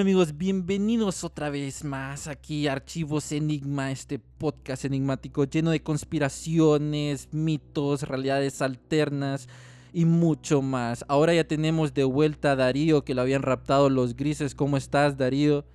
Amigos, 0.00 0.38
bienvenidos 0.38 1.24
otra 1.24 1.50
vez 1.50 1.84
más 1.84 2.26
aquí 2.26 2.66
a 2.66 2.72
Archivos 2.72 3.32
Enigma, 3.32 3.90
este 3.90 4.18
podcast 4.18 4.86
enigmático 4.86 5.44
lleno 5.44 5.72
de 5.72 5.82
conspiraciones, 5.82 7.28
mitos, 7.32 8.04
realidades 8.04 8.62
alternas 8.62 9.46
y 9.92 10.06
mucho 10.06 10.62
más. 10.62 11.04
Ahora 11.06 11.34
ya 11.34 11.44
tenemos 11.44 11.92
de 11.92 12.04
vuelta 12.04 12.52
a 12.52 12.56
Darío 12.56 13.04
que 13.04 13.14
lo 13.14 13.20
habían 13.20 13.42
raptado 13.42 13.90
los 13.90 14.16
grises. 14.16 14.54
¿Cómo 14.54 14.78
estás 14.78 15.18
Darío? 15.18 15.66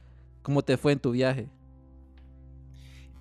¿Cómo 0.41 0.63
te 0.63 0.75
fue 0.77 0.93
en 0.93 0.99
tu 0.99 1.11
viaje? 1.11 1.47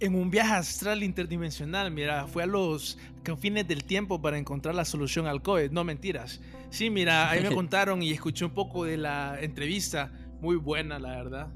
En 0.00 0.14
un 0.14 0.30
viaje 0.30 0.54
astral 0.54 1.02
interdimensional, 1.02 1.90
mira, 1.90 2.26
fue 2.28 2.44
a 2.44 2.46
los 2.46 2.96
confines 3.26 3.68
del 3.68 3.84
tiempo 3.84 4.22
para 4.22 4.38
encontrar 4.38 4.74
la 4.74 4.86
solución 4.86 5.26
al 5.26 5.42
COVID, 5.42 5.70
no 5.70 5.84
mentiras. 5.84 6.40
Sí, 6.70 6.88
mira, 6.88 7.28
ahí 7.28 7.42
me 7.42 7.50
contaron 7.54 8.02
y 8.02 8.10
escuché 8.10 8.46
un 8.46 8.52
poco 8.52 8.84
de 8.84 8.96
la 8.96 9.38
entrevista 9.38 10.10
muy 10.44 10.56
buena, 10.56 10.98
la 10.98 11.08
verdad. 11.08 11.48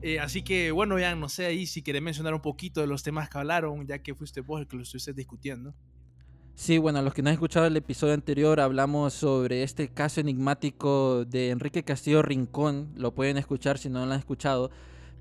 Eh, 0.00 0.20
así 0.20 0.42
que, 0.42 0.70
bueno, 0.70 0.98
ya 0.98 1.14
no 1.16 1.28
sé 1.28 1.46
ahí 1.46 1.66
si 1.66 1.82
querés 1.82 2.00
mencionar 2.00 2.32
un 2.32 2.40
poquito 2.40 2.80
de 2.80 2.86
los 2.86 3.02
temas 3.02 3.28
que 3.28 3.38
hablaron, 3.38 3.86
ya 3.86 3.98
que 3.98 4.14
fuiste 4.14 4.40
vos 4.40 4.60
el 4.60 4.68
que 4.68 4.76
lo 4.76 4.82
estuviste 4.82 5.12
discutiendo. 5.12 5.74
Sí, 6.54 6.78
bueno, 6.78 7.02
los 7.02 7.12
que 7.12 7.22
no 7.22 7.30
han 7.30 7.34
escuchado 7.34 7.66
el 7.66 7.76
episodio 7.76 8.14
anterior, 8.14 8.60
hablamos 8.60 9.12
sobre 9.12 9.64
este 9.64 9.88
caso 9.88 10.20
enigmático 10.20 11.24
de 11.24 11.50
Enrique 11.50 11.82
Castillo 11.82 12.22
Rincón. 12.22 12.92
Lo 12.96 13.12
pueden 13.12 13.36
escuchar 13.36 13.76
si 13.78 13.88
no 13.88 14.06
lo 14.06 14.12
han 14.12 14.18
escuchado. 14.20 14.70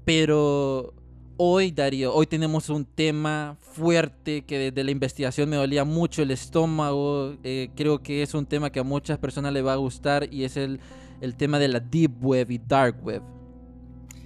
Pero 0.06 0.94
hoy, 1.38 1.72
Darío, 1.72 2.14
hoy 2.14 2.28
tenemos 2.28 2.70
un 2.70 2.86
tema 2.86 3.58
fuerte 3.60 4.44
que 4.44 4.60
desde 4.60 4.84
la 4.84 4.92
investigación 4.92 5.50
me 5.50 5.56
dolía 5.56 5.86
mucho 5.86 6.22
el 6.22 6.30
estómago. 6.30 7.36
Eh, 7.44 7.70
creo 7.76 8.04
que 8.04 8.22
es 8.22 8.36
un 8.36 8.45
tema 8.45 8.70
que 8.70 8.82
a 8.82 8.84
muchas 8.84 9.17
personas 9.17 9.54
le 9.54 9.64
va 9.64 9.73
a 9.73 9.78
gustar 9.78 10.32
y 10.32 10.44
es 10.44 10.56
el 10.56 10.80
el 11.24 11.38
tema 11.38 11.58
de 11.58 11.70
la 11.70 11.80
Deep 11.80 12.22
Web 12.22 12.52
y 12.52 12.58
Dark 12.58 13.02
Web. 13.02 13.24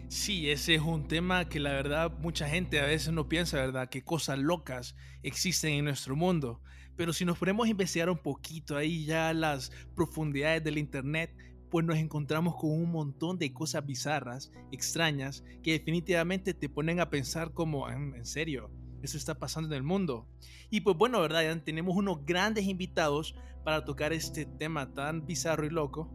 Sí, 0.08 0.50
ese 0.50 0.74
es 0.74 0.82
un 0.82 1.08
tema 1.08 1.48
que 1.48 1.60
la 1.60 1.72
verdad 1.72 2.12
mucha 2.20 2.50
gente 2.50 2.80
a 2.80 2.88
veces 2.88 3.14
no 3.14 3.30
piensa, 3.30 3.58
¿verdad? 3.58 3.88
Qué 3.88 4.04
cosas 4.04 4.40
locas 4.40 4.96
existen 5.22 5.74
en 5.74 5.86
nuestro 5.86 6.16
mundo. 6.16 6.60
Pero 6.96 7.14
si 7.14 7.24
nos 7.24 7.38
ponemos 7.38 7.68
a 7.68 7.70
investigar 7.70 8.10
un 8.10 8.18
poquito 8.18 8.76
ahí 8.76 9.06
ya 9.06 9.32
las 9.36 9.72
profundidades 9.96 10.64
del 10.64 10.80
Internet, 10.80 11.38
pues 11.70 11.86
nos 11.86 11.98
encontramos 11.98 12.56
con 12.56 12.72
un 12.72 12.90
montón 12.90 13.38
de 13.38 13.54
cosas 13.54 13.86
bizarras, 13.86 14.52
extrañas, 14.72 15.44
que 15.62 15.74
definitivamente 15.74 16.56
te 16.56 16.68
ponen 16.68 17.00
a 17.00 17.12
pensar 17.12 17.54
como, 17.54 17.88
en 17.92 18.26
serio, 18.26 18.72
eso 19.04 19.20
está 19.20 19.38
pasando 19.38 19.70
en 19.70 19.76
el 19.76 19.84
mundo. 19.84 20.28
Y 20.72 20.82
pues 20.82 20.98
bueno, 20.98 21.22
¿verdad? 21.22 21.44
Ya 21.44 21.64
tenemos 21.64 21.96
unos 21.96 22.26
grandes 22.26 22.66
invitados 22.66 23.36
para 23.64 23.86
tocar 23.86 24.14
este 24.14 24.48
tema 24.48 24.96
tan 24.96 25.28
bizarro 25.28 25.68
y 25.68 25.70
loco. 25.70 26.12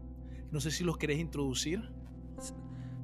No 0.52 0.60
sé 0.60 0.70
si 0.70 0.84
los 0.84 0.98
querés 0.98 1.18
introducir. 1.18 1.80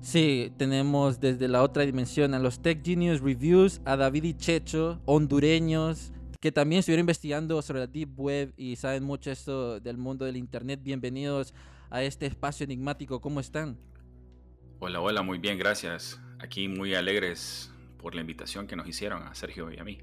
Sí, 0.02 0.52
tenemos 0.58 1.18
desde 1.18 1.48
la 1.48 1.62
otra 1.62 1.84
dimensión 1.84 2.34
a 2.34 2.38
los 2.38 2.60
Tech 2.60 2.84
Genius 2.84 3.20
Reviews, 3.20 3.80
a 3.86 3.96
David 3.96 4.24
y 4.24 4.34
Checho, 4.34 5.00
hondureños, 5.06 6.12
que 6.42 6.52
también 6.52 6.80
estuvieron 6.80 7.04
investigando 7.04 7.60
sobre 7.62 7.80
la 7.80 7.86
Deep 7.86 8.20
Web 8.20 8.52
y 8.58 8.76
saben 8.76 9.02
mucho 9.02 9.30
esto 9.30 9.80
del 9.80 9.96
mundo 9.96 10.26
del 10.26 10.36
Internet. 10.36 10.80
Bienvenidos 10.82 11.54
a 11.88 12.02
este 12.02 12.26
espacio 12.26 12.64
enigmático. 12.64 13.18
¿Cómo 13.22 13.40
están? 13.40 13.78
Hola, 14.78 15.00
hola, 15.00 15.22
muy 15.22 15.38
bien, 15.38 15.58
gracias. 15.58 16.20
Aquí 16.40 16.68
muy 16.68 16.94
alegres 16.94 17.72
por 17.96 18.14
la 18.14 18.20
invitación 18.20 18.66
que 18.66 18.76
nos 18.76 18.86
hicieron 18.86 19.22
a 19.22 19.34
Sergio 19.34 19.72
y 19.72 19.78
a 19.78 19.84
mí. 19.84 19.98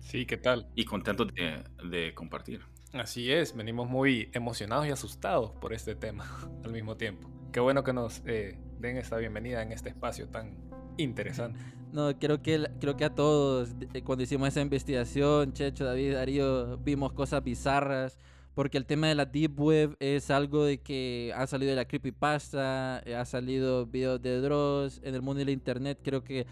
Sí, 0.00 0.26
¿qué 0.26 0.36
tal? 0.36 0.66
Y 0.74 0.84
contentos 0.84 1.28
de, 1.32 1.62
de 1.88 2.12
compartir. 2.12 2.60
Así 2.94 3.30
es, 3.30 3.54
venimos 3.54 3.88
muy 3.88 4.30
emocionados 4.32 4.86
y 4.86 4.90
asustados 4.90 5.50
por 5.50 5.74
este 5.74 5.94
tema 5.94 6.26
al 6.64 6.72
mismo 6.72 6.96
tiempo. 6.96 7.28
Qué 7.52 7.60
bueno 7.60 7.84
que 7.84 7.92
nos 7.92 8.22
eh, 8.26 8.58
den 8.78 8.96
esta 8.96 9.18
bienvenida 9.18 9.62
en 9.62 9.72
este 9.72 9.90
espacio 9.90 10.28
tan 10.28 10.56
interesante. 10.96 11.60
No, 11.92 12.18
creo 12.18 12.42
que, 12.42 12.70
creo 12.80 12.96
que 12.96 13.04
a 13.04 13.14
todos, 13.14 13.74
eh, 13.92 14.02
cuando 14.02 14.24
hicimos 14.24 14.48
esa 14.48 14.62
investigación, 14.62 15.52
Checho, 15.52 15.84
David, 15.84 16.14
Darío, 16.14 16.78
vimos 16.78 17.12
cosas 17.12 17.44
bizarras, 17.44 18.18
porque 18.54 18.78
el 18.78 18.86
tema 18.86 19.06
de 19.08 19.14
la 19.14 19.26
Deep 19.26 19.60
Web 19.60 19.96
es 20.00 20.30
algo 20.30 20.64
de 20.64 20.78
que 20.78 21.32
ha 21.36 21.46
salido 21.46 21.70
de 21.70 21.76
la 21.76 21.86
creepypasta, 21.86 23.02
eh, 23.04 23.14
ha 23.14 23.24
salido 23.26 23.86
videos 23.86 24.20
de 24.20 24.40
Dross, 24.40 25.00
en 25.02 25.14
el 25.14 25.20
mundo 25.20 25.40
del 25.40 25.50
Internet, 25.50 26.00
creo 26.02 26.24
que 26.24 26.46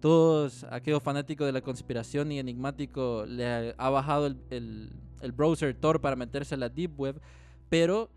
todos 0.00 0.64
aquellos 0.70 1.02
fanáticos 1.02 1.46
de 1.46 1.52
la 1.52 1.62
conspiración 1.62 2.30
y 2.30 2.38
enigmático 2.38 3.24
le 3.26 3.74
ha, 3.76 3.90
bajado 3.90 4.26
el 4.26 4.92
browser 5.32 5.74
Tor 5.74 6.00
para 6.00 6.16
meterse 6.16 6.54
a 6.54 6.58
la 6.58 6.68
Deep 6.68 6.98
Web, 6.98 7.20
pero 7.68 8.10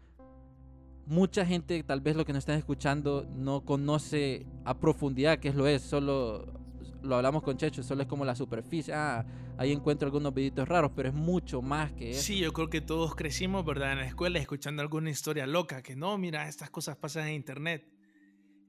mucha 1.05 1.45
gente, 1.45 1.81
tal 1.83 2.01
vez 2.01 2.15
lo 2.15 2.25
que 2.25 2.33
nos 2.33 2.39
están 2.39 2.57
escuchando, 2.57 3.27
no 3.35 3.65
conoce 3.65 4.45
a 4.65 4.79
profundidad 4.79 5.39
qué 5.39 5.49
es 5.49 5.55
lo 5.55 5.67
es, 5.67 5.81
solo 5.81 6.61
lo 7.03 7.15
hablamos 7.15 7.43
con 7.43 7.57
Checho, 7.57 7.83
solo 7.83 8.03
es 8.03 8.07
como 8.07 8.25
la 8.25 8.35
superficie, 8.35 8.93
ah, 8.93 9.25
ahí 9.57 9.71
encuentro 9.71 10.05
algunos 10.05 10.33
videitos 10.33 10.67
raros, 10.67 10.91
pero 10.95 11.09
es 11.09 11.15
mucho 11.15 11.61
más 11.61 11.91
que 11.93 12.11
eso. 12.11 12.21
Sí, 12.21 12.37
yo 12.37 12.53
creo 12.53 12.69
que 12.69 12.81
todos 12.81 13.15
crecimos, 13.15 13.65
¿verdad? 13.65 13.93
En 13.93 13.99
la 13.99 14.05
escuela 14.05 14.39
escuchando 14.39 14.81
alguna 14.81 15.09
historia 15.09 15.47
loca, 15.47 15.81
que 15.81 15.95
no, 15.95 16.17
mira, 16.17 16.47
estas 16.47 16.69
cosas 16.69 16.97
pasan 16.97 17.27
en 17.27 17.35
internet. 17.35 17.87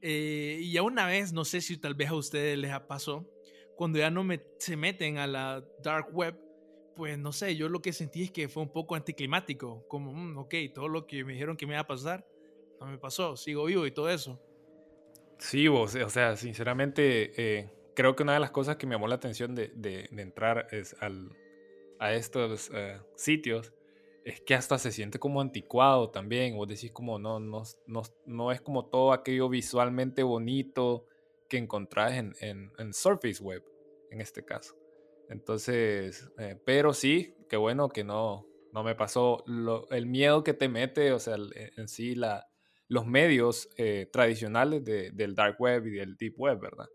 Eh, 0.01 0.59
y 0.63 0.73
ya 0.73 0.83
una 0.83 1.07
vez, 1.07 1.33
no 1.33 1.45
sé 1.45 1.61
si 1.61 1.77
tal 1.77 1.95
vez 1.95 2.09
a 2.09 2.15
ustedes 2.15 2.59
les 2.59 2.79
pasó, 2.81 3.29
cuando 3.77 3.99
ya 3.99 4.11
no 4.11 4.27
se 4.59 4.77
meten 4.77 5.19
a 5.19 5.27
la 5.27 5.65
dark 5.83 6.09
web, 6.13 6.39
pues 6.95 7.19
no 7.19 7.33
sé, 7.33 7.57
yo 7.57 7.69
lo 7.69 7.83
que 7.83 7.93
sentí 7.93 8.25
es 8.25 8.31
que 8.31 8.49
fue 8.49 8.63
un 8.63 8.73
poco 8.73 8.95
anticlimático, 8.95 9.87
como, 9.89 10.13
mm, 10.13 10.39
ok, 10.39 10.55
todo 10.75 10.89
lo 10.89 11.07
que 11.07 11.25
me 11.25 11.33
dijeron 11.33 11.57
que 11.57 11.67
me 11.67 11.75
iba 11.75 11.81
a 11.81 11.87
pasar, 11.87 12.27
no 12.81 12.87
me 12.87 12.99
pasó, 12.99 13.37
sigo 13.37 13.65
vivo 13.65 13.87
y 13.87 13.91
todo 13.91 14.11
eso. 14.11 14.41
Sí, 15.39 15.69
vos, 15.69 15.95
o 15.95 16.09
sea, 16.09 16.37
sinceramente, 16.37 17.33
eh, 17.37 17.71
creo 17.95 18.15
que 18.15 18.23
una 18.23 18.35
de 18.35 18.41
las 18.41 18.51
cosas 18.51 18.77
que 18.77 18.87
me 18.87 18.95
llamó 18.95 19.09
la 19.09 19.17
atención 19.17 19.55
de, 19.55 19.73
de, 19.75 20.09
entrar 20.17 20.69
es 20.71 20.95
al, 21.01 21.37
a 21.99 22.13
estos 22.15 22.71
eh, 22.73 23.01
sitios 23.17 23.73
es 24.25 24.41
que 24.41 24.55
hasta 24.55 24.79
se 24.79 24.93
siente 24.93 25.19
como 25.19 25.41
anticuado 25.41 26.11
también, 26.11 26.57
vos 26.57 26.69
decís 26.69 26.93
como 26.93 27.19
no, 27.19 27.41
no, 27.41 27.65
no, 27.87 28.03
no 28.25 28.53
es 28.53 28.61
como 28.61 28.87
todo 28.87 29.13
aquello 29.13 29.49
visualmente 29.49 30.23
bonito 30.23 31.07
que 31.49 31.59
encontrás 31.59 32.13
en, 32.13 32.35
en, 32.41 32.73
en 32.79 32.93
Surface 32.93 33.43
Web, 33.43 33.65
en 34.11 34.21
este 34.21 34.45
caso. 34.45 34.82
Entonces, 35.33 36.31
eh, 36.39 36.61
pero 36.65 36.93
sí, 36.93 37.35
qué 37.49 37.57
bueno 37.57 37.89
que 37.89 38.05
no, 38.05 38.47
no 38.73 38.85
me 38.85 38.95
pasó 38.95 39.45
el 39.91 40.07
miedo 40.07 40.45
que 40.45 40.53
te 40.53 40.69
mete, 40.69 41.13
o 41.13 41.19
sea, 41.19 41.37
eh, 41.55 41.73
en 41.77 41.89
sí 41.89 42.15
la, 42.15 42.49
los 42.87 43.07
medios 43.07 43.71
eh, 43.79 44.09
tradicionales 44.13 44.85
del 44.85 45.35
dark 45.35 45.59
web 45.59 45.87
y 45.87 45.93
del 45.93 46.17
deep 46.17 46.35
web, 46.39 46.61
¿verdad? 46.61 46.87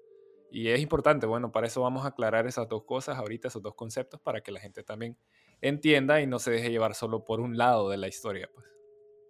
Y 0.52 0.70
es 0.70 0.80
importante, 0.80 1.26
bueno, 1.26 1.52
para 1.52 1.66
eso 1.66 1.82
vamos 1.82 2.06
a 2.06 2.10
aclarar 2.10 2.46
esas 2.46 2.70
dos 2.70 2.84
cosas 2.84 3.18
ahorita, 3.18 3.48
esos 3.48 3.64
dos 3.64 3.74
conceptos, 3.74 4.22
para 4.22 4.42
que 4.42 4.52
la 4.52 4.60
gente 4.60 4.84
también 4.84 5.18
entienda 5.60 6.22
y 6.22 6.28
no 6.28 6.38
se 6.38 6.52
deje 6.52 6.70
llevar 6.70 6.94
solo 6.94 7.26
por 7.26 7.40
un 7.40 7.58
lado 7.58 7.90
de 7.90 7.98
la 7.98 8.08
historia, 8.08 8.50
pues. 8.54 8.77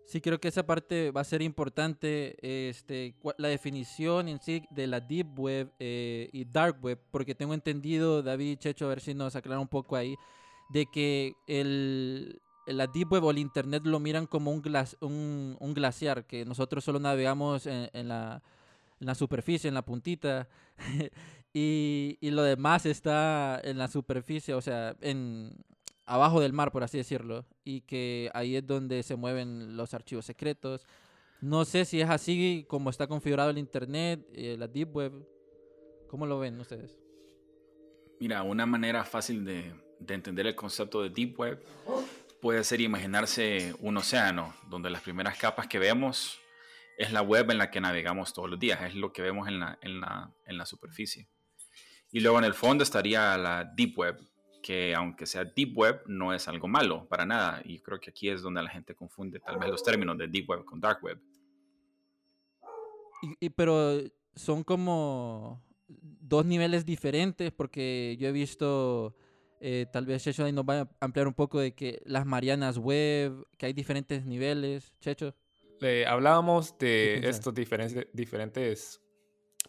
Sí, 0.08 0.22
creo 0.22 0.40
que 0.40 0.48
esa 0.48 0.66
parte 0.66 1.12
va 1.12 1.20
a 1.20 1.26
ser 1.26 1.42
importante, 1.42 2.38
este, 2.42 3.14
la 3.38 3.50
definición 3.50 4.30
en 4.30 4.40
sí 4.40 4.64
de 4.72 4.88
la 4.88 5.02
Deep 5.02 5.38
Web 5.38 5.74
eh, 5.80 6.30
y 6.32 6.46
Dark 6.46 6.78
Web, 6.82 6.98
porque 7.12 7.36
tengo 7.36 7.54
entendido, 7.54 8.24
David 8.24 8.58
Checho, 8.58 8.86
a 8.86 8.88
ver 8.88 9.02
si 9.02 9.14
nos 9.14 9.36
aclara 9.36 9.60
un 9.60 9.68
poco 9.68 9.98
ahí, 9.98 10.16
de 10.70 10.86
que 10.86 11.34
el, 11.46 12.42
la 12.68 12.88
Deep 12.88 13.12
Web 13.12 13.26
o 13.26 13.32
el 13.32 13.38
Internet 13.38 13.86
lo 13.86 14.00
miran 14.00 14.28
como 14.28 14.52
un, 14.52 15.58
un, 15.60 15.74
glaciar, 15.74 16.26
que 16.26 16.46
nosotros 16.46 16.86
solo 16.86 17.00
navegamos 17.00 17.68
en, 17.68 18.08
la, 18.08 18.42
la, 19.00 19.14
superficie, 19.14 19.68
en 19.68 19.74
la 19.74 19.84
puntita, 19.84 20.48
y, 21.54 22.18
y 22.22 22.32
lo 22.32 22.44
demás 22.44 22.86
está 22.86 23.60
en 23.62 23.78
la 23.78 23.90
superficie, 23.90 24.54
o 24.54 24.62
sea, 24.62 24.96
en, 25.02 25.52
abajo 26.08 26.42
del 26.42 26.54
mar, 26.54 26.72
por 26.72 26.84
así 26.84 26.98
decirlo, 26.98 27.46
y 27.64 27.82
que 27.82 28.32
ahí 28.34 28.56
es 28.56 28.66
donde 28.66 29.04
se 29.04 29.16
mueven 29.16 29.78
los 29.78 29.94
archivos 29.94 30.26
secretos. 30.26 30.88
No 31.42 31.66
sé 31.66 31.86
si 31.86 32.02
es 32.02 32.10
así 32.10 32.66
como 32.68 32.90
está 32.90 33.06
configurado 33.06 33.52
el 33.52 33.60
Internet, 33.60 34.26
eh, 34.34 34.56
la 34.58 34.68
Deep 34.68 34.96
Web. 34.96 35.28
¿Cómo 36.10 36.26
lo 36.26 36.40
ven 36.40 36.60
ustedes? 36.60 36.98
Mira, 38.20 38.42
una 38.42 38.66
manera 38.66 39.04
fácil 39.04 39.46
de, 39.46 39.76
de 40.00 40.14
entender 40.14 40.48
el 40.48 40.56
concepto 40.56 41.04
de 41.04 41.10
Deep 41.10 41.40
Web 41.40 41.64
puede 42.42 42.64
ser 42.64 42.82
imaginarse 42.82 43.76
un 43.80 43.98
océano, 43.98 44.56
donde 44.70 44.90
las 44.90 45.02
primeras 45.02 45.38
capas 45.38 45.68
que 45.68 45.78
vemos 45.78 46.40
es 46.98 47.12
la 47.12 47.22
web 47.22 47.52
en 47.52 47.60
la 47.60 47.70
que 47.70 47.82
navegamos 47.82 48.34
todos 48.34 48.50
los 48.50 48.60
días, 48.60 48.82
es 48.82 48.96
lo 48.96 49.14
que 49.14 49.22
vemos 49.22 49.48
en 49.48 49.60
la, 49.60 49.78
en 49.82 50.02
la, 50.02 50.34
en 50.46 50.58
la 50.58 50.66
superficie. 50.66 51.28
Y 52.12 52.22
luego 52.22 52.40
en 52.40 52.46
el 52.46 52.54
fondo 52.54 52.84
estaría 52.84 53.38
la 53.38 53.66
Deep 53.76 53.98
Web, 54.00 54.20
que 54.62 54.96
aunque 54.96 55.26
sea 55.26 55.46
deep 55.46 55.78
web, 55.78 56.02
no 56.08 56.34
es 56.34 56.48
algo 56.48 56.68
malo 56.68 57.08
para 57.08 57.26
nada. 57.26 57.62
Y 57.64 57.80
creo 57.80 58.00
que 58.00 58.10
aquí 58.10 58.30
es 58.30 58.42
donde 58.42 58.62
la 58.62 58.70
gente 58.70 58.96
confunde 58.96 59.40
tal 59.40 59.58
vez 59.58 59.70
los 59.70 59.84
términos 59.84 60.18
de 60.18 60.28
deep 60.28 60.50
web 60.50 60.66
con 60.66 60.80
dark 60.80 61.04
web. 61.04 61.20
Y, 63.40 63.50
pero 63.50 64.00
son 64.36 64.64
como 64.64 65.64
dos 65.88 66.46
niveles 66.46 66.86
diferentes 66.86 67.52
porque 67.52 68.16
yo 68.20 68.28
he 68.28 68.32
visto 68.32 69.16
Eh, 69.60 69.88
tal 69.92 70.06
vez 70.06 70.24
Checho 70.24 70.46
ahí 70.46 70.52
nos 70.52 70.66
va 70.66 70.82
a 70.82 70.90
ampliar 71.00 71.28
un 71.28 71.34
poco 71.34 71.60
de 71.60 71.74
que 71.74 72.02
las 72.06 72.26
Marianas 72.26 72.78
Web, 72.78 73.48
que 73.58 73.66
hay 73.66 73.74
diferentes 73.74 74.26
niveles. 74.26 74.94
Checho. 75.00 75.36
hablábamos 76.08 76.78
de 76.78 77.28
estos 77.28 77.54
diferentes, 77.54 78.08
diferentes 78.14 79.02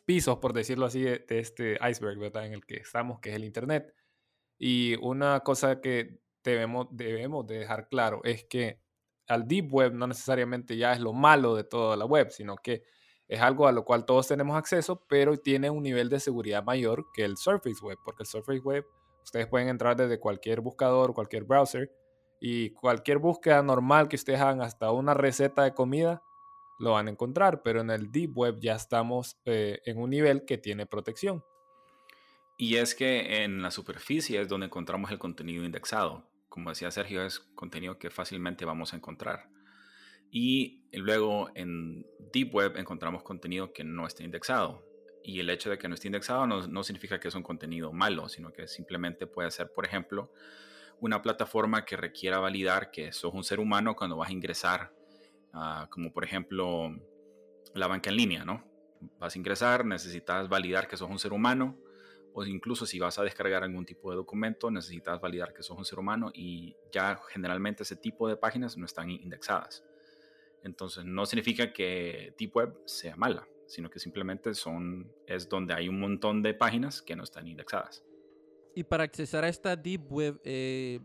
pisos, 0.05 0.38
por 0.38 0.52
decirlo 0.52 0.87
así, 0.87 1.02
de, 1.02 1.25
este 1.29 1.79
iceberg, 1.91 2.19
¿verdad? 2.19 2.46
En 2.46 2.52
el 2.52 2.64
que 2.64 2.76
estamos, 2.76 3.20
que 3.20 3.31
es 3.31 3.37
el 3.37 3.44
Internet. 3.44 3.94
Y 4.58 4.96
una 4.96 5.40
cosa 5.40 5.81
que 5.81 6.20
debemos, 6.43 6.88
debemos 6.90 7.46
de 7.46 7.60
dejar 7.60 7.88
claro 7.88 8.20
es 8.25 8.44
que 8.44 8.81
al 9.28 9.46
Deep 9.46 9.72
Web 9.72 9.94
no 9.94 10.06
necesariamente 10.06 10.76
ya 10.76 10.93
es 10.93 11.00
lo 11.00 11.12
malo 11.12 11.55
de 11.55 11.64
toda 11.64 11.96
la 11.96 12.06
web, 12.06 12.31
sino 12.31 12.56
que 12.56 12.82
es 13.28 13.40
algo 13.40 13.69
a 13.69 13.72
lo 13.72 13.84
cual 13.84 14.06
todos 14.06 14.26
tenemos 14.26 14.56
acceso, 14.56 15.05
pero 15.06 15.37
tiene 15.37 15.69
un 15.69 15.82
nivel 15.82 16.08
de 16.08 16.19
seguridad 16.19 16.64
mayor 16.64 17.06
que 17.12 17.25
el 17.25 17.37
Surface 17.37 17.84
Web, 17.84 17.99
porque 18.05 18.22
el 18.22 18.26
Surface 18.26 18.60
Web 18.60 18.87
ustedes 19.22 19.46
pueden 19.46 19.69
entrar 19.69 19.96
desde 19.96 20.19
cualquier 20.19 20.62
buscador, 20.62 21.12
cualquier 21.12 21.44
browser, 21.44 21.93
y 22.40 22.70
cualquier 22.70 23.19
búsqueda 23.19 23.62
normal 23.62 24.08
que 24.08 24.16
ustedes 24.16 24.40
hagan, 24.40 24.62
hasta 24.62 24.90
una 24.93 25.14
receta 25.14 25.64
de 25.64 25.75
comida, 25.75 26.22
lo 26.78 26.93
van 26.93 27.08
a 27.08 27.10
encontrar, 27.10 27.62
pero 27.62 27.81
en 27.81 27.90
el 27.90 28.12
Deep 28.12 28.37
Web 28.37 28.60
ya 28.60 28.76
estamos 28.76 29.38
eh, 29.44 29.81
en 29.84 29.99
un 29.99 30.10
nivel 30.10 30.44
que 30.44 30.58
tiene 30.58 30.87
protección. 30.87 31.44
Y 32.60 32.75
es 32.75 32.96
que 32.96 33.44
en 33.44 33.62
la 33.62 33.70
superficie 33.70 34.40
es 34.40 34.49
donde 34.49 34.66
encontramos 34.66 35.12
el 35.12 35.19
contenido 35.20 35.64
indexado. 35.64 36.28
Como 36.49 36.70
decía 36.70 36.90
Sergio, 36.90 37.25
es 37.25 37.38
contenido 37.38 38.00
que 38.00 38.10
fácilmente 38.10 38.64
vamos 38.64 38.93
a 38.93 38.96
encontrar. 38.96 39.49
Y 40.32 40.82
luego 40.93 41.50
en 41.55 42.05
Deep 42.32 42.52
Web 42.52 42.76
encontramos 42.76 43.22
contenido 43.22 43.72
que 43.72 43.84
no 43.84 44.08
está 44.08 44.25
indexado. 44.25 44.84
Y 45.22 45.38
el 45.38 45.50
hecho 45.50 45.70
de 45.70 45.78
que 45.78 45.87
no 45.87 45.94
esté 45.94 46.08
indexado 46.08 46.49
no, 46.49 46.82
significa 46.82 47.20
que 47.20 47.28
es 47.28 47.34
un 47.37 47.44
contenido 47.44 47.93
malo, 47.93 48.28
sino 48.28 48.52
que 48.52 48.66
simplemente 48.66 49.28
puede 49.28 49.52
ser, 49.52 49.72
por 49.72 49.87
ejemplo, 49.87 50.32
una 50.99 51.22
plataforma 51.22 51.84
que 51.84 51.96
requiera 51.96 52.40
validar 52.40 52.90
que 52.90 53.12
sos 53.12 53.34
un 53.34 53.44
ser 53.44 53.60
humano 53.60 53.94
cuando 53.94 54.16
vas 54.16 54.31
a 54.31 54.32
ingresar, 54.32 54.93
como 55.90 56.12
por 56.12 56.25
ejemplo 56.25 56.90
la 57.75 57.87
banca 57.87 58.10
en 58.10 58.16
línea, 58.16 58.44
¿no? 58.44 58.64
Vas 59.20 59.37
a 59.37 59.38
ingresar, 59.38 59.84
necesitas 59.84 60.49
validar 60.49 60.88
que 60.88 60.96
sos 60.96 61.08
un 61.08 61.20
ser 61.20 61.32
humano, 61.32 61.78
o 62.38 62.46
incluso 62.46 62.87
si 62.87 63.00
vas 63.00 63.19
a 63.19 63.25
descargar 63.25 63.64
algún 63.64 63.85
tipo 63.85 64.11
de 64.11 64.17
documento, 64.17 64.70
necesitas 64.70 65.20
validar 65.20 65.52
que 65.52 65.64
sos 65.64 65.76
un 65.76 65.85
ser 65.85 65.99
humano 65.99 66.31
y 66.32 66.76
ya 66.93 67.20
generalmente 67.31 67.82
ese 67.82 67.96
tipo 67.96 68.29
de 68.29 68.37
páginas 68.37 68.76
no 68.76 68.87
están 68.87 69.11
indexadas. 69.11 69.85
Entonces 70.62 71.05
no 71.05 71.26
significa 71.26 71.73
que 71.73 72.35
Deep 72.38 72.55
Web 72.55 72.82
sea 72.85 73.17
mala, 73.17 73.49
sino 73.67 73.90
que 73.90 73.99
simplemente 73.99 74.55
son, 74.55 75.12
es 75.26 75.49
donde 75.49 75.75
hay 75.75 75.88
un 75.88 75.99
montón 75.99 76.40
de 76.40 76.55
páginas 76.55 77.02
que 77.02 77.17
no 77.17 77.25
están 77.25 77.49
indexadas. 77.49 78.05
Y 78.73 78.84
para 78.84 79.02
accesar 79.02 79.43
a 79.43 79.49
esta 79.49 79.75
Deep 79.75 80.06
Web, 80.08 80.41
eh, 80.44 81.00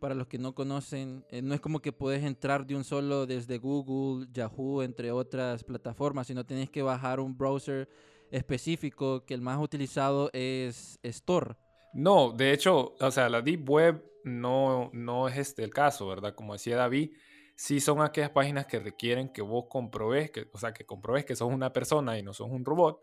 para 0.00 0.14
los 0.14 0.26
que 0.26 0.38
no 0.38 0.54
conocen, 0.54 1.22
eh, 1.28 1.42
no 1.42 1.54
es 1.54 1.60
como 1.60 1.82
que 1.82 1.92
puedes 1.92 2.24
entrar 2.24 2.66
de 2.66 2.74
un 2.74 2.84
solo 2.84 3.26
desde 3.26 3.58
Google, 3.58 4.26
Yahoo, 4.32 4.82
entre 4.82 5.12
otras 5.12 5.64
plataformas, 5.64 6.28
sino 6.28 6.46
tienes 6.46 6.70
que 6.70 6.80
bajar 6.80 7.20
un 7.20 7.36
browser 7.36 7.90
específico 8.30 9.24
que 9.24 9.34
el 9.34 9.40
más 9.40 9.58
utilizado 9.58 10.30
es, 10.32 10.98
Store. 11.02 11.56
No, 11.94 12.32
de 12.32 12.52
hecho, 12.52 12.94
o 13.00 13.10
sea, 13.10 13.28
la 13.28 13.42
Deep 13.42 13.68
Web 13.68 14.04
no, 14.24 14.90
no 14.92 15.28
es 15.28 15.38
este 15.38 15.64
el 15.64 15.72
caso, 15.72 16.06
¿verdad? 16.06 16.34
Como 16.34 16.52
decía 16.52 16.76
David, 16.76 17.12
sí 17.56 17.80
son 17.80 18.02
aquellas 18.02 18.30
páginas 18.30 18.66
que 18.66 18.78
requieren 18.78 19.32
que 19.32 19.42
vos 19.42 19.66
comprobes, 19.68 20.30
que, 20.30 20.48
o 20.52 20.58
sea, 20.58 20.72
que 20.72 20.84
comprobes 20.84 21.24
que 21.24 21.34
sos 21.34 21.52
una 21.52 21.72
persona 21.72 22.18
y 22.18 22.22
no 22.22 22.32
sos 22.32 22.48
un 22.50 22.64
robot, 22.64 23.00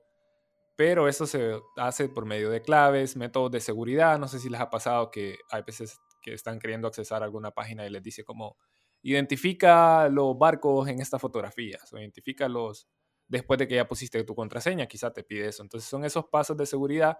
pero 0.75 1.07
eso 1.07 1.25
se 1.25 1.60
hace 1.78 2.10
por 2.10 2.25
medio 2.25 2.50
de 2.50 2.62
claves, 2.62 3.16
métodos 3.16 3.51
de 3.51 3.60
seguridad, 3.60 4.19
no 4.19 4.28
sé 4.28 4.39
si 4.39 4.50
les 4.50 4.62
ha 4.62 4.69
pasado 4.69 5.10
que 5.10 5.38
hay 5.50 5.62
veces 5.63 6.00
que 6.21 6.33
están 6.33 6.60
queriendo 6.60 6.88
accesar 6.88 7.21
a 7.21 7.25
alguna 7.25 7.51
página 7.51 7.86
y 7.86 7.89
les 7.89 8.04
dice 8.04 8.24
como, 8.24 8.57
identifica 9.01 10.10
los 10.10 10.38
barcos 10.38 10.88
en 10.88 11.00
estas 11.01 11.21
fotografías, 11.21 11.92
o 11.94 11.98
identifica 11.98 12.48
los, 12.50 12.88
después 13.27 13.57
de 13.57 13.68
que 13.68 13.75
ya 13.75 13.88
pusiste 13.88 14.24
tu 14.24 14.36
contraseña, 14.36 14.88
quizá 14.88 15.12
te 15.12 15.24
pide 15.24 15.48
eso. 15.48 15.63
Entonces 15.63 15.89
son 15.89 16.06
esos 16.06 16.25
pasos 16.25 16.56
de 16.57 16.66
seguridad, 16.66 17.19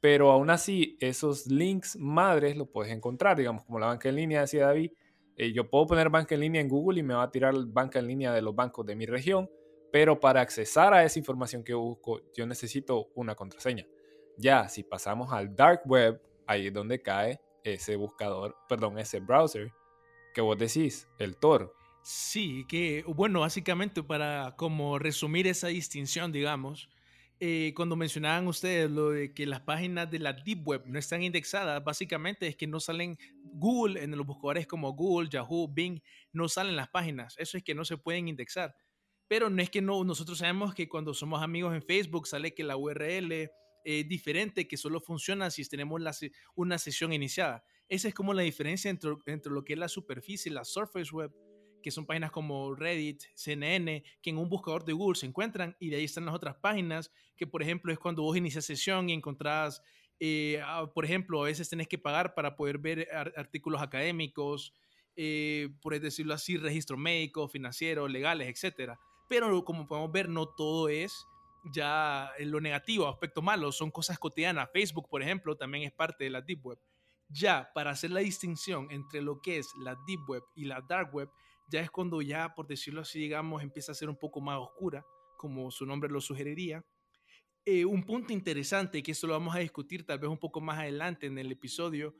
pero 0.00 0.30
aún 0.30 0.50
así 0.50 0.96
esos 1.00 1.46
links 1.46 1.96
madres 1.96 2.56
los 2.56 2.68
puedes 2.68 2.92
encontrar, 2.92 3.36
digamos, 3.36 3.64
como 3.64 3.78
la 3.78 3.86
banca 3.86 4.08
en 4.08 4.16
línea, 4.16 4.42
decía 4.42 4.66
David, 4.66 4.92
eh, 5.36 5.52
yo 5.52 5.70
puedo 5.70 5.86
poner 5.86 6.10
banca 6.10 6.34
en 6.34 6.42
línea 6.42 6.60
en 6.60 6.68
Google 6.68 7.00
y 7.00 7.02
me 7.02 7.14
va 7.14 7.22
a 7.22 7.30
tirar 7.30 7.54
banca 7.66 7.98
en 7.98 8.08
línea 8.08 8.32
de 8.32 8.42
los 8.42 8.54
bancos 8.54 8.84
de 8.86 8.96
mi 8.96 9.06
región, 9.06 9.50
pero 9.92 10.20
para 10.20 10.40
accesar 10.40 10.92
a 10.92 11.04
esa 11.04 11.18
información 11.18 11.64
que 11.64 11.74
busco, 11.74 12.20
yo 12.34 12.46
necesito 12.46 13.10
una 13.14 13.34
contraseña. 13.34 13.86
Ya, 14.36 14.68
si 14.68 14.82
pasamos 14.82 15.32
al 15.32 15.54
dark 15.54 15.82
web, 15.86 16.20
ahí 16.46 16.66
es 16.68 16.72
donde 16.72 17.00
cae 17.02 17.40
ese 17.62 17.96
buscador, 17.96 18.56
perdón, 18.68 18.98
ese 18.98 19.20
browser 19.20 19.72
que 20.34 20.40
vos 20.40 20.58
decís, 20.58 21.08
el 21.18 21.36
Tor. 21.36 21.74
Sí, 22.10 22.64
que 22.66 23.04
bueno, 23.06 23.40
básicamente 23.40 24.02
para 24.02 24.56
como 24.56 24.98
resumir 24.98 25.46
esa 25.46 25.68
distinción, 25.68 26.32
digamos, 26.32 26.88
eh, 27.38 27.74
cuando 27.76 27.96
mencionaban 27.96 28.46
ustedes 28.48 28.90
lo 28.90 29.10
de 29.10 29.34
que 29.34 29.44
las 29.44 29.60
páginas 29.60 30.10
de 30.10 30.18
la 30.18 30.32
Deep 30.32 30.66
Web 30.66 30.84
no 30.86 30.98
están 30.98 31.22
indexadas, 31.22 31.84
básicamente 31.84 32.46
es 32.46 32.56
que 32.56 32.66
no 32.66 32.80
salen 32.80 33.18
Google 33.42 34.02
en 34.02 34.12
los 34.12 34.24
buscadores 34.24 34.66
como 34.66 34.94
Google, 34.94 35.28
Yahoo, 35.28 35.68
Bing, 35.68 36.00
no 36.32 36.48
salen 36.48 36.76
las 36.76 36.88
páginas. 36.88 37.34
Eso 37.36 37.58
es 37.58 37.62
que 37.62 37.74
no 37.74 37.84
se 37.84 37.98
pueden 37.98 38.26
indexar. 38.26 38.74
Pero 39.28 39.50
no 39.50 39.60
es 39.60 39.68
que 39.68 39.82
no, 39.82 40.02
nosotros 40.02 40.38
sabemos 40.38 40.74
que 40.74 40.88
cuando 40.88 41.12
somos 41.12 41.42
amigos 41.42 41.74
en 41.74 41.82
Facebook 41.82 42.26
sale 42.26 42.54
que 42.54 42.64
la 42.64 42.78
URL 42.78 43.50
es 43.84 44.08
diferente, 44.08 44.66
que 44.66 44.78
solo 44.78 45.02
funciona 45.02 45.50
si 45.50 45.62
tenemos 45.68 46.00
una 46.54 46.78
sesión 46.78 47.12
iniciada. 47.12 47.62
Esa 47.86 48.08
es 48.08 48.14
como 48.14 48.32
la 48.32 48.40
diferencia 48.40 48.90
entre, 48.90 49.10
entre 49.26 49.52
lo 49.52 49.62
que 49.62 49.74
es 49.74 49.78
la 49.78 49.88
superficie, 49.88 50.50
la 50.50 50.64
Surface 50.64 51.14
Web 51.14 51.34
que 51.82 51.90
son 51.90 52.06
páginas 52.06 52.30
como 52.30 52.74
Reddit, 52.74 53.22
CNN, 53.34 54.02
que 54.22 54.30
en 54.30 54.38
un 54.38 54.48
buscador 54.48 54.84
de 54.84 54.92
Google 54.92 55.18
se 55.18 55.26
encuentran 55.26 55.76
y 55.80 55.90
de 55.90 55.96
ahí 55.96 56.04
están 56.04 56.24
las 56.24 56.34
otras 56.34 56.56
páginas, 56.56 57.10
que 57.36 57.46
por 57.46 57.62
ejemplo 57.62 57.92
es 57.92 57.98
cuando 57.98 58.22
vos 58.22 58.36
inicias 58.36 58.64
sesión 58.64 59.08
y 59.08 59.12
encontrás, 59.12 59.82
eh, 60.20 60.60
ah, 60.64 60.90
por 60.92 61.04
ejemplo, 61.04 61.42
a 61.42 61.46
veces 61.46 61.68
tenés 61.68 61.88
que 61.88 61.98
pagar 61.98 62.34
para 62.34 62.56
poder 62.56 62.78
ver 62.78 63.08
artículos 63.36 63.80
académicos, 63.80 64.74
eh, 65.16 65.70
por 65.80 65.98
decirlo 65.98 66.34
así, 66.34 66.56
registro 66.56 66.96
médico, 66.96 67.48
financiero, 67.48 68.06
legales, 68.08 68.48
etc. 68.48 68.92
Pero 69.28 69.64
como 69.64 69.86
podemos 69.86 70.12
ver, 70.12 70.28
no 70.28 70.46
todo 70.46 70.88
es 70.88 71.26
ya 71.72 72.32
lo 72.40 72.60
negativo, 72.60 73.08
aspecto 73.08 73.42
malo, 73.42 73.72
son 73.72 73.90
cosas 73.90 74.18
cotidianas. 74.18 74.70
Facebook, 74.72 75.08
por 75.08 75.22
ejemplo, 75.22 75.56
también 75.56 75.84
es 75.84 75.92
parte 75.92 76.24
de 76.24 76.30
la 76.30 76.40
Deep 76.40 76.64
Web. 76.64 76.78
Ya, 77.28 77.70
para 77.74 77.90
hacer 77.90 78.10
la 78.10 78.20
distinción 78.20 78.88
entre 78.90 79.20
lo 79.20 79.40
que 79.40 79.58
es 79.58 79.74
la 79.76 79.96
Deep 80.06 80.20
Web 80.28 80.44
y 80.54 80.64
la 80.64 80.80
Dark 80.80 81.14
Web, 81.14 81.30
ya 81.70 81.80
es 81.80 81.90
cuando 81.90 82.22
ya, 82.22 82.54
por 82.54 82.66
decirlo 82.66 83.02
así, 83.02 83.18
digamos, 83.18 83.62
empieza 83.62 83.92
a 83.92 83.94
ser 83.94 84.08
un 84.08 84.16
poco 84.16 84.40
más 84.40 84.58
oscura, 84.58 85.04
como 85.36 85.70
su 85.70 85.86
nombre 85.86 86.10
lo 86.10 86.20
sugeriría. 86.20 86.84
Eh, 87.64 87.84
un 87.84 88.02
punto 88.02 88.32
interesante, 88.32 89.02
que 89.02 89.12
eso 89.12 89.26
lo 89.26 89.34
vamos 89.34 89.54
a 89.54 89.58
discutir 89.58 90.06
tal 90.06 90.18
vez 90.18 90.30
un 90.30 90.38
poco 90.38 90.60
más 90.60 90.78
adelante 90.78 91.26
en 91.26 91.38
el 91.38 91.52
episodio, 91.52 92.14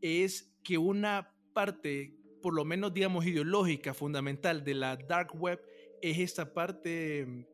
es 0.00 0.56
que 0.64 0.78
una 0.78 1.34
parte, 1.52 2.14
por 2.42 2.54
lo 2.54 2.64
menos 2.64 2.94
digamos 2.94 3.26
ideológica, 3.26 3.92
fundamental 3.92 4.64
de 4.64 4.74
la 4.74 4.96
dark 4.96 5.34
web, 5.34 5.60
es 6.00 6.18
esta 6.18 6.52
parte 6.52 7.26
mm, 7.26 7.44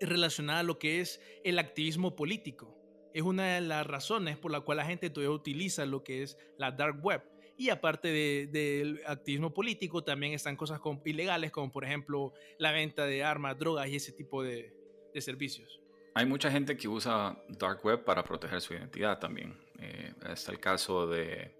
relacionada 0.00 0.60
a 0.60 0.64
lo 0.64 0.78
que 0.78 1.00
es 1.00 1.20
el 1.44 1.58
activismo 1.58 2.16
político. 2.16 2.76
Es 3.14 3.22
una 3.22 3.54
de 3.54 3.60
las 3.60 3.86
razones 3.86 4.36
por 4.36 4.50
la 4.50 4.60
cual 4.60 4.78
la 4.78 4.84
gente 4.84 5.10
todavía 5.10 5.34
utiliza 5.34 5.86
lo 5.86 6.04
que 6.04 6.22
es 6.22 6.36
la 6.56 6.72
dark 6.72 7.04
web 7.04 7.22
y 7.58 7.70
aparte 7.70 8.08
del 8.46 9.02
activismo 9.04 9.52
político, 9.52 10.04
también 10.04 10.32
están 10.32 10.54
cosas 10.54 10.80
ilegales, 11.04 11.50
como 11.50 11.72
por 11.72 11.84
ejemplo 11.84 12.32
la 12.56 12.70
venta 12.70 13.04
de 13.04 13.24
armas, 13.24 13.58
drogas 13.58 13.88
y 13.88 13.96
ese 13.96 14.12
tipo 14.12 14.42
de, 14.42 14.74
servicios. 15.18 15.80
Hay 16.14 16.26
mucha 16.26 16.48
gente 16.48 16.76
que 16.76 16.86
usa 16.86 17.36
Dark 17.48 17.84
Web 17.84 18.04
para 18.04 18.22
proteger 18.22 18.60
su 18.60 18.72
identidad 18.72 19.18
también. 19.18 19.58
Eh, 19.80 20.14
está 20.30 20.52
el 20.52 20.60
caso 20.60 21.08
de, 21.08 21.56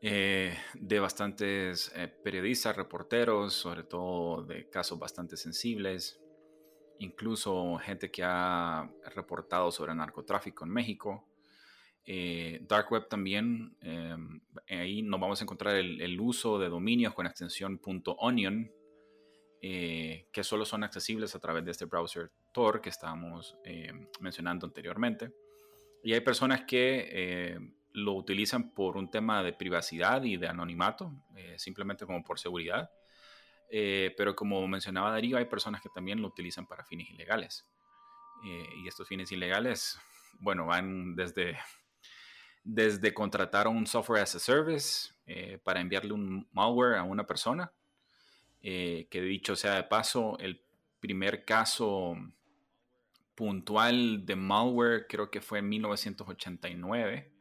eh, 0.00 0.56
de 0.74 1.00
bastantes 1.00 1.90
eh, 1.96 2.06
periodistas, 2.06 2.76
reporteros, 2.76 3.54
sobre 3.54 3.82
todo 3.82 4.44
de 4.44 4.70
casos 4.70 5.00
bastante 5.00 5.36
sensibles. 5.36 6.20
Incluso 7.00 7.76
gente 7.78 8.08
que 8.08 8.22
ha 8.24 8.88
reportado 9.16 9.72
sobre 9.72 9.96
narcotráfico 9.96 10.64
en 10.64 10.70
México 10.70 11.27
eh, 12.10 12.60
dark 12.62 12.90
Web 12.90 13.06
también, 13.06 13.76
em, 13.82 14.40
ahí 14.70 15.02
nos 15.02 15.20
vamos 15.20 15.42
a 15.42 15.44
encontrar 15.44 15.76
el, 15.76 16.18
uso 16.18 16.58
de 16.58 16.70
dominios 16.70 17.12
con 17.12 17.26
extensión 17.26 17.78
.onion, 18.16 18.72
eh, 19.60 20.26
que 20.32 20.42
solo 20.42 20.64
son 20.64 20.84
accesibles 20.84 21.34
a 21.34 21.38
través 21.38 21.66
de 21.66 21.72
este 21.72 21.84
browser 21.84 22.30
Tor 22.54 22.80
que 22.80 22.88
estábamos 22.88 23.58
em, 23.62 24.08
mencionando 24.20 24.66
anteriormente. 24.66 25.34
Y 26.02 26.14
hay 26.14 26.22
personas 26.22 26.62
que 26.62 27.52
em, 27.52 27.74
lo 27.92 28.14
utilizan 28.14 28.72
por 28.72 28.96
un 28.96 29.10
tema 29.10 29.42
de 29.42 29.52
privacidad 29.52 30.22
y 30.22 30.38
de 30.38 30.48
anonimato, 30.48 31.12
eh, 31.36 31.58
simplemente 31.58 32.06
como 32.06 32.24
por 32.24 32.38
seguridad. 32.38 32.90
pero 34.16 34.34
como 34.34 34.66
mencionaba 34.66 35.10
Darío, 35.10 35.36
hay 35.36 35.44
personas 35.44 35.82
que 35.82 35.90
también 35.90 36.22
lo 36.22 36.28
utilizan 36.28 36.66
para 36.66 36.84
fines 36.86 37.10
ilegales. 37.10 37.66
y 38.42 38.88
estos 38.88 39.06
fines 39.06 39.30
ilegales, 39.32 39.98
bueno, 40.40 40.64
van 40.64 41.14
desde 41.16 41.58
desde 42.70 43.14
contratar 43.14 43.66
un 43.66 43.86
software 43.86 44.20
as 44.20 44.34
a 44.34 44.38
service 44.38 45.14
eh, 45.24 45.58
para 45.64 45.80
enviarle 45.80 46.12
un 46.12 46.46
malware 46.52 46.98
a 46.98 47.02
una 47.02 47.26
persona, 47.26 47.72
eh, 48.60 49.08
que 49.10 49.22
dicho 49.22 49.56
sea 49.56 49.76
de 49.76 49.84
paso, 49.84 50.36
el 50.38 50.62
primer 51.00 51.46
caso 51.46 52.14
puntual 53.34 54.26
de 54.26 54.36
malware 54.36 55.06
creo 55.08 55.30
que 55.30 55.40
fue 55.40 55.60
en 55.60 55.68
1989. 55.70 57.32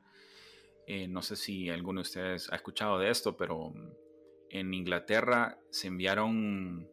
Eh, 0.87 1.09
no 1.09 1.21
sé 1.21 1.35
si 1.35 1.69
alguno 1.69 1.99
de 1.99 2.03
ustedes 2.03 2.49
ha 2.49 2.55
escuchado 2.55 2.97
de 2.97 3.09
esto, 3.09 3.35
pero 3.35 3.73
en 4.49 4.73
Inglaterra 4.73 5.59
se 5.69 5.87
enviaron 5.87 6.87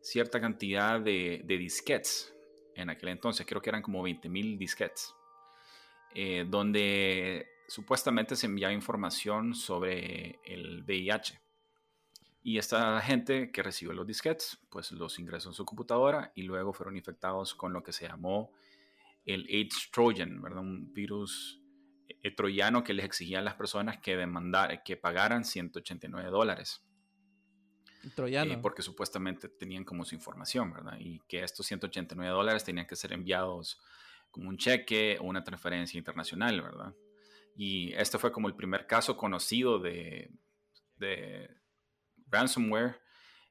cierta 0.00 0.40
cantidad 0.40 1.00
de, 1.00 1.42
disquets 1.48 2.32
en 2.76 2.90
aquel 2.90 3.08
entonces, 3.08 3.44
creo 3.44 3.60
que 3.60 3.70
eran 3.70 3.82
como 3.82 4.06
20.000 4.06 4.56
disquets, 4.56 5.12
eh, 6.14 6.46
donde 6.48 7.48
supuestamente 7.72 8.36
se 8.36 8.44
enviaba 8.44 8.74
información 8.74 9.54
sobre 9.54 10.40
el 10.44 10.82
VIH. 10.82 11.40
Y 12.42 12.58
esta 12.58 13.00
gente 13.00 13.50
que 13.50 13.62
recibió 13.62 13.94
los 13.94 14.06
disquets, 14.06 14.60
pues 14.68 14.92
los 14.92 15.18
ingresó 15.18 15.48
en 15.48 15.54
su 15.54 15.64
computadora 15.64 16.32
y 16.34 16.42
luego 16.42 16.74
fueron 16.74 16.98
infectados 16.98 17.54
con 17.54 17.72
lo 17.72 17.82
que 17.82 17.94
se 17.94 18.06
llamó 18.06 18.52
el 19.24 19.46
AIDS 19.48 19.88
Trojan, 19.90 20.42
¿verdad? 20.42 20.60
Un 20.60 20.92
virus 20.92 21.62
eh, 22.08 22.30
troyano 22.32 22.84
que 22.84 22.92
les 22.92 23.06
exigía 23.06 23.38
a 23.38 23.42
las 23.42 23.54
personas 23.54 23.96
que, 24.00 24.18
demandar, 24.18 24.82
que 24.82 24.98
pagaran 24.98 25.42
189 25.42 26.28
dólares. 26.28 26.84
Troyano. 28.14 28.52
Eh, 28.52 28.58
porque 28.60 28.82
supuestamente 28.82 29.48
tenían 29.48 29.84
como 29.84 30.04
su 30.04 30.14
información, 30.14 30.74
¿verdad? 30.74 30.98
Y 31.00 31.20
que 31.20 31.42
estos 31.42 31.64
189 31.64 32.34
dólares 32.34 32.64
tenían 32.64 32.86
que 32.86 32.96
ser 32.96 33.14
enviados 33.14 33.80
como 34.30 34.50
un 34.50 34.58
cheque 34.58 35.16
o 35.20 35.24
una 35.24 35.42
transferencia 35.42 35.96
internacional, 35.96 36.60
¿verdad? 36.60 36.94
Y 37.56 37.92
este 37.94 38.18
fue 38.18 38.32
como 38.32 38.48
el 38.48 38.54
primer 38.54 38.86
caso 38.86 39.16
conocido 39.16 39.78
de, 39.78 40.30
de 40.96 41.50
ransomware 42.28 43.00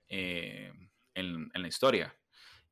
eh, 0.09 0.73
en, 1.13 1.49
la 1.53 1.67
historia. 1.67 2.15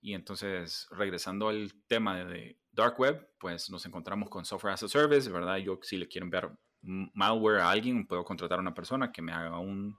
Y 0.01 0.13
entonces, 0.13 0.87
regresando 0.91 1.49
al 1.49 1.73
tema 1.87 2.23
de, 2.25 2.57
Dark 2.71 2.99
Web, 2.99 3.29
pues 3.39 3.69
nos 3.69 3.85
encontramos 3.85 4.29
con 4.29 4.45
Software 4.45 4.73
as 4.73 4.83
a 4.83 4.87
Service, 4.87 5.29
¿verdad? 5.29 5.57
Yo 5.57 5.79
si 5.81 5.97
le 5.97 6.07
quiero 6.07 6.25
enviar 6.25 6.57
malware 6.81 7.59
a 7.59 7.69
alguien, 7.69 8.07
puedo 8.07 8.23
contratar 8.23 8.59
a 8.59 8.61
una 8.61 8.73
persona 8.73 9.11
que 9.11 9.21
me 9.21 9.33
haga 9.33 9.59
un, 9.59 9.97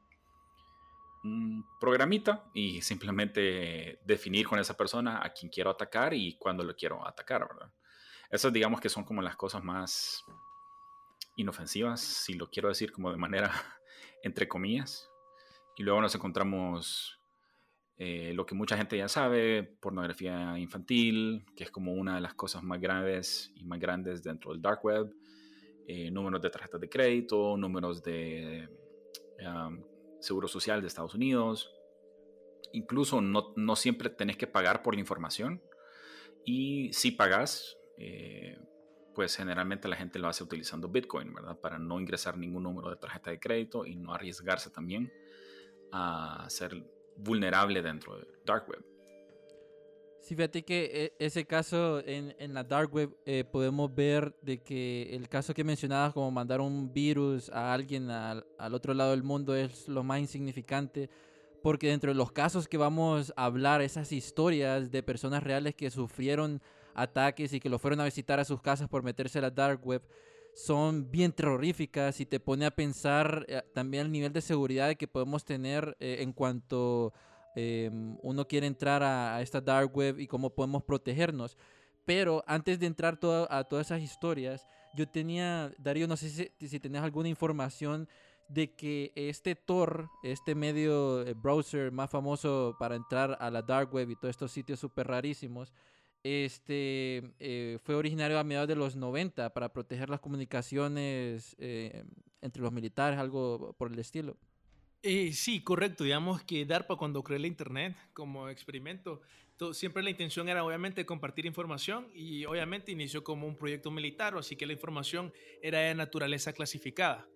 un 1.25 1.67
programita 1.79 2.45
y 2.55 2.81
simplemente 2.81 4.01
definir 4.05 4.47
con 4.47 4.59
esa 4.59 4.77
persona 4.77 5.21
a 5.23 5.31
quien 5.31 5.51
quiero 5.51 5.71
atacar 5.71 6.15
y 6.15 6.37
cuándo 6.39 6.63
lo 6.63 6.75
quiero 6.75 7.07
atacar, 7.07 7.47
¿verdad? 7.47 7.73
Esas 8.31 8.53
digamos 8.53 8.81
que 8.81 8.89
son 8.89 9.05
como 9.05 9.21
las 9.21 9.37
cosas 9.37 9.63
más 9.63 10.25
inofensivas, 11.41 12.01
si 12.01 12.35
lo 12.35 12.51
quiero 12.51 12.69
decir 12.69 12.93
como 12.93 13.11
de 13.11 13.17
manera 13.17 13.51
entre 14.23 14.49
comillas. 14.49 15.09
Y 15.77 15.83
luego 15.83 16.01
nos 16.01 16.15
encontramos 16.15 17.19
eh, 17.97 18.33
lo 18.35 18.47
que 18.47 18.55
mucha 18.55 18.77
gente 18.77 18.97
ya 18.97 19.09
sabe, 19.09 19.63
pornografía 19.63 20.59
infantil, 20.59 21.45
que 21.57 21.65
es 21.65 21.71
como 21.71 21.93
una 21.93 22.15
de 22.15 22.21
las 22.21 22.35
cosas 22.35 22.63
más 22.63 22.81
graves 22.81 23.53
y 23.55 23.65
más 23.65 23.79
grandes 23.79 24.23
dentro 24.23 24.53
del 24.53 24.63
dark 24.63 24.85
web, 24.85 25.15
eh, 25.87 26.11
números 26.11 26.41
de 26.43 26.51
tarjetas 26.51 26.81
de 26.81 26.89
crédito, 26.89 27.57
números 27.57 28.03
de 28.03 28.69
seguro 30.21 30.49
social 30.49 30.81
de 30.81 30.87
Estados 30.87 31.15
Unidos. 31.15 31.73
Incluso 32.73 33.21
no, 33.21 33.53
no, 33.57 33.75
siempre 33.75 34.11
tenés 34.11 34.37
que 34.37 34.47
pagar 34.47 34.83
por 34.83 34.95
la 34.95 35.01
información 35.01 35.63
y 36.45 36.93
si 36.93 37.11
pagas, 37.11 37.77
eh, 37.99 38.59
pues 39.15 39.37
generalmente 39.37 39.89
la 39.89 39.97
gente 39.97 40.19
lo 40.19 40.29
hace 40.29 40.45
utilizando 40.45 40.89
Bitcoin, 40.89 41.33
¿verdad? 41.35 41.59
Para 41.59 41.79
no 41.79 42.01
ingresar 42.01 42.39
ningún 42.39 42.63
número 42.63 42.91
de 42.91 42.97
tarjeta 42.97 43.31
de 43.31 43.41
crédito 43.41 43.85
y 43.87 43.97
no 43.97 44.15
arriesgarse 44.15 44.71
también 44.71 45.13
a 45.93 46.47
ser 46.49 46.85
vulnerable 47.17 47.83
dentro 47.83 48.19
de 48.19 48.27
Dark 48.45 48.69
Web. 48.69 48.85
Sí, 50.21 50.37
fíjate 50.37 50.63
que 50.63 50.91
eh, 50.93 51.13
ese 51.19 51.47
caso 51.47 52.01
en, 52.05 52.37
en 52.39 52.53
la 52.53 52.63
Dark 52.63 52.93
Web 52.95 53.17
eh, 53.25 53.45
podemos 53.45 53.93
ver 53.95 54.37
de 54.43 54.63
que 54.63 55.15
el 55.15 55.29
caso 55.29 55.55
que 55.55 55.65
mencionabas 55.65 56.13
como 56.13 56.31
mandar 56.31 56.61
un 56.61 56.93
virus 56.93 57.49
a 57.51 57.73
alguien 57.73 58.11
al, 58.11 58.47
al, 58.59 58.75
otro 58.75 58.93
lado 58.93 59.13
del 59.13 59.23
mundo 59.23 59.57
es 59.57 59.89
lo 59.89 60.05
más 60.05 60.21
insignificante 60.21 61.09
porque 61.63 61.89
dentro 61.89 62.11
de 62.11 62.17
los 62.17 62.33
casos 62.33 62.69
que 62.69 62.77
vamos 62.77 63.33
a 63.37 63.45
hablar, 63.45 63.83
esas 63.83 64.13
historias 64.13 64.91
de 64.91 65.03
personas 65.03 65.43
reales 65.43 65.75
que 65.75 65.91
sufrieron 65.91 66.63
ataques 66.95 67.53
y 67.53 67.61
que 67.61 67.69
lo 67.69 67.79
fueron 67.79 68.01
a 68.01 68.05
visitar 68.05 68.41
a 68.41 68.45
sus 68.45 68.61
casas 68.61 68.89
por 68.89 69.03
meterse 69.03 69.39
a 69.39 69.43
la 69.43 69.51
Dark 69.51 69.81
Web, 69.87 70.03
son 70.55 71.11
bien 71.11 71.33
terroríficas 71.33 72.21
y 72.21 72.27
te 72.27 72.41
pone 72.41 72.67
a 72.67 72.71
pensar 72.71 73.47
eh, 73.49 73.63
también 73.73 74.07
el 74.07 74.13
nivel 74.13 74.33
de 74.33 74.41
seguridad 74.41 74.95
que 74.97 75.09
podemos 75.09 75.45
tener 75.45 75.97
eh, 76.01 76.19
en 76.21 76.33
cuanto 76.33 77.13
em, 77.55 78.17
uno 78.23 78.47
quiere 78.47 78.67
entrar 78.67 79.03
a, 79.03 79.41
esta 79.43 79.61
dark 79.61 79.97
web 79.97 80.19
y 80.19 80.27
cómo 80.27 80.51
podemos 80.55 80.83
protegernos. 80.83 81.57
Pero 82.05 82.43
antes 82.47 82.81
de 82.81 82.87
entrar 82.87 83.19
a 83.51 83.65
todas 83.65 83.87
esas 83.87 84.03
historias, 84.03 84.67
yo 84.95 85.09
tenía, 85.09 85.73
Darío, 85.79 86.09
no 86.09 86.17
sé 86.17 86.29
si, 86.29 86.69
si 86.69 86.81
tenés 86.81 87.03
alguna 87.03 87.29
información 87.29 88.09
de 88.49 88.75
que 88.75 89.13
este 89.15 89.55
Tor, 89.55 90.11
este 90.25 90.57
medio 90.57 91.23
eh, 91.23 91.35
browser 91.35 91.93
más 91.93 92.11
famoso 92.11 92.75
para 92.81 92.97
entrar 92.97 93.37
a 93.41 93.49
la 93.51 93.63
dark 93.63 93.95
web 93.95 94.11
y 94.11 94.17
todos 94.17 94.31
estos 94.31 94.51
sitios 94.51 94.81
súper 94.81 95.07
rarísimos, 95.07 95.73
este, 96.23 97.33
eh, 97.39 97.79
fue 97.83 97.95
originario 97.95 98.39
a 98.39 98.45
mediados 98.45 98.69
de 98.69 98.77
los 98.77 98.97
90 98.97 99.53
para 99.55 99.73
proteger 99.73 100.11
las 100.11 100.21
comunicaciones 100.21 101.57
eh, 101.59 102.05
entre 102.43 102.63
los 102.63 102.73
militares, 102.73 103.19
algo 103.19 103.75
por 103.79 103.93
el 103.93 103.99
estilo. 103.99 104.37
Eh, 105.03 105.33
sí, 105.33 105.63
correcto. 105.63 106.05
Digamos 106.05 106.43
que 106.43 106.67
DARPA 106.67 106.97
cuando 106.97 107.23
creó 107.23 107.39
la 107.39 107.47
Internet 107.47 107.97
como 108.13 108.51
experimento, 108.51 109.23
siempre 109.73 110.03
la 110.03 110.11
intención 110.11 110.49
era 110.49 110.63
obviamente 110.63 111.07
compartir 111.07 111.47
información 111.47 112.09
y 112.15 112.45
obviamente 112.45 112.93
inició 112.93 113.25
como 113.25 113.47
un 113.47 113.57
proyecto 113.57 113.91
militar, 113.91 114.37
así 114.37 114.57
que 114.57 114.67
la 114.67 114.75
información 114.75 115.33
era 115.63 115.81
de 115.81 115.95
naturaleza 115.95 116.53
clasificada. 116.53 117.27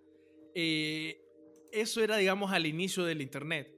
eso 0.55 2.03
era, 2.03 2.19
digamos, 2.19 2.53
al 2.53 2.67
inicio 2.67 3.05
del 3.05 3.23
Internet. 3.23 3.75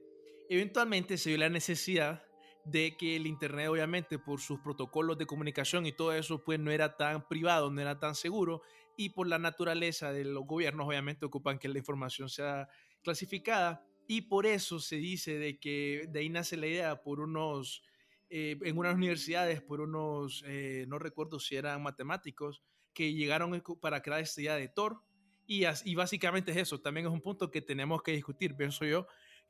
Eventualmente 0.49 1.17
se 1.17 1.29
vio 1.29 1.39
la 1.39 1.49
necesidad 1.49 2.26
de 2.69 2.97
que 2.97 3.15
el 3.15 3.27
Internet, 3.27 3.69
obviamente, 3.69 4.19
por 4.19 4.41
sus 4.41 4.59
protocolos 4.59 5.17
de 5.17 5.25
comunicación 5.25 5.85
y 5.85 5.91
todo 5.91 6.13
eso, 6.13 6.43
pues 6.43 6.59
no 6.59 6.71
era 6.71 6.97
tan 6.97 7.27
privado, 7.27 7.71
no 7.71 7.81
era 7.81 7.99
tan 7.99 8.15
seguro, 8.15 8.61
y 8.97 9.09
por 9.09 9.27
la 9.27 9.39
naturaleza 9.39 10.11
de 10.11 10.25
los 10.25 10.45
gobiernos, 10.45 10.87
obviamente, 10.87 11.25
ocupan 11.25 11.59
que 11.59 11.69
la 11.69 11.77
información 11.77 12.29
sea 12.29 12.67
clasificada, 13.03 13.85
y 14.07 14.21
por 14.21 14.45
eso 14.45 14.79
se 14.79 14.97
dice 14.97 15.37
de 15.37 15.59
que 15.59 16.07
de 16.09 16.19
ahí 16.19 16.29
nace 16.29 16.57
la 16.57 16.67
idea 16.67 17.01
por 17.03 17.19
unos, 17.19 17.83
eh, 18.29 18.57
en 18.61 18.77
unas 18.77 18.95
universidades, 18.95 19.61
por 19.61 19.81
unos, 19.81 20.43
eh, 20.47 20.85
no 20.87 20.99
recuerdo 20.99 21.39
si 21.39 21.55
eran 21.55 21.83
matemáticos, 21.83 22.63
que 22.93 23.13
llegaron 23.13 23.61
para 23.79 24.01
crear 24.01 24.21
esta 24.21 24.41
idea 24.41 24.55
de 24.55 24.67
Tor, 24.67 25.03
y, 25.45 25.63
y 25.85 25.95
básicamente 25.95 26.51
es 26.51 26.57
eso, 26.57 26.81
también 26.81 27.05
es 27.07 27.13
un 27.13 27.21
punto 27.21 27.49
que 27.51 27.61
tenemos 27.61 28.01
que 28.03 28.11
discutir, 28.11 28.55
pienso 28.55 28.83
yo, 28.83 29.07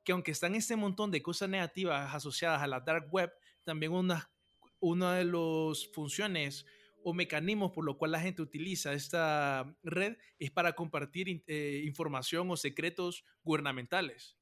que 0.07 0.13
aunque 0.13 0.31
están 0.31 0.55
este 0.55 0.77
montón 0.77 1.11
de 1.11 1.21
cosas 1.21 1.49
negativas 1.49 2.15
asociadas 2.15 2.61
a 2.61 2.67
la 2.67 2.79
dark 2.79 3.09
web, 3.11 3.29
también 3.65 3.91
una, 3.91 4.31
una 4.79 5.15
de 5.15 5.25
las 5.25 5.85
funciones 5.93 6.65
o 7.03 7.13
mecanismos 7.13 7.73
por 7.73 7.83
lo 7.83 7.97
cual 7.97 8.13
la 8.13 8.21
gente 8.21 8.41
utiliza 8.41 8.93
esta 8.93 9.77
red 9.83 10.15
es 10.39 10.49
para 10.49 10.71
compartir 10.75 11.43
eh, 11.47 11.83
información 11.85 12.49
o 12.49 12.55
secretos 12.55 13.25
gubernamentales. 13.43 14.37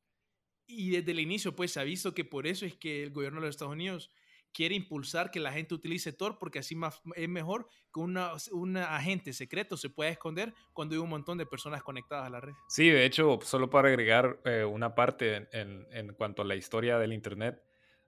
Y 0.67 0.91
desde 0.91 1.13
el 1.13 1.19
inicio, 1.19 1.55
pues 1.55 1.72
se 1.72 1.79
ha 1.79 1.84
visto 1.84 2.13
que 2.13 2.25
por 2.25 2.45
eso 2.45 2.67
es 2.67 2.75
que 2.75 3.01
el 3.01 3.10
gobierno 3.10 3.39
de 3.39 3.48
los 3.48 3.55
Estados 3.55 3.74
Unidos 3.74 4.12
quiere 4.55 4.74
impulsar 4.74 5.31
que 5.31 5.41
la 5.41 5.51
gente 5.51 5.75
utilice 5.75 6.13
Tor 6.13 6.38
porque 6.39 6.59
así 6.59 6.75
más, 6.75 7.01
es 7.15 7.27
mejor 7.27 7.67
que 7.93 8.00
un 8.00 8.77
agente 8.77 9.33
secreto 9.33 9.75
se 9.75 9.89
pueda 9.89 10.09
esconder 10.09 10.53
cuando 10.71 10.95
hay 10.95 11.01
un 11.01 11.09
montón 11.09 11.38
de 11.38 11.45
personas 11.45 11.83
conectadas 11.83 12.27
a 12.27 12.29
la 12.29 12.39
red. 12.39 12.53
Sí, 12.69 12.89
de 12.89 13.05
hecho, 13.05 13.38
solo 13.41 13.69
para 13.69 13.89
agregar 13.89 14.39
eh, 14.45 14.63
una 14.63 14.95
parte 14.95 15.47
en, 15.51 15.85
en, 15.91 16.13
cuanto 16.13 16.41
a 16.41 16.45
la 16.45 16.55
historia 16.55 16.97
del 16.97 17.12
Internet, 17.12 17.62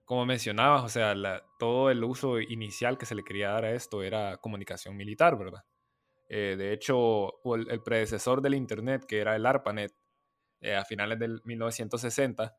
como 0.06 0.24
mencionabas, 0.24 0.84
o 0.84 0.88
sea, 0.88 1.14
todo 1.58 1.90
el 1.90 2.02
uso 2.02 2.40
inicial 2.40 2.96
que 2.96 3.04
se 3.04 3.14
le 3.14 3.24
quería 3.24 3.50
dar 3.50 3.66
a 3.66 3.72
esto 3.72 4.02
era 4.02 4.38
comunicación 4.38 4.96
militar, 4.96 5.36
¿verdad? 5.36 5.64
Eh, 6.30 6.56
de 6.56 6.72
hecho, 6.72 7.42
el, 7.54 7.70
el, 7.70 7.82
predecesor 7.82 8.40
del 8.40 8.54
Internet, 8.54 9.04
que 9.06 9.18
era 9.18 9.36
el 9.36 9.44
ARPANET, 9.44 9.92
eh, 10.60 10.74
a 10.74 10.84
finales 10.84 11.18
del 11.18 11.42
1960, 11.44 12.56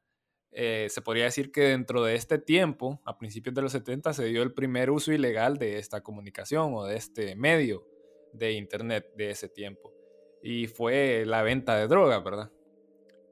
eh, 0.51 0.87
se 0.89 1.01
podría 1.01 1.25
decir 1.25 1.51
que 1.51 1.61
dentro 1.61 2.03
de 2.03 2.15
este 2.15 2.39
tiempo, 2.39 3.01
a 3.05 3.17
principios 3.17 3.53
de 3.55 3.61
los 3.61 3.71
70, 3.71 4.13
se 4.13 4.25
dio 4.25 4.41
el 4.41 4.53
primer 4.53 4.89
uso 4.89 5.11
ilegal 5.11 5.57
de 5.57 5.77
esta 5.77 6.01
comunicación 6.01 6.73
o 6.73 6.85
de 6.85 6.95
este 6.95 7.35
medio 7.35 7.85
de 8.33 8.53
Internet 8.53 9.11
de 9.15 9.31
ese 9.31 9.49
tiempo. 9.49 9.93
Y 10.41 10.67
fue 10.67 11.23
la 11.25 11.43
venta 11.43 11.75
de 11.75 11.87
droga, 11.87 12.19
¿verdad? 12.19 12.51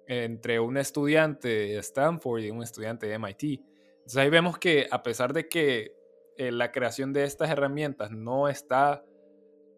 Entre 0.08 0.60
un 0.60 0.78
estudiante 0.78 1.48
de 1.48 1.78
Stanford 1.78 2.42
y 2.42 2.52
un 2.52 2.64
estudiante 2.64 3.08
de 3.08 3.18
MIT. 3.18 3.62
Entonces 3.98 4.18
ahí 4.18 4.30
vemos 4.30 4.58
que 4.58 4.88
a 4.92 5.04
pesar 5.04 5.34
de 5.34 5.48
que 5.48 5.96
eh, 6.38 6.52
la 6.52 6.72
creación 6.72 7.14
de 7.14 7.24
estas 7.24 7.50
herramientas 7.50 8.12
no 8.12 8.48
está 8.48 9.04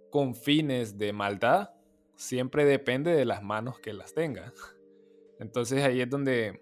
con 0.09 0.35
fines 0.35 0.97
de 0.97 1.13
maldad, 1.13 1.69
siempre 2.15 2.65
depende 2.65 3.15
de 3.15 3.25
las 3.25 3.41
manos 3.41 3.79
que 3.79 3.93
las 3.93 4.13
tengan. 4.13 4.51
Entonces 5.39 5.83
ahí 5.83 6.01
es 6.01 6.09
donde, 6.09 6.61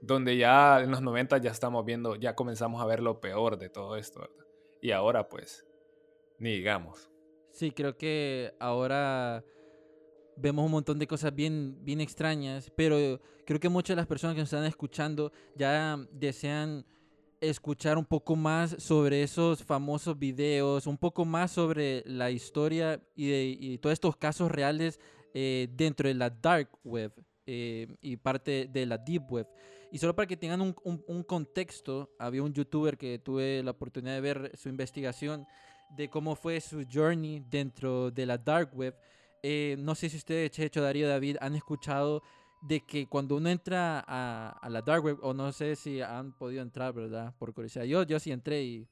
donde 0.00 0.36
ya 0.36 0.80
en 0.80 0.90
los 0.90 1.02
90 1.02 1.38
ya 1.38 1.50
estamos 1.50 1.84
viendo, 1.84 2.16
ya 2.16 2.34
comenzamos 2.34 2.82
a 2.82 2.86
ver 2.86 3.00
lo 3.00 3.20
peor 3.20 3.58
de 3.58 3.68
todo 3.68 3.96
esto, 3.96 4.20
¿verdad? 4.20 4.46
Y 4.80 4.90
ahora 4.92 5.28
pues, 5.28 5.66
ni 6.38 6.52
digamos. 6.52 7.10
Sí, 7.52 7.70
creo 7.70 7.96
que 7.96 8.54
ahora 8.60 9.42
vemos 10.36 10.64
un 10.66 10.72
montón 10.72 10.98
de 10.98 11.06
cosas 11.06 11.34
bien, 11.34 11.78
bien 11.82 12.00
extrañas, 12.00 12.70
pero 12.76 13.20
creo 13.46 13.58
que 13.58 13.68
muchas 13.68 13.96
de 13.96 14.00
las 14.00 14.06
personas 14.06 14.34
que 14.34 14.40
nos 14.40 14.52
están 14.52 14.66
escuchando 14.66 15.32
ya 15.54 15.98
desean 16.12 16.84
escuchar 17.40 17.98
un 17.98 18.04
poco 18.04 18.36
más 18.36 18.76
sobre 18.78 19.22
esos 19.22 19.62
famosos 19.62 20.18
videos, 20.18 20.86
un 20.86 20.98
poco 20.98 21.24
más 21.24 21.52
sobre 21.52 22.02
la 22.06 22.30
historia 22.30 23.02
y, 23.14 23.28
de, 23.28 23.78
todos 23.78 23.92
estos 23.92 24.16
casos 24.16 24.50
reales 24.50 25.00
eh, 25.34 25.68
dentro 25.72 26.08
de 26.08 26.14
la 26.14 26.30
dark 26.30 26.70
web 26.84 27.12
eh, 27.46 27.86
y 28.00 28.16
parte 28.16 28.68
de 28.70 28.86
la 28.86 28.98
deep 28.98 29.30
web. 29.30 29.46
Y 29.92 29.98
solo 29.98 30.14
para 30.14 30.26
que 30.26 30.36
tengan 30.36 30.60
un, 30.60 30.74
un, 30.84 31.22
contexto, 31.22 32.10
había 32.18 32.42
un 32.42 32.52
youtuber 32.52 32.98
que 32.98 33.18
tuve 33.18 33.62
la 33.62 33.70
oportunidad 33.70 34.14
de 34.14 34.20
ver 34.20 34.52
su 34.56 34.68
investigación 34.68 35.46
de 35.90 36.10
cómo 36.10 36.34
fue 36.34 36.60
su 36.60 36.84
journey 36.92 37.44
dentro 37.48 38.10
de 38.10 38.26
la 38.26 38.36
dark 38.36 38.76
web. 38.76 38.96
Eh, 39.42 39.76
no 39.78 39.94
sé 39.94 40.08
si 40.08 40.16
ustedes, 40.16 40.50
Checho, 40.50 40.82
Darío, 40.82 41.08
David, 41.08 41.36
han 41.40 41.54
escuchado 41.54 42.22
de 42.62 42.80
que 42.84 43.06
cuando 43.06 43.36
uno 43.36 43.48
entra 43.48 44.04
a, 44.06 44.58
a, 44.60 44.68
la 44.68 44.82
dark 44.82 45.04
web, 45.04 45.18
o 45.22 45.32
no 45.32 45.52
sé 45.52 45.76
si 45.76 46.00
han 46.00 46.32
podido 46.32 46.62
entrar, 46.62 46.92
¿verdad? 46.92 47.34
Por 47.38 47.54
curiosidad. 47.54 47.84
Yo, 47.84 48.02
yo 48.02 48.18
sí 48.18 48.32
entré 48.32 48.62
y 48.64 48.88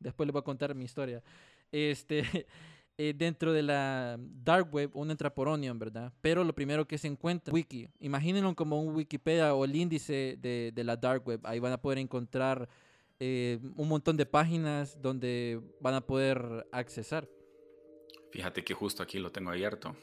después 0.00 0.26
les 0.26 0.32
voy 0.32 0.40
a 0.40 0.44
contar 0.44 0.74
mi 0.74 0.84
historia. 0.84 1.22
Este, 1.70 2.22
eh, 2.98 3.14
dentro 3.16 3.52
de 3.52 3.62
la 3.62 4.18
dark 4.18 4.68
web 4.74 4.90
uno 4.92 5.12
entra 5.12 5.32
por 5.34 5.48
Onion, 5.48 5.78
¿verdad? 5.78 6.12
Pero 6.20 6.44
lo 6.44 6.52
primero 6.52 6.86
que 6.86 6.98
se 6.98 7.06
encuentra, 7.06 7.54
wiki. 7.54 7.88
Imagínenlo 8.00 8.54
como 8.54 8.82
un 8.82 8.94
Wikipedia 8.94 9.54
o 9.54 9.64
el 9.64 9.74
índice 9.76 10.36
de, 10.40 10.84
la 10.84 10.96
dark 10.96 11.26
web. 11.26 11.40
Ahí 11.44 11.60
van 11.60 11.72
a 11.72 11.80
poder 11.80 11.98
encontrar 11.98 12.68
eh, 13.20 13.58
un 13.76 13.88
montón 13.88 14.16
de 14.16 14.26
páginas 14.26 15.00
donde 15.00 15.60
van 15.80 15.94
a 15.94 16.00
poder 16.00 16.66
accesar. 16.72 17.28
Fíjate 18.32 18.62
que 18.64 18.74
justo 18.74 19.02
aquí 19.02 19.18
lo 19.18 19.32
tengo 19.32 19.50
abierto. 19.50 19.96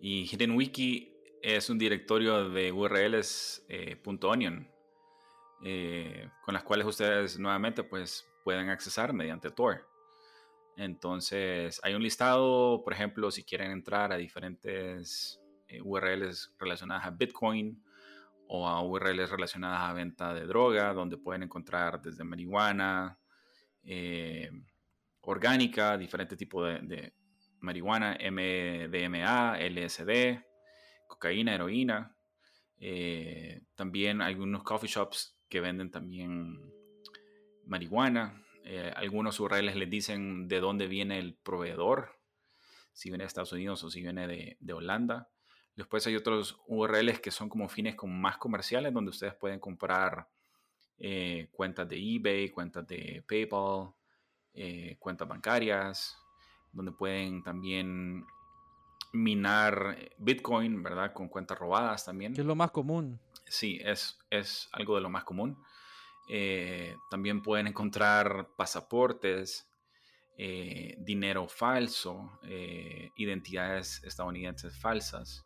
Y 0.00 0.26
Hidden 0.26 0.52
Wiki 0.52 1.12
es 1.42 1.70
un 1.70 1.78
directorio 1.78 2.50
de 2.50 2.72
URLs 2.72 3.64
eh, 3.68 3.96
.onion 4.22 4.68
eh, 5.62 6.28
con 6.44 6.54
las 6.54 6.62
cuales 6.62 6.86
ustedes 6.86 7.38
nuevamente 7.38 7.82
pues 7.82 8.26
pueden 8.44 8.68
accesar 8.68 9.12
mediante 9.12 9.50
Tor. 9.50 9.86
Entonces 10.78 11.80
hay 11.82 11.94
un 11.94 12.02
listado, 12.02 12.82
por 12.82 12.94
ejemplo, 12.94 13.30
si 13.30 13.44
quieren 13.44 13.70
entrar 13.70 14.12
a 14.12 14.16
diferentes 14.16 15.40
eh, 15.66 15.82
URLs 15.82 16.54
relacionadas 16.58 17.04
a 17.04 17.10
Bitcoin 17.10 17.84
o 18.46 18.66
a 18.66 18.82
URLs 18.82 19.28
relacionadas 19.28 19.82
a 19.82 19.92
venta 19.92 20.32
de 20.32 20.46
droga, 20.46 20.94
donde 20.94 21.18
pueden 21.18 21.42
encontrar 21.42 22.00
desde 22.00 22.24
marihuana, 22.24 23.18
orgánica, 25.20 25.98
diferentes 25.98 26.38
tipos 26.38 26.66
de, 26.88 27.12
marihuana, 27.60 28.16
MDMA, 28.18 29.58
LSD, 29.58 30.42
cocaína, 31.06 31.54
heroína. 31.54 32.16
Eh, 32.78 33.62
también 33.74 34.22
algunos 34.22 34.62
coffee 34.62 34.88
shops 34.88 35.36
que 35.48 35.60
venden 35.60 35.90
también 35.90 36.72
marihuana. 37.66 38.42
Eh, 38.70 38.92
algunos 38.96 39.40
URLs 39.40 39.76
les 39.76 39.88
dicen 39.88 40.46
de 40.46 40.60
dónde 40.60 40.88
viene 40.88 41.18
el 41.18 41.34
proveedor, 41.34 42.20
si 42.92 43.08
viene 43.08 43.24
de 43.24 43.28
Estados 43.28 43.52
Unidos 43.52 43.82
o 43.82 43.90
si 43.90 44.02
viene 44.02 44.26
de, 44.26 44.72
Holanda. 44.74 45.30
Después 45.74 46.06
hay 46.06 46.16
otros 46.16 46.60
URLs 46.66 47.18
que 47.20 47.30
son 47.30 47.48
como 47.48 47.70
fines 47.70 47.94
como 47.94 48.12
más 48.12 48.36
comerciales, 48.36 48.92
donde 48.92 49.08
ustedes 49.08 49.32
pueden 49.32 49.58
comprar 49.58 50.28
eh, 50.98 51.48
cuentas 51.50 51.88
de 51.88 51.96
eBay, 51.96 52.50
cuentas 52.50 52.86
de 52.86 53.24
PayPal, 53.26 53.94
cuentas 54.98 55.26
bancarias, 55.26 56.18
donde 56.70 56.92
pueden 56.92 57.42
también 57.42 58.26
minar 59.14 59.96
Bitcoin, 60.18 60.82
¿verdad? 60.82 61.14
Con 61.14 61.28
cuentas 61.28 61.58
robadas 61.58 62.04
también. 62.04 62.34
Que 62.34 62.42
es 62.42 62.46
lo 62.46 62.54
más 62.54 62.72
común. 62.72 63.18
Sí, 63.46 63.80
es, 63.82 64.18
es 64.28 64.68
algo 64.72 64.96
de 64.96 65.00
lo 65.00 65.08
más 65.08 65.24
común. 65.24 65.56
Eh, 66.28 66.94
también 67.10 67.42
pueden 67.42 67.66
encontrar 67.68 68.50
pasaportes, 68.56 69.68
eh, 70.36 70.96
dinero 71.00 71.48
falso, 71.48 72.38
eh, 72.44 73.10
identidades 73.16 74.02
estadounidenses 74.04 74.76
falsas, 74.78 75.44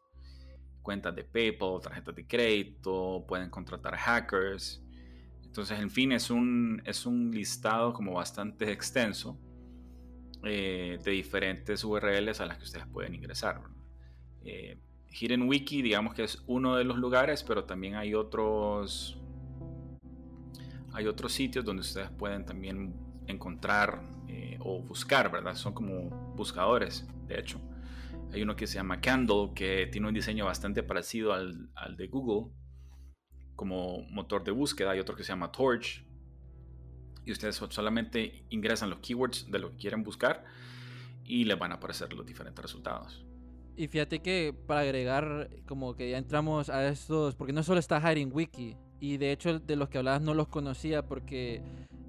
cuentas 0.83 1.15
de 1.15 1.25
PayPal, 1.25 1.81
tarjetas 1.81 2.15
de 2.17 2.27
crédito, 2.27 3.25
pueden 3.27 3.49
contratar 3.49 3.97
hackers. 3.97 4.83
Entonces, 5.45 5.79
en 5.79 5.91
fin, 5.91 6.13
es 6.13 6.31
un, 6.31 6.83
es 6.85 7.07
un 7.07 7.31
listado 7.31 7.93
como 7.93 8.15
bastante 8.15 8.71
extenso 8.73 9.39
de 10.43 10.99
diferentes 11.05 11.85
URLs 11.85 12.41
a 12.41 12.47
las 12.47 12.59
que 12.59 12.65
ustedes 12.65 12.87
pueden 12.89 13.15
ingresar. 13.15 13.63
Hidden 15.13 15.43
Wiki, 15.49 15.83
digamos 15.83 16.15
que 16.15 16.25
es 16.25 16.43
uno 16.47 16.77
de 16.77 16.85
los 16.85 16.97
lugares, 16.97 17.45
pero 17.45 17.65
también 17.65 17.95
hay 17.95 18.15
otros, 18.15 19.22
hay 20.93 21.07
otros 21.07 21.33
sitios 21.33 21.65
donde 21.65 21.81
ustedes 21.81 22.11
pueden 22.11 22.45
también 22.45 22.95
encontrar 23.27 24.03
eh, 24.29 24.59
o 24.61 24.83
buscar, 24.83 25.31
¿verdad? 25.31 25.55
Son 25.55 25.73
como 25.73 26.11
buscadores, 26.35 27.07
de 27.27 27.39
hecho. 27.39 27.61
Hay 28.33 28.43
uno 28.43 28.57
que 28.57 28.67
se 28.67 28.75
llama 28.75 29.01
Candle, 29.01 29.51
que 29.55 29.87
tiene 29.91 30.09
un 30.09 30.15
diseño 30.15 30.47
bastante 30.47 30.83
parecido 30.83 31.33
al, 31.33 31.71
al 31.75 31.97
de 31.97 32.09
Google 32.09 32.53
como 33.57 34.03
motor 34.11 34.43
de 34.43 34.51
búsqueda. 34.51 34.93
Hay 34.93 35.01
otro 35.01 35.15
que 35.15 35.23
se 35.23 35.29
llama 35.29 35.53
Torch, 35.53 36.05
y 37.25 37.33
ustedes 37.33 37.57
solamente 37.57 38.45
ingresan 38.51 38.91
los 38.91 38.99
keywords 39.01 39.51
de 39.51 39.59
lo 39.59 39.71
que 39.71 39.77
quieren 39.77 40.03
buscar 40.03 40.45
y 41.25 41.45
les 41.45 41.59
van 41.59 41.73
a 41.73 41.77
aparecer 41.77 42.13
los 42.13 42.27
diferentes 42.27 42.63
resultados. 42.63 43.25
Y 43.77 43.89
fíjate 43.89 44.21
que 44.21 44.55
para 44.67 44.81
agregar, 44.81 45.49
como 45.67 45.95
que 45.95 46.11
ya 46.11 46.19
entramos 46.19 46.69
a 46.69 46.87
estos, 46.89 47.35
porque 47.35 47.53
no 47.53 47.63
solo 47.63 47.81
está 47.81 48.01
Hiding 48.01 48.31
Wiki, 48.33 48.77
y 49.03 49.17
de 49.17 49.33
hecho 49.33 49.59
de 49.59 49.75
los 49.75 49.89
que 49.89 49.99
hablabas 49.99 50.23
no 50.23 50.33
los 50.33 50.47
conocía 50.47 51.05
porque 51.05 51.61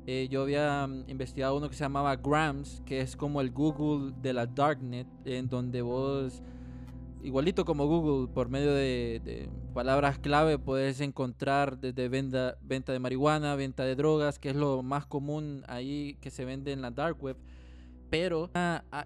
eh, 0.05 0.27
yo 0.29 0.43
había 0.43 0.85
mm, 0.85 1.05
investigado 1.09 1.57
uno 1.57 1.67
que 1.67 1.75
se 1.75 1.83
llamaba 1.83 2.15
Grams, 2.15 2.83
que 2.85 3.01
es 3.01 3.15
como 3.15 3.41
el 3.41 3.49
Google 3.49 4.13
de 4.21 4.31
la 4.31 4.45
Darknet, 4.45 5.07
en 5.25 5.49
donde 5.49 5.81
vos 5.81 6.43
igualito 7.23 7.65
como 7.65 7.87
Google, 7.87 8.31
por 8.31 8.47
medio 8.47 8.71
de, 8.75 9.49
palabras 9.73 10.19
clave 10.19 10.59
puedes 10.59 11.01
encontrar 11.01 11.79
desde 11.79 12.09
venta, 12.09 12.59
venta 12.61 12.93
de 12.93 12.99
marihuana, 12.99 13.55
venta 13.55 13.85
de 13.85 13.95
drogas, 13.95 14.37
que 14.37 14.51
es 14.51 14.55
lo 14.55 14.83
más 14.83 15.07
común 15.07 15.63
ahí 15.67 16.15
que 16.21 16.29
se 16.29 16.45
vende 16.45 16.73
en 16.73 16.83
la 16.83 16.91
dark 16.91 17.17
web. 17.23 17.37
Pero 18.11 18.51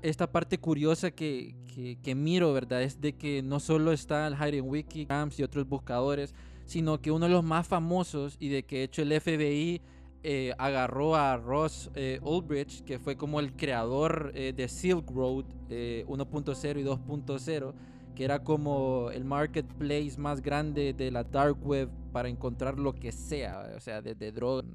esta 0.01 0.29
parte 0.29 0.57
curiosa 0.57 1.11
que, 1.11 1.55
que, 2.03 2.15
miro, 2.15 2.51
¿verdad? 2.51 2.81
Es 2.83 2.99
de 2.99 3.15
que 3.15 3.41
no 3.41 3.61
solo 3.61 3.93
está 3.93 4.27
el 4.27 4.35
Hiding 4.35 4.67
Wiki, 4.67 5.07
y 5.37 5.43
otros 5.43 5.65
buscadores, 5.69 6.35
sino 6.67 7.01
que 7.01 7.11
uno 7.11 7.25
de 7.25 7.31
los 7.31 7.43
más 7.43 7.67
famosos 7.67 8.37
y 8.39 8.49
de 8.49 8.63
que 8.63 8.77
de 8.77 8.83
hecho 8.83 9.01
el 9.01 9.19
FBI 9.19 9.81
eh, 10.23 10.53
agarró 10.59 11.15
a 11.15 11.37
Ross 11.37 11.89
eh, 11.95 12.19
Ulbricht, 12.21 12.85
que 12.85 12.99
fue 12.99 13.17
como 13.17 13.39
el 13.39 13.53
creador 13.53 14.31
eh, 14.35 14.53
de 14.55 14.67
Silk 14.67 15.09
Road 15.09 15.45
1.0 15.69 16.79
y 16.79 16.83
2.0 16.83 17.73
que 18.17 18.25
era 18.25 18.43
como 18.43 19.11
el 19.11 19.25
marketplace 19.25 20.15
más 20.17 20.41
grande 20.41 20.91
de 20.91 21.11
la 21.11 21.23
dark 21.23 21.63
web 21.63 21.87
para 22.11 22.27
encontrar 22.27 22.79
lo 22.79 22.95
que 22.95 23.11
sea, 23.11 23.73
o 23.77 23.79
sea, 23.79 24.01
desde 24.01 24.31
drogas, 24.31 24.65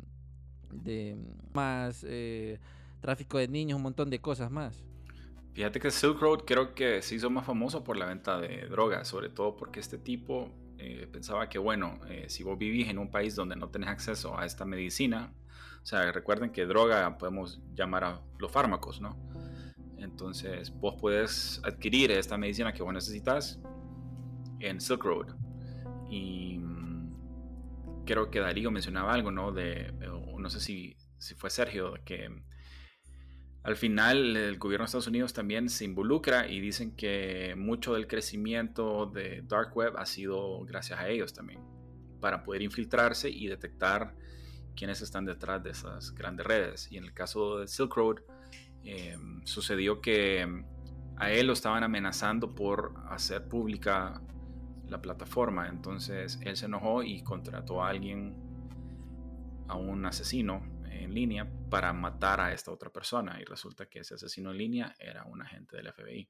de 0.70 1.16
más 1.52 2.06
eh, 2.08 2.60
tráfico 3.00 3.38
de 3.38 3.48
niños, 3.48 3.78
un 3.78 3.82
montón 3.82 4.10
de 4.10 4.20
cosas 4.20 4.48
más. 4.48 4.84
Fíjate 5.54 5.80
que 5.80 5.90
Silk 5.90 6.20
Road 6.20 6.44
creo 6.46 6.72
que 6.72 7.02
se 7.02 7.16
hizo 7.16 7.30
más 7.30 7.44
famoso 7.44 7.82
por 7.82 7.96
la 7.96 8.06
venta 8.06 8.40
de 8.40 8.68
drogas, 8.68 9.08
sobre 9.08 9.28
todo 9.28 9.56
porque 9.56 9.80
este 9.80 9.98
tipo 9.98 10.48
eh, 10.82 11.06
pensaba 11.06 11.48
que, 11.48 11.58
bueno, 11.58 12.00
eh, 12.08 12.26
si 12.28 12.42
vos 12.42 12.58
vivís 12.58 12.88
en 12.88 12.98
un 12.98 13.08
país 13.08 13.36
donde 13.36 13.54
no 13.54 13.68
tenés 13.68 13.88
acceso 13.88 14.36
a 14.36 14.44
esta 14.44 14.64
medicina, 14.64 15.32
o 15.80 15.86
sea, 15.86 16.10
recuerden 16.10 16.50
que 16.50 16.66
droga 16.66 17.18
podemos 17.18 17.60
llamar 17.72 18.04
a 18.04 18.20
los 18.38 18.50
fármacos, 18.50 19.00
¿no? 19.00 19.16
Entonces, 19.98 20.72
vos 20.80 20.96
puedes 21.00 21.60
adquirir 21.64 22.10
esta 22.10 22.36
medicina 22.36 22.72
que 22.72 22.82
vos 22.82 22.92
necesitas 22.92 23.60
en 24.58 24.80
Silk 24.80 25.04
Road. 25.04 25.36
Y 26.10 26.58
mm, 26.58 28.04
creo 28.04 28.30
que 28.30 28.40
Darío 28.40 28.72
mencionaba 28.72 29.12
algo, 29.12 29.30
¿no? 29.30 29.52
De, 29.52 29.92
no 30.36 30.50
sé 30.50 30.58
si, 30.58 30.96
si 31.18 31.34
fue 31.34 31.50
Sergio, 31.50 31.94
que 32.04 32.28
al 33.64 33.76
final 33.76 34.36
el 34.36 34.58
gobierno 34.58 34.84
de 34.84 34.86
Estados 34.86 35.06
Unidos 35.06 35.32
también 35.32 35.68
se 35.68 35.84
involucra 35.84 36.48
y 36.48 36.60
dicen 36.60 36.96
que 36.96 37.54
mucho 37.56 37.94
del 37.94 38.06
crecimiento 38.06 39.06
de 39.06 39.42
Dark 39.46 39.76
Web 39.76 39.94
ha 39.96 40.06
sido 40.06 40.64
gracias 40.64 40.98
a 40.98 41.08
ellos 41.08 41.32
también, 41.32 41.60
para 42.20 42.42
poder 42.42 42.62
infiltrarse 42.62 43.30
y 43.30 43.46
detectar 43.46 44.14
quiénes 44.76 45.02
están 45.02 45.24
detrás 45.24 45.62
de 45.62 45.70
esas 45.70 46.14
grandes 46.14 46.46
redes. 46.46 46.88
Y 46.90 46.96
en 46.96 47.04
el 47.04 47.12
caso 47.12 47.58
de 47.58 47.68
Silk 47.68 47.94
Road, 47.94 48.16
Em, 48.84 49.44
sucedió 49.44 50.00
que 50.00 50.64
a 51.16 51.30
él 51.30 51.46
lo 51.46 51.52
estaban 51.52 51.84
amenazando 51.84 52.54
por 52.54 52.94
hacer 53.08 53.46
pública 53.48 54.20
la 54.88 55.00
plataforma. 55.00 55.68
Entonces 55.68 56.38
él 56.42 56.56
se 56.56 56.66
enojó 56.66 57.02
y 57.02 57.22
contrató 57.22 57.82
a 57.82 57.88
alguien, 57.88 58.34
a 59.68 59.76
un 59.76 60.04
asesino 60.04 60.62
en 61.00 61.14
línea, 61.14 61.50
para 61.70 61.92
matar 61.92 62.40
a 62.40 62.52
esta 62.52 62.70
otra 62.70 62.90
persona. 62.90 63.38
Y 63.40 63.44
resulta 63.44 63.86
que 63.86 64.00
ese 64.00 64.14
asesino 64.14 64.50
en 64.50 64.58
línea 64.58 64.94
era 64.98 65.24
un 65.24 65.42
agente 65.42 65.76
del 65.76 65.92
FBI. 65.92 66.28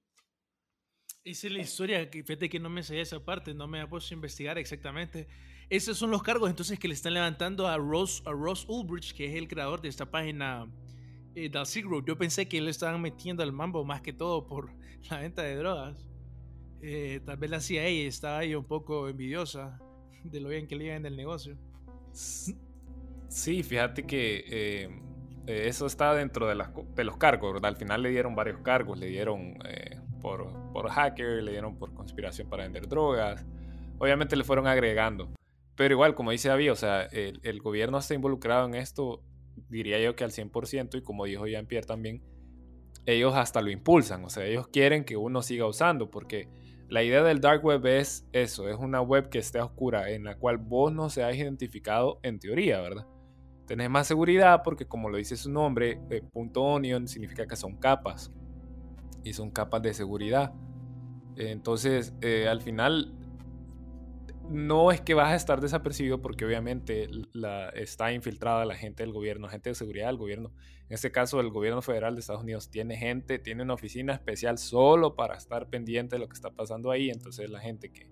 Esa 1.24 1.46
es 1.46 1.52
la 1.52 1.60
historia, 1.60 2.10
que 2.10 2.24
fíjate 2.24 2.48
que 2.48 2.58
no 2.58 2.68
me 2.68 2.82
sé 2.82 3.00
esa 3.00 3.24
parte, 3.24 3.54
no 3.54 3.68
me 3.68 3.80
ha 3.80 3.88
puesto 3.88 4.12
a 4.12 4.16
investigar 4.16 4.58
exactamente. 4.58 5.28
Esos 5.70 5.96
son 5.96 6.10
los 6.10 6.22
cargos 6.22 6.50
entonces 6.50 6.78
que 6.78 6.88
le 6.88 6.94
están 6.94 7.14
levantando 7.14 7.68
a 7.68 7.76
Ross, 7.76 8.22
a 8.26 8.32
Ulbricht, 8.32 9.16
que 9.16 9.26
es 9.26 9.36
el 9.36 9.46
creador 9.46 9.80
de 9.80 9.88
esta 9.88 10.10
página 10.10 10.66
eh, 11.34 11.50
Yo 12.04 12.18
pensé 12.18 12.48
que 12.48 12.60
le 12.60 12.70
estaban 12.70 13.00
metiendo 13.00 13.42
al 13.42 13.52
mambo 13.52 13.84
más 13.84 14.02
que 14.02 14.12
todo 14.12 14.46
por 14.46 14.74
la 15.10 15.18
venta 15.18 15.42
de 15.42 15.56
drogas. 15.56 16.04
Eh, 16.82 17.20
tal 17.24 17.36
vez 17.36 17.50
la 17.50 17.60
CIA 17.60 17.86
estaba 18.08 18.38
ahí 18.38 18.56
un 18.56 18.66
poco 18.66 19.08
envidiosa 19.08 19.78
de 20.24 20.40
lo 20.40 20.48
bien 20.48 20.66
que 20.66 20.74
le 20.74 20.86
iba 20.86 20.96
en 20.96 21.06
el 21.06 21.16
negocio. 21.16 21.56
Sí, 23.32 23.62
fíjate 23.62 24.04
que 24.04 24.44
eh, 24.46 24.90
eh, 25.46 25.62
eso 25.66 25.86
está 25.86 26.14
dentro 26.14 26.46
de, 26.46 26.54
los 26.54 27.16
cargos, 27.16 27.64
Al 27.64 27.76
final 27.76 28.02
le 28.02 28.10
dieron 28.10 28.34
varios 28.34 28.60
cargos, 28.60 28.98
le 28.98 29.06
dieron 29.06 29.54
por, 30.20 30.52
por 30.70 30.90
hacker, 30.90 31.42
le 31.42 31.52
dieron 31.52 31.78
por 31.78 31.94
conspiración 31.94 32.50
para 32.50 32.64
vender 32.64 32.86
drogas. 32.86 33.46
Obviamente 33.98 34.36
le 34.36 34.44
fueron 34.44 34.66
agregando. 34.66 35.32
Pero 35.76 35.94
igual, 35.94 36.14
como 36.14 36.30
dice 36.30 36.50
David, 36.50 36.72
o 36.72 36.76
sea, 36.76 37.04
el, 37.04 37.40
el 37.42 37.60
gobierno 37.62 37.96
está 37.96 38.12
involucrado 38.12 38.66
en 38.66 38.74
esto, 38.74 39.22
diría 39.70 39.98
yo 39.98 40.14
que 40.14 40.24
al 40.24 40.30
100%, 40.30 40.98
y 40.98 41.02
como 41.02 41.24
dijo 41.24 41.46
Jean-Pierre 41.46 41.86
también, 41.86 42.22
ellos 43.06 43.34
hasta 43.34 43.62
lo 43.62 43.70
impulsan, 43.70 44.26
o 44.26 44.28
sea, 44.28 44.44
ellos 44.44 44.68
quieren 44.68 45.04
que 45.04 45.16
uno 45.16 45.40
siga 45.40 45.66
usando, 45.66 46.10
porque 46.10 46.50
la 46.88 47.02
idea 47.02 47.22
del 47.22 47.40
dark 47.40 47.64
web 47.64 47.86
es 47.86 48.28
eso, 48.32 48.68
es 48.68 48.76
una 48.76 49.00
web 49.00 49.30
que 49.30 49.38
esté 49.38 49.58
oscura, 49.58 50.10
en 50.10 50.24
la 50.24 50.36
cual 50.36 50.58
vos 50.58 50.92
no 50.92 51.08
seas 51.08 51.34
identificado 51.34 52.20
en 52.22 52.38
teoría, 52.38 52.82
¿verdad? 52.82 53.06
Tenés 53.66 53.90
más 53.90 54.06
seguridad 54.06 54.62
porque 54.64 54.86
como 54.86 55.08
lo 55.08 55.16
dice 55.16 55.36
su 55.36 55.50
nombre, 55.50 56.00
eh, 56.10 56.22
punto 56.32 56.62
.onion 56.62 57.08
significa 57.08 57.46
que 57.46 57.56
son 57.56 57.76
capas, 57.76 58.32
y 59.24 59.32
son 59.32 59.50
capas 59.50 59.82
de 59.82 59.94
seguridad. 59.94 60.52
Entonces, 61.36 62.14
eh, 62.20 62.48
al 62.48 62.60
final, 62.60 63.14
no 64.50 64.92
es 64.92 65.00
que 65.00 65.14
vas 65.14 65.32
a 65.32 65.34
estar 65.34 65.60
desapercibido 65.60 66.20
porque 66.20 66.44
obviamente 66.44 67.08
la, 67.32 67.70
está 67.70 68.12
infiltrada 68.12 68.64
la 68.64 68.74
gente 68.74 69.02
del 69.02 69.12
gobierno, 69.12 69.48
gente 69.48 69.70
de 69.70 69.74
seguridad 69.74 70.06
del 70.08 70.18
gobierno. 70.18 70.52
En 70.88 70.94
este 70.94 71.10
caso, 71.10 71.40
el 71.40 71.50
gobierno 71.50 71.80
federal 71.80 72.14
de 72.14 72.20
Estados 72.20 72.42
Unidos 72.42 72.70
tiene 72.70 72.96
gente, 72.96 73.38
tiene 73.38 73.62
una 73.62 73.74
oficina 73.74 74.12
especial 74.12 74.58
solo 74.58 75.14
para 75.14 75.36
estar 75.36 75.68
pendiente 75.68 76.16
de 76.16 76.20
lo 76.20 76.28
que 76.28 76.34
está 76.34 76.50
pasando 76.50 76.90
ahí. 76.90 77.08
Entonces 77.10 77.48
la 77.48 77.60
gente 77.60 77.90
que... 77.90 78.10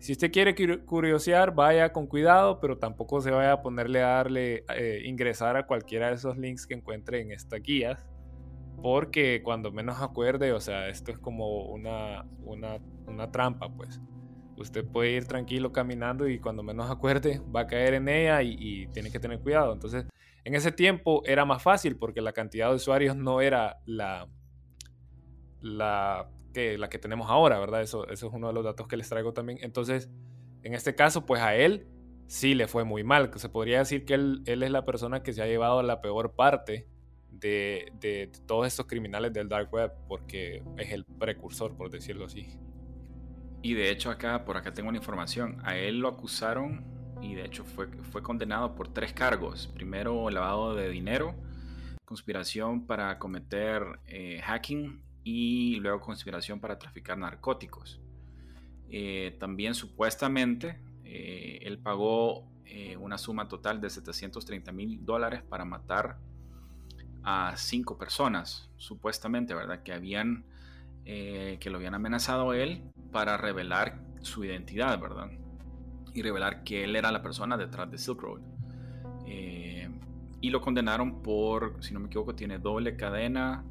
Si 0.00 0.12
usted 0.12 0.32
quiere 0.32 0.54
curiosear, 0.86 1.54
vaya 1.54 1.92
con 1.92 2.06
cuidado, 2.06 2.58
pero 2.58 2.78
tampoco 2.78 3.20
se 3.20 3.30
vaya 3.30 3.52
a 3.52 3.62
ponerle 3.62 4.02
a 4.02 4.08
darle, 4.08 4.64
eh, 4.74 5.02
ingresar 5.04 5.58
a 5.58 5.66
cualquiera 5.66 6.08
de 6.08 6.14
esos 6.14 6.38
links 6.38 6.66
que 6.66 6.72
encuentre 6.72 7.20
en 7.20 7.32
esta 7.32 7.56
guía. 7.56 7.98
Porque 8.82 9.42
cuando 9.42 9.70
menos 9.70 10.00
acuerde, 10.00 10.52
o 10.52 10.60
sea, 10.60 10.88
esto 10.88 11.12
es 11.12 11.18
como 11.18 11.66
una, 11.66 12.24
una, 12.44 12.78
una 13.06 13.30
trampa, 13.30 13.68
pues 13.68 14.00
usted 14.56 14.86
puede 14.86 15.10
ir 15.10 15.26
tranquilo 15.26 15.70
caminando 15.70 16.26
y 16.28 16.38
cuando 16.38 16.62
menos 16.62 16.90
acuerde 16.90 17.42
va 17.54 17.60
a 17.60 17.66
caer 17.66 17.94
en 17.94 18.08
ella 18.08 18.42
y, 18.42 18.86
tiene 18.88 19.10
que 19.10 19.20
tener 19.20 19.40
cuidado. 19.40 19.74
Entonces, 19.74 20.06
en 20.44 20.54
ese 20.54 20.72
tiempo 20.72 21.22
era 21.26 21.44
más 21.44 21.62
fácil 21.62 21.96
porque 21.96 22.22
la 22.22 22.32
cantidad 22.32 22.70
de 22.70 22.76
usuarios 22.76 23.16
no 23.16 23.42
era 23.42 23.80
la, 23.84 24.28
la, 25.60 26.30
que, 26.52 26.78
la 26.78 26.88
que 26.88 26.98
tenemos 26.98 27.30
ahora, 27.30 27.58
¿verdad? 27.58 27.82
Eso, 27.82 28.08
eso 28.08 28.28
es 28.28 28.32
uno 28.32 28.48
de 28.48 28.52
los 28.52 28.64
datos 28.64 28.86
que 28.86 28.96
les 28.96 29.08
traigo 29.08 29.32
también. 29.32 29.58
Entonces, 29.62 30.10
en 30.62 30.74
este 30.74 30.94
caso, 30.94 31.26
pues 31.26 31.40
a 31.40 31.54
él 31.54 31.86
sí 32.26 32.54
le 32.54 32.68
fue 32.68 32.84
muy 32.84 33.04
mal. 33.04 33.30
Se 33.36 33.48
podría 33.48 33.78
decir 33.78 34.04
que 34.04 34.14
él, 34.14 34.42
es 34.46 34.70
la 34.70 34.84
persona 34.84 35.22
que 35.22 35.32
se 35.32 35.42
ha 35.42 35.46
llevado 35.46 35.82
la 35.82 36.00
peor 36.00 36.32
parte 36.32 36.86
de, 37.30 37.92
de 38.00 38.30
todos 38.46 38.66
estos 38.66 38.86
criminales 38.86 39.32
del 39.32 39.48
dark 39.48 39.72
web 39.72 39.92
porque 40.08 40.62
es 40.76 40.92
el 40.92 41.04
precursor, 41.04 41.76
por 41.76 41.90
decirlo 41.90 42.26
así. 42.26 42.48
Y 43.62 43.74
de 43.74 43.90
hecho 43.90 44.10
acá, 44.10 44.44
por 44.44 44.56
acá 44.56 44.72
tengo 44.72 44.88
una 44.88 44.98
información. 44.98 45.58
A 45.64 45.76
él 45.76 45.98
lo 45.98 46.08
acusaron 46.08 46.84
y 47.20 47.34
de 47.34 47.44
hecho 47.44 47.64
fue, 47.64 47.88
fue 47.88 48.22
condenado 48.22 48.74
por 48.74 48.88
tres 48.88 49.12
cargos. 49.12 49.68
Primero, 49.68 50.30
lavado 50.30 50.74
de 50.74 50.88
dinero, 50.88 51.34
conspiración 52.04 52.86
para 52.86 53.18
cometer 53.18 53.82
eh, 54.06 54.40
hacking 54.42 55.02
y 55.24 55.76
luego 55.76 56.00
conspiración 56.00 56.60
para 56.60 56.78
traficar 56.78 57.18
narcóticos. 57.18 58.00
Eh, 58.88 59.36
también 59.38 59.74
supuestamente 59.74 60.80
eh, 61.04 61.58
él 61.62 61.78
pagó 61.78 62.48
una 63.00 63.18
suma 63.18 63.48
total 63.48 63.80
de 63.80 63.90
730 63.90 64.70
mil 64.70 65.04
dólares 65.04 65.42
para 65.42 65.64
matar 65.64 66.18
a 67.24 67.54
cinco 67.56 67.98
personas, 67.98 68.70
supuestamente, 68.76 69.54
¿verdad? 69.54 69.82
Que 69.82 69.92
habían 69.92 70.44
eh, 71.06 71.56
que 71.60 71.70
lo 71.70 71.78
habían 71.78 71.94
amenazado 71.94 72.52
él 72.52 72.82
para 73.10 73.36
revelar 73.36 74.00
su 74.20 74.44
identidad, 74.44 75.00
¿verdad? 75.00 75.30
Y 76.14 76.22
revelar 76.22 76.62
que 76.62 76.84
él 76.84 76.94
era 76.94 77.10
la 77.10 77.22
persona 77.22 77.56
detrás 77.56 77.90
de 77.90 77.98
Silk 77.98 78.20
Road. 78.20 78.40
Eh, 79.26 79.88
y 80.40 80.50
lo 80.50 80.60
condenaron 80.60 81.22
por, 81.22 81.82
si 81.82 81.94
no 81.94 82.00
me 82.00 82.06
equivoco, 82.06 82.34
tiene 82.34 82.58
doble 82.58 82.96
cadena 82.96 83.64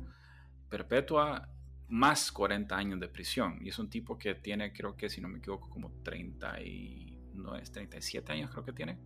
perpetua 0.69 1.49
más 1.89 2.31
40 2.31 2.75
años 2.75 2.99
de 2.99 3.07
prisión. 3.07 3.59
Y 3.61 3.69
es 3.69 3.79
un 3.79 3.89
tipo 3.89 4.17
que 4.17 4.35
tiene, 4.35 4.71
creo 4.71 4.95
que, 4.95 5.09
si 5.09 5.21
no 5.21 5.27
me 5.27 5.39
equivoco, 5.39 5.69
como 5.69 5.91
30 6.03 6.61
y... 6.61 7.05
No 7.33 7.55
es 7.55 7.71
37 7.71 8.33
años, 8.33 8.51
creo 8.51 8.65
que 8.65 8.73
tiene. 8.73 8.97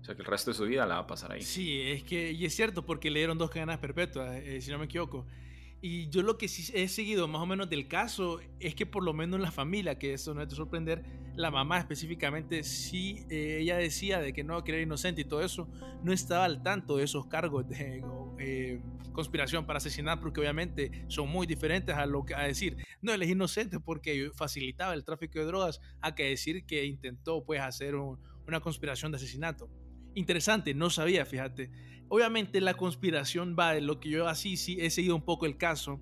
O 0.00 0.04
sea 0.04 0.14
que 0.14 0.20
el 0.20 0.26
resto 0.26 0.50
de 0.50 0.56
su 0.56 0.64
vida 0.64 0.84
la 0.84 0.96
va 0.96 1.00
a 1.00 1.06
pasar 1.06 1.32
ahí. 1.32 1.40
Sí, 1.40 1.80
es 1.80 2.02
que, 2.02 2.30
y 2.30 2.44
es 2.44 2.54
cierto, 2.54 2.84
porque 2.84 3.10
le 3.10 3.20
dieron 3.20 3.38
dos 3.38 3.50
cadenas 3.50 3.78
perpetuas, 3.78 4.36
eh, 4.36 4.60
si 4.60 4.70
no 4.70 4.78
me 4.78 4.84
equivoco. 4.84 5.26
Y 5.80 6.08
yo 6.08 6.22
lo 6.22 6.38
que 6.38 6.48
sí 6.48 6.72
he 6.74 6.88
seguido 6.88 7.28
más 7.28 7.42
o 7.42 7.46
menos 7.46 7.68
del 7.68 7.86
caso 7.86 8.40
es 8.60 8.74
que 8.74 8.86
por 8.86 9.02
lo 9.02 9.12
menos 9.12 9.36
en 9.36 9.42
la 9.42 9.50
familia, 9.50 9.98
que 9.98 10.14
eso 10.14 10.34
no 10.34 10.42
es 10.42 10.48
de 10.48 10.56
sorprender, 10.56 11.04
la 11.36 11.50
mamá 11.50 11.78
específicamente 11.78 12.62
sí, 12.62 13.24
eh, 13.28 13.58
ella 13.60 13.76
decía 13.76 14.20
de 14.20 14.32
que 14.32 14.42
no, 14.42 14.64
que 14.64 14.72
era 14.72 14.80
inocente 14.80 15.20
y 15.20 15.24
todo 15.24 15.42
eso, 15.42 15.68
no 16.02 16.12
estaba 16.12 16.44
al 16.44 16.62
tanto 16.62 16.96
de 16.96 17.04
esos 17.04 17.26
cargos 17.26 17.68
de 17.68 18.02
eh, 18.38 18.80
conspiración 19.12 19.66
para 19.66 19.78
asesinar, 19.78 20.20
porque 20.20 20.40
obviamente 20.40 21.04
son 21.08 21.28
muy 21.28 21.46
diferentes 21.46 21.94
a 21.94 22.06
lo 22.06 22.24
que 22.24 22.34
a 22.34 22.42
decir, 22.42 22.76
no, 23.00 23.12
él 23.12 23.22
es 23.22 23.30
inocente 23.30 23.80
porque 23.80 24.30
facilitaba 24.34 24.94
el 24.94 25.04
tráfico 25.04 25.38
de 25.38 25.46
drogas, 25.46 25.80
a 26.00 26.14
que 26.14 26.24
decir 26.24 26.66
que 26.66 26.84
intentó 26.84 27.44
pues 27.44 27.60
hacer 27.60 27.94
una 27.94 28.60
conspiración 28.60 29.12
de 29.12 29.16
asesinato. 29.16 29.70
Interesante, 30.14 30.74
no 30.74 30.90
sabía, 30.90 31.24
fíjate. 31.26 31.70
Obviamente 32.08 32.60
la 32.60 32.74
conspiración 32.74 33.56
va 33.58 33.72
de 33.72 33.80
lo 33.80 34.00
que 34.00 34.10
yo 34.10 34.28
así 34.28 34.56
sí 34.56 34.78
he 34.80 34.90
seguido 34.90 35.16
un 35.16 35.24
poco 35.24 35.46
el 35.46 35.56
caso, 35.56 36.00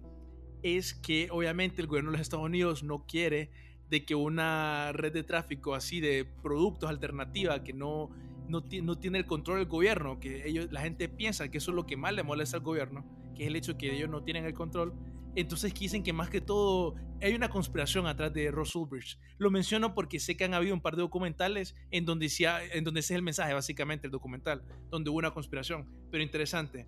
es 0.63 0.95
que 0.95 1.29
obviamente 1.31 1.83
el 1.83 1.89
gobierno 1.89 2.11
de 2.11 2.19
los 2.19 2.23
Estados 2.23 2.47
Unidos 2.47 2.83
no 2.83 3.07
quiere 3.07 3.51
de 3.91 4.05
que 4.05 4.15
una 4.15 4.93
red 4.93 5.13
de 5.13 5.23
tráfico 5.23 5.75
así 5.75 6.01
de 6.01 6.25
productos 6.25 6.89
alternativa 6.89 7.63
que 7.63 7.73
no, 7.73 8.11
no, 8.49 8.63
no 8.83 8.99
tiene 8.99 9.19
el 9.19 9.27
control 9.27 9.59
del 9.59 9.67
gobierno, 9.67 10.21
que 10.21 10.47
ellos, 10.47 10.69
la 10.71 10.81
gente 10.81 11.09
piensa 11.09 11.51
que 11.51 11.59
eso 11.59 11.71
es 11.71 11.75
lo 11.75 11.87
que 11.87 11.97
más 11.97 12.13
le 12.13 12.23
molesta 12.23 12.59
al 12.59 12.63
gobierno, 12.63 13.05
que 13.35 13.45
es 13.45 13.49
el 13.49 13.57
hecho 13.57 13.73
de 13.73 13.79
que 13.79 13.95
ellos 13.95 14.09
no 14.09 14.23
tienen 14.23 14.45
el 14.45 14.55
control, 14.55 14.95
entonces 15.37 15.75
dicen 15.75 16.03
que 16.03 16.13
más 16.13 16.31
que 16.31 16.41
todo 16.41 16.95
hay 17.21 17.35
una 17.35 17.49
conspiración 17.49 18.07
atrás 18.07 18.33
de 18.33 18.51
Ross 18.51 18.77
Ulbricht. 18.77 19.19
Lo 19.39 19.51
menciono 19.51 19.95
porque 19.95 20.21
sé 20.21 20.37
que 20.37 20.45
han 20.45 20.55
habido 20.55 20.75
un 20.75 20.81
par 20.81 20.95
de 20.95 21.03
documentales 21.03 21.75
en 21.91 22.05
donde, 22.05 22.31
en 22.73 22.85
donde 22.85 23.01
ese 23.01 23.15
es 23.15 23.17
el 23.17 23.23
mensaje, 23.23 23.53
básicamente, 23.53 24.07
el 24.07 24.13
documental, 24.13 24.63
donde 24.91 25.11
hubo 25.11 25.19
una 25.19 25.33
conspiración. 25.33 25.89
Pero 26.11 26.23
interesante. 26.23 26.87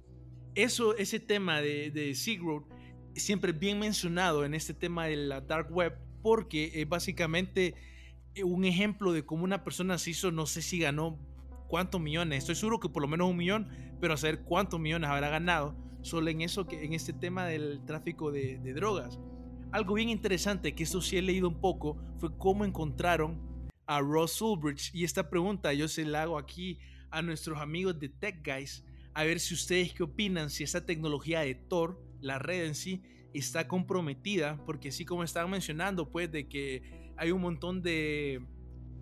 Eso, 0.54 0.96
ese 0.96 1.18
tema 1.18 1.60
de, 1.60 1.90
de 1.90 2.14
Silk 2.14 2.42
siempre 3.14 3.52
bien 3.52 3.78
mencionado 3.78 4.44
en 4.44 4.54
este 4.54 4.74
tema 4.74 5.06
de 5.06 5.16
la 5.16 5.40
Dark 5.40 5.72
Web 5.72 5.98
porque 6.22 6.70
es 6.74 6.88
básicamente 6.88 7.74
un 8.44 8.64
ejemplo 8.64 9.12
de 9.12 9.24
cómo 9.24 9.44
una 9.44 9.64
persona 9.64 9.96
se 9.98 10.10
hizo, 10.10 10.30
no 10.30 10.46
sé 10.46 10.60
si 10.60 10.78
ganó 10.78 11.18
cuántos 11.68 12.00
millones, 12.00 12.38
estoy 12.38 12.54
seguro 12.54 12.80
que 12.80 12.88
por 12.88 13.02
lo 13.02 13.08
menos 13.08 13.28
un 13.28 13.36
millón, 13.36 13.68
pero 14.00 14.14
a 14.14 14.16
saber 14.16 14.42
cuántos 14.42 14.80
millones 14.80 15.10
habrá 15.10 15.28
ganado 15.28 15.76
solo 16.06 16.30
en 16.30 16.40
eso, 16.40 16.66
que 16.66 16.84
en 16.84 16.92
este 16.92 17.12
tema 17.12 17.46
del 17.46 17.84
tráfico 17.84 18.30
de, 18.30 18.58
drogas. 18.74 19.18
Algo 19.72 19.94
bien 19.94 20.08
interesante, 20.08 20.74
que 20.74 20.84
esto 20.84 21.02
sí 21.02 21.16
he 21.16 21.22
leído 21.22 21.48
un 21.48 21.60
poco, 21.60 21.98
fue 22.18 22.36
cómo 22.38 22.64
encontraron 22.64 23.68
a 23.86 24.00
Ross 24.00 24.40
Ulbricht. 24.40 24.94
Y 24.94 25.04
esta 25.04 25.28
pregunta 25.28 25.72
yo 25.72 25.88
se 25.88 26.04
la 26.04 26.22
hago 26.22 26.38
aquí 26.38 26.78
a 27.10 27.22
nuestros 27.22 27.58
amigos 27.58 27.98
de 27.98 28.08
Tech 28.08 28.46
Guys, 28.46 28.84
a 29.14 29.24
ver 29.24 29.40
si 29.40 29.54
ustedes 29.54 29.92
qué 29.94 30.04
opinan, 30.04 30.50
si 30.50 30.62
esa 30.62 30.86
tecnología 30.86 31.40
de 31.40 31.54
Tor, 31.54 32.00
la 32.20 32.38
red 32.38 32.66
en 32.66 32.74
sí, 32.74 33.02
está 33.34 33.66
comprometida, 33.66 34.62
porque 34.64 34.90
así 34.90 35.04
como 35.04 35.24
estaban 35.24 35.50
mencionando, 35.50 36.10
pues 36.10 36.30
de 36.30 36.48
que 36.48 37.12
hay 37.16 37.32
un 37.32 37.40
montón 37.40 37.82
de 37.82 38.42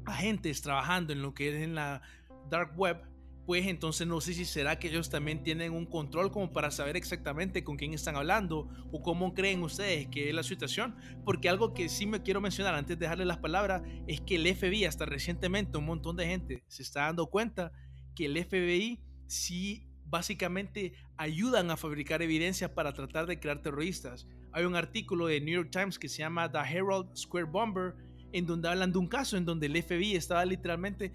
agentes 0.06 0.62
trabajando 0.62 1.12
en 1.12 1.22
lo 1.22 1.34
que 1.34 1.48
es 1.48 1.62
en 1.62 1.74
la 1.74 2.02
dark 2.48 2.72
web, 2.76 3.02
pues 3.46 3.66
entonces 3.66 4.06
no 4.06 4.20
sé 4.20 4.32
si 4.32 4.44
será 4.44 4.78
que 4.78 4.88
ellos 4.88 5.10
también 5.10 5.42
tienen 5.42 5.72
un 5.72 5.84
control 5.84 6.32
como 6.32 6.52
para 6.52 6.70
saber 6.70 6.96
exactamente 6.96 7.62
con 7.62 7.76
quién 7.76 7.92
están 7.92 8.16
hablando 8.16 8.68
o 8.90 9.02
cómo 9.02 9.34
creen 9.34 9.62
ustedes 9.62 10.08
que 10.08 10.30
es 10.30 10.34
la 10.34 10.42
situación. 10.42 10.96
Porque 11.24 11.48
algo 11.48 11.74
que 11.74 11.88
sí 11.88 12.06
me 12.06 12.22
quiero 12.22 12.40
mencionar 12.40 12.74
antes 12.74 12.98
de 12.98 13.04
dejarle 13.04 13.26
las 13.26 13.38
palabras 13.38 13.82
es 14.06 14.20
que 14.22 14.36
el 14.36 14.54
FBI, 14.54 14.86
hasta 14.86 15.04
recientemente 15.04 15.76
un 15.76 15.84
montón 15.84 16.16
de 16.16 16.26
gente 16.26 16.64
se 16.68 16.82
está 16.82 17.02
dando 17.02 17.26
cuenta 17.26 17.72
que 18.14 18.26
el 18.26 18.42
FBI 18.42 19.02
sí 19.26 19.86
básicamente 20.06 20.94
ayudan 21.16 21.70
a 21.70 21.76
fabricar 21.76 22.22
evidencia 22.22 22.74
para 22.74 22.92
tratar 22.92 23.26
de 23.26 23.38
crear 23.38 23.60
terroristas. 23.60 24.26
Hay 24.52 24.64
un 24.64 24.76
artículo 24.76 25.26
de 25.26 25.40
New 25.40 25.54
York 25.54 25.70
Times 25.70 25.98
que 25.98 26.08
se 26.08 26.18
llama 26.18 26.50
The 26.50 26.58
Herald 26.58 27.14
Square 27.16 27.46
Bomber, 27.46 27.94
en 28.32 28.46
donde 28.46 28.68
hablan 28.68 28.92
de 28.92 28.98
un 28.98 29.08
caso 29.08 29.36
en 29.36 29.44
donde 29.44 29.66
el 29.66 29.82
FBI 29.82 30.14
estaba 30.14 30.44
literalmente 30.44 31.12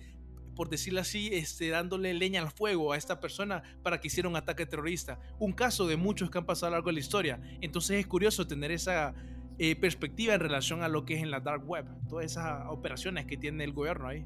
por 0.60 0.68
decirlo 0.68 1.00
así, 1.00 1.30
este, 1.32 1.70
dándole 1.70 2.14
leña 2.14 2.42
al 2.42 2.52
fuego 2.52 2.92
a 2.92 2.98
esta 2.98 3.22
persona 3.22 3.64
para 3.82 4.02
que 4.02 4.08
hiciera 4.08 4.28
un 4.28 4.36
ataque 4.36 4.66
terrorista. 4.66 5.18
Un 5.40 5.54
caso 5.54 5.88
de 5.88 5.96
muchos 5.96 6.30
que 6.30 6.38
han 6.38 6.46
pasado 6.46 6.68
a 6.68 6.70
lo 6.72 6.76
largo 6.76 6.90
de 6.90 6.96
la 6.96 7.00
historia. 7.00 7.40
Entonces 7.62 7.98
es 7.98 8.06
curioso 8.06 8.46
tener 8.46 8.70
esa 8.72 9.16
eh, 9.58 9.78
perspectiva 9.78 10.34
en 10.34 10.42
relación 10.42 10.84
a 10.84 10.90
lo 10.90 11.06
que 11.06 11.14
es 11.14 11.24
en 11.24 11.32
la 11.32 11.40
dark 11.40 11.66
web, 11.66 11.86
todas 12.10 12.26
esas 12.26 12.66
operaciones 12.68 13.26
que 13.26 13.38
tiene 13.38 13.64
el 13.64 13.72
gobierno 13.72 14.10
ahí. 14.10 14.26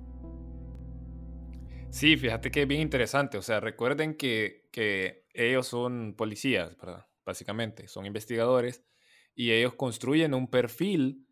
Sí, 1.91 2.17
fíjate 2.17 2.50
que 2.50 2.63
es 2.63 2.67
bien 2.67 2.82
interesante. 2.82 3.38
O 3.38 3.43
sea, 3.43 3.60
recuerden 3.60 4.15
que, 4.15 4.69
que 4.72 5.28
ellos 5.36 5.67
son 5.67 6.15
policías. 6.17 6.76
Básicamente, 7.24 7.88
son 7.88 8.08
investigadores 8.08 8.84
y 9.36 9.52
ellos 9.52 9.76
construyen 9.76 10.34
un 10.34 10.48
perfil 10.48 11.28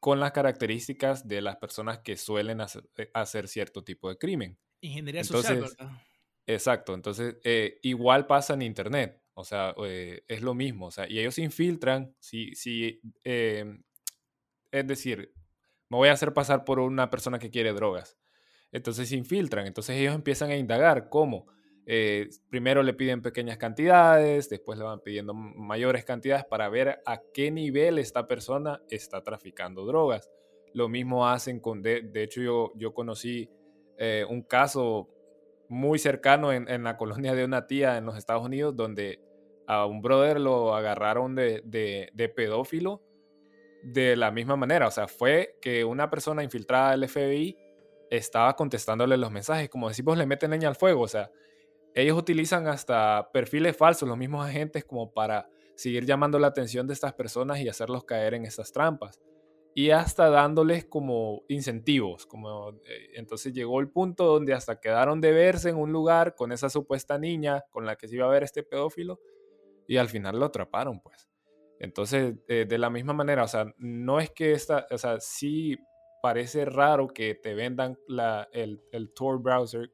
con 0.00 0.20
las 0.20 0.32
características 0.32 1.26
de 1.26 1.40
las 1.40 1.56
personas 1.56 1.98
que 1.98 2.16
suelen 2.16 2.60
eh, 2.60 3.10
hacer, 3.14 3.48
cierto 3.48 3.84
tipo 3.84 4.08
de 4.08 4.18
crimen. 4.18 4.58
Ingeniería 4.80 5.24
social, 5.24 5.60
¿verdad? 5.60 6.02
Exacto, 6.46 6.94
entonces 6.94 7.36
eh, 7.42 7.80
igual 7.82 8.26
pasa 8.26 8.54
en 8.54 8.62
Internet, 8.62 9.20
o 9.34 9.44
sea, 9.44 9.74
eh, 9.84 10.22
es 10.28 10.42
lo 10.42 10.54
mismo, 10.54 10.86
o 10.86 10.90
sea, 10.92 11.10
y 11.10 11.18
ellos 11.18 11.38
infiltran, 11.38 12.14
si, 12.20 12.54
si 12.54 13.00
em, 13.24 13.82
es 14.70 14.86
decir, 14.86 15.32
me 15.88 15.96
voy 15.96 16.08
a 16.08 16.12
hacer 16.12 16.32
pasar 16.32 16.64
por 16.64 16.78
una 16.78 17.10
persona 17.10 17.40
que 17.40 17.50
quiere 17.50 17.72
drogas, 17.72 18.16
entonces 18.70 19.08
se 19.08 19.16
infiltran, 19.16 19.66
entonces 19.66 19.96
ellos 19.96 20.14
empiezan 20.14 20.50
a 20.50 20.56
indagar 20.56 21.08
cómo, 21.08 21.46
eh, 21.88 22.28
primero 22.50 22.82
le 22.82 22.94
piden 22.94 23.22
pequeñas 23.22 23.58
cantidades, 23.58 24.48
después 24.48 24.76
le 24.76 24.84
van 24.84 25.00
pidiendo 25.00 25.34
mayores 25.34 26.04
cantidades 26.04 26.44
para 26.44 26.68
ver 26.68 27.00
a 27.06 27.22
qué 27.32 27.52
nivel 27.52 27.98
esta 27.98 28.26
persona 28.26 28.82
está 28.90 29.22
traficando 29.22 29.86
drogas. 29.86 30.28
Lo 30.74 30.88
mismo 30.88 31.28
hacen 31.28 31.60
con, 31.60 31.82
de, 31.82 32.10
hecho 32.14 32.42
yo, 32.42 32.72
yo 32.74 32.92
conocí 32.92 33.48
eh, 33.98 34.26
un 34.28 34.42
caso 34.42 35.08
muy 35.68 36.00
cercano 36.00 36.52
en, 36.52 36.84
la 36.84 36.96
colonia 36.96 37.34
de 37.34 37.44
una 37.44 37.66
tía 37.66 37.96
en 37.98 38.04
los 38.04 38.16
Estados 38.16 38.44
Unidos 38.44 38.76
donde 38.76 39.20
a 39.66 39.86
un 39.86 40.00
brother 40.00 40.38
lo 40.40 40.74
agarraron 40.74 41.34
de, 41.34 41.62
de 41.64 42.28
pedófilo 42.28 43.02
de 43.82 44.16
la 44.16 44.30
misma 44.30 44.56
manera. 44.56 44.88
O 44.88 44.90
sea, 44.90 45.08
fue 45.08 45.56
que 45.60 45.84
una 45.84 46.10
persona 46.10 46.42
infiltrada 46.42 46.92
del 46.92 47.08
FBI 47.08 47.56
estaba 48.10 48.54
contestándole 48.54 49.16
los 49.16 49.30
mensajes, 49.30 49.68
como 49.68 49.88
decimos, 49.88 50.18
le 50.18 50.26
meten 50.26 50.50
leña 50.50 50.68
al 50.68 50.76
fuego. 50.76 51.02
O 51.02 51.08
sea, 51.08 51.30
ellos 51.96 52.18
utilizan 52.18 52.68
hasta 52.68 53.30
perfiles 53.32 53.74
falsos, 53.74 54.06
los 54.06 54.18
mismos 54.18 54.46
agentes, 54.46 54.84
como 54.84 55.14
para 55.14 55.48
seguir 55.76 56.04
llamando 56.04 56.38
la 56.38 56.48
atención 56.48 56.86
de 56.86 56.92
estas 56.92 57.14
personas 57.14 57.58
y 57.60 57.68
hacerlos 57.70 58.04
caer 58.04 58.34
en 58.34 58.44
estas 58.44 58.70
trampas. 58.70 59.18
Y 59.74 59.90
hasta 59.90 60.28
dándoles 60.28 60.84
como 60.84 61.44
incentivos, 61.48 62.26
como 62.26 62.70
eh, 62.84 63.10
entonces 63.14 63.54
llegó 63.54 63.80
el 63.80 63.88
punto 63.88 64.26
donde 64.26 64.52
hasta 64.52 64.78
quedaron 64.78 65.22
de 65.22 65.32
verse 65.32 65.70
en 65.70 65.76
un 65.76 65.90
lugar 65.90 66.34
con 66.34 66.52
esa 66.52 66.68
supuesta 66.68 67.18
niña 67.18 67.64
con 67.70 67.86
la 67.86 67.96
que 67.96 68.08
se 68.08 68.16
iba 68.16 68.26
a 68.26 68.30
ver 68.30 68.42
este 68.42 68.62
pedófilo 68.62 69.18
y 69.86 69.96
al 69.96 70.08
final 70.10 70.38
lo 70.38 70.46
atraparon, 70.46 71.00
pues. 71.00 71.30
Entonces, 71.78 72.34
eh, 72.46 72.66
de 72.68 72.78
la 72.78 72.90
misma 72.90 73.14
manera, 73.14 73.42
o 73.44 73.48
sea, 73.48 73.72
no 73.78 74.20
es 74.20 74.30
que 74.30 74.52
esta, 74.52 74.86
o 74.90 74.98
sea, 74.98 75.18
sí 75.20 75.78
parece 76.22 76.66
raro 76.66 77.08
que 77.08 77.34
te 77.34 77.54
vendan 77.54 77.98
la, 78.06 78.48
el, 78.52 78.82
el 78.92 79.14
Tor 79.14 79.40
browser 79.40 79.90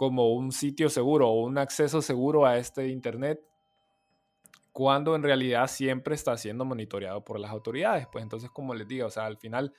como 0.00 0.32
un 0.32 0.50
sitio 0.50 0.88
seguro 0.88 1.28
o 1.28 1.42
un 1.42 1.58
acceso 1.58 2.00
seguro 2.00 2.46
a 2.46 2.56
este 2.56 2.88
Internet, 2.88 3.38
cuando 4.72 5.14
en 5.14 5.22
realidad 5.22 5.66
siempre 5.66 6.14
está 6.14 6.38
siendo 6.38 6.64
monitoreado 6.64 7.22
por 7.22 7.38
las 7.38 7.50
autoridades. 7.50 8.06
Pues 8.10 8.22
entonces, 8.22 8.48
como 8.48 8.72
les 8.72 8.88
digo, 8.88 9.08
o 9.08 9.10
sea, 9.10 9.26
al 9.26 9.36
final, 9.36 9.74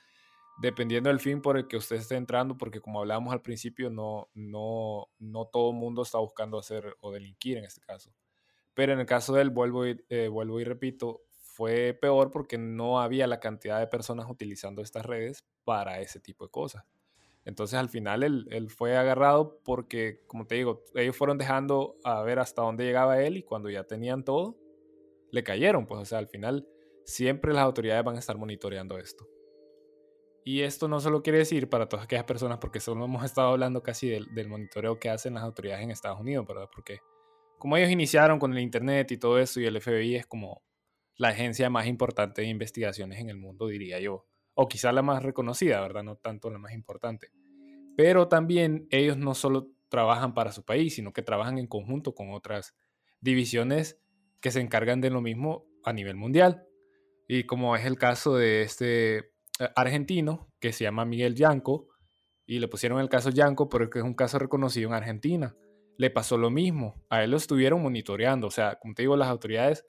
dependiendo 0.60 1.10
del 1.10 1.18
fin 1.18 1.42
por 1.42 1.56
el 1.56 1.66
que 1.66 1.76
usted 1.76 1.96
esté 1.96 2.14
entrando, 2.14 2.56
porque 2.56 2.80
como 2.80 3.00
hablábamos 3.00 3.32
al 3.32 3.42
principio, 3.42 3.90
no, 3.90 4.28
no, 4.34 5.08
no 5.18 5.46
todo 5.46 5.72
mundo 5.72 6.02
está 6.02 6.18
buscando 6.18 6.56
hacer 6.56 6.96
o 7.00 7.10
delinquir 7.10 7.58
en 7.58 7.64
este 7.64 7.80
caso. 7.80 8.14
Pero 8.74 8.92
en 8.92 9.00
el 9.00 9.06
caso 9.06 9.32
del, 9.32 9.50
vuelvo 9.50 9.88
y, 9.88 10.00
eh, 10.08 10.28
vuelvo 10.28 10.60
y 10.60 10.64
repito, 10.64 11.22
fue 11.40 11.98
peor 12.00 12.30
porque 12.30 12.58
no 12.58 13.00
había 13.00 13.26
la 13.26 13.40
cantidad 13.40 13.80
de 13.80 13.88
personas 13.88 14.30
utilizando 14.30 14.82
estas 14.82 15.04
redes 15.04 15.44
para 15.64 15.98
ese 15.98 16.20
tipo 16.20 16.44
de 16.44 16.52
cosas. 16.52 16.84
Entonces 17.44 17.78
al 17.78 17.88
final 17.88 18.22
él, 18.22 18.70
fue 18.70 18.96
agarrado 18.96 19.58
porque, 19.64 20.20
como 20.26 20.46
te 20.46 20.54
digo, 20.54 20.84
ellos 20.94 21.16
fueron 21.16 21.38
dejando 21.38 21.96
a 22.04 22.22
ver 22.22 22.38
hasta 22.38 22.62
dónde 22.62 22.84
llegaba 22.84 23.20
él 23.20 23.36
y 23.36 23.42
cuando 23.42 23.68
ya 23.68 23.84
tenían 23.84 24.24
todo, 24.24 24.56
le 25.30 25.42
cayeron. 25.42 25.86
Pues 25.86 26.00
o 26.00 26.04
sea, 26.04 26.18
al 26.18 26.28
final 26.28 26.68
siempre 27.04 27.52
las 27.52 27.64
autoridades 27.64 28.04
van 28.04 28.16
a 28.16 28.20
estar 28.20 28.38
monitoreando 28.38 28.98
esto. 28.98 29.28
Y 30.44 30.62
esto 30.62 30.88
no 30.88 31.00
solo 31.00 31.22
quiere 31.22 31.38
decir 31.38 31.68
para 31.68 31.88
todas 31.88 32.04
aquellas 32.04 32.24
personas, 32.24 32.58
porque 32.58 32.80
solo 32.80 33.04
hemos 33.04 33.24
estado 33.24 33.48
hablando 33.50 33.82
casi 33.82 34.08
del, 34.08 34.32
del 34.34 34.48
monitoreo 34.48 34.98
que 34.98 35.10
hacen 35.10 35.34
las 35.34 35.42
autoridades 35.42 35.82
en 35.82 35.90
Estados 35.90 36.20
Unidos, 36.20 36.46
¿verdad? 36.46 36.68
Porque 36.72 36.98
como 37.58 37.76
ellos 37.76 37.90
iniciaron 37.90 38.38
con 38.38 38.52
el 38.52 38.60
Internet 38.60 39.10
y 39.12 39.18
todo 39.18 39.38
eso, 39.38 39.60
y 39.60 39.66
el 39.66 39.80
FBI 39.80 40.16
es 40.16 40.26
como 40.26 40.62
la 41.16 41.28
agencia 41.28 41.70
más 41.70 41.86
importante 41.86 42.42
de 42.42 42.48
investigaciones 42.48 43.20
en 43.20 43.30
el 43.30 43.36
mundo, 43.36 43.68
diría 43.68 44.00
yo 44.00 44.26
o 44.54 44.68
quizá 44.68 44.92
la 44.92 45.02
más 45.02 45.22
reconocida, 45.22 45.80
¿verdad? 45.80 46.02
No 46.02 46.16
tanto 46.16 46.50
la 46.50 46.58
más 46.58 46.72
importante. 46.72 47.30
Pero 47.96 48.28
también 48.28 48.86
ellos 48.90 49.16
no 49.16 49.34
solo 49.34 49.68
trabajan 49.88 50.34
para 50.34 50.52
su 50.52 50.64
país, 50.64 50.94
sino 50.94 51.12
que 51.12 51.22
trabajan 51.22 51.58
en 51.58 51.66
conjunto 51.66 52.14
con 52.14 52.32
otras 52.32 52.74
divisiones 53.20 54.00
que 54.40 54.50
se 54.50 54.60
encargan 54.60 55.00
de 55.00 55.10
lo 55.10 55.20
mismo 55.20 55.66
a 55.84 55.92
nivel 55.92 56.16
mundial. 56.16 56.66
Y 57.28 57.44
como 57.44 57.76
es 57.76 57.84
el 57.84 57.98
caso 57.98 58.36
de 58.36 58.62
este 58.62 59.18
eh, 59.18 59.24
argentino 59.76 60.50
que 60.60 60.72
se 60.72 60.84
llama 60.84 61.04
Miguel 61.04 61.34
Yanco, 61.34 61.88
y 62.46 62.58
le 62.58 62.68
pusieron 62.68 63.00
el 63.00 63.08
caso 63.08 63.30
Yanco 63.30 63.68
porque 63.68 64.00
es 64.00 64.04
un 64.04 64.14
caso 64.14 64.38
reconocido 64.38 64.88
en 64.88 64.94
Argentina. 64.94 65.56
Le 65.96 66.10
pasó 66.10 66.36
lo 66.36 66.50
mismo, 66.50 67.02
a 67.08 67.22
él 67.22 67.30
lo 67.30 67.36
estuvieron 67.36 67.82
monitoreando, 67.82 68.46
o 68.46 68.50
sea, 68.50 68.76
como 68.80 68.94
te 68.94 69.02
digo, 69.02 69.16
las 69.16 69.28
autoridades 69.28 69.86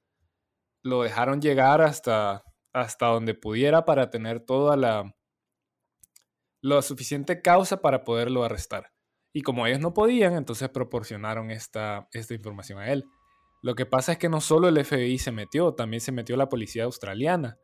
lo 0.81 1.01
dejaron 1.01 1.41
llegar 1.41 1.81
hasta 1.81 2.43
hasta 2.73 3.07
donde 3.07 3.33
pudiera 3.33 3.85
para 3.85 4.09
tener 4.09 4.39
toda 4.39 4.75
la 4.75 5.15
lo 6.61 6.81
suficiente 6.81 7.41
causa 7.41 7.81
para 7.81 8.03
poderlo 8.03 8.43
arrestar. 8.43 8.91
Y 9.33 9.41
como 9.41 9.67
ellos 9.67 9.81
no 9.81 9.93
podían, 9.93 10.33
entonces 10.33 10.69
proporcionaron 10.69 11.51
esta, 11.51 12.07
esta 12.13 12.33
información 12.33 12.79
a 12.79 12.91
él. 12.91 13.03
Lo 13.61 13.75
que 13.75 13.85
pasa 13.85 14.13
es 14.13 14.17
que 14.17 14.29
no 14.29 14.39
solo 14.39 14.69
el 14.69 14.83
FBI 14.83 15.17
se 15.17 15.31
metió, 15.31 15.73
también 15.73 15.99
se 15.99 16.11
metió 16.11 16.37
la 16.37 16.49
policía 16.49 16.85
australiana. 16.85 17.57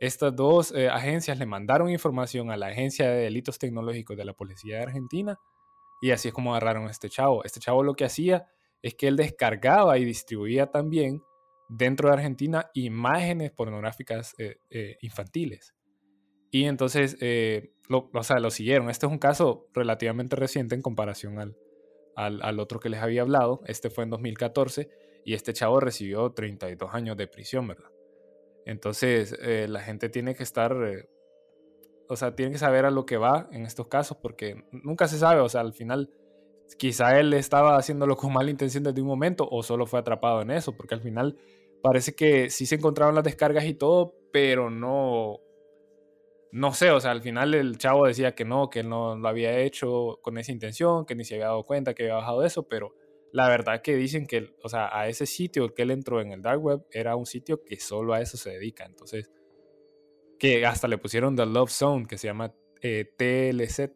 Estas 0.00 0.34
dos 0.34 0.72
eh, 0.72 0.88
agencias 0.88 1.38
le 1.38 1.46
mandaron 1.46 1.90
información 1.90 2.50
a 2.50 2.56
la 2.56 2.68
Agencia 2.68 3.08
de 3.08 3.22
Delitos 3.22 3.58
Tecnológicos 3.58 4.16
de 4.16 4.24
la 4.24 4.34
Policía 4.34 4.76
de 4.76 4.82
Argentina 4.84 5.38
y 6.00 6.10
así 6.10 6.28
es 6.28 6.34
como 6.34 6.54
agarraron 6.54 6.86
a 6.88 6.90
este 6.90 7.08
chavo. 7.08 7.44
Este 7.44 7.60
chavo 7.60 7.82
lo 7.82 7.94
que 7.94 8.04
hacía 8.04 8.46
es 8.82 8.94
que 8.94 9.08
él 9.08 9.16
descargaba 9.16 9.98
y 9.98 10.04
distribuía 10.04 10.70
también 10.70 11.22
dentro 11.68 12.08
de 12.08 12.14
Argentina 12.14 12.70
imágenes 12.74 13.50
pornográficas 13.52 14.34
eh, 14.38 14.58
eh, 14.70 14.96
infantiles. 15.00 15.74
Y 16.50 16.64
entonces, 16.64 17.16
eh, 17.20 17.72
lo, 17.88 18.10
o 18.12 18.22
sea, 18.22 18.38
lo 18.38 18.50
siguieron. 18.50 18.88
Este 18.88 19.06
es 19.06 19.12
un 19.12 19.18
caso 19.18 19.66
relativamente 19.74 20.36
reciente 20.36 20.74
en 20.74 20.82
comparación 20.82 21.38
al, 21.38 21.56
al, 22.14 22.60
otro 22.60 22.80
que 22.80 22.88
les 22.88 23.02
había 23.02 23.22
hablado. 23.22 23.62
Este 23.66 23.90
fue 23.90 24.04
en 24.04 24.10
2014 24.10 24.88
y 25.24 25.34
este 25.34 25.52
chavo 25.52 25.80
recibió 25.80 26.30
32 26.32 26.94
años 26.94 27.16
de 27.16 27.26
prisión, 27.26 27.66
¿verdad? 27.66 27.90
Entonces, 28.64 29.36
la 29.68 29.80
gente 29.80 30.08
tiene 30.08 30.34
que 30.34 30.42
estar, 30.42 30.74
o 32.08 32.16
sea, 32.16 32.34
tiene 32.34 32.52
que 32.52 32.58
saber 32.58 32.84
a 32.84 32.90
lo 32.90 33.06
que 33.06 33.16
va 33.16 33.48
en 33.52 33.64
estos 33.64 33.86
casos 33.86 34.16
porque 34.20 34.64
nunca 34.72 35.06
se 35.06 35.18
sabe, 35.18 35.40
o 35.40 35.48
sea, 35.48 35.60
al 35.60 35.72
final 35.72 36.10
quizá 36.78 37.18
él 37.18 37.32
estaba 37.34 37.76
haciéndolo 37.76 38.16
con 38.16 38.32
mala 38.32 38.50
intención 38.50 38.84
desde 38.84 39.00
un 39.00 39.06
momento 39.06 39.48
o 39.50 39.62
solo 39.62 39.86
fue 39.86 40.00
atrapado 40.00 40.42
en 40.42 40.50
eso, 40.50 40.76
porque 40.76 40.94
al 40.94 41.00
final 41.00 41.38
parece 41.86 42.16
que 42.16 42.50
sí 42.50 42.66
se 42.66 42.74
encontraron 42.74 43.14
las 43.14 43.22
descargas 43.22 43.64
y 43.64 43.74
todo, 43.74 44.12
pero 44.32 44.70
no, 44.70 45.38
no 46.50 46.74
sé, 46.74 46.90
o 46.90 46.98
sea, 46.98 47.12
al 47.12 47.22
final 47.22 47.54
el 47.54 47.78
chavo 47.78 48.08
decía 48.08 48.34
que 48.34 48.44
no, 48.44 48.68
que 48.70 48.80
él 48.80 48.88
no 48.88 49.14
lo 49.14 49.28
había 49.28 49.56
hecho 49.60 50.18
con 50.20 50.36
esa 50.36 50.50
intención, 50.50 51.06
que 51.06 51.14
ni 51.14 51.22
se 51.22 51.34
había 51.36 51.46
dado 51.46 51.62
cuenta 51.62 51.94
que 51.94 52.02
había 52.02 52.16
bajado 52.16 52.44
eso, 52.44 52.66
pero 52.66 52.92
la 53.30 53.48
verdad 53.48 53.82
que 53.82 53.94
dicen 53.94 54.26
que, 54.26 54.52
o 54.64 54.68
sea, 54.68 54.88
a 54.98 55.06
ese 55.06 55.26
sitio 55.26 55.72
que 55.74 55.82
él 55.82 55.92
entró 55.92 56.20
en 56.20 56.32
el 56.32 56.42
dark 56.42 56.60
web 56.60 56.84
era 56.90 57.14
un 57.14 57.24
sitio 57.24 57.62
que 57.62 57.78
solo 57.78 58.14
a 58.14 58.20
eso 58.20 58.36
se 58.36 58.50
dedica, 58.50 58.84
entonces, 58.84 59.30
que 60.40 60.66
hasta 60.66 60.88
le 60.88 60.98
pusieron 60.98 61.36
The 61.36 61.46
Love 61.46 61.70
Zone, 61.70 62.06
que 62.08 62.18
se 62.18 62.26
llama 62.26 62.52
eh, 62.82 63.04
TLZ. 63.16 63.92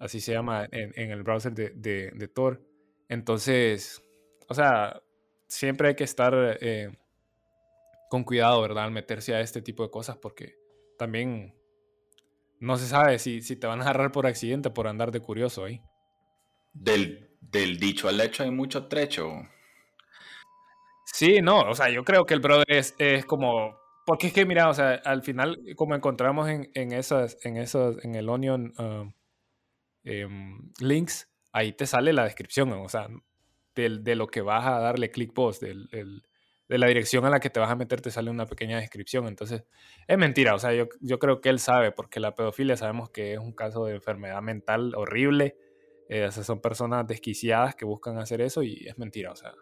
así 0.00 0.18
se 0.18 0.32
llama 0.32 0.68
en, 0.72 1.12
el 1.12 1.22
browser 1.22 1.52
de, 1.52 1.70
de, 1.70 2.28
Tor. 2.28 2.60
Entonces, 3.08 4.02
o 4.48 4.54
sea, 4.54 5.03
siempre 5.46 5.88
hay 5.88 5.94
que 5.94 6.04
estar 6.04 6.58
eh, 6.60 6.96
con 8.10 8.24
cuidado, 8.24 8.60
¿verdad? 8.62 8.84
Al 8.84 8.90
meterse 8.90 9.34
a 9.34 9.40
este 9.40 9.62
tipo 9.62 9.82
de 9.82 9.90
cosas 9.90 10.16
porque 10.16 10.54
también 10.98 11.54
no 12.60 12.76
se 12.76 12.86
sabe 12.86 13.18
si, 13.18 13.42
si 13.42 13.56
te 13.56 13.66
van 13.66 13.80
a 13.80 13.84
agarrar 13.84 14.12
por 14.12 14.26
accidente 14.26 14.70
por 14.70 14.86
andar 14.86 15.10
de 15.10 15.20
curioso 15.20 15.64
ahí. 15.64 15.82
Del, 16.72 17.36
del 17.40 17.78
dicho 17.78 18.08
al 18.08 18.20
hecho 18.20 18.42
hay 18.42 18.50
mucho 18.50 18.88
trecho. 18.88 19.30
Sí, 21.06 21.40
no, 21.42 21.60
o 21.60 21.74
sea, 21.74 21.90
yo 21.90 22.04
creo 22.04 22.24
que 22.24 22.34
el 22.34 22.40
brother 22.40 22.66
es, 22.68 22.94
es 22.98 23.24
como 23.24 23.76
porque 24.04 24.26
es 24.26 24.32
que, 24.32 24.44
mira, 24.44 24.68
o 24.68 24.74
sea, 24.74 24.94
al 25.04 25.22
final, 25.22 25.58
como 25.76 25.94
encontramos 25.94 26.48
en, 26.48 26.70
en 26.74 26.92
esas, 26.92 27.38
en 27.44 27.56
esos, 27.56 28.04
en 28.04 28.14
el 28.14 28.28
Onion 28.28 28.74
um, 28.78 29.12
em, 30.04 30.72
links, 30.78 31.30
ahí 31.52 31.72
te 31.72 31.86
sale 31.86 32.12
la 32.12 32.24
descripción, 32.24 32.70
o 32.72 32.88
sea, 32.88 33.08
de, 33.74 34.14
lo 34.14 34.26
que 34.26 34.40
vas 34.40 34.66
a 34.66 34.78
darle 34.78 35.10
click 35.10 35.32
post, 35.32 35.62
de 35.62 36.78
la 36.78 36.86
dirección 36.86 37.24
a 37.24 37.30
la 37.30 37.40
que 37.40 37.50
te 37.50 37.60
vas 37.60 37.70
a 37.70 37.76
meter, 37.76 38.00
te 38.00 38.10
sale 38.10 38.30
una 38.30 38.46
pequeña 38.46 38.78
descripción. 38.78 39.26
Entonces, 39.26 39.64
es 40.06 40.18
mentira, 40.18 40.54
o 40.54 40.58
sea, 40.58 40.72
yo, 40.72 40.88
yo 41.00 41.18
creo 41.18 41.40
que 41.40 41.50
él 41.50 41.58
sabe, 41.58 41.92
porque 41.92 42.20
la 42.20 42.34
pedofilia 42.34 42.76
sabemos 42.76 43.10
que 43.10 43.34
es 43.34 43.38
un 43.38 43.52
caso 43.52 43.84
de 43.84 43.96
enfermedad 43.96 44.40
mental 44.42 44.94
horrible. 44.94 45.56
Eh, 46.08 46.30
son 46.30 46.60
personas 46.60 47.06
desquiciadas 47.06 47.74
que 47.74 47.84
buscan 47.84 48.18
hacer 48.18 48.40
eso 48.40 48.62
y 48.62 48.86
es 48.86 48.98
mentira, 48.98 49.32
o 49.32 49.36
sea, 49.36 49.52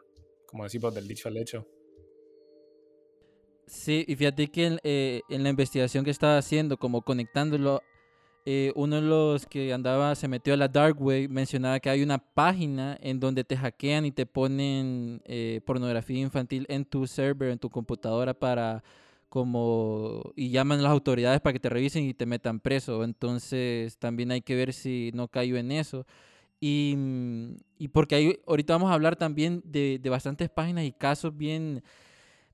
como 0.46 0.64
decimos 0.64 0.94
del 0.94 1.06
dicho 1.06 1.28
al 1.28 1.36
hecho. 1.36 1.66
Sí, 3.66 4.04
y 4.06 4.16
fíjate 4.16 4.48
que 4.48 4.78
eh, 4.82 5.22
en, 5.28 5.44
la 5.44 5.50
investigación 5.50 6.04
que 6.04 6.10
estaba 6.10 6.36
haciendo, 6.36 6.76
como 6.76 7.02
conectándolo, 7.02 7.80
eh, 8.44 8.72
uno 8.74 8.96
de 8.96 9.02
los 9.02 9.46
que 9.46 9.72
andaba, 9.72 10.14
se 10.14 10.28
metió 10.28 10.54
a 10.54 10.56
la 10.56 10.68
Dark 10.68 11.00
Web, 11.00 11.30
mencionaba 11.30 11.80
que 11.80 11.90
hay 11.90 12.02
una 12.02 12.18
página 12.18 12.98
en 13.00 13.20
donde 13.20 13.44
te 13.44 13.56
hackean 13.56 14.04
y 14.04 14.12
te 14.12 14.26
ponen 14.26 15.22
eh, 15.24 15.60
pornografía 15.64 16.20
infantil 16.20 16.66
en 16.68 16.84
tu 16.84 17.06
server, 17.06 17.50
en 17.50 17.58
tu 17.58 17.70
computadora 17.70 18.34
para 18.34 18.82
como 19.28 20.32
y 20.36 20.50
llaman 20.50 20.80
a 20.80 20.82
las 20.82 20.92
autoridades 20.92 21.40
para 21.40 21.54
que 21.54 21.60
te 21.60 21.70
revisen 21.70 22.04
y 22.04 22.14
te 22.14 22.26
metan 22.26 22.60
preso. 22.60 23.04
Entonces 23.04 23.96
también 23.98 24.30
hay 24.30 24.42
que 24.42 24.54
ver 24.56 24.72
si 24.72 25.10
no 25.14 25.28
cayó 25.28 25.56
en 25.56 25.72
eso. 25.72 26.06
Y, 26.60 26.96
y 27.78 27.88
porque 27.88 28.14
hay, 28.14 28.40
ahorita 28.46 28.74
vamos 28.74 28.90
a 28.90 28.94
hablar 28.94 29.16
también 29.16 29.62
de, 29.64 29.98
de 30.00 30.10
bastantes 30.10 30.50
páginas 30.50 30.84
y 30.84 30.92
casos 30.92 31.36
bien 31.36 31.82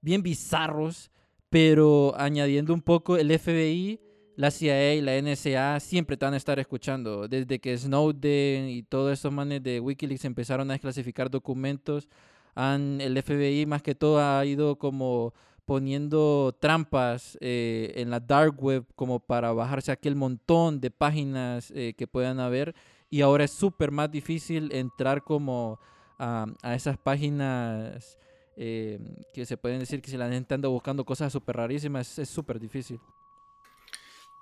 bien 0.01 0.23
bizarros, 0.23 1.11
pero 1.51 2.15
añadiendo 2.17 2.75
un 2.75 2.83
poco 2.83 3.17
el 3.17 3.37
FBI, 3.39 4.01
la 4.39 4.53
CIA 4.53 4.95
y 4.95 5.01
la 5.01 5.21
NSA 5.21 5.81
siempre 5.81 6.17
te 6.17 6.25
van 6.25 6.33
a 6.35 6.37
estar 6.37 6.61
escuchando. 6.61 7.27
Desde 7.27 7.59
que 7.59 7.77
Snowden 7.77 8.69
y 8.69 8.85
todos 8.85 9.13
esos 9.13 9.33
manes 9.33 9.65
de 9.65 9.81
Wikileaks 9.81 10.25
empezaron 10.25 10.71
a 10.71 10.75
desclasificar 10.75 11.29
documentos, 11.29 12.09
han, 12.55 13.01
el 13.01 13.21
FBI 13.21 13.67
más 13.67 13.83
que 13.83 13.97
todo 13.97 14.21
ha 14.21 14.45
ido 14.47 14.79
como 14.79 15.35
poniendo 15.65 16.57
trampas 16.61 17.37
eh, 17.41 17.93
en 17.97 18.11
la 18.11 18.21
dark 18.21 18.63
web 18.63 18.85
como 18.95 19.19
para 19.19 19.51
bajarse 19.53 19.91
aquel 19.91 20.15
montón 20.15 20.81
de 20.81 20.93
páginas 20.93 21.73
eh, 21.75 21.95
que 21.99 22.07
puedan 22.07 22.39
haber 22.39 22.77
y 23.11 23.23
ahora 23.23 23.43
es 23.43 23.51
súper 23.51 23.91
más 23.91 24.09
difícil 24.09 24.71
entrar 24.71 25.25
como 25.25 25.81
a 26.21 26.75
esas 26.75 26.97
páginas 26.97 28.19
eh, 28.57 29.01
que 29.33 29.45
se 29.47 29.57
pueden 29.57 29.81
decir 29.81 30.01
que 30.01 30.11
si 30.13 30.17
la 30.17 30.29
gente 30.31 30.55
anda 30.55 30.69
buscando 30.69 31.05
cosas 31.05 31.33
súper 31.33 31.57
rarísimas, 31.57 32.19
es 32.21 32.29
súper 32.29 32.61
difícil. 32.61 33.01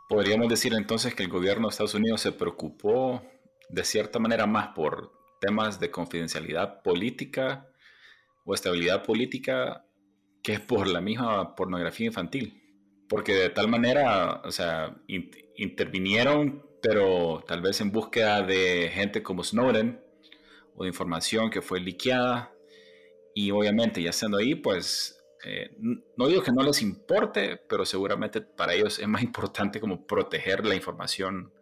Podríamos 0.09 0.49
decir 0.49 0.73
entonces 0.75 1.14
que 1.14 1.25
el 1.25 1.29
gobierno 1.29 1.66
de 1.66 1.73
Estados 1.73 1.95
Unidos 1.95 2.21
se 2.21 2.33
preocupó 2.33 3.23
de 3.69 3.85
cierta 3.85 4.21
manera 4.21 4.47
más 4.47 4.69
por 4.69 5.12
temas 5.40 5.81
de 5.81 5.90
confidencialidad 5.90 6.83
política 6.83 7.69
o 8.45 8.55
estabilidad 8.55 9.03
política 9.03 9.85
que 10.42 10.61
por 10.61 10.87
la 10.87 11.01
misma 11.01 11.57
pornografía 11.57 12.07
infantil. 12.07 12.62
Porque 13.09 13.35
de 13.35 13.51
tal 13.51 13.69
manera, 13.69 14.42
o 14.45 14.51
sea, 14.53 14.97
intervinieron, 15.57 16.64
pero 16.81 17.42
tal 17.47 17.61
vez 17.61 17.81
en 17.81 17.90
búsqueda 17.90 18.42
de 18.42 18.90
gente 18.92 19.25
como 19.25 19.42
Snowden 19.42 20.01
o 20.77 20.85
de 20.85 20.88
información 20.88 21.51
que 21.51 21.62
fue 21.62 21.81
liqueada 21.81 22.53
y 23.35 23.51
obviamente, 23.51 24.01
ya 24.03 24.11
estando 24.11 24.38
ahí, 24.38 24.55
pues 24.55 25.15
eh, 25.46 25.70
no 26.16 26.26
digo 26.26 26.42
que 26.42 26.50
no 26.50 26.64
les 26.64 26.82
importe, 26.82 27.56
pero 27.56 27.87
seguramente 27.87 28.40
para 28.40 28.74
ellos 28.74 28.98
es 28.98 29.06
más 29.06 29.22
importante 29.30 29.80
como 29.80 30.06
proteger 30.06 30.66
la 30.66 30.74
información 30.74 31.52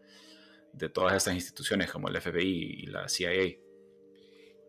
de 0.73 0.89
todas 0.89 1.15
estas 1.15 1.35
instituciones 1.35 1.93
como 1.93 2.09
el 2.09 2.21
FBI 2.21 2.83
y 2.83 2.87
la 2.87 3.09
CIA. 3.09 3.59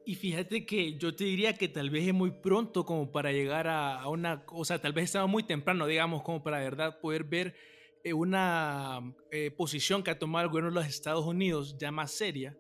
Y 0.08 0.16
fíjate 0.16 0.66
que 0.66 0.98
yo 0.98 1.16
te 1.16 1.24
diría 1.24 1.54
que 1.54 1.68
tal 1.68 1.90
vez 1.90 2.08
es 2.08 2.14
muy 2.14 2.30
pronto 2.30 2.86
como 2.86 3.12
para 3.12 3.32
llegar 3.32 3.68
a, 3.68 4.08
una 4.08 4.46
cosa, 4.46 4.80
tal 4.80 4.94
vez 4.94 5.06
estaba 5.06 5.26
muy 5.26 5.44
temprano, 5.44 5.88
digamos, 5.88 6.22
como 6.22 6.44
para 6.44 6.58
de 6.58 6.66
verdad 6.66 7.00
poder 7.00 7.24
ver 7.24 7.56
eh, 8.04 8.14
una 8.14 9.16
eh, 9.32 9.50
posición 9.50 10.04
que 10.04 10.12
ha 10.12 10.20
tomado 10.20 10.44
el 10.44 10.52
gobierno 10.52 10.70
de 10.70 10.76
los 10.76 10.88
Estados 10.88 11.26
Unidos 11.26 11.76
ya 11.80 11.92
más 11.92 12.12
seria, 12.12 12.56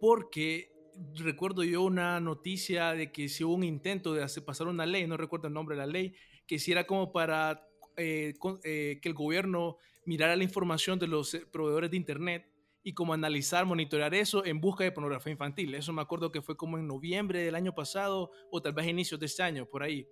porque 0.00 0.70
recuerdo 1.14 1.64
yo 1.64 1.82
una 1.82 2.20
noticia 2.20 2.92
de 2.92 3.12
que 3.12 3.28
si 3.28 3.44
hubo 3.44 3.54
un 3.54 3.64
intento 3.64 4.14
de 4.14 4.22
hacer 4.22 4.44
pasar 4.44 4.66
una 4.66 4.86
ley, 4.86 5.06
no 5.06 5.16
recuerdo 5.16 5.48
el 5.48 5.54
nombre 5.54 5.76
de 5.76 5.80
la 5.80 5.86
ley, 5.86 6.14
que 6.46 6.58
si 6.58 6.72
era 6.72 6.86
como 6.86 7.12
para 7.12 7.66
eh, 7.96 8.34
eh, 8.64 8.98
que 9.02 9.08
el 9.08 9.14
gobierno 9.14 9.78
mirara 10.04 10.36
la 10.36 10.44
información 10.44 10.98
de 10.98 11.06
los 11.06 11.34
eh, 11.34 11.44
proveedores 11.50 11.90
de 11.90 11.96
Internet 11.96 12.50
y 12.82 12.94
como 12.94 13.12
analizar, 13.12 13.66
monitorear 13.66 14.14
eso 14.14 14.44
en 14.44 14.60
busca 14.60 14.84
de 14.84 14.92
pornografía 14.92 15.32
infantil. 15.32 15.74
Eso 15.74 15.92
me 15.92 16.02
acuerdo 16.02 16.32
que 16.32 16.42
fue 16.42 16.56
como 16.56 16.78
en 16.78 16.86
noviembre 16.86 17.42
del 17.42 17.54
año 17.54 17.74
pasado 17.74 18.30
o 18.50 18.62
tal 18.62 18.72
vez 18.72 18.86
inicios 18.86 19.20
de 19.20 19.26
este 19.26 19.42
año, 19.42 19.66
por 19.66 19.82
ahí. 19.82 20.06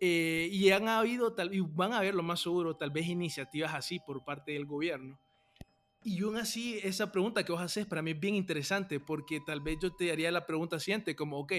y 0.00 0.70
han 0.70 0.88
habido, 0.88 1.34
tal, 1.34 1.54
y 1.54 1.60
van 1.60 1.92
a 1.92 1.98
haber 1.98 2.14
lo 2.14 2.22
más 2.22 2.40
seguro, 2.40 2.74
tal 2.76 2.90
vez 2.90 3.06
iniciativas 3.06 3.74
así 3.74 4.00
por 4.00 4.24
parte 4.24 4.52
del 4.52 4.64
gobierno 4.64 5.20
y 6.02 6.22
aún 6.22 6.36
así, 6.36 6.78
esa 6.82 7.12
pregunta 7.12 7.44
que 7.44 7.52
vos 7.52 7.60
haces 7.60 7.86
para 7.86 8.02
mí 8.02 8.12
es 8.12 8.20
bien 8.20 8.34
interesante 8.34 9.00
porque 9.00 9.40
tal 9.40 9.60
vez 9.60 9.78
yo 9.82 9.94
te 9.94 10.10
haría 10.10 10.30
la 10.30 10.46
pregunta 10.46 10.80
siguiente, 10.80 11.14
como, 11.14 11.38
ok, 11.40 11.52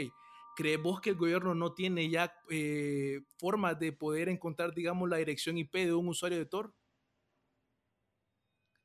¿crees 0.56 0.82
vos 0.82 1.00
que 1.00 1.12
el 1.12 1.16
gobierno 1.16 1.54
no 1.54 1.74
tiene 1.74 2.10
ya 2.10 2.34
eh, 2.50 3.22
forma 3.38 3.76
de 3.76 3.92
poder 3.92 4.30
encontrar, 4.30 4.74
digamos, 4.74 5.10
la 5.10 5.18
dirección 5.18 5.58
IP 5.58 5.76
de 5.76 5.94
un 5.94 6.08
usuario 6.08 6.40
de 6.40 6.46
Tor? 6.46 6.74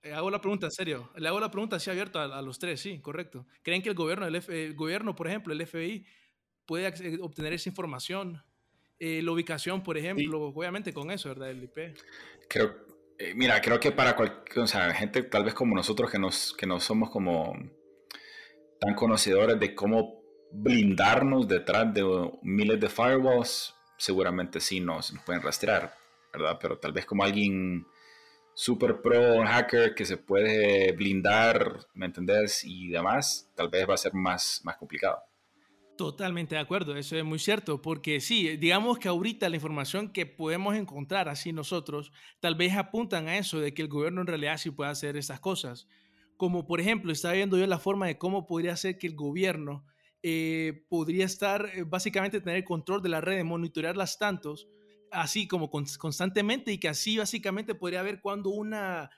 Eh, 0.03 0.13
hago 0.13 0.31
la 0.31 0.41
pregunta 0.41 0.67
en 0.67 0.73
serio. 0.73 1.11
Le 1.17 1.27
hago 1.27 1.41
la 1.41 1.51
pregunta 1.51 1.77
así 1.77 1.91
abierta 1.91 2.25
a, 2.25 2.43
los 2.43 2.59
tres, 2.59 2.81
sí, 2.81 3.01
correcto. 3.01 3.47
¿Creen 3.63 3.83
que 3.83 3.89
el 3.89 3.95
gobierno, 3.95 4.27
el, 4.27 4.75
gobierno, 4.75 5.17
por 5.17 5.27
ejemplo, 5.27 5.53
el 5.53 5.67
FBI, 5.67 6.07
puede 6.65 6.93
obtener 7.21 7.55
esa 7.55 7.69
información? 7.69 8.43
Eh, 8.99 9.21
la 9.23 9.33
ubicación, 9.33 9.83
por 9.83 9.99
ejemplo, 9.99 10.43
obviamente 10.43 10.93
con 10.93 11.11
eso, 11.11 11.29
¿verdad? 11.29 11.51
El 11.51 11.65
IP. 11.65 11.97
Creo, 12.49 12.86
eh, 13.19 13.35
mira, 13.35 13.61
creo 13.61 13.81
que 13.81 13.93
para 13.93 14.15
cualquier, 14.15 14.61
o 14.61 14.67
sea, 14.67 14.93
gente 14.93 15.23
tal 15.23 15.45
vez 15.45 15.55
como 15.55 15.75
nosotros 15.75 16.11
que, 16.11 16.19
nos, 16.19 16.55
que 16.57 16.67
no 16.67 16.81
somos 16.81 17.11
como 17.11 17.55
tan 18.81 18.95
conocedores 18.95 19.59
de 19.59 19.75
cómo 19.75 20.21
blindarnos 20.53 21.49
detrás 21.49 21.93
de 21.93 22.05
miles 22.43 22.81
de 22.81 22.89
firewalls, 22.89 23.75
seguramente 23.99 24.61
sí 24.61 24.81
nos, 24.81 25.13
nos 25.13 25.23
pueden 25.25 25.43
rastrear, 25.43 25.95
¿verdad? 26.33 26.59
Pero 26.61 26.79
tal 26.79 26.93
vez 26.93 27.07
como 27.07 27.25
alguien 27.25 27.87
super 28.55 29.03
pro 29.03 29.45
hacker 29.45 29.95
que 29.95 30.05
se 30.05 30.17
puede 30.17 30.93
blindar, 30.93 31.87
¿me 31.95 32.07
entendés? 32.07 32.65
Y 32.65 32.89
demás, 32.89 33.51
tal 33.55 33.69
vez 33.69 33.89
va 33.89 33.95
a 33.95 33.99
ser 33.99 34.15
más, 34.15 34.61
más 34.65 34.77
complicado. 34.77 35.23
Totalmente 35.97 36.55
de 36.57 36.61
acuerdo, 36.61 36.95
eso 36.95 37.17
es 37.17 37.25
muy 37.25 37.39
cierto, 37.39 37.81
porque 37.81 38.21
sí, 38.21 38.59
digamos 38.59 38.99
que 38.99 39.09
ahorita 39.09 39.49
la 39.49 39.57
información 39.57 40.13
que 40.13 40.27
podemos 40.27 40.77
encontrar 40.77 41.27
así 41.31 41.55
nosotros, 41.55 42.13
tal 42.39 42.55
vez 42.55 42.75
apuntan 42.77 43.29
a 43.29 43.39
eso, 43.39 43.61
de 43.61 43.73
que 43.73 43.81
el 43.81 43.89
gobierno 43.89 44.21
en 44.21 44.27
realidad 44.27 44.59
sí 44.59 44.71
puede 44.71 44.91
hacer 44.91 45.17
esas 45.17 45.41
cosas. 45.41 45.89
Como 46.37 46.67
por 46.67 46.83
ejemplo, 46.83 47.13
estaba 47.13 47.33
viendo 47.33 47.57
yo 47.57 47.67
la 47.67 47.79
forma 47.79 48.07
de 48.09 48.19
cómo 48.19 48.47
podría 48.47 48.77
ser 48.77 48.99
que 48.99 49.07
el 49.07 49.15
gobierno 49.15 49.87
eh, 50.23 50.85
podría 50.91 51.25
estar, 51.25 51.71
eh, 51.75 51.85
básicamente 51.87 52.43
tener 52.43 52.63
control 52.65 53.01
de 53.01 53.09
la 53.09 53.23
red, 53.23 53.43
monitorearlas 53.45 54.19
tantos, 54.19 54.69
así 55.11 55.49
como 55.49 55.71
constantemente, 55.71 56.73
y 56.73 56.79
que 56.79 56.91
así 56.91 57.17
básicamente 57.17 57.75
podría 57.75 58.01
haber 58.01 58.21
cuando 58.21 58.51
una 58.51 59.09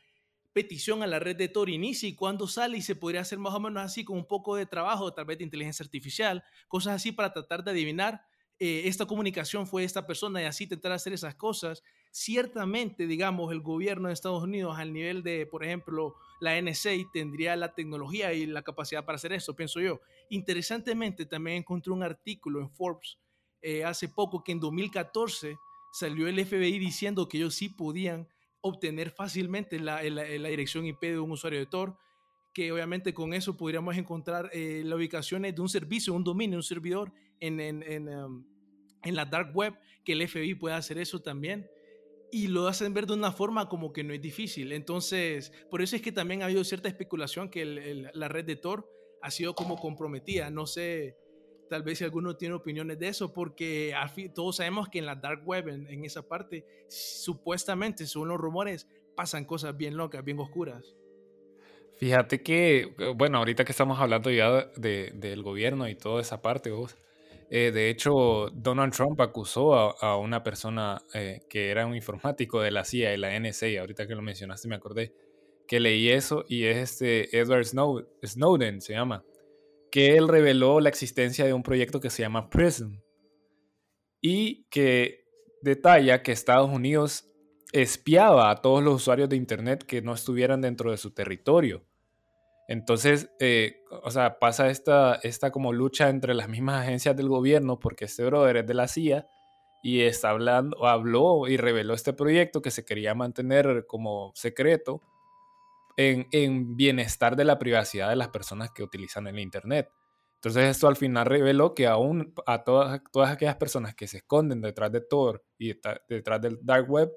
petición 0.58 1.04
a 1.04 1.06
la 1.06 1.20
red 1.20 1.36
de 1.36 1.46
Tor 1.46 1.70
inicia 1.70 2.08
y 2.08 2.16
cuando 2.16 2.48
sale 2.48 2.78
y 2.78 2.82
se 2.82 2.96
podría 2.96 3.20
hacer 3.20 3.38
más 3.38 3.54
o 3.54 3.60
menos 3.60 3.80
así 3.80 4.04
con 4.04 4.16
un 4.16 4.26
poco 4.26 4.56
de 4.56 4.66
trabajo, 4.66 5.14
tal 5.14 5.24
vez 5.24 5.38
de 5.38 5.44
inteligencia 5.44 5.84
artificial, 5.84 6.42
cosas 6.66 6.96
así 6.96 7.12
para 7.12 7.32
tratar 7.32 7.62
de 7.62 7.70
adivinar 7.70 8.24
eh, 8.58 8.82
esta 8.86 9.06
comunicación 9.06 9.68
fue 9.68 9.84
esta 9.84 10.04
persona 10.04 10.42
y 10.42 10.46
así 10.46 10.64
intentar 10.64 10.90
hacer 10.90 11.12
esas 11.12 11.36
cosas. 11.36 11.84
Ciertamente, 12.10 13.06
digamos, 13.06 13.52
el 13.52 13.60
gobierno 13.60 14.08
de 14.08 14.14
Estados 14.14 14.42
Unidos 14.42 14.76
al 14.76 14.92
nivel 14.92 15.22
de, 15.22 15.46
por 15.46 15.62
ejemplo, 15.62 16.16
la 16.40 16.60
NSA 16.60 16.90
tendría 17.12 17.54
la 17.54 17.72
tecnología 17.72 18.32
y 18.32 18.44
la 18.46 18.62
capacidad 18.62 19.04
para 19.04 19.14
hacer 19.14 19.32
eso, 19.32 19.54
pienso 19.54 19.78
yo. 19.78 20.00
Interesantemente, 20.28 21.24
también 21.24 21.58
encontré 21.58 21.92
un 21.92 22.02
artículo 22.02 22.58
en 22.58 22.68
Forbes 22.68 23.16
eh, 23.62 23.84
hace 23.84 24.08
poco 24.08 24.42
que 24.42 24.50
en 24.50 24.58
2014 24.58 25.56
salió 25.92 26.26
el 26.26 26.44
FBI 26.44 26.80
diciendo 26.80 27.28
que 27.28 27.36
ellos 27.36 27.54
sí 27.54 27.68
podían 27.68 28.26
obtener 28.60 29.10
fácilmente 29.10 29.78
la, 29.78 30.00
dirección 30.00 30.86
IP 30.86 31.00
de 31.02 31.18
un 31.18 31.30
usuario 31.32 31.58
de 31.58 31.66
Tor, 31.66 31.96
que 32.52 32.72
obviamente 32.72 33.14
con 33.14 33.34
eso 33.34 33.56
podríamos 33.56 33.96
encontrar 33.96 34.50
eh, 34.52 34.82
las 34.84 34.96
ubicaciones 34.96 35.54
de 35.54 35.60
un 35.60 35.68
servicio, 35.68 36.14
un 36.14 36.24
dominio, 36.24 36.58
un 36.58 36.62
servidor 36.62 37.12
en, 37.40 37.60
en, 37.60 37.82
en, 37.82 38.08
en 39.02 39.14
la 39.14 39.24
dark 39.24 39.54
web, 39.54 39.78
que 40.04 40.12
el 40.12 40.26
FBI 40.26 40.54
pueda 40.54 40.76
hacer 40.76 40.98
eso 40.98 41.20
también 41.20 41.68
y 42.30 42.48
lo 42.48 42.66
hacen 42.68 42.92
ver 42.92 43.06
de 43.06 43.14
una 43.14 43.32
forma 43.32 43.68
como 43.68 43.92
que 43.92 44.04
no 44.04 44.12
es 44.12 44.20
difícil. 44.20 44.72
Entonces, 44.72 45.52
por 45.70 45.82
eso 45.82 45.96
es 45.96 46.02
que 46.02 46.12
también 46.12 46.42
ha 46.42 46.46
habido 46.46 46.64
cierta 46.64 46.88
especulación 46.88 47.48
que 47.48 47.64
la 48.12 48.28
red 48.28 48.44
de 48.44 48.56
Tor 48.56 48.90
ha 49.22 49.30
sido 49.30 49.54
como 49.54 49.76
comprometida. 49.76 50.50
No 50.50 50.66
sé, 50.66 51.16
tal 51.68 51.82
vez 51.82 51.98
si 51.98 52.04
alguno 52.04 52.36
tiene 52.36 52.54
opiniones 52.54 52.98
de 52.98 53.08
eso, 53.08 53.32
porque 53.32 53.94
todos 54.34 54.56
sabemos 54.56 54.88
que 54.88 54.98
en 54.98 55.06
la 55.06 55.16
dark 55.16 55.46
web, 55.46 55.68
en, 55.68 56.04
esa 56.04 56.22
parte, 56.26 56.64
supuestamente, 56.88 58.06
según 58.06 58.28
los 58.28 58.38
rumores, 58.38 58.88
pasan 59.14 59.44
cosas 59.44 59.76
bien 59.76 59.96
locas, 59.96 60.24
bien 60.24 60.38
oscuras. 60.38 60.96
Fíjate 61.96 62.42
que, 62.42 62.94
bueno, 63.16 63.38
ahorita 63.38 63.64
que 63.64 63.72
estamos 63.72 63.98
hablando 63.98 64.30
ya 64.30 64.66
de, 64.76 65.12
del 65.14 65.42
gobierno 65.42 65.88
y 65.88 65.96
toda 65.96 66.20
esa 66.20 66.40
parte, 66.40 66.70
vos, 66.70 66.96
eh, 67.50 67.70
de 67.72 67.88
hecho, 67.88 68.50
Donald 68.52 68.92
Trump 68.92 69.20
acusó 69.20 69.74
a, 69.74 70.18
una 70.18 70.42
persona 70.42 71.00
eh, 71.14 71.40
que 71.48 71.70
era 71.70 71.86
un 71.86 71.94
informático 71.94 72.60
de 72.60 72.70
la 72.70 72.84
CIA 72.84 73.14
y 73.14 73.16
la 73.16 73.38
NSA, 73.38 73.80
ahorita 73.80 74.06
que 74.06 74.14
lo 74.14 74.22
mencionaste 74.22 74.68
me 74.68 74.76
acordé, 74.76 75.14
que 75.66 75.80
leí 75.80 76.10
eso 76.10 76.44
y 76.48 76.64
es 76.64 76.76
este 76.76 77.38
Edward 77.38 77.64
Snowden, 77.64 78.80
se 78.80 78.92
llama, 78.92 79.24
que 79.90 80.16
él 80.16 80.28
reveló 80.28 80.80
la 80.80 80.88
existencia 80.88 81.44
de 81.44 81.52
un 81.52 81.62
proyecto 81.62 82.00
que 82.00 82.10
se 82.10 82.22
llama 82.22 82.50
PRISM 82.50 83.00
y 84.20 84.64
que 84.70 85.24
detalla 85.62 86.22
que 86.22 86.32
Estados 86.32 86.70
Unidos 86.70 87.28
espiaba 87.72 88.50
a 88.50 88.56
todos 88.56 88.82
los 88.82 88.94
usuarios 88.94 89.28
de 89.28 89.36
Internet 89.36 89.84
que 89.84 90.02
no 90.02 90.14
estuvieran 90.14 90.60
dentro 90.60 90.90
de 90.90 90.96
su 90.96 91.12
territorio. 91.12 91.84
Entonces, 92.66 93.30
eh, 93.40 93.82
o 94.02 94.10
sea, 94.10 94.38
pasa 94.38 94.68
esta, 94.68 95.18
esta 95.22 95.50
como 95.50 95.72
lucha 95.72 96.08
entre 96.10 96.34
las 96.34 96.48
mismas 96.48 96.82
agencias 96.82 97.16
del 97.16 97.28
gobierno, 97.28 97.78
porque 97.78 98.04
este 98.04 98.24
brother 98.24 98.58
es 98.58 98.66
de 98.66 98.74
la 98.74 98.88
CIA 98.88 99.26
y 99.82 100.02
está 100.02 100.30
hablando, 100.30 100.86
habló 100.86 101.46
y 101.48 101.56
reveló 101.56 101.94
este 101.94 102.12
proyecto 102.12 102.60
que 102.60 102.70
se 102.70 102.84
quería 102.84 103.14
mantener 103.14 103.86
como 103.86 104.32
secreto 104.34 105.02
en, 105.98 106.28
en 106.30 106.76
bienestar 106.76 107.34
de 107.34 107.44
la 107.44 107.58
privacidad 107.58 108.08
de 108.08 108.16
las 108.16 108.28
personas 108.28 108.70
que 108.70 108.84
utilizan 108.84 109.26
el 109.26 109.40
Internet. 109.40 109.90
Entonces 110.36 110.70
esto 110.70 110.86
al 110.86 110.94
final 110.94 111.26
reveló 111.26 111.74
que 111.74 111.88
aún 111.88 112.32
a 112.46 112.62
todas, 112.62 113.02
todas 113.12 113.32
aquellas 113.32 113.56
personas 113.56 113.96
que 113.96 114.06
se 114.06 114.18
esconden 114.18 114.60
detrás 114.60 114.92
de 114.92 115.00
Tor 115.00 115.44
y 115.58 115.74
detrás 116.08 116.40
del 116.40 116.60
Dark 116.62 116.88
Web, 116.88 117.10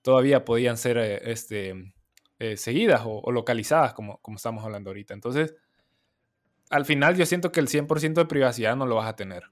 todavía 0.00 0.42
podían 0.42 0.78
ser 0.78 0.96
eh, 0.96 1.20
este, 1.30 1.92
eh, 2.38 2.56
seguidas 2.56 3.02
o, 3.04 3.30
localizadas, 3.30 3.92
como, 3.92 4.18
como 4.22 4.36
estamos 4.36 4.64
hablando 4.64 4.88
ahorita. 4.88 5.12
Entonces, 5.12 5.54
al 6.70 6.86
final 6.86 7.16
yo 7.16 7.26
siento 7.26 7.52
que 7.52 7.60
el 7.60 7.68
100% 7.68 8.14
de 8.14 8.24
privacidad 8.24 8.74
no 8.74 8.86
lo 8.86 8.94
vas 8.94 9.08
a 9.08 9.16
tener. 9.16 9.42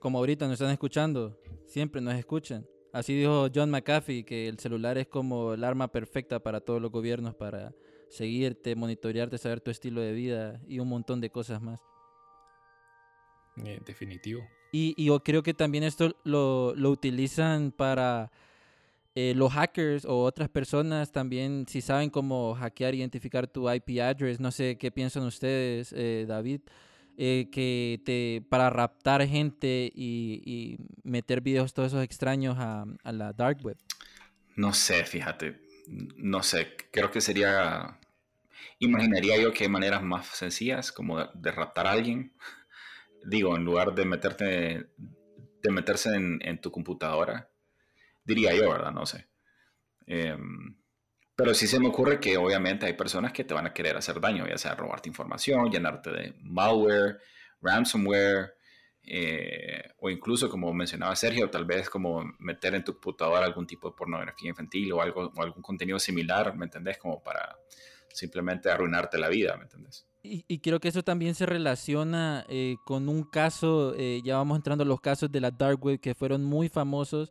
Como 0.00 0.18
ahorita 0.18 0.46
nos 0.46 0.54
están 0.54 0.72
escuchando, 0.72 1.38
siempre 1.66 2.00
nos 2.00 2.16
escuchan. 2.16 2.66
Así 2.92 3.16
dijo 3.16 3.46
John 3.54 3.70
McAfee, 3.70 4.24
que 4.24 4.48
el 4.48 4.58
celular 4.58 4.98
es 4.98 5.06
como 5.06 5.54
el 5.54 5.62
arma 5.62 5.92
perfecta 5.92 6.40
para 6.40 6.60
todos 6.60 6.82
los 6.82 6.90
gobiernos, 6.90 7.36
para 7.36 7.72
seguirte, 8.16 8.74
monitorearte, 8.74 9.38
saber 9.38 9.60
tu 9.60 9.70
estilo 9.70 10.00
de 10.00 10.12
vida 10.12 10.60
y 10.66 10.78
un 10.78 10.88
montón 10.88 11.20
de 11.20 11.30
cosas 11.30 11.62
más. 11.62 11.80
Eh, 13.64 13.80
definitivo. 13.84 14.46
Y, 14.72 15.02
yo 15.02 15.22
creo 15.22 15.42
que 15.42 15.54
también 15.54 15.84
esto 15.84 16.16
lo, 16.24 16.74
lo 16.74 16.90
utilizan 16.90 17.72
para 17.72 18.30
eh, 19.18 19.32
los 19.34 19.50
hackers 19.50 20.04
o 20.04 20.24
otras 20.24 20.50
personas 20.50 21.10
también, 21.10 21.64
si 21.66 21.80
saben 21.80 22.10
cómo 22.10 22.54
hackear, 22.54 22.94
identificar 22.94 23.46
tu 23.46 23.66
IP 23.72 23.98
address, 23.98 24.38
no 24.40 24.50
sé 24.50 24.76
qué 24.76 24.90
piensan 24.90 25.22
ustedes, 25.22 25.94
eh, 25.96 26.26
David, 26.28 26.60
eh, 27.16 27.48
que 27.50 27.98
te, 28.04 28.46
para 28.50 28.68
raptar 28.68 29.26
gente 29.26 29.90
y, 29.94 30.76
meter 31.02 31.40
videos 31.40 31.72
todos 31.72 31.92
esos 31.92 32.04
extraños 32.04 32.58
a, 32.58 32.84
la 33.04 33.32
dark 33.32 33.64
web. 33.64 33.78
No 34.54 34.74
sé, 34.74 35.02
fíjate, 35.04 35.62
no 36.16 36.42
sé, 36.42 36.76
creo 36.90 37.10
que 37.10 37.22
sería, 37.22 37.98
imaginaría 38.78 39.38
yo 39.38 39.52
que 39.52 39.64
hay 39.64 39.70
maneras 39.70 40.02
más 40.02 40.26
sencillas 40.26 40.92
como 40.92 41.24
de, 41.24 41.50
raptar 41.50 41.86
a 41.86 41.92
alguien, 41.92 42.34
digo, 43.24 43.56
en 43.56 43.64
lugar 43.64 43.94
de 43.94 44.04
meterte, 44.04 44.90
de 44.96 45.70
meterse 45.70 46.14
en 46.14 46.60
tu 46.60 46.70
computadora 46.70 47.50
diría 48.26 48.54
yo, 48.54 48.68
¿verdad? 48.70 48.92
No 48.92 49.06
sé. 49.06 49.28
Em, 50.06 50.76
pero 51.34 51.54
sí 51.54 51.66
se 51.66 51.80
me 51.80 51.88
ocurre 51.88 52.20
que 52.20 52.36
obviamente 52.36 52.86
hay 52.86 52.94
personas 52.94 53.32
que 53.32 53.44
te 53.44 53.54
van 53.54 53.66
a 53.66 53.72
querer 53.72 53.96
hacer 53.96 54.20
daño, 54.20 54.46
ya 54.46 54.58
sea 54.58 54.74
robarte 54.74 55.08
información, 55.08 55.70
llenarte 55.70 56.10
de 56.10 56.34
malware, 56.42 57.18
ransomware, 57.60 58.54
eh, 59.02 59.84
o 59.98 60.10
incluso, 60.10 60.48
como 60.48 60.72
mencionaba 60.74 61.14
Sergio, 61.14 61.48
tal 61.48 61.64
vez 61.64 61.88
como 61.88 62.24
meter 62.40 62.74
en 62.74 62.84
tu 62.84 62.94
computadora 62.94 63.46
algún 63.46 63.66
tipo 63.66 63.88
de 63.88 63.96
pornografía 63.96 64.50
infantil 64.50 64.92
o, 64.92 65.00
algo, 65.00 65.32
o 65.36 65.42
algún 65.42 65.62
contenido 65.62 65.98
similar, 65.98 66.56
¿me 66.56 66.64
entendés? 66.64 66.98
Como 66.98 67.22
para 67.22 67.56
simplemente 68.16 68.70
arruinarte 68.70 69.18
la 69.18 69.28
vida, 69.28 69.56
¿me 69.56 69.64
entendés? 69.64 70.06
Y, 70.22 70.58
creo 70.58 70.80
que 70.80 70.88
eso 70.88 71.04
también 71.04 71.36
se 71.36 71.46
relaciona 71.46 72.44
eh, 72.48 72.76
con 72.84 73.08
un 73.08 73.22
caso, 73.22 73.94
eh, 73.96 74.20
ya 74.24 74.36
vamos 74.36 74.56
entrando 74.56 74.82
a 74.82 74.86
los 74.86 75.00
casos 75.00 75.30
de 75.30 75.40
la 75.40 75.52
Dark 75.52 75.84
Web 75.84 76.00
que 76.00 76.16
fueron 76.16 76.42
muy 76.42 76.68
famosos 76.68 77.30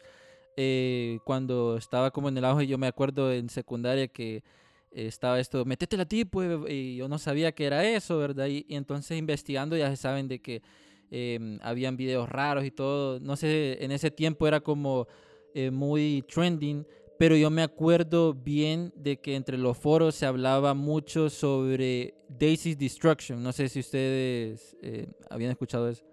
eh, 0.55 1.19
cuando 1.25 1.75
estaba 1.75 2.11
como 2.11 2.29
en 2.29 2.37
el 2.37 2.45
auge, 2.45 2.67
yo 2.67 2.77
me 2.77 2.87
acuerdo 2.87 3.33
en 3.33 3.49
secundaria 3.49 4.07
que 4.07 4.43
estaba 4.91 5.41
esto, 5.41 5.65
metete 5.65 5.97
la 5.97 6.05
tip, 6.05 6.33
y 6.69 6.95
yo 6.95 7.09
no 7.09 7.19
sabía 7.19 7.51
que 7.51 7.65
era 7.65 7.83
eso, 7.83 8.17
¿verdad? 8.17 8.47
Y, 8.47 8.65
entonces 8.69 9.17
investigando 9.17 9.75
ya 9.75 9.89
se 9.89 9.97
saben 9.97 10.29
de 10.29 10.39
que 10.39 10.61
em, 11.11 11.59
habían 11.61 11.97
videos 11.97 12.29
raros 12.29 12.63
y 12.63 12.71
todo, 12.71 13.19
no 13.19 13.35
sé, 13.35 13.83
en 13.83 13.91
ese 13.91 14.09
tiempo 14.09 14.47
era 14.47 14.61
como 14.61 15.05
eh, 15.57 15.71
muy 15.71 16.21
trending, 16.27 16.85
pero 17.17 17.35
yo 17.35 17.49
me 17.49 17.61
acuerdo 17.61 18.33
bien 18.33 18.91
de 18.95 19.17
que 19.17 19.35
entre 19.35 19.57
los 19.57 19.77
foros 19.77 20.15
se 20.15 20.25
hablaba 20.25 20.73
mucho 20.73 21.29
sobre 21.29 22.13
Daisy's 22.29 22.77
Destruction, 22.77 23.41
no 23.41 23.51
sé 23.51 23.69
si 23.69 23.79
ustedes 23.79 24.75
eh, 24.81 25.07
habían 25.29 25.51
escuchado 25.51 25.89
eso. 25.89 26.03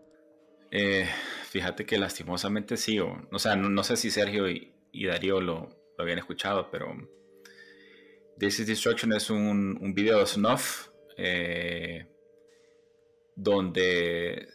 Eh, 0.71 1.07
fíjate 1.51 1.85
que 1.85 1.99
lastimosamente 1.99 2.77
sí, 2.77 2.99
o, 2.99 3.39
sea, 3.39 3.57
no, 3.57 3.83
sé 3.83 3.97
si 3.97 4.11
Sergio 4.11 4.49
y, 4.49 4.73
Darío 5.07 5.41
lo, 5.41 5.69
habían 5.99 6.19
escuchado, 6.19 6.71
pero 6.71 6.87
This 8.39 8.61
is 8.61 8.67
Destruction 8.67 9.13
es 9.13 9.29
un, 9.29 9.93
video 9.95 10.21
de 10.21 10.27
Snuff 10.27 10.89
eh, 11.17 12.07
donde 13.37 14.49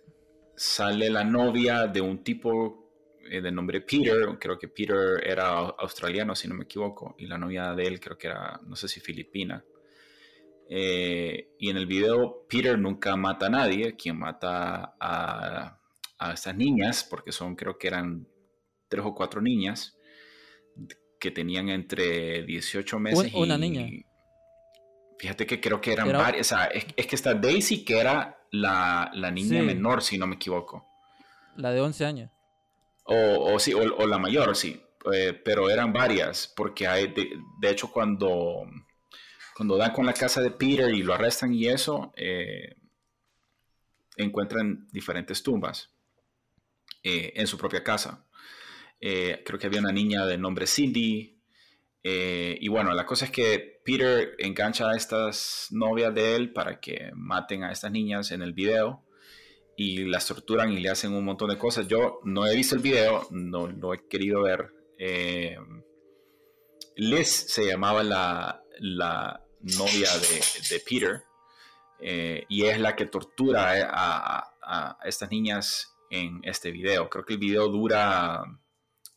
sale 0.56 1.10
la 1.10 1.24
novia 1.24 1.86
de 1.86 2.02
un 2.02 2.24
tipo 2.24 2.87
de 3.30 3.52
nombre 3.52 3.82
Peter, 3.82 4.38
creo 4.40 4.58
que 4.58 4.68
Peter 4.68 5.22
era 5.24 5.50
australiano 5.58 6.36
si 6.36 6.48
no 6.48 6.56
me 6.56 6.64
equivoco, 6.64 7.16
y 7.18 7.28
la 7.28 7.38
novia 7.38 7.74
de 7.74 7.88
él 7.88 8.00
creo 8.00 8.18
que 8.18 8.28
era, 8.28 8.60
no 8.66 8.76
sé 8.76 8.88
si 8.88 9.00
filipina. 9.00 9.64
y 10.70 11.70
en 11.70 11.78
el 11.78 11.86
video 11.86 12.46
Peter 12.50 12.78
nunca 12.78 13.16
mata 13.16 13.48
a 13.48 13.50
nadie, 13.50 13.96
quien 13.96 14.20
mata 14.20 14.96
a 15.00 15.78
a 16.20 16.34
estas 16.34 16.56
niñas, 16.56 17.04
porque 17.04 17.32
son, 17.32 17.56
creo 17.56 17.78
que 17.78 17.88
eran 17.88 18.28
tres 18.90 19.04
o 19.06 19.14
cuatro 19.14 19.42
niñas 19.42 19.98
que 21.20 21.32
tenían 21.32 21.70
entre 21.70 22.44
18 22.44 23.00
meses 23.00 23.34
y... 23.34 23.38
Una 23.38 23.58
niña. 23.58 23.88
Fíjate 25.20 25.48
que 25.48 25.60
creo 25.60 25.82
que 25.82 25.94
eran 25.94 26.12
varias. 26.12 26.48
O 26.48 26.50
sea, 26.56 26.66
es, 26.66 27.08
que 27.08 27.16
está 27.16 27.34
Daisy, 27.34 27.84
que 27.84 28.00
era 28.00 28.40
la, 28.52 29.12
niña 29.34 29.64
menor, 29.64 30.04
si 30.04 30.18
no 30.18 30.28
me 30.28 30.36
equivoco. 30.36 30.88
La 31.56 31.72
de 31.72 31.82
11 31.82 32.06
años. 32.06 32.32
O, 33.08 33.54
o 33.54 33.60
sí, 33.60 33.74
o, 33.74 34.06
la 34.06 34.18
mayor, 34.18 34.56
sí. 34.56 34.82
Eh, 35.14 35.34
pero 35.34 35.70
eran 35.70 35.94
varias, 35.94 36.52
porque 36.54 36.88
hay, 36.88 37.14
de, 37.14 37.70
hecho, 37.70 37.90
cuando, 37.90 38.66
cuando 39.56 39.78
dan 39.78 39.94
con 39.94 40.06
la 40.06 40.14
casa 40.14 40.42
de 40.42 40.52
Peter 40.52 40.94
y 40.94 41.04
lo 41.04 41.14
arrestan 41.14 41.54
y 41.54 41.68
eso, 41.68 42.12
eh, 42.18 42.76
encuentran 44.18 44.88
diferentes 44.92 45.42
tumbas. 45.42 45.92
Eh, 47.04 47.32
en 47.36 47.48
su 47.48 47.58
propia 47.58 47.84
casa. 47.84 48.26
Creo 49.00 49.60
que 49.60 49.68
había 49.68 49.80
una 49.80 49.94
niña 49.94 50.26
de 50.26 50.38
nombre 50.38 50.68
Cindy. 50.68 51.40
Y 52.04 52.68
bueno, 52.68 52.94
la 52.94 53.06
cosa 53.06 53.26
es 53.26 53.32
que 53.32 53.80
Peter 53.86 54.36
engancha 54.40 54.90
a 54.90 54.98
estas 54.98 55.68
novias 55.72 56.14
de 56.14 56.36
él 56.36 56.52
para 56.52 56.82
que 56.82 57.12
maten 57.14 57.64
a 57.64 57.72
estas 57.72 57.92
niñas 57.92 58.32
en 58.32 58.42
el 58.42 58.52
video 58.52 59.07
y 59.78 60.06
las 60.06 60.28
torturan 60.28 60.74
y 60.74 60.80
le 60.80 60.90
hacen 60.90 61.14
un 61.14 61.24
montón 61.24 61.50
de 61.50 61.58
cosas. 61.58 61.88
Yo 61.88 62.20
no 62.26 62.46
he 62.46 62.56
visto 62.56 62.76
el 62.76 62.82
video, 62.82 63.28
no 63.32 63.68
lo 63.68 63.94
he 63.94 64.08
querido 64.08 64.42
ver. 64.42 64.74
Liz 66.96 67.28
se 67.28 67.66
llamaba 67.66 68.04
la, 68.04 68.64
novia 69.62 70.10
de, 70.70 70.80
Peter 70.80 71.24
y 72.50 72.64
es 72.66 72.80
la 72.80 72.96
que 72.96 73.06
tortura 73.06 73.74
a, 73.90 74.52
a 74.62 74.98
estas 75.06 75.32
niñas 75.32 75.96
en 76.10 76.42
este 76.44 76.72
video. 76.72 77.10
Creo 77.10 77.26
que 77.26 77.34
el 77.34 77.40
video 77.40 77.68
dura, 77.68 78.44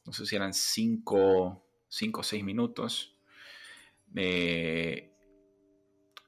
no 0.05 0.13
sé 0.13 0.27
si 0.27 0.37
eran 0.37 0.53
5 0.53 1.17
o 1.17 2.23
6 2.23 2.45
minutos. 2.45 3.15
Eh, 4.17 5.13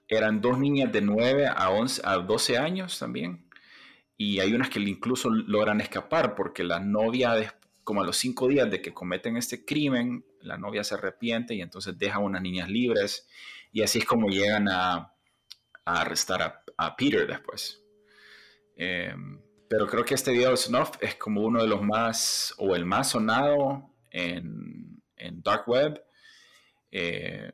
eran 0.08 0.40
dos 0.40 0.58
niñas 0.58 0.92
de 0.92 1.00
9 1.00 1.46
a, 1.46 1.70
11, 1.70 2.02
a 2.04 2.16
12 2.18 2.58
años 2.58 2.98
también. 2.98 3.48
Y 4.24 4.38
hay 4.38 4.54
unas 4.54 4.70
que 4.70 4.78
incluso 4.78 5.30
logran 5.30 5.80
escapar 5.80 6.36
porque 6.36 6.62
la 6.62 6.78
novia, 6.78 7.58
como 7.82 8.02
a 8.02 8.06
los 8.06 8.16
cinco 8.16 8.46
días 8.46 8.70
de 8.70 8.80
que 8.80 8.94
cometen 8.94 9.36
este 9.36 9.64
crimen, 9.64 10.24
la 10.40 10.56
novia 10.56 10.84
se 10.84 10.94
arrepiente 10.94 11.56
y 11.56 11.60
entonces 11.60 11.98
deja 11.98 12.16
a 12.16 12.20
unas 12.20 12.40
niñas 12.40 12.68
libres. 12.68 13.26
Y 13.72 13.82
así 13.82 13.98
es 13.98 14.04
como 14.04 14.28
llegan 14.28 14.68
a, 14.68 15.12
arrestar 15.84 16.62
a, 16.76 16.96
Peter 16.96 17.26
después. 17.26 17.82
Em, 18.76 19.40
pero 19.68 19.88
creo 19.88 20.04
que 20.04 20.14
este 20.14 20.30
video 20.30 20.50
de 20.50 20.56
Snuff 20.56 20.90
es 21.00 21.16
como 21.16 21.40
uno 21.40 21.60
de 21.60 21.66
los 21.66 21.82
más, 21.82 22.54
o 22.58 22.76
el 22.76 22.84
más 22.84 23.10
sonado 23.10 23.90
en, 24.12 25.02
en 25.16 25.42
Dark 25.42 25.68
Web. 25.68 26.00
Eh, 26.92 27.50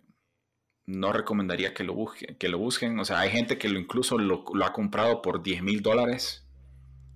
no 0.84 1.14
recomendaría 1.14 1.72
que 1.72 1.84
lo, 1.84 1.94
busquen, 1.94 2.36
que 2.36 2.50
lo 2.50 2.58
busquen. 2.58 2.98
O 2.98 3.06
sea, 3.06 3.20
hay 3.20 3.30
gente 3.30 3.56
que 3.56 3.70
lo 3.70 3.78
incluso 3.78 4.18
lo, 4.18 4.44
ha 4.62 4.72
comprado 4.74 5.22
por 5.22 5.42
10 5.42 5.62
mil 5.62 5.80
dólares. 5.80 6.47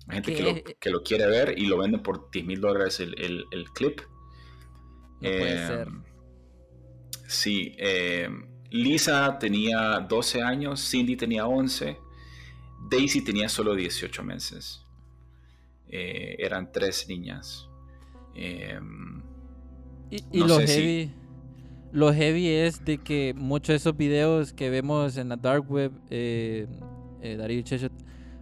Hay 0.07 0.21
gente 0.21 0.75
que 0.79 0.89
lo, 0.89 1.01
quiere 1.03 1.27
ver 1.27 1.57
y 1.57 1.65
lo 1.65 1.77
venden 1.77 2.03
por 2.03 2.29
10 2.29 2.45
mil 2.45 2.59
dólares 2.59 2.99
el, 2.99 3.45
clip. 3.73 4.01
No 5.21 5.29
puede 5.29 5.67
ser. 5.67 5.87
Sí. 7.27 7.73
Eh, 7.77 8.29
Lisa 8.69 9.37
tenía 9.39 9.99
12 9.99 10.41
años, 10.41 10.89
Cindy 10.89 11.15
tenía 11.15 11.45
11, 11.45 11.97
Daisy 12.89 13.23
tenía 13.23 13.47
solo 13.47 13.75
18 13.75 14.23
meses. 14.23 14.83
Eh, 15.89 16.35
eran 16.39 16.71
tres 16.71 17.07
niñas. 17.07 17.69
Em, 18.33 19.21
y, 20.09 20.39
lo 20.39 20.59
heavy. 20.59 21.11
Lo 21.91 22.11
heavy 22.11 22.47
es 22.47 22.83
de 22.83 22.97
que 22.97 23.35
muchos 23.35 23.67
de 23.67 23.75
esos 23.75 23.95
videos 23.95 24.53
que 24.53 24.71
vemos 24.71 25.17
en 25.17 25.29
la 25.29 25.35
dark 25.35 25.69
web, 25.71 25.91
eh, 26.09 26.65
eh 27.21 27.35
Darío 27.37 27.59
y 27.59 27.65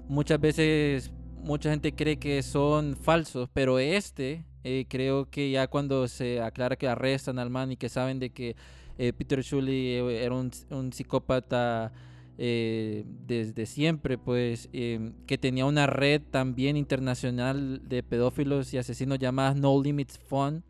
muchas 0.07 0.39
veces 0.39 1.11
mucha 1.43 1.69
gente 1.69 1.93
cree 1.93 2.17
que 2.17 2.41
son 2.43 2.95
falsos, 2.95 3.49
pero 3.53 3.79
este 3.79 4.45
eh, 4.63 4.85
creo 4.87 5.29
que 5.29 5.49
ya 5.51 5.67
cuando 5.67 6.07
se 6.07 6.41
aclara 6.41 6.75
que 6.75 6.87
arrestan 6.87 7.39
al 7.39 7.49
man 7.49 7.71
y 7.71 7.77
que 7.77 7.89
saben 7.89 8.19
de 8.19 8.29
que 8.29 8.55
eh, 8.97 9.13
Peter 9.13 9.41
Shuley 9.41 9.87
eh, 9.87 10.23
era 10.23 10.35
un, 10.35 10.93
psicópata 10.93 11.91
desde 12.37 13.67
siempre, 13.67 14.17
pues 14.17 14.67
que 14.71 15.37
tenía 15.39 15.65
una 15.67 15.85
red 15.85 16.23
también 16.31 16.75
internacional 16.75 17.87
de 17.87 18.01
pedófilos 18.01 18.73
y 18.73 18.79
asesinos 18.79 19.19
llamadas 19.19 19.55
No 19.55 19.79
Limits 19.79 20.17
Fun, 20.17 20.63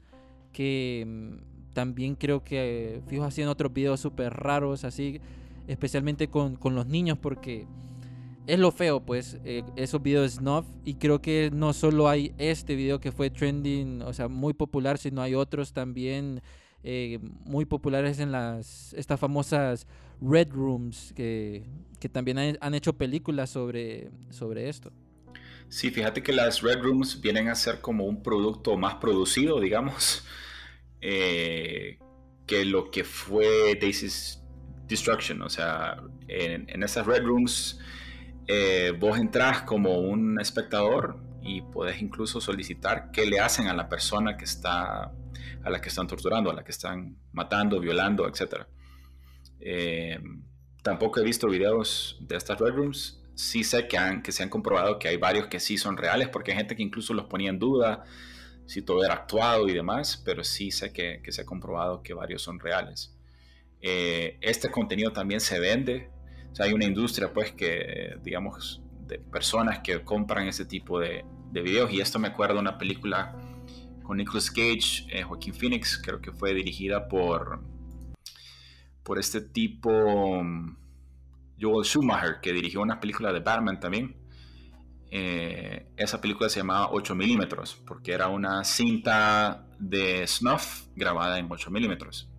que 0.52 1.06
mm, 1.08 1.74
también 1.74 2.16
creo 2.16 2.44
que, 2.44 3.02
fijo, 3.08 3.24
hacían 3.24 3.48
otros 3.48 3.72
videos 3.72 4.02
súper 4.02 4.34
raros, 4.34 4.84
así, 4.84 5.22
especialmente 5.68 6.28
con, 6.28 6.58
con, 6.58 6.76
los 6.76 6.88
niños, 6.88 7.18
porque 7.18 7.68
es 8.48 8.60
lo 8.60 8.72
feo, 8.72 9.00
pues, 9.06 9.38
esos 9.76 10.02
videos 10.02 10.34
snuff, 10.34 10.66
y 10.84 10.96
creo 10.96 11.22
que 11.22 11.50
no 11.54 11.74
solo 11.74 12.10
hay 12.10 12.34
este 12.38 12.76
video 12.76 13.00
que 13.00 13.12
fue 13.12 13.30
trending, 13.30 14.02
o 14.02 14.14
sea, 14.14 14.28
muy 14.28 14.54
popular, 14.54 14.98
sino 14.98 15.22
hay 15.22 15.36
otros 15.36 15.74
también 15.74 16.42
eh, 16.84 17.20
muy 17.46 17.66
populares 17.66 18.18
en 18.18 18.32
las 18.32 18.94
estas 18.94 19.20
famosas 19.20 19.86
Red 20.20 20.50
Rooms 20.52 21.14
que, 21.16 21.64
también 22.12 22.58
han, 22.60 22.74
hecho 22.74 22.94
películas 22.94 23.52
sobre, 23.52 24.10
sobre 24.32 24.68
esto. 24.68 24.92
Sí, 25.70 25.92
fíjate 25.92 26.24
que 26.24 26.34
las 26.34 26.62
Red 26.62 26.82
Rooms 26.82 27.22
vienen 27.22 27.48
a 27.50 27.56
ser 27.56 27.82
como 27.82 28.06
un 28.06 28.24
producto 28.24 28.78
más 28.78 28.96
producido, 28.96 29.60
digamos, 29.60 30.26
eh, 31.02 32.00
que 32.48 32.66
lo 32.66 32.90
que 32.90 33.04
fue 33.04 33.78
Daisy's 33.80 34.42
Destruction. 34.88 35.44
O 35.44 35.50
sea, 35.50 36.02
en, 36.28 36.84
esas 36.84 37.06
Red 37.06 37.24
Rooms 37.24 37.80
eh, 38.54 38.92
vos 38.92 39.18
entras 39.18 39.62
como 39.62 40.00
un 40.00 40.38
espectador 40.42 41.18
y 41.42 41.62
puedes 41.62 42.02
incluso 42.02 42.42
solicitar 42.42 43.10
qué 43.12 43.26
le 43.26 43.40
hacen 43.40 43.68
a 43.68 43.74
la 43.74 43.88
persona 43.88 44.36
que 44.36 44.44
está 44.44 45.14
a 45.64 45.70
la 45.70 45.80
que 45.80 45.88
están 45.88 46.06
torturando, 46.08 46.52
a 46.52 46.54
la 46.54 46.64
que 46.64 46.72
están 46.72 47.16
matando, 47.32 47.80
violando, 47.80 48.28
etc. 48.28 48.66
Eh, 49.62 50.20
tampoco 50.84 51.22
he 51.22 51.24
visto 51.24 51.48
videos 51.48 52.18
de 52.20 52.36
estas 52.36 52.60
Red 52.60 52.74
Rooms. 52.74 53.24
Sí 53.36 53.64
sé 53.64 53.88
que, 53.88 53.98
han, 53.98 54.22
que 54.22 54.34
se 54.34 54.44
han 54.44 54.50
comprobado 54.50 55.00
que 55.00 55.08
hay 55.08 55.16
varios 55.16 55.48
que 55.48 55.62
sí 55.62 55.78
son 55.78 55.96
reales, 55.96 56.28
porque 56.28 56.52
hay 56.52 56.58
gente 56.58 56.76
que 56.76 56.84
incluso 56.84 57.14
los 57.14 57.28
ponía 57.28 57.52
en 57.52 57.60
duda 57.60 58.04
si 58.66 58.82
todo 58.82 59.04
era 59.06 59.14
actuado 59.14 59.70
y 59.70 59.74
demás, 59.74 60.22
pero 60.26 60.44
sí 60.44 60.72
sé 60.72 60.92
que, 60.92 61.22
que 61.24 61.32
se 61.32 61.44
ha 61.44 61.46
comprobado 61.46 62.04
que 62.04 62.14
varios 62.14 62.42
son 62.42 62.60
reales. 62.60 63.16
Eh, 63.82 64.38
este 64.42 64.70
contenido 64.70 65.14
también 65.14 65.40
se 65.40 65.58
vende. 65.58 66.10
O 66.52 66.56
sea, 66.56 66.66
hay 66.66 66.74
una 66.74 66.86
industria, 66.86 67.32
pues, 67.34 67.52
que, 67.52 68.18
digamos, 68.24 68.82
de 69.08 69.20
personas 69.20 69.80
que 69.80 70.04
compran 70.04 70.48
ese 70.48 70.66
tipo 70.66 71.00
de, 71.00 71.24
de 71.52 71.62
videos. 71.62 71.92
Y 71.92 72.02
esto 72.02 72.20
me 72.20 72.30
acuerda 72.30 72.56
de 72.56 72.60
una 72.60 72.78
película 72.78 73.36
con 74.04 74.18
Nicolas 74.18 74.50
Cage, 74.52 75.06
eh, 75.10 75.24
Joaquín 75.24 75.54
Phoenix, 75.54 75.98
creo 76.04 76.20
que 76.20 76.32
fue 76.32 76.54
dirigida 76.54 77.08
por, 77.08 77.62
por 79.04 79.20
este 79.20 79.42
tipo 79.42 80.44
Joel 81.60 81.86
Schumacher, 81.86 82.40
que 82.42 82.52
dirigió 82.52 82.82
una 82.82 83.00
película 83.00 83.32
de 83.32 83.40
Batman 83.40 83.80
también. 83.80 84.18
Eh, 85.12 85.92
esa 85.98 86.22
película 86.22 86.50
se 86.50 86.62
llamaba 86.62 86.90
8 86.92 87.16
milímetros, 87.16 87.82
porque 87.86 88.14
era 88.14 88.28
una 88.30 88.64
cinta 88.64 89.68
de 89.78 90.26
snuff 90.26 90.88
grabada 90.96 91.38
en 91.38 91.48
8 91.50 91.70
milímetros. 91.70 92.30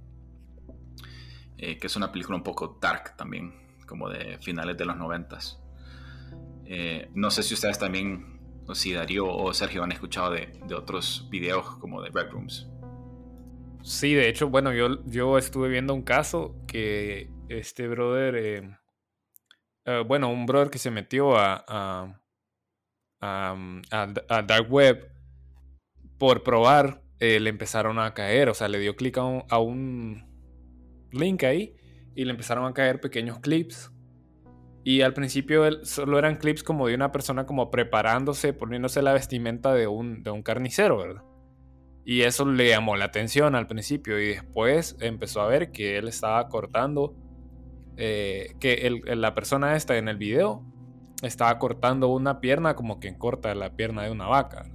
Eh, 1.58 1.78
que 1.78 1.86
es 1.86 1.96
una 1.96 2.10
película 2.10 2.36
un 2.36 2.42
poco 2.42 2.78
dark 2.80 3.16
también, 3.16 3.54
como 3.92 4.08
de 4.08 4.38
finales 4.38 4.78
de 4.78 4.86
los 4.86 4.96
90. 4.96 5.38
no 7.14 7.30
sé 7.30 7.42
si 7.42 7.52
ustedes 7.52 7.78
también 7.78 8.40
o 8.66 8.74
si 8.74 8.94
Darío 8.94 9.26
o 9.28 9.52
Sergio 9.52 9.84
han 9.84 9.92
escuchado 9.92 10.30
de, 10.30 10.48
otros 10.74 11.28
videos 11.30 11.76
como 11.76 12.00
de 12.00 12.08
Red 12.08 12.30
Rooms. 12.30 12.70
Sí, 13.82 14.14
de 14.14 14.30
hecho, 14.30 14.48
bueno, 14.48 14.72
yo, 14.72 15.04
yo 15.04 15.36
estuve 15.36 15.68
viendo 15.68 15.92
un 15.92 16.00
caso 16.00 16.56
que 16.66 17.28
este 17.50 17.86
brother, 17.86 18.34
eh, 18.36 18.78
eh, 19.84 20.02
bueno, 20.06 20.30
un 20.30 20.46
brother 20.46 20.70
que 20.70 20.78
se 20.78 20.90
metió 20.90 21.36
a, 21.36 22.18
a, 23.20 24.42
Dark 24.46 24.72
Web 24.72 25.12
por 26.16 26.42
probar, 26.42 27.02
eh, 27.18 27.40
le 27.40 27.50
empezaron 27.50 27.98
a 27.98 28.14
caer, 28.14 28.48
o 28.48 28.54
sea, 28.54 28.68
le 28.68 28.78
dio 28.78 28.96
clic 28.96 29.18
a 29.18 29.58
un 29.58 30.24
link 31.12 31.42
ahí 31.44 31.76
y 32.14 32.24
le 32.24 32.30
empezaron 32.30 32.66
a 32.66 32.72
caer 32.72 33.00
pequeños 33.00 33.40
clips 33.40 33.92
y 34.84 35.02
al 35.02 35.14
principio 35.14 35.84
solo 35.84 36.18
eran 36.18 36.36
clips 36.36 36.62
como 36.64 36.88
de 36.88 36.94
una 36.94 37.12
persona 37.12 37.46
como 37.46 37.70
preparándose, 37.70 38.52
poniéndose 38.52 39.00
la 39.02 39.12
vestimenta 39.12 39.72
de 39.74 39.86
un, 39.86 40.22
de 40.22 40.30
un 40.30 40.42
carnicero, 40.42 40.98
¿verdad? 40.98 41.22
Y 42.04 42.22
eso 42.22 42.44
le 42.44 42.68
llamó 42.68 42.96
la 42.96 43.04
atención 43.04 43.54
al 43.54 43.68
principio 43.68 44.20
y 44.20 44.28
después 44.28 44.96
empezó 45.00 45.40
a 45.40 45.46
ver 45.46 45.70
que 45.70 45.98
él 45.98 46.08
estaba 46.08 46.48
cortando, 46.48 47.14
eh, 47.96 48.54
que 48.58 48.90
la 49.04 49.34
persona 49.34 49.76
esta 49.76 49.96
en 49.96 50.08
el 50.08 50.16
video 50.16 50.64
estaba 51.22 51.56
cortando 51.60 52.08
una 52.08 52.40
pierna 52.40 52.74
como 52.74 52.98
quien 52.98 53.16
corta 53.16 53.54
la 53.54 53.76
pierna 53.76 54.02
de 54.02 54.10
una 54.10 54.26
vaca. 54.26 54.68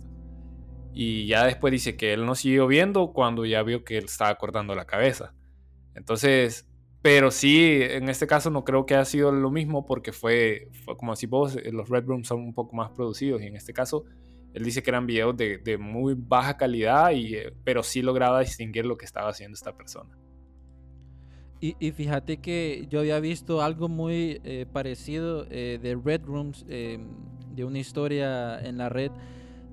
Y 0.93 1.27
ya 1.27 1.43
después 1.43 1.71
dice 1.73 1.97
que 1.97 2.13
él 2.13 2.25
no 2.25 2.33
siguió 2.33 2.65
viendo 2.65 3.11
cuando 3.11 3.45
ya 3.45 3.61
vio 3.61 3.83
que 3.83 3.97
él 3.97 4.05
estaba 4.05 4.33
cortando 4.35 4.73
la 4.73 4.85
cabeza. 4.85 5.33
Entonces 5.95 6.66
pero 7.07 7.31
sí, 7.31 7.79
en 7.81 8.09
este 8.09 8.27
caso 8.27 8.49
no 8.49 8.65
creo 8.65 8.85
que 8.85 8.93
haya 8.93 9.05
sido 9.05 9.31
lo 9.31 9.49
mismo 9.49 9.85
porque 9.85 10.11
fue, 10.11 10.67
como 10.97 11.13
así 11.13 11.25
vos, 11.25 11.55
eh, 11.55 11.71
los 11.71 11.87
Red 11.87 12.03
Rooms 12.03 12.27
son 12.27 12.41
un 12.41 12.53
poco 12.53 12.75
más 12.75 12.91
producidos 12.91 13.41
y 13.41 13.45
en 13.45 13.55
este 13.55 13.71
caso 13.71 14.03
él 14.53 14.65
dice 14.65 14.83
que 14.83 14.89
eran 14.89 15.07
videos 15.07 15.37
de, 15.37 15.77
muy 15.79 16.15
baja 16.17 16.57
calidad, 16.57 17.11
y, 17.11 17.35
eh, 17.35 17.53
pero 17.63 17.81
sí 17.81 18.01
lograba 18.01 18.41
distinguir 18.41 18.85
lo 18.85 18.97
que 18.97 19.05
estaba 19.05 19.29
haciendo 19.29 19.55
esta 19.55 19.73
persona. 19.73 20.17
Y, 21.61 21.91
fíjate 21.93 22.41
que 22.41 22.87
yo 22.89 22.99
había 22.99 23.21
visto 23.21 23.61
algo 23.61 23.87
muy 23.87 24.41
eh, 24.43 24.65
parecido 24.69 25.45
de 25.45 25.97
Red 26.03 26.25
Rooms, 26.25 26.65
em, 26.67 27.07
de 27.55 27.63
una 27.63 27.79
historia 27.79 28.59
en 28.59 28.77
la 28.77 28.89
red 28.89 29.11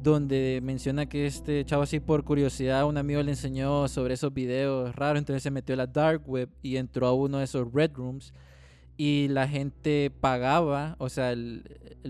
donde 0.05 0.61
menciona 0.63 1.07
que 1.07 1.27
este 1.27 1.65
chavo 1.65 1.83
así 1.83 1.99
por 1.99 2.25
curiosidad 2.25 2.87
un 2.87 2.99
amigo 2.99 3.23
le 3.23 3.31
enseñó 3.33 3.89
sobre 3.89 4.15
esos 4.15 4.33
videos 4.35 4.95
raros, 4.95 5.19
entonces 5.19 5.43
se 5.43 5.51
metió 5.51 5.73
a 5.73 5.79
la 5.79 5.87
dark 5.87 6.23
web 6.29 6.51
y 6.63 6.77
entró 6.77 7.07
a 7.07 7.15
uno 7.15 7.39
de 7.39 7.45
esos 7.45 7.73
red 7.73 7.91
rooms 7.95 8.35
y 8.99 9.29
la 9.29 9.49
gente 9.49 10.13
pagaba, 10.21 10.95
o 10.99 11.09
sea, 11.09 11.33
el, 11.33 11.65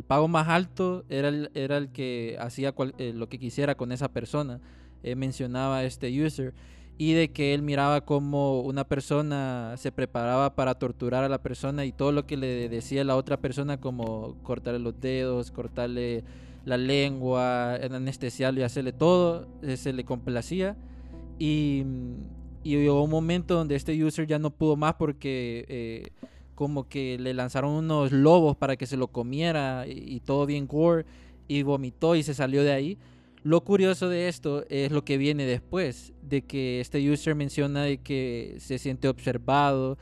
pago 0.09 0.26
más 0.26 0.49
alto 0.49 1.05
era 1.09 1.28
el, 1.28 1.51
era 1.55 1.78
el 1.78 1.90
que 1.90 2.36
hacía 2.40 2.74
eh, 2.99 3.12
lo 3.14 3.28
que 3.28 3.38
quisiera 3.38 3.76
con 3.76 3.92
esa 3.92 4.09
persona, 4.09 4.61
eh, 5.05 5.14
mencionaba 5.14 5.84
este 5.84 6.11
user, 6.20 6.53
y 6.99 7.12
de 7.12 7.30
que 7.30 7.55
él 7.55 7.62
miraba 7.62 8.01
como 8.01 8.61
una 8.61 8.84
persona 8.84 9.74
se 9.76 9.92
preparaba 9.92 10.57
para 10.57 10.74
torturar 10.74 11.22
a 11.24 11.28
la 11.28 11.42
persona 11.42 11.84
y 11.84 11.92
todo 11.92 12.11
lo 12.11 12.26
que 12.26 12.36
le 12.36 12.68
decía 12.68 13.05
la 13.05 13.16
otra 13.16 13.36
persona 13.36 13.80
como 13.80 14.36
cortarle 14.42 14.80
los 14.80 15.01
dedos, 15.01 15.51
cortarle 15.53 16.24
la 16.65 16.77
lengua, 16.77 17.77
en 17.81 17.95
anestesiarlo 17.95 18.61
y 18.61 18.62
hacerle 18.62 18.93
todo, 18.93 19.47
eh, 19.62 19.77
se 19.77 19.93
le 19.93 20.05
complacía. 20.05 20.77
Y, 21.39 21.85
y 22.62 22.77
llegó 22.77 23.03
un 23.03 23.11
momento 23.11 23.55
donde 23.55 23.77
este 23.77 24.03
user 24.03 24.27
ya 24.27 24.39
no 24.39 24.51
pudo 24.51 24.77
más 24.77 24.95
porque 24.95 25.65
eh, 25.69 26.11
como 26.55 26.89
que 26.89 27.19
le 27.19 27.35
lanzaron 27.35 27.73
unos 27.73 28.12
lobos 28.12 28.57
para 28.57 28.77
que 28.77 28.87
se 28.87 28.97
lo 28.97 29.09
comiera 29.09 29.87
y, 29.87 30.15
y 30.15 30.21
todo 30.21 30.47
bien 30.47 30.67
gore 30.67 31.05
y 31.49 31.62
vomitó 31.62 32.17
y 32.17 32.23
se 32.23 32.35
salió 32.35 32.62
de 32.62 32.73
ahí. 32.73 32.99
Lo 33.43 33.62
curioso 33.62 34.09
de 34.09 34.29
esto 34.29 34.65
es 34.71 34.91
lo 34.91 35.05
que 35.05 35.19
viene 35.19 35.45
después, 35.45 36.15
de 36.23 36.43
que 36.47 36.81
este 36.81 37.11
user 37.11 37.35
menciona 37.35 37.83
de 37.83 37.99
que 37.99 38.57
se 38.59 38.79
siente 38.79 39.07
observado, 39.07 39.99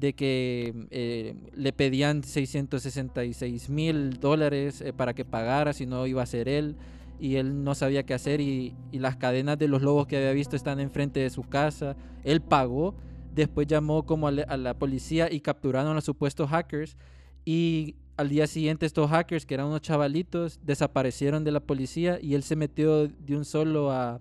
de 0.00 0.14
que 0.14 0.86
eh, 0.90 1.34
le 1.54 1.72
pedían 1.74 2.24
666 2.24 3.68
mil 3.68 4.18
dólares 4.18 4.80
eh, 4.80 4.94
para 4.94 5.12
que 5.12 5.26
pagara, 5.26 5.74
si 5.74 5.84
no 5.84 6.06
iba 6.06 6.22
a 6.22 6.26
ser 6.26 6.48
él, 6.48 6.76
y 7.20 7.36
él 7.36 7.64
no 7.64 7.74
sabía 7.74 8.04
qué 8.04 8.14
hacer, 8.14 8.40
y, 8.40 8.74
las 8.92 9.16
cadenas 9.16 9.58
de 9.58 9.68
los 9.68 9.82
lobos 9.82 10.06
que 10.06 10.16
había 10.16 10.32
visto 10.32 10.56
están 10.56 10.80
enfrente 10.80 11.20
de 11.20 11.28
su 11.28 11.42
casa, 11.42 11.96
él 12.24 12.40
pagó, 12.40 12.94
después 13.34 13.66
llamó 13.66 14.06
como 14.06 14.28
a, 14.28 14.32
la 14.32 14.74
policía 14.74 15.30
y 15.30 15.40
capturaron 15.40 15.92
a 15.92 15.94
los 15.94 16.04
supuestos 16.04 16.48
hackers, 16.48 16.96
y 17.44 17.96
al 18.16 18.30
día 18.30 18.46
siguiente 18.46 18.86
estos 18.86 19.10
hackers, 19.10 19.44
que 19.44 19.52
eran 19.52 19.66
unos 19.66 19.82
chavalitos, 19.82 20.60
desaparecieron 20.64 21.44
de 21.44 21.52
la 21.52 21.60
policía 21.60 22.18
y 22.20 22.34
él 22.34 22.42
se 22.42 22.56
metió 22.56 23.06
de 23.06 23.36
un 23.36 23.44
solo 23.44 23.90
a, 23.90 24.20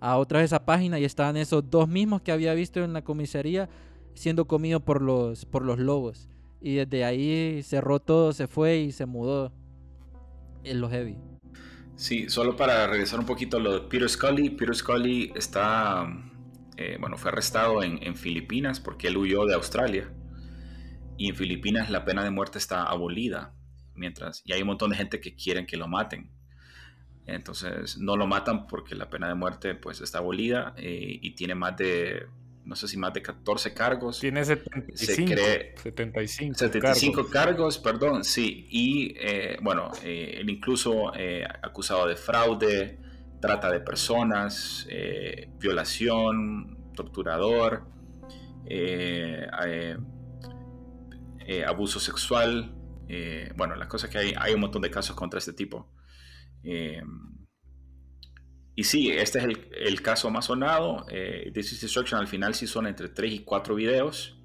a 0.00 0.16
otra 0.16 0.40
vez 0.40 0.46
esa 0.46 0.64
página 0.64 0.98
y 0.98 1.04
estaban 1.04 1.36
esos 1.36 1.68
dos 1.70 1.88
mismos 1.88 2.20
que 2.20 2.32
había 2.32 2.52
visto 2.54 2.82
en 2.82 2.92
la 2.92 3.02
comisaría 3.02 3.68
siendo 4.18 4.46
comido 4.46 4.80
por 4.80 5.00
los, 5.00 5.44
por 5.44 5.64
los 5.64 5.78
lobos. 5.78 6.28
Y 6.60 6.74
desde 6.74 7.04
ahí 7.04 7.62
cerró 7.62 8.00
todo, 8.00 8.32
se 8.32 8.48
fue 8.48 8.78
y 8.78 8.92
se 8.92 9.06
mudó 9.06 9.52
en 10.64 10.80
lo 10.80 10.90
heavy. 10.90 11.16
Sí, 11.96 12.28
solo 12.28 12.56
para 12.56 12.86
regresar 12.86 13.18
un 13.18 13.26
poquito 13.26 13.56
a 13.56 13.60
lo 13.60 13.72
de 13.72 13.80
Peter 13.88 14.08
Scully. 14.08 14.50
Peter 14.50 14.74
Scully 14.74 15.32
está, 15.34 16.06
eh, 16.76 16.96
bueno, 17.00 17.16
fue 17.16 17.30
arrestado 17.30 17.82
en, 17.82 18.02
en 18.02 18.14
Filipinas 18.14 18.80
porque 18.80 19.08
él 19.08 19.16
huyó 19.16 19.46
de 19.46 19.54
Australia 19.54 20.12
y 21.18 21.28
en 21.28 21.34
Filipinas 21.34 21.90
la 21.90 22.04
pena 22.04 22.22
de 22.22 22.30
muerte 22.30 22.58
está 22.58 22.84
abolida, 22.84 23.52
mientras, 23.94 24.40
y 24.44 24.52
hay 24.52 24.62
un 24.62 24.68
montón 24.68 24.90
de 24.90 24.96
gente 24.96 25.20
que 25.20 25.34
quieren 25.34 25.66
que 25.66 25.76
lo 25.76 25.88
maten. 25.88 26.30
Entonces 27.26 27.98
no 27.98 28.16
lo 28.16 28.26
matan 28.26 28.68
porque 28.68 28.94
la 28.94 29.10
pena 29.10 29.28
de 29.28 29.34
muerte 29.34 29.74
pues 29.74 30.00
está 30.00 30.18
abolida 30.18 30.74
eh, 30.78 31.18
y 31.20 31.34
tiene 31.34 31.54
más 31.54 31.76
de, 31.76 32.26
no 32.68 32.76
sé 32.76 32.86
si 32.86 32.98
más 32.98 33.14
de 33.14 33.22
14 33.22 33.72
cargos. 33.72 34.20
Tiene 34.20 34.44
75, 34.44 34.94
Se 34.94 35.24
cree, 35.24 35.74
75, 35.82 36.58
75 36.58 37.16
cargos. 37.16 37.32
cargos, 37.32 37.78
perdón, 37.78 38.24
sí. 38.24 38.66
Y 38.70 39.14
eh, 39.18 39.56
bueno, 39.62 39.90
eh, 40.04 40.36
él 40.38 40.50
incluso 40.50 41.14
eh, 41.16 41.46
acusado 41.62 42.06
de 42.06 42.14
fraude, 42.14 42.98
trata 43.40 43.70
de 43.70 43.80
personas, 43.80 44.86
eh, 44.90 45.48
violación, 45.58 46.92
torturador, 46.94 47.86
abuso 51.66 52.00
sexual. 52.00 52.74
bueno, 53.56 53.76
las 53.76 53.88
cosas 53.88 54.10
que 54.10 54.18
hay, 54.18 54.34
hay 54.36 54.52
un 54.52 54.60
montón 54.60 54.82
de 54.82 54.90
casos 54.90 55.16
contra 55.16 55.38
este 55.38 55.54
tipo. 55.54 55.90
Y 58.78 58.84
sí, 58.84 59.10
este 59.10 59.38
es 59.40 59.44
el, 59.44 59.58
el 59.76 60.00
caso 60.02 60.30
más 60.30 60.44
sonado. 60.44 61.04
Eh, 61.10 61.50
This 61.52 61.72
is 61.72 61.80
Destruction 61.80 62.20
al 62.20 62.28
final 62.28 62.54
sí 62.54 62.68
son 62.68 62.86
entre 62.86 63.08
3 63.08 63.32
y 63.32 63.38
4 63.40 63.74
videos. 63.74 64.38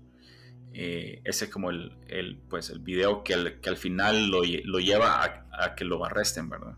Eh, 0.74 1.22
ese 1.24 1.46
es 1.46 1.52
como 1.52 1.70
el, 1.70 1.92
el, 2.08 2.38
pues, 2.50 2.72
el 2.72 2.80
video 2.80 3.24
que, 3.24 3.36
al- 3.36 3.60
que 3.62 3.70
al 3.70 3.78
final 3.78 4.30
lo, 4.32 4.42
lo 4.64 4.80
lleva 4.80 5.24
a, 5.24 5.46
a 5.66 5.76
que 5.76 5.86
lo 5.86 6.04
arresten, 6.04 6.50
¿verdad? 6.50 6.76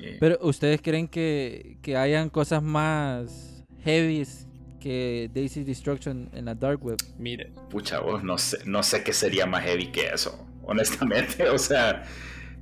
Eh, 0.00 0.16
Pero 0.18 0.38
¿ustedes 0.40 0.80
creen 0.80 1.08
que, 1.08 1.76
que 1.82 1.98
hayan 1.98 2.30
cosas 2.30 2.62
más 2.62 3.62
heavies 3.84 4.46
que 4.80 5.30
Daisy 5.34 5.62
Destruction 5.62 6.30
en 6.32 6.46
la 6.46 6.54
Dark 6.54 6.82
Web? 6.82 6.96
Mire, 7.18 7.52
pucha, 7.68 8.00
vos, 8.00 8.24
no 8.24 8.38
sé, 8.38 8.58
no 8.64 8.82
sé 8.82 9.04
qué 9.04 9.12
sería 9.12 9.44
más 9.44 9.62
heavy 9.64 9.88
que 9.92 10.06
eso, 10.08 10.46
honestamente. 10.62 11.50
O 11.50 11.58
sea, 11.58 12.02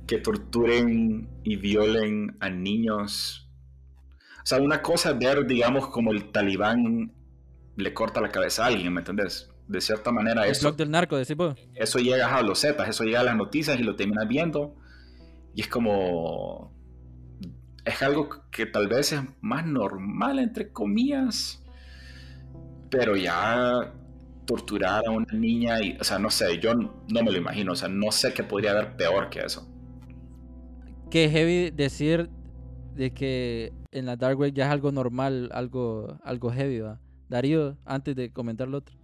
que 0.05 0.17
torturen 0.17 1.29
y 1.45 1.55
violen 1.55 2.35
a 2.41 2.49
niños. 2.49 3.39
O 4.43 4.45
sea, 4.45 4.59
una 4.59 4.81
cosa 4.81 5.11
es 5.11 5.19
ver, 5.19 5.47
digamos, 5.47 5.87
como 5.87 6.11
el 6.11 6.31
talibán 6.31 7.13
le 7.77 7.93
corta 7.93 8.19
la 8.19 8.29
cabeza 8.29 8.65
a 8.65 8.67
alguien, 8.67 8.93
¿me 8.93 8.99
entendés? 8.99 9.49
De 9.67 9.79
cierta 9.79 10.11
manera, 10.11 10.45
El 10.45 10.51
eso, 10.51 10.73
del 10.73 10.91
narco, 10.91 11.17
decís 11.17 11.37
vos. 11.37 11.55
eso 11.73 11.99
llega 11.99 12.35
a 12.35 12.41
los 12.41 12.59
sepas, 12.59 12.89
eso 12.89 13.05
llega 13.05 13.21
a 13.21 13.23
las 13.23 13.37
noticias 13.37 13.79
y 13.79 13.83
lo 13.83 13.95
terminas 13.95 14.27
viendo. 14.27 14.75
Y 15.55 15.61
es 15.61 15.67
como. 15.69 16.73
Es 17.85 18.01
algo 18.01 18.29
que 18.51 18.65
tal 18.65 18.89
vez 18.89 19.13
es 19.13 19.21
más 19.39 19.65
normal, 19.65 20.39
entre 20.39 20.71
comillas. 20.71 21.63
Pero 22.89 23.15
ya 23.15 23.93
torturar 24.45 25.03
a 25.07 25.11
una 25.11 25.33
niña, 25.33 25.81
y, 25.81 25.97
o 25.97 26.03
sea, 26.03 26.19
no 26.19 26.29
sé, 26.29 26.59
yo 26.59 26.73
no 26.73 26.93
me 27.07 27.31
lo 27.31 27.37
imagino. 27.37 27.71
O 27.71 27.75
sea, 27.75 27.87
no 27.87 28.11
sé 28.11 28.33
qué 28.33 28.43
podría 28.43 28.71
haber 28.71 28.97
peor 28.97 29.29
que 29.29 29.39
eso. 29.39 29.69
Que 31.09 31.29
heavy 31.29 31.71
decir 31.71 32.29
de 32.95 33.13
que 33.13 33.71
en 33.93 34.05
la 34.05 34.15
Dark 34.15 34.37
Web 34.37 34.53
ya 34.53 34.65
es 34.65 34.71
algo 34.71 34.91
normal, 34.91 35.49
algo, 35.53 36.19
algo 36.23 36.51
heavy, 36.51 36.79
¿va? 36.79 36.99
Darío, 37.29 37.77
antes 37.85 38.15
de 38.15 38.31
comentar 38.31 38.67
lo 38.67 38.79
otro. 38.79 38.95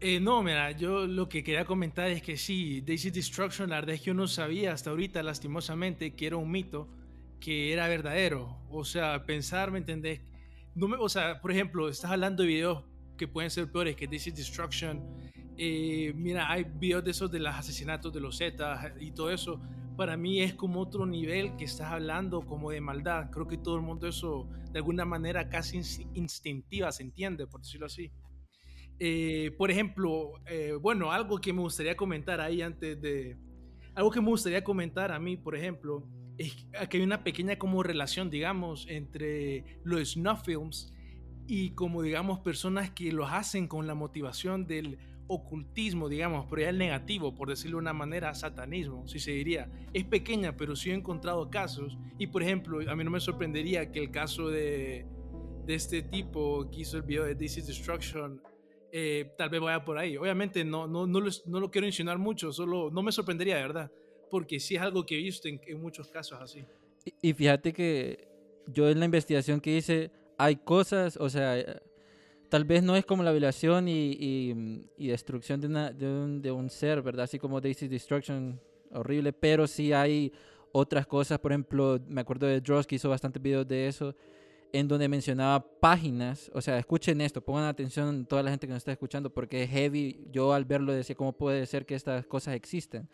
Eh, 0.00 0.20
no, 0.20 0.42
mira, 0.42 0.70
yo 0.72 1.06
lo 1.06 1.28
que 1.28 1.42
quería 1.42 1.64
comentar 1.64 2.08
es 2.10 2.22
que 2.22 2.36
sí, 2.36 2.82
Daisy 2.82 3.10
Destruction, 3.10 3.70
la 3.70 3.76
verdad 3.76 3.94
es 3.94 4.00
que 4.00 4.06
yo 4.08 4.14
no 4.14 4.26
sabía 4.26 4.72
hasta 4.72 4.90
ahorita, 4.90 5.22
lastimosamente, 5.22 6.14
que 6.14 6.26
era 6.26 6.36
un 6.36 6.50
mito, 6.50 6.88
que 7.40 7.72
era 7.72 7.88
verdadero. 7.88 8.58
O 8.70 8.84
sea, 8.84 9.24
pensar, 9.24 9.70
¿me 9.70 9.78
entendés? 9.78 10.20
No 10.74 10.88
me, 10.88 10.96
o 10.96 11.08
sea, 11.08 11.40
por 11.40 11.52
ejemplo, 11.52 11.88
estás 11.88 12.10
hablando 12.10 12.42
de 12.42 12.48
videos 12.48 12.84
que 13.16 13.28
pueden 13.28 13.50
ser 13.50 13.70
peores 13.70 13.96
que 13.96 14.06
Daisy 14.06 14.30
Destruction. 14.30 15.02
Eh, 15.56 16.12
mira, 16.16 16.50
hay 16.50 16.64
videos 16.64 17.04
de 17.04 17.12
esos 17.12 17.30
de 17.30 17.38
los 17.38 17.54
asesinatos 17.54 18.12
de 18.12 18.20
los 18.20 18.36
Zetas 18.36 18.92
y 19.00 19.12
todo 19.12 19.30
eso. 19.30 19.60
Para 19.96 20.16
mí 20.16 20.40
es 20.40 20.54
como 20.54 20.80
otro 20.80 21.06
nivel 21.06 21.56
que 21.56 21.64
estás 21.64 21.92
hablando 21.92 22.42
como 22.42 22.70
de 22.70 22.80
maldad. 22.80 23.30
Creo 23.30 23.46
que 23.46 23.58
todo 23.58 23.76
el 23.76 23.82
mundo 23.82 24.08
eso 24.08 24.48
de 24.72 24.78
alguna 24.78 25.04
manera 25.04 25.48
casi 25.48 25.78
ins- 25.78 26.08
instintiva 26.14 26.90
se 26.90 27.04
entiende, 27.04 27.46
por 27.46 27.60
decirlo 27.60 27.86
así. 27.86 28.10
Eh, 28.98 29.52
por 29.56 29.70
ejemplo, 29.70 30.32
eh, 30.46 30.72
bueno, 30.80 31.12
algo 31.12 31.38
que 31.38 31.52
me 31.52 31.60
gustaría 31.60 31.96
comentar 31.96 32.40
ahí 32.40 32.62
antes 32.62 33.00
de... 33.00 33.36
Algo 33.94 34.10
que 34.10 34.20
me 34.20 34.28
gustaría 34.28 34.64
comentar 34.64 35.12
a 35.12 35.20
mí, 35.20 35.36
por 35.36 35.54
ejemplo, 35.56 36.08
es 36.38 36.66
que 36.90 36.96
hay 36.96 37.02
una 37.04 37.22
pequeña 37.22 37.56
como 37.56 37.82
relación, 37.84 38.28
digamos, 38.30 38.86
entre 38.88 39.80
los 39.84 40.12
snuff 40.12 40.42
films 40.44 40.92
y 41.46 41.70
como, 41.70 42.02
digamos, 42.02 42.40
personas 42.40 42.90
que 42.90 43.12
los 43.12 43.30
hacen 43.30 43.68
con 43.68 43.86
la 43.86 43.94
motivación 43.94 44.66
del 44.66 44.98
ocultismo, 45.26 46.08
digamos, 46.08 46.46
pero 46.48 46.62
ya 46.62 46.68
el 46.68 46.78
negativo, 46.78 47.34
por 47.34 47.48
decirlo 47.48 47.78
de 47.78 47.82
una 47.82 47.92
manera, 47.92 48.34
satanismo, 48.34 49.06
si 49.06 49.18
se 49.18 49.32
diría. 49.32 49.70
Es 49.92 50.04
pequeña, 50.04 50.56
pero 50.56 50.76
sí 50.76 50.90
he 50.90 50.94
encontrado 50.94 51.50
casos. 51.50 51.96
Y, 52.18 52.26
por 52.26 52.42
ejemplo, 52.42 52.80
a 52.90 52.94
mí 52.94 53.04
no 53.04 53.10
me 53.10 53.20
sorprendería 53.20 53.90
que 53.90 54.00
el 54.00 54.10
caso 54.10 54.48
de, 54.48 55.06
de 55.64 55.74
este 55.74 56.02
tipo 56.02 56.68
que 56.70 56.80
hizo 56.80 56.96
el 56.96 57.02
video 57.02 57.24
de 57.24 57.34
This 57.34 57.58
is 57.58 57.66
Destruction 57.66 58.40
eh, 58.96 59.32
tal 59.36 59.50
vez 59.50 59.60
vaya 59.60 59.84
por 59.84 59.98
ahí. 59.98 60.16
Obviamente 60.16 60.64
no, 60.64 60.86
no, 60.86 61.04
no, 61.04 61.20
lo, 61.20 61.30
no 61.46 61.58
lo 61.58 61.68
quiero 61.68 61.84
insinuar 61.84 62.16
mucho, 62.16 62.52
solo 62.52 62.90
no 62.92 63.02
me 63.02 63.10
sorprendería 63.10 63.56
de 63.56 63.62
verdad, 63.62 63.92
porque 64.30 64.60
sí 64.60 64.76
es 64.76 64.82
algo 64.82 65.04
que 65.04 65.18
he 65.18 65.22
visto 65.22 65.48
en, 65.48 65.60
en 65.66 65.80
muchos 65.80 66.08
casos 66.12 66.38
así. 66.40 66.64
Y, 67.04 67.30
y 67.30 67.32
fíjate 67.32 67.72
que 67.72 68.28
yo 68.68 68.88
en 68.88 69.00
la 69.00 69.06
investigación 69.06 69.60
que 69.60 69.76
hice, 69.76 70.12
hay 70.38 70.54
cosas, 70.54 71.16
o 71.16 71.28
sea, 71.28 71.82
tal 72.54 72.64
vez 72.64 72.84
no 72.84 72.94
es 72.94 73.04
como 73.04 73.24
la 73.24 73.32
violación 73.32 73.88
y, 73.88 74.86
y 74.96 75.08
destrucción 75.08 75.60
de, 75.60 76.52
un, 76.52 76.70
ser, 76.70 77.02
¿verdad? 77.02 77.24
Así 77.24 77.36
como 77.36 77.60
Daisy 77.60 77.88
Destruction, 77.88 78.60
horrible, 78.92 79.32
pero 79.32 79.66
sí 79.66 79.92
hay 79.92 80.32
otras 80.70 81.04
cosas, 81.04 81.40
por 81.40 81.50
ejemplo, 81.50 81.98
me 82.06 82.20
acuerdo 82.20 82.46
de 82.46 82.60
Dross 82.60 82.86
que 82.86 82.94
hizo 82.94 83.08
bastantes 83.08 83.42
videos 83.42 83.66
de 83.66 83.88
eso, 83.88 84.14
en 84.72 84.86
donde 84.86 85.08
mencionaba 85.08 85.66
páginas, 85.80 86.48
o 86.54 86.60
sea, 86.60 86.78
escuchen 86.78 87.20
esto, 87.22 87.44
pongan 87.44 87.64
atención 87.64 88.24
toda 88.24 88.44
la 88.44 88.50
gente 88.50 88.68
que 88.68 88.72
nos 88.72 88.82
está 88.82 88.92
escuchando, 88.92 89.30
porque 89.30 89.64
es 89.64 89.70
heavy, 89.70 90.28
yo 90.30 90.52
al 90.52 90.64
verlo 90.64 90.92
decía, 90.92 91.16
¿cómo 91.16 91.32
puede 91.32 91.66
ser 91.66 91.84
que 91.84 91.96
estas 91.96 92.24
cosas 92.24 92.54
existen? 92.54 93.08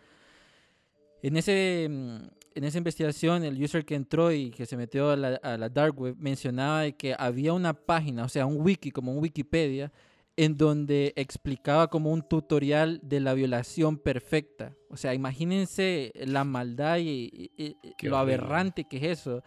En, 1.22 1.38
ese, 1.38 1.88
mm, 1.91 2.18
en 2.55 2.65
esa 2.65 2.79
investigación, 2.79 3.45
el 3.45 3.63
user 3.63 3.85
que 3.85 3.95
entró 3.95 4.33
y 4.33 4.51
que 4.51 4.67
se 4.67 4.77
metió 4.77 5.11
a 5.11 5.17
la, 5.17 5.29
a 5.43 5.57
la 5.57 5.69
dark 5.69 5.99
web 6.01 6.17
mencionaba 6.19 6.83
de 6.83 6.93
que 6.95 7.15
había 7.19 7.53
una 7.53 7.73
página, 7.75 8.25
o 8.25 8.29
sea, 8.29 8.47
un 8.47 8.61
wiki, 8.61 8.91
como 8.91 9.13
un 9.13 9.19
Wikipedia, 9.19 9.93
en 10.37 10.57
donde 10.57 11.13
explicaba 11.17 11.89
como 11.89 12.11
un 12.13 12.23
tutorial 12.23 13.01
de 13.03 13.21
la 13.21 13.35
violación 13.35 13.99
perfecta. 13.99 14.75
O 14.89 14.97
sea, 14.97 15.13
imagínense 15.13 16.13
la 16.15 16.45
maldad 16.45 16.99
y, 16.99 17.29
y- 17.33 17.51
y- 17.57 17.77
lo 18.09 18.17
aberrante 18.17 18.85
que 18.85 18.97
es 18.99 19.19
eso. 19.21 19.43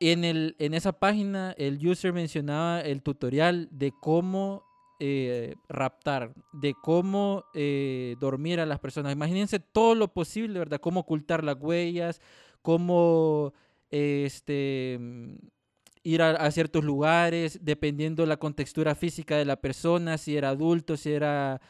En, 0.00 0.24
el, 0.24 0.54
en 0.60 0.74
esa 0.74 0.92
página, 0.92 1.54
el 1.58 1.84
user 1.86 2.12
mencionaba 2.12 2.80
el 2.80 3.02
tutorial 3.02 3.68
de 3.72 3.92
cómo 4.00 4.64
eh, 5.00 5.54
raptar, 5.68 6.34
de 6.52 6.74
cómo 6.74 7.44
eh, 7.54 8.16
dormir 8.18 8.58
a 8.58 8.66
las 8.66 8.80
personas. 8.80 9.12
Imagínense 9.12 9.60
todo 9.60 9.94
lo 9.94 10.12
posible, 10.12 10.58
¿verdad? 10.58 10.80
Cómo 10.80 11.00
ocultar 11.00 11.44
las 11.44 11.56
huellas, 11.60 12.20
cómo 12.62 13.52
este, 13.90 14.98
mm, 15.00 15.34
ir 16.02 16.22
a, 16.22 16.50
ciertos 16.50 16.84
lugares, 16.84 17.60
dependiendo 17.62 18.26
la 18.26 18.38
contextura 18.38 18.94
física 18.94 19.36
de 19.36 19.44
la 19.44 19.60
persona, 19.60 20.18
si 20.18 20.36
era 20.36 20.50
adulto, 20.50 20.96
si 20.96 21.12
era 21.12 21.60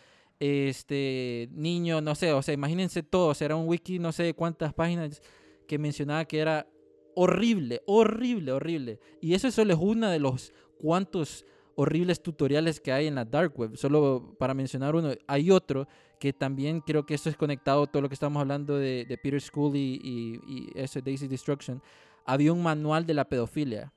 este 0.40 1.48
niño, 1.52 2.00
no 2.00 2.14
sé, 2.14 2.32
o 2.32 2.42
sea, 2.42 2.54
imagínense 2.54 3.02
todo, 3.02 3.28
o 3.28 3.34
sea, 3.34 3.46
era 3.46 3.56
un 3.56 3.68
wiki, 3.68 3.98
no 3.98 4.12
sé 4.12 4.32
cuántas 4.34 4.72
páginas 4.72 5.20
que 5.66 5.78
mencionaba 5.78 6.24
que 6.24 6.38
era 6.38 6.66
horrible, 7.14 7.82
horrible, 7.86 8.52
horrible. 8.52 9.00
Y 9.20 9.34
eso 9.34 9.50
solo 9.50 9.74
es 9.74 9.80
una 9.80 10.10
de 10.10 10.20
los 10.20 10.52
cuantos 10.78 11.44
horribles 11.80 12.20
tutoriales 12.20 12.80
que 12.80 12.90
hay 12.90 13.06
en 13.06 13.14
la 13.14 13.24
dark 13.24 13.56
web. 13.56 13.76
Solo 13.76 14.34
para 14.36 14.52
mencionar 14.52 14.96
uno, 14.96 15.12
hay 15.28 15.52
otro 15.52 15.86
que 16.18 16.32
también 16.32 16.80
creo 16.80 17.06
que 17.06 17.14
esto 17.14 17.30
es 17.30 17.36
conectado 17.36 17.84
a 17.84 17.86
todo 17.86 18.02
lo 18.02 18.08
que 18.08 18.14
estamos 18.14 18.40
hablando 18.40 18.76
de, 18.76 19.06
Peter 19.22 19.40
School 19.40 19.76
y, 19.76 20.00
y, 20.44 20.70
ese 20.74 21.00
Daisy 21.00 21.28
Destruction. 21.28 21.80
Había 22.24 22.52
un 22.52 22.64
manual 22.64 23.06
de 23.06 23.14
la 23.14 23.28
pedofilia. 23.28 23.92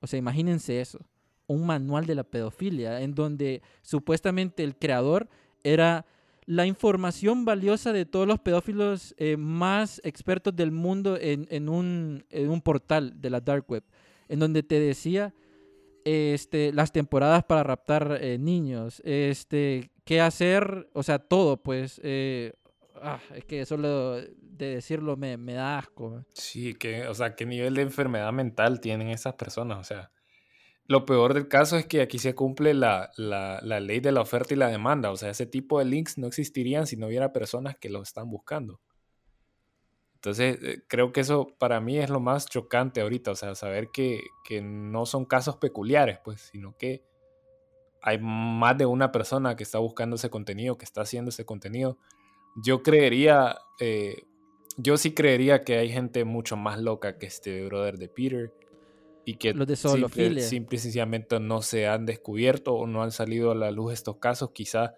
O 0.00 0.08
sea, 0.08 0.18
imagínense 0.18 0.80
eso. 0.80 0.98
Un 1.46 1.64
manual 1.64 2.06
de 2.06 2.16
la 2.16 2.24
pedofilia 2.24 3.00
en 3.00 3.14
donde 3.14 3.62
supuestamente 3.82 4.64
el 4.64 4.74
creador 4.74 5.28
era 5.62 6.04
la 6.44 6.66
información 6.66 7.44
valiosa 7.44 7.92
de 7.92 8.04
todos 8.04 8.26
los 8.26 8.40
pedófilos 8.40 9.14
eh, 9.16 9.36
más 9.36 10.00
expertos 10.02 10.56
del 10.56 10.72
mundo 10.72 11.16
en, 11.20 11.68
un, 11.68 12.24
en 12.30 12.50
un 12.50 12.60
portal 12.60 13.20
de 13.20 13.30
la 13.30 13.40
dark 13.40 13.64
web, 13.68 13.84
en 14.28 14.40
donde 14.40 14.64
te 14.64 14.80
decía 14.80 15.32
este, 16.04 16.72
las 16.72 16.92
temporadas 16.92 17.44
para 17.44 17.62
raptar 17.62 18.18
eh, 18.20 18.38
niños, 18.38 19.02
este, 19.04 19.90
qué 20.04 20.20
hacer, 20.20 20.88
o 20.92 21.02
sea, 21.02 21.18
todo, 21.18 21.62
pues, 21.62 22.00
eh, 22.02 22.52
ah, 23.02 23.20
es 23.34 23.44
que 23.44 23.64
solo 23.66 24.16
de 24.16 24.74
decirlo 24.74 25.16
me, 25.16 25.36
da 25.36 25.78
asco. 25.78 26.24
Sí, 26.34 26.74
que, 26.74 27.06
o 27.06 27.14
sea, 27.14 27.34
qué 27.34 27.46
nivel 27.46 27.74
de 27.74 27.82
enfermedad 27.82 28.32
mental 28.32 28.80
tienen 28.80 29.08
esas 29.08 29.34
personas, 29.34 29.78
o 29.78 29.84
sea, 29.84 30.10
lo 30.86 31.06
peor 31.06 31.34
del 31.34 31.46
caso 31.46 31.76
es 31.76 31.86
que 31.86 32.00
aquí 32.00 32.18
se 32.18 32.34
cumple 32.34 32.74
la, 32.74 33.10
la, 33.16 33.60
la 33.62 33.78
ley 33.78 34.00
de 34.00 34.10
la 34.10 34.22
oferta 34.22 34.54
y 34.54 34.56
la 34.56 34.68
demanda, 34.68 35.12
o 35.12 35.16
sea, 35.16 35.30
ese 35.30 35.46
tipo 35.46 35.78
de 35.78 35.84
links 35.84 36.18
no 36.18 36.26
existirían 36.26 36.86
si 36.86 36.96
no 36.96 37.06
hubiera 37.06 37.32
personas 37.32 37.76
que 37.76 37.90
lo 37.90 38.02
están 38.02 38.28
buscando. 38.28 38.80
Entonces, 40.20 40.58
eh, 40.62 40.82
creo 40.86 41.12
que 41.12 41.20
eso 41.22 41.54
para 41.56 41.80
mí 41.80 41.96
es 41.96 42.10
lo 42.10 42.20
más 42.20 42.44
chocante 42.44 43.00
ahorita, 43.00 43.30
o 43.30 43.34
sea, 43.34 43.54
saber 43.54 43.88
que, 43.90 44.20
no 44.62 45.06
son 45.06 45.24
casos 45.24 45.56
peculiares, 45.56 46.18
pues, 46.22 46.42
sino 46.42 46.76
que 46.76 47.02
hay 48.02 48.18
más 48.20 48.76
de 48.76 48.84
una 48.84 49.12
persona 49.12 49.56
que 49.56 49.62
está 49.62 49.78
buscando 49.78 50.16
ese 50.16 50.28
contenido, 50.28 50.76
que 50.76 50.84
está 50.84 51.00
haciendo 51.02 51.30
ese 51.30 51.46
contenido. 51.46 51.96
Yo 52.62 52.82
creería, 52.82 53.56
eh, 53.78 54.24
yo 54.76 54.98
sí 54.98 55.14
creería 55.14 55.62
que 55.62 55.78
hay 55.78 55.90
gente 55.90 56.26
mucho 56.26 56.54
más 56.54 56.78
loca 56.78 57.16
que 57.16 57.24
este 57.24 57.64
brother 57.64 57.96
de 57.96 58.08
Peter 58.08 58.52
y 59.24 59.36
que 59.36 59.54
Los 59.54 59.68
de 59.68 59.76
simple, 59.76 60.42
simple 60.42 60.76
y 60.76 60.80
sencillamente 60.80 61.40
no 61.40 61.62
se 61.62 61.88
han 61.88 62.04
descubierto 62.04 62.74
o 62.74 62.86
no 62.86 63.02
han 63.02 63.12
salido 63.12 63.52
a 63.52 63.54
la 63.54 63.70
luz 63.70 63.94
estos 63.94 64.16
casos, 64.16 64.50
quizá 64.50 64.96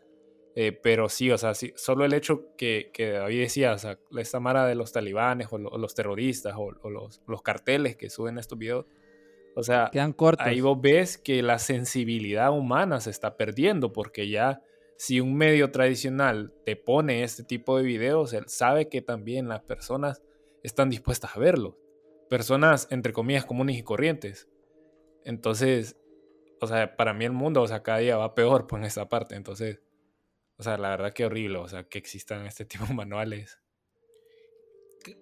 eh, 0.55 0.73
pero 0.73 1.09
sí, 1.09 1.31
o 1.31 1.39
sea, 1.39 1.55
sí, 1.55 1.73
solo 1.77 2.05
el 2.05 2.13
hecho 2.13 2.55
que, 2.57 2.91
que 2.93 3.13
David 3.13 3.41
decía, 3.41 3.73
o 3.73 3.79
sea, 3.79 3.99
esta 4.19 4.41
mara 4.41 4.67
de 4.67 4.75
los 4.75 4.93
talibanes 4.93 5.49
o, 5.51 5.59
los 5.59 5.95
terroristas 5.95 6.55
o, 6.57 6.71
los, 6.91 7.23
los, 7.27 7.43
carteles 7.43 7.97
que 7.97 8.11
suben 8.11 8.39
estos 8.39 8.59
videos, 8.59 8.87
o 9.55 9.63
sea, 9.63 9.89
Quedan 9.93 10.13
cortos. 10.13 10.47
ahí 10.47 10.61
vos 10.61 10.81
ves 10.81 11.19
que 11.19 11.43
la 11.43 11.59
sensibilidad 11.59 12.51
humana 12.51 13.01
se 13.01 13.11
está 13.11 13.37
perdiendo 13.37 13.93
porque 13.93 14.29
ya 14.29 14.63
si 14.97 15.21
un 15.21 15.35
medio 15.35 15.71
tradicional 15.71 16.55
te 16.65 16.77
pone 16.77 17.25
este 17.25 17.43
tipo 17.45 17.77
de 17.77 17.83
videos, 17.83 18.33
él 18.35 18.45
sabe 18.47 18.89
que 18.89 19.03
también 19.03 19.49
las 19.49 19.63
personas 19.63 20.23
están 20.63 20.91
dispuestas 20.91 21.37
a 21.37 21.41
verlo. 21.41 21.77
Personas, 22.29 22.87
entre 22.91 23.13
comillas, 23.13 23.45
comunes 23.45 23.77
y 23.77 23.83
corrientes. 23.83 24.49
Entonces, 25.25 25.97
o 26.61 26.67
sea, 26.67 26.95
para 26.97 27.15
mí 27.15 27.25
el 27.25 27.33
mundo, 27.33 27.63
o 27.63 27.67
sea, 27.67 27.83
cada 27.83 27.99
día 27.99 28.17
va 28.17 28.35
peor 28.35 28.67
por 28.69 28.85
esa 28.85 29.09
parte. 29.09 29.35
Entonces, 29.35 29.81
o 30.57 30.63
sea, 30.63 30.77
la 30.79 30.91
verdad 30.91 31.13
que 31.13 31.25
horrible, 31.25 31.59
o 31.59 31.69
sea, 31.69 31.85
que 31.85 31.99
existan 31.99 32.47
este 32.47 32.65
tipo 32.65 32.85
de 32.87 32.95
manuales. 32.95 33.59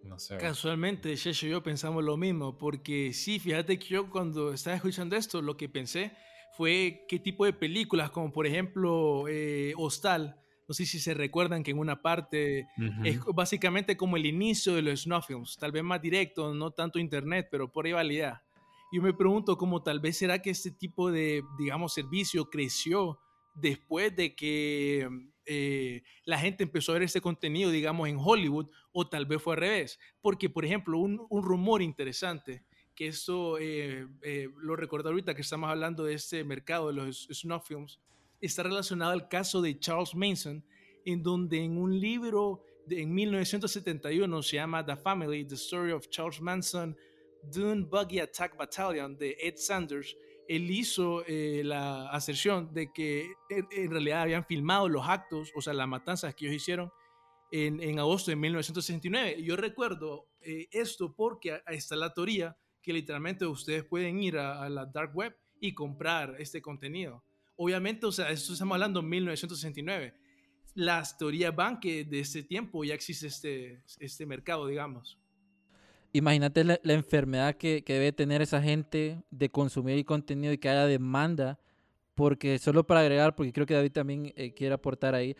No 0.03 0.19
sé. 0.19 0.37
Casualmente, 0.37 1.17
Shesho 1.17 1.47
y 1.47 1.51
yo 1.51 1.63
pensamos 1.63 2.05
lo 2.05 2.17
mismo, 2.17 2.59
porque 2.59 3.13
sí, 3.15 3.39
fíjate 3.39 3.79
que 3.79 3.87
yo 3.87 4.11
cuando 4.11 4.53
estaba 4.53 4.77
escuchando 4.77 5.17
esto, 5.17 5.41
lo 5.41 5.57
que 5.57 5.69
pensé 5.69 6.13
fue 6.57 7.07
qué 7.09 7.19
tipo 7.19 7.47
de 7.47 7.55
películas, 7.55 8.11
como 8.11 8.31
por 8.31 8.47
ejemplo 8.47 9.25
eh, 9.29 9.73
Hostal, 9.79 10.41
no 10.69 10.75
sé 10.75 10.87
si 10.87 11.01
se 11.01 11.15
recuerdan 11.15 11.65
que 11.65 11.73
en 11.73 11.79
una 11.79 12.01
parte 12.01 12.69
es 13.03 13.19
básicamente 13.35 13.97
como 13.97 14.17
el 14.17 14.27
inicio 14.27 14.75
de 14.75 14.83
los 14.83 15.03
snuff 15.03 15.27
films, 15.27 15.57
tal 15.59 15.73
vez 15.73 15.83
más 15.83 16.01
directo, 16.01 16.55
no 16.55 16.71
tanto 16.71 17.01
internet, 17.01 17.49
pero 17.51 17.73
por 17.73 17.87
rivalidad. 17.87 18.43
Yo 18.93 19.03
me 19.03 19.13
pregunto 19.13 19.57
cómo 19.57 19.83
tal 19.83 19.99
vez 19.99 20.19
será 20.19 20.41
que 20.43 20.51
este 20.51 20.71
tipo 20.71 21.11
de, 21.11 21.43
digamos, 21.59 21.95
servicio 21.95 22.51
creció 22.51 23.19
después 23.55 24.15
de 24.15 24.35
que 24.35 25.09
eh, 25.47 26.03
la 26.25 26.39
gente 26.39 26.65
empezó 26.65 26.93
a 26.93 26.95
ver 26.95 27.03
ese 27.05 27.21
contenido, 27.21 27.71
digamos, 27.71 28.09
en 28.09 28.17
Hollywood, 28.19 28.69
o 28.93 29.09
tal 29.09 29.27
vez 29.27 29.43
fue 29.43 29.55
al 29.55 29.61
revés. 29.61 29.99
Porque, 30.21 30.49
por 30.49 30.65
ejemplo, 30.65 30.99
un, 30.99 31.27
rumor 31.43 31.83
interesante, 31.83 32.65
que 32.95 33.09
esto 33.09 33.59
eh, 33.59 34.07
eh, 34.23 34.49
lo 34.59 34.77
recuerdo 34.77 35.09
ahorita 35.09 35.35
que 35.35 35.43
estamos 35.43 35.71
hablando 35.71 36.05
de 36.05 36.15
este 36.15 36.45
mercado 36.45 36.89
de 36.89 36.95
los 36.95 37.29
snuff 37.33 37.67
films, 37.67 37.99
está 38.41 38.63
relacionado 38.63 39.13
al 39.13 39.29
caso 39.29 39.61
de 39.61 39.79
Charles 39.79 40.15
Manson, 40.15 40.65
en 41.05 41.23
donde 41.23 41.63
en 41.65 41.79
un 41.79 41.99
libro 41.99 42.63
de, 42.87 43.03
en 43.03 43.13
1971 43.13 44.43
se 44.43 44.57
llama 44.57 44.85
The 44.85 44.97
Family, 44.97 45.45
The 45.45 45.55
Story 45.55 45.93
of 45.93 46.09
Charles 46.09 46.41
Manson, 46.41 46.97
Dune 47.43 47.85
Buggy 47.85 48.21
Attack 48.21 48.57
Battalion 48.57 49.17
de 49.17 49.37
Ed 49.41 49.57
Sanders, 49.57 50.17
él 50.51 50.69
hizo 50.69 51.25
eh, 51.29 51.63
la 51.65 52.11
aserción 52.11 52.75
de 52.75 52.93
que 52.93 53.35
en, 53.51 53.89
realidad 53.89 54.23
habían 54.23 54.45
filmado 54.45 54.89
los 54.89 55.07
actos, 55.07 55.53
o 55.55 55.63
sea, 55.63 55.73
las 55.73 55.87
matanzas 55.87 56.35
que 56.35 56.47
ellos 56.47 56.57
hicieron 56.57 56.91
en, 57.53 58.01
agosto 58.01 58.33
de 58.33 58.37
1969. 58.37 59.45
Yo 59.45 59.55
recuerdo 59.55 60.27
eh, 60.41 60.67
esto 60.73 61.15
porque 61.15 61.63
está 61.69 61.95
la 61.95 62.13
teoría 62.13 62.57
que 62.83 62.93
literalmente 62.93 63.47
ustedes 63.47 63.85
pueden 63.85 64.21
ir 64.25 64.39
a, 64.39 64.69
la 64.69 64.87
dark 64.87 65.15
web 65.15 65.37
y 65.61 65.73
comprar 65.73 66.35
este 66.41 66.61
contenido. 66.61 67.23
Obviamente, 67.55 68.07
o 68.07 68.13
sea, 68.13 68.29
esto 68.31 68.53
estamos 68.53 68.75
hablando 68.75 69.03
de 69.03 69.07
1969. 69.07 70.15
Las 70.75 71.17
teorías 71.17 71.55
van 71.55 71.79
que 71.79 72.05
de 72.05 72.21
ese 72.21 72.43
tiempo 72.43 72.83
ya 72.83 72.95
existe 72.95 73.29
este, 73.29 73.85
este 74.01 74.27
mercado, 74.27 74.67
digamos. 74.67 75.20
Imagínate 76.13 76.65
la, 76.65 76.79
enfermedad 76.83 77.57
que, 77.57 77.85
debe 77.87 78.13
tener 78.13 78.43
esa 78.43 78.61
gente 78.61 79.23
de 79.31 79.49
consumir 79.49 80.05
contenido 80.05 80.53
y 80.53 80.59
que 80.59 80.69
haya 80.69 80.87
demanda, 80.87 81.59
porque 82.15 82.59
solo 82.59 82.85
para 82.85 83.01
agregar, 83.01 83.37
porque 83.37 83.53
creo 83.53 83.67
que 83.67 83.75
David 83.75 83.93
también 83.93 84.33
eh, 84.37 84.53
quiere 84.53 84.75
aportar 84.75 85.15
ahí, 85.15 85.37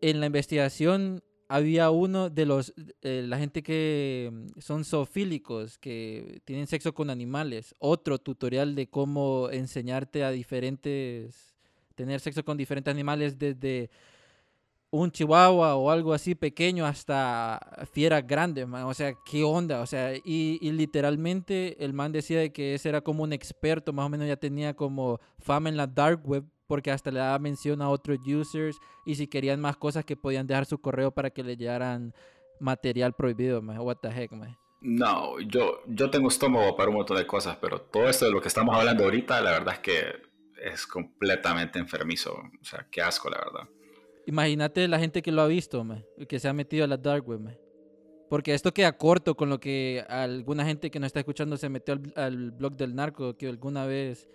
en 0.00 0.20
la 0.20 0.26
investigación 0.26 1.22
había 1.50 1.90
uno 1.90 2.30
de 2.30 2.46
los, 2.46 2.72
eh, 3.02 3.24
la 3.26 3.36
gente 3.38 3.62
que 3.62 4.30
mm, 4.32 4.60
son 4.60 4.84
zoofílicos, 4.84 5.78
que 5.78 6.40
tienen 6.44 6.66
sexo 6.66 6.94
con 6.94 7.10
animales, 7.10 7.74
otro 7.78 8.18
tutorial 8.18 8.74
de 8.74 8.88
cómo 8.88 9.50
enseñarte 9.50 10.22
a 10.22 10.30
diferentes, 10.30 11.56
tener 11.94 12.20
sexo 12.20 12.44
con 12.44 12.56
diferentes 12.56 12.92
animales 12.92 13.38
desde 13.38 13.90
un 14.90 15.10
chihuahua 15.10 15.76
o 15.76 15.90
algo 15.90 16.12
así 16.12 16.34
pequeño 16.34 16.84
hasta 16.84 17.60
fiera 17.92 18.20
grande, 18.20 18.64
O 18.64 18.94
sea, 18.94 19.14
¿qué 19.24 19.44
onda? 19.44 19.80
O 19.80 19.86
sea, 19.86 20.14
y, 20.24 20.58
literalmente 20.72 21.82
el 21.84 21.92
man 21.92 22.12
decía 22.12 22.40
de 22.40 22.52
que 22.52 22.74
ese 22.74 22.88
era 22.88 23.00
como 23.00 23.22
un 23.22 23.32
experto, 23.32 23.92
más 23.92 24.06
o 24.06 24.08
menos 24.08 24.26
ya 24.26 24.36
tenía 24.36 24.74
como 24.74 25.20
fama 25.38 25.68
en 25.68 25.76
la 25.76 25.86
dark 25.86 26.20
web, 26.24 26.44
porque 26.66 26.90
hasta 26.90 27.10
le 27.10 27.20
daba 27.20 27.38
mención 27.38 27.82
a 27.82 27.88
otros 27.88 28.18
users 28.26 28.78
y 29.04 29.14
si 29.14 29.26
querían 29.26 29.60
más 29.60 29.76
cosas 29.76 30.04
que 30.04 30.16
podían 30.16 30.46
dejar 30.46 30.66
su 30.66 30.78
correo 30.80 31.10
para 31.10 31.30
que 31.30 31.42
le 31.42 31.56
llegaran 31.56 32.12
material 32.58 33.12
prohibido, 33.14 33.62
man. 33.62 33.78
What 33.78 33.98
the 33.98 34.08
heck, 34.08 34.32
man. 34.32 34.56
No, 34.80 35.38
yo, 35.40 35.82
yo 35.86 36.10
tengo 36.10 36.28
estómago 36.28 36.74
para 36.76 36.90
un 36.90 36.96
montón 36.96 37.16
de 37.16 37.26
cosas, 37.26 37.56
pero 37.60 37.80
todo 37.80 38.08
esto 38.08 38.24
de 38.24 38.30
lo 38.30 38.40
que 38.40 38.48
estamos 38.48 38.74
hablando 38.74 39.04
ahorita, 39.04 39.40
la 39.40 39.50
verdad 39.50 39.74
es 39.74 39.80
que 39.80 40.22
es 40.62 40.86
completamente 40.86 41.78
enfermizo. 41.78 42.32
O 42.34 42.64
sea, 42.64 42.86
qué 42.90 43.02
asco, 43.02 43.28
la 43.28 43.38
verdad. 43.38 43.68
Imagínate 44.26 44.86
la 44.88 44.98
gente 44.98 45.22
que 45.22 45.32
lo 45.32 45.42
ha 45.42 45.46
visto, 45.46 45.84
que 46.28 46.38
se 46.38 46.48
ha 46.48 46.52
metido 46.52 46.84
a 46.84 46.86
la 46.86 46.96
dark 46.96 47.28
web. 47.28 47.58
Porque 48.28 48.54
esto 48.54 48.72
queda 48.72 48.96
corto 48.96 49.34
con 49.34 49.48
lo 49.48 49.58
que 49.58 50.04
alguna 50.08 50.64
gente 50.64 50.90
que 50.90 51.00
nos 51.00 51.08
está 51.08 51.20
escuchando 51.20 51.56
se 51.56 51.68
metió 51.68 52.00
al, 52.14 52.52
blog 52.52 52.76
del 52.76 52.94
narco, 52.94 53.36
que 53.36 53.48
alguna 53.48 53.86
vez 53.86 54.28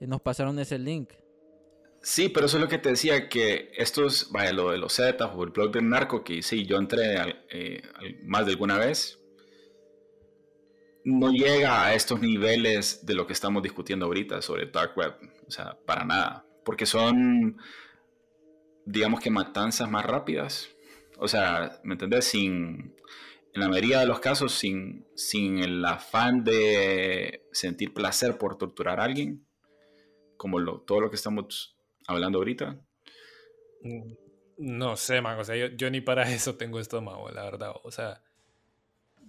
eh, 0.00 0.06
nos 0.06 0.20
pasaron 0.20 0.58
ese 0.60 0.78
link. 0.78 1.12
Sí, 2.00 2.28
pero 2.28 2.46
eso 2.46 2.58
es 2.58 2.62
lo 2.62 2.68
que 2.68 2.78
te 2.78 2.90
decía, 2.90 3.28
que 3.28 3.72
esto 3.76 4.06
es, 4.06 4.30
vaya, 4.30 4.52
lo 4.52 4.70
de 4.70 4.78
los 4.78 4.94
Zetas 4.94 5.30
o 5.34 5.42
el 5.42 5.50
blog 5.50 5.72
del 5.72 5.88
narco, 5.88 6.22
que 6.22 6.42
sí, 6.42 6.64
yo 6.64 6.76
entré 6.76 7.42
eh, 7.50 7.82
más 8.22 8.44
de 8.44 8.52
alguna 8.52 8.78
vez, 8.78 9.18
no 11.04 11.32
llega 11.32 11.84
a 11.84 11.94
estos 11.94 12.20
niveles 12.20 13.04
de 13.04 13.14
lo 13.14 13.26
que 13.26 13.32
estamos 13.32 13.62
discutiendo 13.62 14.06
ahorita 14.06 14.42
sobre 14.42 14.66
dark 14.66 14.96
web, 14.96 15.14
o 15.46 15.50
sea, 15.50 15.76
para 15.84 16.04
nada, 16.04 16.46
porque 16.64 16.86
son 16.86 17.58
digamos 18.86 19.20
que 19.20 19.30
matanzas 19.30 19.90
más 19.90 20.04
rápidas. 20.04 20.68
O 21.18 21.28
sea, 21.28 21.80
¿me 21.84 21.94
entendés? 21.94 22.24
Sin, 22.26 22.94
en 23.52 23.60
la 23.60 23.68
mayoría 23.68 24.00
de 24.00 24.06
los 24.06 24.20
casos, 24.20 24.52
sin, 24.52 25.06
sin 25.14 25.58
el 25.58 25.84
afán 25.84 26.44
de 26.44 27.46
sentir 27.52 27.94
placer 27.94 28.36
por 28.36 28.58
torturar 28.58 29.00
a 29.00 29.04
alguien, 29.04 29.46
como 30.36 30.58
lo, 30.58 30.80
todo 30.80 31.00
lo 31.00 31.10
que 31.10 31.16
estamos 31.16 31.76
hablando 32.06 32.38
ahorita. 32.38 32.80
No 34.58 34.96
sé, 34.96 35.20
man. 35.20 35.38
O 35.38 35.44
sea, 35.44 35.56
yo, 35.56 35.66
yo 35.68 35.90
ni 35.90 36.00
para 36.00 36.22
eso 36.32 36.56
tengo 36.56 36.80
estómago, 36.80 37.30
la 37.30 37.44
verdad. 37.44 37.72
O 37.84 37.90
sea, 37.90 38.22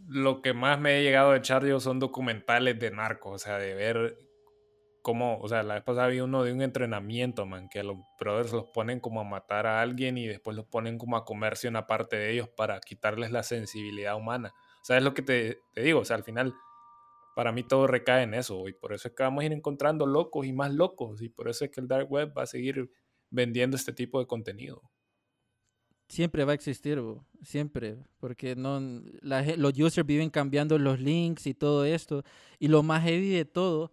lo 0.07 0.41
que 0.41 0.53
más 0.53 0.79
me 0.79 0.99
he 0.99 1.03
llegado 1.03 1.31
a 1.31 1.37
echar 1.37 1.65
yo 1.65 1.79
son 1.79 1.99
documentales 1.99 2.79
de 2.79 2.91
narcos. 2.91 3.33
O 3.33 3.39
sea, 3.39 3.57
de 3.57 3.73
ver 3.75 4.24
cómo. 5.05 5.37
O 5.39 5.47
sea, 5.47 5.61
la 5.61 5.75
vez 5.75 5.83
pasada 5.83 6.07
vi 6.07 6.19
uno 6.19 6.43
de 6.43 6.51
un 6.51 6.63
entrenamiento, 6.63 7.45
man. 7.45 7.69
Que 7.69 7.83
los 7.83 7.97
brothers 8.19 8.51
los 8.51 8.65
ponen 8.65 8.99
como 8.99 9.21
a 9.21 9.23
matar 9.23 9.67
a 9.67 9.79
alguien 9.79 10.17
y 10.17 10.25
después 10.25 10.57
los 10.57 10.65
ponen 10.65 10.97
como 10.97 11.15
a 11.15 11.23
comerse 11.23 11.67
una 11.67 11.85
parte 11.85 12.15
de 12.15 12.31
ellos 12.31 12.49
para 12.49 12.79
quitarles 12.79 13.31
la 13.31 13.43
sensibilidad 13.43 14.15
humana. 14.17 14.51
O 14.81 14.85
sea, 14.85 14.97
es 14.97 15.03
lo 15.03 15.13
que 15.13 15.21
te, 15.21 15.59
te 15.73 15.83
digo. 15.83 15.99
O 15.99 16.05
sea, 16.05 16.15
al 16.15 16.23
final 16.23 16.55
para 17.35 17.51
mí 17.51 17.61
todo 17.61 17.85
recae 17.85 18.23
en 18.23 18.33
eso 18.33 18.67
y 18.67 18.73
por 18.73 18.93
eso 18.93 19.09
es 19.09 19.13
que 19.13 19.21
vamos 19.21 19.43
a 19.43 19.45
ir 19.45 19.53
encontrando 19.53 20.07
locos 20.07 20.47
y 20.47 20.53
más 20.53 20.73
locos 20.73 21.21
y 21.21 21.29
por 21.29 21.49
eso 21.49 21.65
es 21.65 21.71
que 21.71 21.81
el 21.81 21.87
dark 21.87 22.11
web 22.11 22.33
va 22.35 22.43
a 22.43 22.47
seguir 22.47 22.89
vendiendo 23.29 23.77
este 23.77 23.93
tipo 23.93 24.19
de 24.19 24.25
contenido. 24.25 24.81
Siempre 26.07 26.45
va 26.45 26.53
a 26.53 26.55
existir, 26.55 26.99
siempre, 27.43 27.97
porque 28.19 28.55
no 28.55 28.79
los 29.21 29.77
users 29.77 30.07
viven 30.07 30.29
cambiando 30.29 30.79
los 30.79 30.99
links 30.99 31.45
y 31.45 31.53
todo 31.53 31.83
esto 31.85 32.23
y 32.57 32.69
lo 32.69 32.81
más 32.81 33.03
heavy 33.03 33.29
de 33.29 33.45
todo 33.45 33.91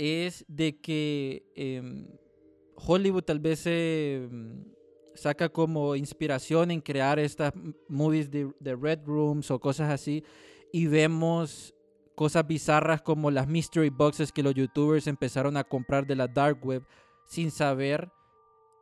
es 0.00 0.46
de 0.48 0.80
que 0.80 1.44
em, 1.54 2.08
Hollywood 2.74 3.24
tal 3.24 3.38
vez 3.38 3.60
se 3.60 4.26
saca 5.14 5.50
como 5.50 5.94
inspiración 5.94 6.70
en 6.70 6.80
crear 6.80 7.18
estas 7.18 7.52
movies 7.86 8.30
de, 8.30 8.50
de 8.60 8.76
Red 8.76 9.00
Rooms 9.04 9.50
o 9.50 9.60
cosas 9.60 9.90
así 9.90 10.24
y 10.72 10.86
vemos 10.86 11.74
cosas 12.14 12.46
bizarras 12.46 13.02
como 13.02 13.30
las 13.30 13.46
mystery 13.46 13.90
boxes 13.90 14.32
que 14.32 14.42
los 14.42 14.54
youtubers 14.54 15.06
empezaron 15.06 15.58
a 15.58 15.64
comprar 15.64 16.06
de 16.06 16.16
la 16.16 16.28
dark 16.28 16.64
web 16.64 16.82
sin 17.26 17.50
saber 17.50 18.10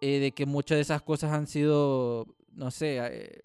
eh, 0.00 0.20
de 0.20 0.32
que 0.32 0.46
muchas 0.46 0.76
de 0.76 0.82
esas 0.82 1.02
cosas 1.02 1.32
han 1.32 1.48
sido, 1.48 2.26
no 2.52 2.70
sé, 2.70 2.98
eh, 3.00 3.42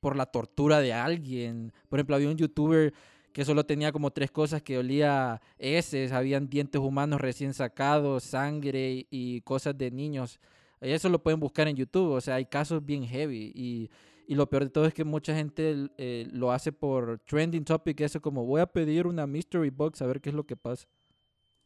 por 0.00 0.16
la 0.16 0.24
tortura 0.26 0.80
de 0.80 0.94
alguien. 0.94 1.72
Por 1.90 1.98
ejemplo, 1.98 2.16
había 2.16 2.30
un 2.30 2.38
youtuber 2.38 2.94
que 3.34 3.44
solo 3.44 3.66
tenía 3.66 3.92
como 3.92 4.10
tres 4.10 4.30
cosas 4.30 4.62
que 4.62 4.78
olía 4.78 5.42
heces, 5.58 6.12
habían 6.12 6.48
dientes 6.48 6.80
humanos 6.80 7.20
recién 7.20 7.52
sacados, 7.52 8.24
sangre 8.24 9.06
y 9.10 9.42
cosas 9.42 9.76
de 9.76 9.90
niños. 9.90 10.40
Eso 10.80 11.10
lo 11.10 11.22
pueden 11.22 11.40
buscar 11.40 11.68
en 11.68 11.76
YouTube, 11.76 12.12
o 12.12 12.20
sea, 12.22 12.36
hay 12.36 12.46
casos 12.46 12.82
bien 12.82 13.06
heavy 13.06 13.52
y 13.54 13.90
y 14.26 14.34
lo 14.34 14.48
peor 14.48 14.64
de 14.64 14.70
todo 14.70 14.86
es 14.86 14.94
que 14.94 15.04
mucha 15.04 15.34
gente 15.34 15.88
eh, 15.98 16.26
lo 16.32 16.52
hace 16.52 16.72
por 16.72 17.18
trending 17.20 17.64
topic, 17.64 18.00
eso 18.00 18.20
como 18.20 18.44
voy 18.44 18.60
a 18.60 18.66
pedir 18.66 19.06
una 19.06 19.26
mystery 19.26 19.70
box 19.70 20.00
a 20.02 20.06
ver 20.06 20.20
qué 20.20 20.30
es 20.30 20.34
lo 20.34 20.44
que 20.44 20.56
pasa. 20.56 20.88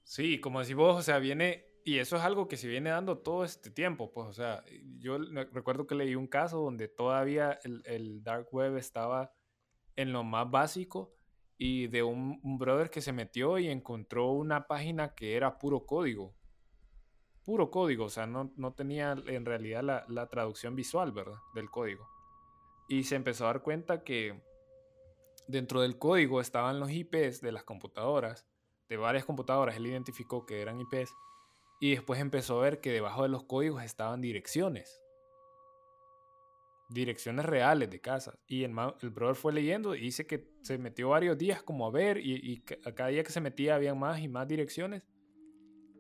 Sí, 0.03 0.41
como 0.41 0.61
decís 0.61 0.75
vos, 0.75 0.97
o 0.99 1.03
sea, 1.03 1.19
viene, 1.19 1.67
y 1.85 1.99
eso 1.99 2.17
es 2.17 2.23
algo 2.23 2.49
que 2.49 2.57
se 2.57 2.67
viene 2.67 2.91
dando 2.91 3.19
todo 3.19 3.45
este 3.45 3.71
tiempo, 3.71 4.11
pues, 4.13 4.27
o 4.27 4.33
sea, 4.33 4.65
yo 4.99 5.19
recuerdo 5.53 5.87
que 5.87 5.95
leí 5.95 6.15
un 6.15 6.27
caso 6.27 6.61
donde 6.61 6.89
todavía 6.89 7.59
el, 7.63 8.23
dark 8.23 8.49
web 8.53 8.77
estaba 8.77 9.33
en 9.97 10.13
lo 10.13 10.25
más 10.25 10.51
básico 10.51 11.15
y 11.59 11.89
de 11.89 12.03
un, 12.03 12.41
brother 12.59 12.89
que 12.89 13.03
se 13.03 13.13
metió 13.13 13.59
y 13.59 13.69
encontró 13.69 14.31
una 14.31 14.67
página 14.67 15.15
que 15.15 15.37
era 15.37 15.59
puro 15.59 15.85
código. 15.85 16.35
Puro 17.45 17.71
código, 17.71 18.05
o 18.05 18.11
sea, 18.11 18.27
no, 18.27 18.53
no 18.57 18.73
tenía 18.73 19.13
en 19.27 19.45
realidad 19.45 19.83
la, 19.83 20.05
la 20.09 20.29
traducción 20.29 20.77
visual, 20.77 21.13
¿verdad? 21.13 21.39
Del 21.55 21.71
código 21.71 22.09
y 22.89 23.05
se 23.05 23.17
empezó 23.17 23.45
a 23.45 23.49
dar 23.49 23.63
cuenta 23.63 24.03
que 24.03 24.43
dentro 25.47 25.83
del 25.83 25.99
código 25.99 26.41
estaban 26.41 26.81
los 26.81 26.91
IPs 26.91 27.41
de 27.43 27.53
las 27.53 27.63
computadoras, 27.63 28.47
de 28.89 28.97
varias 28.97 29.27
computadoras, 29.27 29.77
él 29.77 29.87
identificó 29.87 30.47
que 30.47 30.63
eran 30.63 30.81
IPs, 30.81 31.13
y 31.81 31.91
después 31.91 32.19
empezó 32.19 32.59
a 32.59 32.63
ver 32.63 32.81
que 32.81 32.91
debajo 32.91 33.23
de 33.23 33.29
los 33.29 33.45
códigos 33.45 33.85
estaban 33.85 34.21
direcciones. 34.21 35.03
Direcciones 36.89 37.45
reales 37.45 37.91
de 37.91 38.01
casas. 38.01 38.39
Y 38.47 38.65
el, 38.65 38.75
el 39.03 39.11
brother 39.11 39.37
fue 39.37 39.53
leyendo 39.53 39.95
y 39.95 40.01
dice 40.01 40.27
que 40.27 40.49
se 40.63 40.79
metió 40.79 41.11
varios 41.11 41.37
días 41.37 41.63
como 41.63 41.87
a 41.87 41.91
ver 41.91 42.19
y, 42.19 42.41
y 42.43 42.61
cada 42.61 43.11
día 43.11 43.23
que 43.23 43.33
se 43.33 43.41
metía 43.41 43.75
había 43.75 43.95
más 43.95 44.21
y 44.21 44.29
más 44.29 44.49
direcciones. 44.49 45.03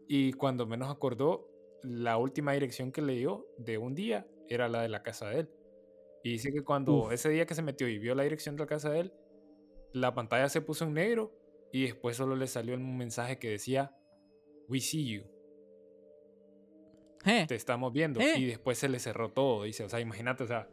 Y 0.08 0.32
cuando 0.32 0.66
menos 0.66 0.90
acordó, 0.90 1.48
la 1.82 2.16
última 2.16 2.52
dirección 2.52 2.92
que 2.92 3.02
leyó 3.02 3.46
de 3.58 3.78
un 3.78 3.94
día 3.94 4.26
era 4.48 4.68
la 4.68 4.82
de 4.82 4.88
la 4.88 5.02
casa 5.02 5.28
de 5.28 5.40
él. 5.40 5.50
Y 6.24 6.32
dice 6.32 6.52
que 6.52 6.62
cuando 6.62 7.12
ese 7.12 7.28
día 7.28 7.46
que 7.46 7.54
se 7.54 7.62
metió 7.62 7.88
y 7.88 7.98
vio 7.98 8.14
la 8.14 8.22
dirección 8.22 8.56
de 8.56 8.60
la 8.60 8.66
casa 8.66 8.90
de 8.90 9.00
él, 9.00 9.12
la 9.92 10.14
pantalla 10.14 10.48
se 10.48 10.60
puso 10.60 10.84
en 10.84 10.94
negro 10.94 11.32
y 11.72 11.84
después 11.84 12.16
solo 12.16 12.34
le 12.36 12.46
salió 12.46 12.74
un 12.74 12.96
mensaje 12.96 13.38
que 13.38 13.50
decía, 13.50 13.94
We 14.68 14.80
see 14.80 15.06
you. 15.06 15.22
Eh. 17.24 17.46
Te 17.46 17.54
estamos 17.54 17.92
viendo. 17.92 18.20
Eh. 18.20 18.34
Y 18.38 18.44
después 18.46 18.78
se 18.78 18.88
le 18.88 18.98
cerró 18.98 19.30
todo. 19.32 19.64
Dice, 19.64 19.84
o 19.84 19.88
sea, 19.88 20.00
imagínate, 20.00 20.44
o 20.44 20.46
sea, 20.46 20.68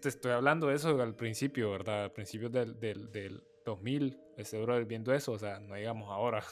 te 0.00 0.08
estoy 0.08 0.32
hablando 0.32 0.68
de 0.68 0.76
eso 0.76 1.00
al 1.00 1.14
principio, 1.14 1.70
¿verdad? 1.70 2.04
Al 2.04 2.12
principio 2.12 2.48
del, 2.48 2.80
del, 2.80 3.12
del 3.12 3.42
2000, 3.64 4.18
ese 4.36 4.60
brother 4.60 4.86
viendo 4.86 5.12
eso, 5.12 5.32
o 5.32 5.38
sea, 5.38 5.60
no 5.60 5.74
digamos 5.74 6.10
ahora. 6.10 6.42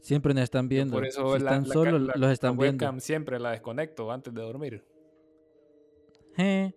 Siempre 0.00 0.32
nos 0.34 0.44
están 0.44 0.68
viendo. 0.68 0.94
Por 0.94 1.06
eso 1.06 1.30
si 1.30 1.38
están 1.38 1.66
solo, 1.66 1.98
los 1.98 2.30
están 2.30 2.56
viendo. 2.56 3.00
Siempre 3.00 3.38
la 3.38 3.50
desconecto 3.50 4.10
antes 4.10 4.32
de 4.32 4.42
dormir. 4.42 4.84
Eh. 6.36 6.72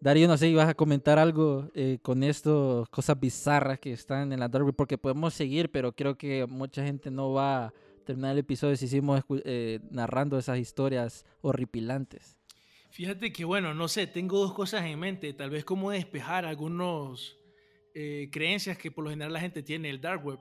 Darío, 0.00 0.28
no 0.28 0.36
sé, 0.36 0.48
ibas 0.48 0.68
a 0.68 0.74
comentar 0.74 1.18
algo 1.18 1.70
eh, 1.74 1.98
con 2.02 2.22
esto, 2.22 2.86
cosas 2.92 3.18
bizarras 3.18 3.80
que 3.80 3.92
están 3.92 4.32
en 4.32 4.38
la 4.38 4.48
Dark 4.48 4.72
porque 4.76 4.96
podemos 4.96 5.34
seguir, 5.34 5.72
pero 5.72 5.92
creo 5.92 6.16
que 6.16 6.46
mucha 6.46 6.84
gente 6.84 7.10
no 7.10 7.32
va 7.32 7.66
a 7.66 7.74
terminar 8.04 8.32
el 8.32 8.38
episodio 8.38 8.76
si 8.76 8.84
hicimos 8.84 9.22
eh, 9.44 9.80
narrando 9.90 10.38
esas 10.38 10.58
historias 10.58 11.26
horripilantes. 11.40 12.37
Fíjate 12.90 13.32
que, 13.32 13.44
bueno, 13.44 13.74
no 13.74 13.86
sé, 13.86 14.06
tengo 14.06 14.38
dos 14.38 14.54
cosas 14.54 14.84
en 14.84 14.98
mente, 14.98 15.32
tal 15.34 15.50
vez 15.50 15.64
como 15.64 15.90
despejar 15.90 16.46
algunas 16.46 17.36
eh, 17.94 18.28
creencias 18.32 18.78
que 18.78 18.90
por 18.90 19.04
lo 19.04 19.10
general 19.10 19.32
la 19.32 19.40
gente 19.40 19.62
tiene 19.62 19.90
el 19.90 20.00
Dark 20.00 20.24
Web, 20.24 20.40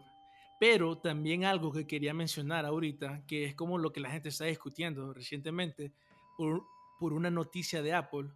pero 0.60 0.98
también 0.98 1.44
algo 1.44 1.72
que 1.72 1.86
quería 1.86 2.14
mencionar 2.14 2.66
ahorita, 2.66 3.26
que 3.28 3.46
es 3.46 3.56
como 3.56 3.78
lo 3.78 3.92
que 3.92 4.00
la 4.00 4.10
gente 4.10 4.30
está 4.30 4.46
discutiendo 4.46 5.14
recientemente, 5.14 5.92
por, 6.38 6.64
una 7.00 7.30
noticia 7.30 7.82
de 7.82 7.94
Apple, 7.94 8.30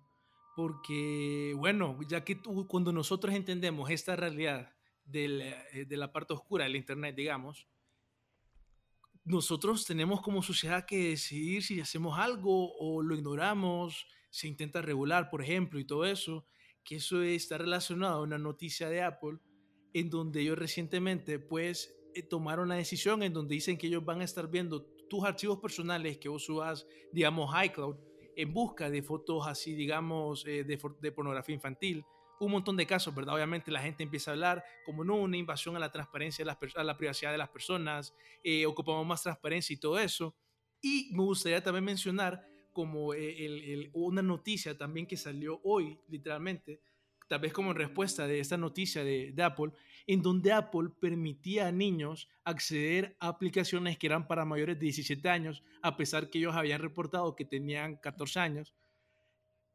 porque, 0.56 1.54
bueno, 1.58 1.98
ya 2.08 2.24
que 2.24 2.36
tú, 2.36 2.68
cuando 2.68 2.92
nosotros 2.92 3.34
entendemos 3.34 3.90
esta 3.90 4.16
realidad 4.16 4.72
eh, 5.14 5.86
de 5.88 5.98
la 5.98 6.12
parte 6.12 6.34
oscura 6.34 6.66
del 6.66 6.76
Internet, 6.76 7.16
digamos, 7.16 7.68
nosotros 9.24 9.86
tenemos 9.86 10.22
como 10.22 10.42
sociedad 10.42 10.86
que 10.86 11.10
decidir 11.10 11.64
si 11.64 11.80
hacemos 11.80 12.18
algo 12.18 12.74
o 12.78 13.02
lo 13.02 13.16
ignoramos, 13.16 14.08
se 14.30 14.48
intenta 14.48 14.82
regular, 14.82 15.30
por 15.30 15.42
ejemplo, 15.42 15.80
y 15.80 15.86
todo 15.86 16.06
eso, 16.06 16.46
que 16.84 16.96
eso 16.96 17.22
está 17.22 17.58
relacionado 17.58 18.20
a 18.20 18.24
una 18.24 18.38
noticia 18.38 18.90
de 18.90 19.04
Apple, 19.04 19.38
en 19.94 20.10
donde 20.10 20.42
ellos 20.42 20.58
recientemente, 20.58 21.38
pues, 21.38 21.94
eh, 22.16 22.24
tomaron 22.24 22.70
la 22.70 22.76
decisión 22.76 23.24
en 23.24 23.34
donde 23.34 23.56
dicen 23.56 23.78
que 23.78 23.88
ellos 23.88 24.04
van 24.04 24.22
a 24.22 24.26
estar 24.26 24.50
viendo 24.50 24.84
tus 25.10 25.24
archivos 25.24 25.60
personales 25.60 26.18
que 26.18 26.30
vos 26.30 26.46
subas, 26.46 26.88
digamos, 27.12 27.54
iCloud, 27.66 27.98
en 28.36 28.54
busca 28.54 28.90
de 28.90 29.04
fotos 29.04 29.46
así, 29.48 29.76
digamos, 29.76 30.46
eh, 30.48 30.64
de, 30.64 31.12
pornografía 31.12 31.56
infantil. 31.56 32.06
Un 32.42 32.52
montón 32.52 32.76
de 32.76 32.88
casos, 32.88 33.14
¿verdad? 33.14 33.36
Obviamente 33.36 33.70
la 33.70 33.82
gente 33.82 34.02
empieza 34.02 34.32
a 34.32 34.34
hablar 34.34 34.64
como 34.84 35.04
no 35.04 35.16
una 35.16 35.38
invasión 35.38 35.76
a 35.76 35.80
la 35.80 35.92
transparencia, 35.92 36.44
a 36.44 36.84
la, 36.84 36.98
privacidad 36.98 37.32
de 37.32 37.38
las 37.38 37.50
personas, 37.50 38.16
eh, 38.44 38.66
ocupamos 38.66 39.06
más 39.06 39.22
transparencia 39.22 39.76
y 39.76 39.78
todo 39.78 40.00
eso. 40.00 40.36
Y 40.82 41.12
me 41.14 41.22
gustaría 41.22 41.62
también 41.62 41.86
mencionar 41.86 42.44
como 42.74 43.14
eh, 43.14 43.92
una 43.94 44.24
noticia 44.24 44.76
también 44.76 45.06
que 45.06 45.18
salió 45.18 45.62
hoy, 45.64 46.00
literalmente, 46.08 46.82
tal 47.28 47.42
vez 47.42 47.54
como 47.54 47.74
respuesta 47.74 48.26
de 48.26 48.40
esta 48.40 48.58
noticia 48.58 49.04
de, 49.04 49.34
Apple, 49.44 49.72
en 50.08 50.24
donde 50.24 50.52
Apple 50.52 50.90
permitía 51.00 51.68
a 51.68 51.72
niños 51.72 52.28
acceder 52.44 53.16
a 53.20 53.28
aplicaciones 53.28 54.00
que 54.00 54.08
eran 54.08 54.28
para 54.28 54.46
mayores 54.46 54.80
de 54.80 54.86
17 54.86 55.30
años, 55.30 55.64
a 55.84 55.96
pesar 55.96 56.32
que 56.32 56.40
ellos 56.40 56.56
habían 56.56 56.82
reportado 56.82 57.36
que 57.36 57.46
tenían 57.46 57.98
14 57.98 58.40
años. 58.40 58.74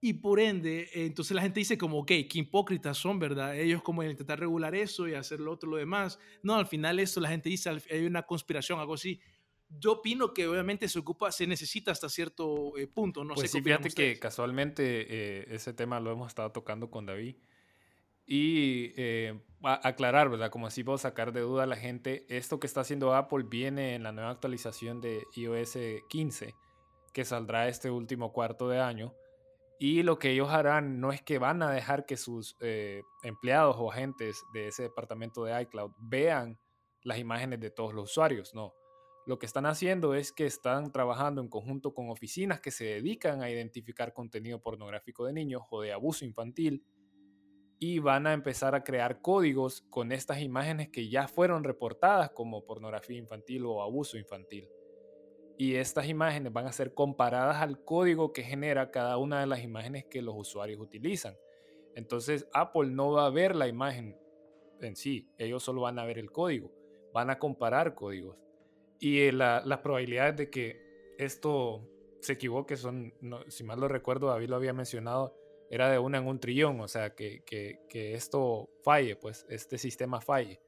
Y 0.07 0.13
por 0.13 0.39
ende, 0.39 0.89
entonces 0.93 1.35
la 1.35 1.43
gente 1.43 1.59
dice 1.59 1.77
como, 1.77 1.99
ok, 1.99 2.07
qué 2.07 2.29
hipócritas 2.35 2.97
son, 2.97 3.19
¿verdad? 3.19 3.59
Ellos 3.59 3.83
como 3.83 4.05
intentar 4.05 4.39
regular 4.39 4.73
eso 4.77 5.09
y 5.09 5.15
hacer 5.15 5.41
lo 5.41 5.51
otro, 5.51 5.69
lo 5.69 5.79
demás. 5.79 6.21
No, 6.45 6.55
al 6.55 6.69
final 6.69 7.01
esto 7.01 7.19
la 7.19 7.29
gente 7.29 7.49
dice, 7.49 7.71
hay 7.91 8.07
una 8.07 8.23
conspiración, 8.23 8.79
algo 8.79 8.95
así. 8.95 9.19
Yo 9.69 9.95
opino 9.95 10.33
que 10.33 10.47
obviamente 10.47 10.89
se 10.89 11.01
ocupa, 11.01 11.33
se 11.33 11.49
necesita 11.49 11.91
hasta 11.91 12.09
cierto 12.09 12.79
eh, 12.79 12.87
punto. 12.87 13.25
No 13.25 13.35
pues 13.35 13.51
sé 13.51 13.59
sí, 13.59 13.65
fíjate 13.65 13.91
que 13.91 14.17
casualmente 14.21 15.07
eh, 15.09 15.47
ese 15.51 15.73
tema 15.73 15.99
lo 15.99 16.13
hemos 16.13 16.29
estado 16.29 16.53
tocando 16.53 16.89
con 16.89 17.05
David. 17.05 17.39
Y 18.25 18.93
eh, 18.97 19.41
aclarar, 19.65 20.31
¿verdad? 20.31 20.51
Como 20.51 20.69
así 20.69 20.85
puedo 20.85 20.99
sacar 20.99 21.33
de 21.33 21.41
duda 21.41 21.65
a 21.65 21.67
la 21.67 21.77
gente, 21.77 22.27
esto 22.29 22.61
que 22.61 22.69
está 22.69 22.83
haciendo 22.83 23.13
Apple 23.13 23.45
viene 23.51 23.97
en 23.97 24.05
la 24.05 24.13
nueva 24.13 24.31
actualización 24.31 25.01
de 25.01 25.25
iOS 25.35 25.77
15, 26.09 26.55
que 27.13 27.25
saldrá 27.25 27.67
este 27.67 27.91
último 27.91 28.33
cuarto 28.33 28.69
de 28.69 28.79
año. 28.79 29.13
Y 29.79 30.03
lo 30.03 30.19
que 30.19 30.31
ellos 30.31 30.51
harán 30.51 31.01
no 31.01 31.13
es 31.13 31.23
que 31.23 31.39
van 31.39 31.63
a 31.63 31.71
dejar 31.71 32.07
que 32.07 32.17
sus 32.17 32.57
empleados 33.23 33.77
o 33.79 33.93
agentes 33.93 34.43
de 34.53 34.69
ese 34.69 34.85
departamento 34.85 35.45
de 35.45 35.63
iCloud 35.63 35.93
vean 35.99 36.59
las 37.03 37.19
imágenes 37.19 37.61
de 37.61 37.71
todos 37.71 37.93
los 37.95 38.11
usuarios, 38.11 38.55
no 38.55 38.75
lo 39.27 39.41
que 39.41 39.47
están 39.47 39.67
haciendo 39.67 40.15
es 40.15 40.33
que 40.33 40.47
están 40.47 40.93
trabajando 40.93 41.41
en 41.41 41.49
conjunto 41.49 41.93
con 41.93 42.11
oficinas 42.11 42.61
que 42.61 42.71
se 42.71 42.85
dedican 42.85 43.43
a 43.43 43.51
identificar 43.51 44.13
contenido 44.13 44.63
pornográfico 44.63 45.27
de 45.27 45.33
niños 45.33 45.63
o 45.71 45.83
de 45.83 45.93
abuso 45.93 46.25
infantil 46.25 46.85
y 47.81 47.99
van 47.99 48.29
a 48.29 48.33
empezar 48.33 48.77
a 48.77 48.85
crear 48.85 49.21
códigos 49.21 49.83
con 49.91 50.13
estas 50.13 50.41
imágenes 50.41 50.91
que 50.91 51.09
ya 51.09 51.27
fueron 51.27 51.65
reportadas 51.65 52.31
como 52.31 52.65
pornografía 52.65 53.19
infantil 53.19 53.67
o 53.67 53.83
abuso 53.83 54.17
infantil. 54.17 54.69
Y 55.59 55.77
estas 55.77 56.09
imágenes 56.09 56.53
van 56.53 56.67
a 56.67 56.73
ser 56.73 56.93
comparadas 56.93 57.57
al 57.63 57.83
código 57.83 58.33
que 58.33 58.43
genera 58.43 58.91
cada 58.91 59.17
una 59.17 59.41
de 59.41 59.47
las 59.47 59.63
imágenes 59.63 60.05
que 60.05 60.23
los 60.23 60.35
usuarios 60.37 60.81
utilizan. 60.81 61.35
Entonces 61.95 62.47
Apple 62.53 62.91
no 62.91 63.13
va 63.13 63.27
a 63.27 63.31
ver 63.31 63.57
la 63.57 63.69
imagen 63.69 64.19
en 64.81 64.97
sí, 64.97 65.31
ellos 65.39 65.63
solo 65.63 65.83
van 65.83 65.99
a 65.99 66.05
ver 66.05 66.19
el 66.19 66.31
código, 66.31 66.71
van 67.13 67.31
a 67.31 67.39
comparar 67.39 67.95
códigos. 67.95 68.37
Y 68.99 69.21
eh, 69.21 69.33
las 69.33 69.79
probabilidades 69.79 70.37
de 70.37 70.51
que 70.51 71.15
esto 71.19 71.89
se 72.21 72.35
equivoque 72.35 72.77
son, 72.77 73.15
si 73.49 73.65
mal 73.65 73.81
lo 73.81 73.89
recuerdo, 73.89 74.29
David 74.29 74.49
lo 74.49 74.57
había 74.57 74.73
mencionado, 74.73 75.35
era 75.71 75.91
de 75.91 75.99
una 75.99 76.19
en 76.19 76.27
un 76.27 76.39
trillón, 76.39 76.81
o 76.81 76.89
sea, 76.89 77.15
que, 77.15 77.43
que, 77.45 77.81
que, 77.89 78.15
esto 78.15 78.71
falle, 78.83 79.17
pues 79.17 79.47
este 79.49 79.79
sistema 79.79 80.21
falle. 80.21 80.61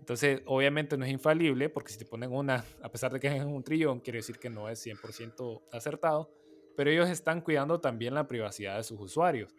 Entonces, 0.00 0.40
obviamente 0.46 0.96
no 0.96 1.04
es 1.04 1.12
infalible, 1.12 1.68
porque 1.68 1.92
si 1.92 1.98
te 1.98 2.06
ponen 2.06 2.32
una, 2.32 2.64
a 2.82 2.90
pesar 2.90 3.12
de 3.12 3.20
que 3.20 3.26
es 3.28 3.34
en 3.34 3.48
un 3.48 3.62
trillón, 3.62 4.00
quiere 4.00 4.20
decir 4.20 4.38
que 4.38 4.48
no 4.48 4.68
es 4.70 4.84
100% 4.84 5.62
acertado, 5.70 6.32
pero 6.74 6.90
ellos 6.90 7.10
están 7.10 7.42
cuidando 7.42 7.80
también 7.80 8.14
la 8.14 8.26
privacidad 8.26 8.78
de 8.78 8.82
sus 8.82 8.98
usuarios. 8.98 9.54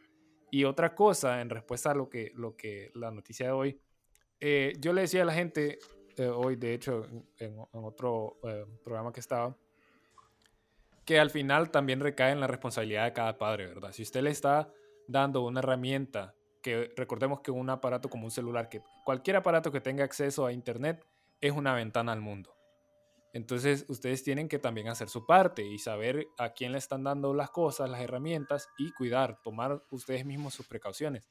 Y 0.50 0.64
otra 0.64 0.96
cosa, 0.96 1.42
en 1.42 1.52
respuesta 1.52 1.92
a 1.92 1.94
lo 1.94 2.10
que, 2.10 2.32
lo 2.36 2.58
que 2.58 2.90
la 2.96 3.12
noticia 3.12 3.46
de 3.46 3.52
hoy, 3.52 3.80
eh, 4.40 4.74
yo 4.80 4.94
le 4.94 5.02
decía 5.02 5.22
a 5.22 5.26
la 5.26 5.34
gente, 5.34 5.78
eh, 6.18 6.26
hoy, 6.26 6.56
de 6.56 6.74
hecho, 6.74 7.06
en, 7.38 7.56
otro 7.72 8.40
eh, 8.44 8.66
programa 8.84 9.14
que 9.14 9.20
estaba, 9.20 9.56
que 11.06 11.20
al 11.20 11.30
final 11.30 11.70
también 11.70 12.00
recae 12.00 12.32
en 12.32 12.40
la 12.40 12.48
responsabilidad 12.48 13.06
de 13.06 13.14
cada 13.14 13.38
padre, 13.38 13.68
¿verdad? 13.68 13.92
Si 13.92 14.02
usted 14.02 14.24
le 14.24 14.32
está 14.32 14.74
dando 15.08 15.44
una 15.44 15.60
herramienta, 15.60 16.34
que 16.62 16.94
recordemos 16.96 17.42
que 17.42 17.52
un 17.52 17.70
aparato 17.70 18.10
como 18.10 18.26
un 18.26 18.32
celular, 18.32 18.70
que 18.70 18.82
cualquier 19.04 19.38
aparato 19.38 19.72
que 19.72 19.82
tenga 19.82 20.04
acceso 20.04 20.46
a 20.46 20.54
Internet 20.54 21.06
es 21.40 21.52
una 21.52 21.74
ventana 21.74 22.12
al 22.12 22.22
mundo. 22.22 22.56
Entonces 23.34 23.86
ustedes 23.88 24.24
tienen 24.24 24.50
que 24.50 24.60
también 24.60 24.90
hacer 24.90 25.10
su 25.10 25.26
parte 25.26 25.66
y 25.66 25.80
saber 25.80 26.28
a 26.38 26.50
quién 26.54 26.74
le 26.74 26.78
están 26.78 27.04
dando 27.04 27.34
las 27.34 27.50
cosas, 27.50 27.90
las 27.90 28.02
herramientas 28.02 28.68
y 28.78 28.92
cuidar, 28.92 29.42
tomar 29.42 29.84
ustedes 29.90 30.26
mismos 30.26 30.54
sus 30.54 30.68
precauciones. 30.68 31.30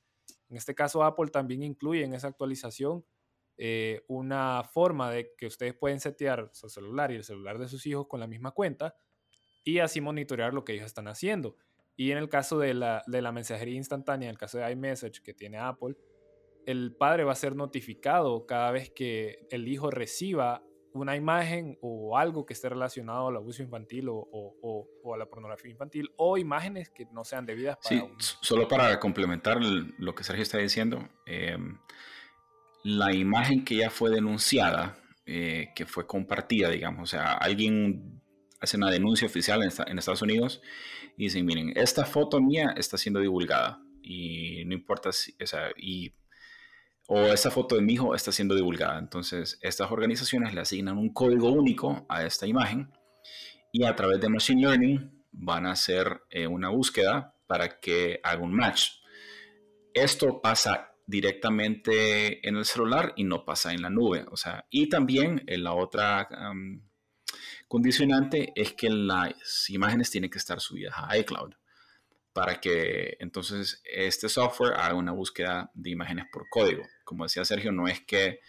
En 0.49 0.57
este 0.57 0.75
caso 0.75 1.05
Apple 1.05 1.31
también 1.31 1.63
incluye 1.63 2.03
en 2.03 2.15
esa 2.15 2.29
actualización 2.29 3.05
eh, 3.59 4.03
una 4.09 4.65
forma 4.65 5.11
de 5.11 5.35
que 5.37 5.47
ustedes 5.47 5.75
pueden 5.75 6.01
setear 6.01 6.49
su 6.53 6.71
celular 6.71 7.13
y 7.13 7.17
el 7.17 7.25
celular 7.25 7.59
de 7.59 7.69
sus 7.69 7.85
hijos 7.87 8.07
con 8.09 8.19
la 8.19 8.27
misma 8.27 8.53
cuenta 8.53 8.97
y 9.63 9.81
así 9.81 10.01
monitorear 10.01 10.55
lo 10.55 10.65
que 10.65 10.73
ellos 10.73 10.87
están 10.87 11.09
haciendo. 11.09 11.57
Y 12.01 12.13
en 12.13 12.17
el 12.17 12.31
caso 12.31 12.59
de 12.59 12.73
la, 12.73 13.03
de 13.07 13.21
la 13.21 13.31
mensajería 13.31 13.75
instantánea, 13.75 14.27
en 14.27 14.31
el 14.31 14.39
caso 14.39 14.57
de 14.57 14.73
iMessage 14.73 15.21
que 15.23 15.35
tiene 15.35 15.59
Apple, 15.59 15.97
el 16.65 16.97
padre 16.97 17.25
va 17.25 17.33
a 17.33 17.35
ser 17.35 17.55
notificado 17.55 18.47
cada 18.47 18.71
vez 18.71 18.89
que 18.89 19.47
el 19.51 19.69
hijo 19.69 19.91
reciba 19.91 20.63
una 20.95 21.15
imagen 21.15 21.77
o 21.83 22.17
algo 22.17 22.47
que 22.47 22.55
esté 22.55 22.71
relacionado 22.71 23.29
al 23.29 23.37
abuso 23.37 23.63
infantil 23.63 24.09
o, 24.09 24.15
o, 24.17 24.89
o, 25.03 25.15
a 25.15 25.19
la 25.19 25.27
pornografía 25.27 25.73
infantil 25.73 26.11
o 26.17 26.39
imágenes 26.39 26.89
que 26.89 27.05
no 27.13 27.23
sean 27.23 27.45
debidas 27.45 27.77
para 27.77 28.01
sí, 28.01 28.09
solo 28.41 28.67
para 28.67 28.99
complementar 28.99 29.59
lo 29.61 30.15
que 30.15 30.25
Sergio 30.25 30.43
está 30.43 30.57
diciendo 30.57 31.07
eh, 31.27 31.59
la 32.83 33.15
imagen 33.15 33.63
que 33.63 33.77
ya 33.77 33.91
fue 33.91 34.09
denunciada, 34.09 34.97
eh, 35.27 35.69
que 35.75 35.85
fue 35.85 36.07
compartida, 36.07 36.71
digamos, 36.71 37.03
o 37.03 37.07
sea, 37.07 37.35
alguien 37.35 38.20
hace 38.61 38.77
una 38.77 38.91
denuncia 38.91 39.27
oficial 39.27 39.63
en, 39.63 39.99
Estados 39.99 40.23
Unidos 40.23 40.61
y 41.17 41.25
dicen, 41.25 41.47
miren, 41.47 41.73
esta 41.77 42.05
foto 42.05 42.41
mía 42.41 42.75
está 42.77 42.99
siendo 42.99 43.21
divulgada 43.21 43.83
y 44.03 44.65
no 44.67 44.75
importa 44.75 45.13
si, 45.13 45.35
o 45.43 45.47
sea, 45.47 45.71
esta 47.33 47.51
foto 47.51 47.75
de 47.75 47.83
mi 47.83 47.95
hijo 47.95 48.15
está 48.15 48.31
siendo 48.33 48.55
divulgada. 48.55 48.99
Entonces, 48.99 49.59
estas 49.63 49.91
organizaciones 49.91 50.55
le 50.55 50.61
asignan 50.61 50.99
un 50.99 51.13
código 51.13 51.51
único 51.51 52.07
a 52.09 52.25
esta 52.25 52.47
imagen 52.47 52.93
y 53.73 53.85
a 53.85 53.97
través 53.97 54.21
de 54.21 54.29
Machine 54.29 54.63
Learning 54.63 55.25
van 55.33 55.67
a 55.67 55.73
hacer 55.73 56.23
eh, 56.31 56.47
una 56.47 56.69
búsqueda 56.69 57.35
para 57.47 57.81
que 57.81 58.21
haga 58.23 58.43
un 58.43 58.55
match. 58.55 58.91
Esto 59.95 60.41
pasa 60.41 60.93
directamente 61.07 62.47
en 62.49 62.57
el 62.57 62.65
celular 62.65 63.13
y 63.17 63.25
no 63.25 63.45
pasa 63.45 63.73
en 63.73 63.83
la 63.83 63.91
nube. 63.91 64.25
O 64.31 64.37
sea, 64.37 64.67
y 64.71 64.89
también 64.89 65.43
en 65.47 65.65
la 65.65 65.75
otra 65.75 66.29
condicionante 67.71 68.53
es 68.57 68.73
que 68.73 68.91
las 68.91 69.71
imágenes 69.71 70.11
tienen 70.11 70.29
que 70.29 70.39
estar 70.39 70.61
subidas 70.61 70.93
a 70.97 71.17
iCloud 71.17 71.53
para 72.33 72.61
que 72.61 73.17
entonces 73.21 73.81
este 73.85 74.29
software 74.29 74.75
haga 74.75 74.95
una 74.95 75.13
búsqueda 75.13 75.71
de 75.73 75.91
imágenes 75.91 76.27
por 76.33 76.49
código. 76.49 76.83
Como 77.05 77.23
decía 77.23 77.45
Sergio, 77.45 77.71
no 77.71 77.87
es 77.87 78.01
que 78.01 78.41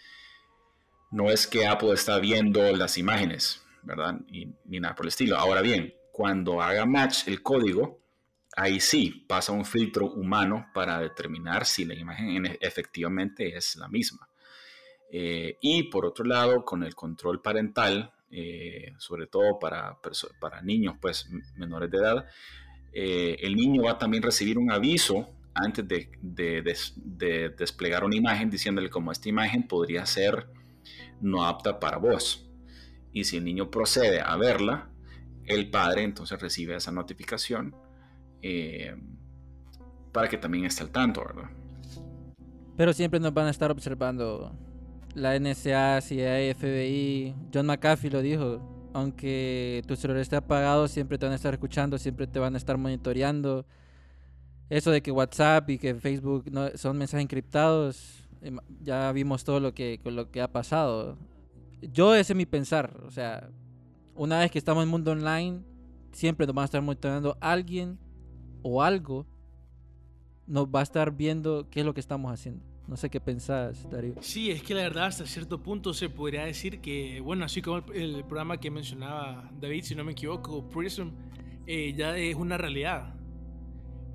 no 1.12 1.30
es 1.30 1.46
que 1.46 1.68
Apple 1.68 1.92
está 1.92 2.18
viendo 2.18 2.74
las 2.74 2.98
imágenes, 2.98 3.62
¿verdad? 3.84 4.18
ni 4.64 4.80
nada 4.80 4.96
por 4.96 5.06
el 5.06 5.10
estilo. 5.10 5.36
Ahora 5.36 5.60
bien, 5.60 5.94
cuando 6.10 6.60
haga 6.60 6.84
match 6.84 7.28
el 7.28 7.42
código, 7.42 8.00
ahí 8.56 8.80
sí 8.80 9.24
pasa 9.28 9.52
un 9.52 9.64
filtro 9.64 10.06
humano 10.10 10.66
para 10.74 10.98
determinar 10.98 11.64
si 11.64 11.84
la 11.84 11.94
imagen 11.94 12.58
efectivamente 12.60 13.56
es 13.56 13.76
la 13.76 13.86
misma. 13.86 14.28
Eh, 15.12 15.58
y 15.60 15.84
por 15.84 16.06
otro 16.06 16.24
lado, 16.24 16.64
con 16.64 16.82
el 16.82 16.96
control 16.96 17.40
parental, 17.40 18.12
eh, 18.34 18.94
sobre 18.96 19.26
todo 19.26 19.58
para, 19.58 19.98
para 20.40 20.62
niños 20.62 20.96
pues, 20.98 21.28
menores 21.54 21.90
de 21.90 21.98
edad, 21.98 22.26
eh, 22.94 23.36
el 23.40 23.54
niño 23.54 23.82
va 23.82 23.92
a 23.92 23.98
también 23.98 24.22
recibir 24.22 24.56
un 24.56 24.70
aviso 24.70 25.28
antes 25.54 25.86
de, 25.86 26.08
de, 26.22 27.50
desplegar 27.50 28.04
una 28.04 28.16
imagen 28.16 28.48
diciéndole 28.48 28.88
como 28.88 29.12
esta 29.12 29.28
imagen 29.28 29.68
podría 29.68 30.06
ser 30.06 30.48
no 31.20 31.44
apta 31.44 31.78
para 31.78 31.98
vos. 31.98 32.48
Y 33.12 33.24
si 33.24 33.36
el 33.36 33.44
niño 33.44 33.70
procede 33.70 34.20
a 34.20 34.34
verla, 34.36 34.90
el 35.44 35.68
padre 35.68 36.02
entonces 36.02 36.40
recibe 36.40 36.74
esa 36.74 36.90
notificación 36.90 37.76
eh, 38.40 38.96
para 40.10 40.28
que 40.28 40.38
también 40.38 40.64
esté 40.64 40.84
al 40.84 40.90
tanto, 40.90 41.22
¿verdad? 41.22 41.50
Pero 42.78 42.94
siempre 42.94 43.20
nos 43.20 43.34
van 43.34 43.46
a 43.48 43.50
estar 43.50 43.70
observando 43.70 44.56
la 45.14 45.38
NSA, 45.38 46.00
CIA, 46.00 46.54
FBI. 46.54 47.34
John 47.52 47.66
McAfee 47.66 48.10
lo 48.10 48.22
dijo. 48.22 48.60
Aunque 48.94 49.82
tu 49.86 49.96
celular 49.96 50.20
esté 50.20 50.36
apagado, 50.36 50.86
siempre 50.86 51.16
te 51.16 51.24
van 51.24 51.32
a 51.32 51.36
estar 51.36 51.54
escuchando, 51.54 51.96
siempre 51.96 52.26
te 52.26 52.38
van 52.38 52.54
a 52.54 52.58
estar 52.58 52.76
monitoreando. 52.76 53.64
Eso 54.68 54.90
de 54.90 55.02
que 55.02 55.10
WhatsApp 55.10 55.70
y 55.70 55.78
que 55.78 55.94
Facebook 55.94 56.50
no, 56.50 56.68
son 56.76 56.98
mensajes 56.98 57.22
encriptados, 57.22 58.28
em, 58.42 58.58
ya 58.82 59.10
vimos 59.12 59.44
todo 59.44 59.60
lo 59.60 59.72
que, 59.72 59.98
lo 60.04 60.30
que 60.30 60.42
ha 60.42 60.52
pasado. 60.52 61.16
Yo 61.80 62.14
ese 62.14 62.34
es 62.34 62.36
mi 62.36 62.44
pensar. 62.44 63.00
O 63.06 63.10
sea, 63.10 63.48
una 64.14 64.40
vez 64.40 64.50
que 64.50 64.58
estamos 64.58 64.82
en 64.82 64.88
el 64.88 64.90
mundo 64.90 65.12
online, 65.12 65.62
siempre 66.12 66.46
nos 66.46 66.54
van 66.54 66.62
a 66.62 66.66
estar 66.66 66.82
monitoreando 66.82 67.36
alguien 67.40 67.98
o 68.62 68.82
algo 68.82 69.26
nos 70.46 70.66
va 70.66 70.80
a 70.80 70.82
estar 70.82 71.12
viendo 71.12 71.68
qué 71.70 71.80
es 71.80 71.86
lo 71.86 71.94
que 71.94 72.00
estamos 72.00 72.30
haciendo. 72.30 72.71
No 72.88 72.96
sé 72.96 73.08
qué 73.08 73.20
pensás, 73.20 73.88
Darío. 73.90 74.14
Sí, 74.20 74.50
es 74.50 74.62
que 74.62 74.74
la 74.74 74.82
verdad 74.82 75.06
hasta 75.06 75.26
cierto 75.26 75.62
punto 75.62 75.94
se 75.94 76.08
podría 76.08 76.44
decir 76.44 76.80
que, 76.80 77.20
bueno, 77.20 77.44
así 77.44 77.62
como 77.62 77.78
el, 77.92 78.24
programa 78.24 78.58
que 78.58 78.70
mencionaba 78.70 79.50
David, 79.60 79.84
si 79.84 79.94
no 79.94 80.04
me 80.04 80.12
equivoco, 80.12 80.68
Prism, 80.68 81.10
eh, 81.66 81.94
ya 81.96 82.16
es 82.16 82.34
una 82.34 82.58
realidad. 82.58 83.14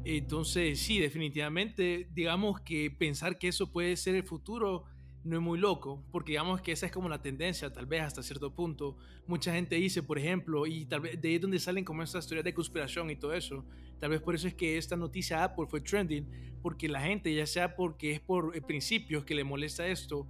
Entonces, 0.03 0.79
sí, 0.79 0.99
definitivamente, 0.99 2.07
digamos 2.13 2.61
que 2.61 2.91
pensar 2.91 3.37
que 3.37 3.49
eso 3.49 3.71
puede 3.71 3.95
ser 3.97 4.15
el 4.15 4.23
futuro 4.23 4.85
no 5.27 5.37
es 5.37 5.41
muy 5.41 5.59
loco, 5.59 6.03
porque 6.11 6.31
digamos 6.31 6.61
que 6.61 6.71
esa 6.71 6.85
es 6.85 6.91
como 6.91 7.09
la 7.09 7.21
tendencia, 7.21 7.71
tal 7.71 7.85
vez 7.85 8.01
hasta 8.01 8.23
cierto 8.23 8.53
punto. 8.53 8.95
Mucha 9.27 9.53
gente 9.53 9.75
dice, 9.75 10.01
por 10.01 10.17
ejemplo, 10.17 10.65
y 10.65 10.85
tal 10.85 11.01
vez 11.01 11.21
de 11.21 11.27
ahí 11.27 11.35
es 11.35 11.41
donde 11.41 11.59
salen 11.59 11.83
como 11.83 12.01
estas 12.01 12.27
teorías 12.27 12.45
de 12.45 12.53
conspiración 12.53 13.09
y 13.09 13.15
todo 13.15 13.33
eso. 13.33 13.65
Tal 13.99 14.09
vez 14.11 14.21
por 14.21 14.35
eso 14.35 14.47
es 14.47 14.53
que 14.53 14.77
esta 14.77 14.95
noticia 14.95 15.43
Apple 15.43 15.65
fue 15.67 15.81
trending, 15.81 16.25
porque 16.61 16.87
la 16.87 17.01
gente, 17.01 17.33
ya 17.33 17.45
sea 17.45 17.75
porque 17.75 18.13
es 18.13 18.19
por 18.21 18.55
eh, 18.55 18.61
principios 18.61 19.25
que 19.25 19.35
le 19.35 19.43
molesta 19.43 19.85
esto, 19.85 20.27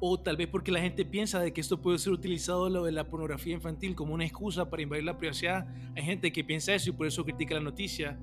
o 0.00 0.18
tal 0.18 0.36
vez 0.36 0.48
porque 0.48 0.70
la 0.70 0.80
gente 0.80 1.04
piensa 1.04 1.40
de 1.40 1.52
que 1.52 1.60
esto 1.60 1.82
puede 1.82 1.98
ser 1.98 2.12
utilizado 2.12 2.70
lo 2.70 2.84
de 2.84 2.92
la 2.92 3.08
pornografía 3.08 3.54
infantil 3.54 3.94
como 3.94 4.14
una 4.14 4.24
excusa 4.24 4.70
para 4.70 4.82
invadir 4.82 5.04
la 5.04 5.18
privacidad. 5.18 5.66
Hay 5.96 6.04
gente 6.04 6.32
que 6.32 6.44
piensa 6.44 6.74
eso 6.74 6.90
y 6.90 6.92
por 6.92 7.06
eso 7.06 7.24
critica 7.24 7.54
la 7.54 7.60
noticia. 7.60 8.18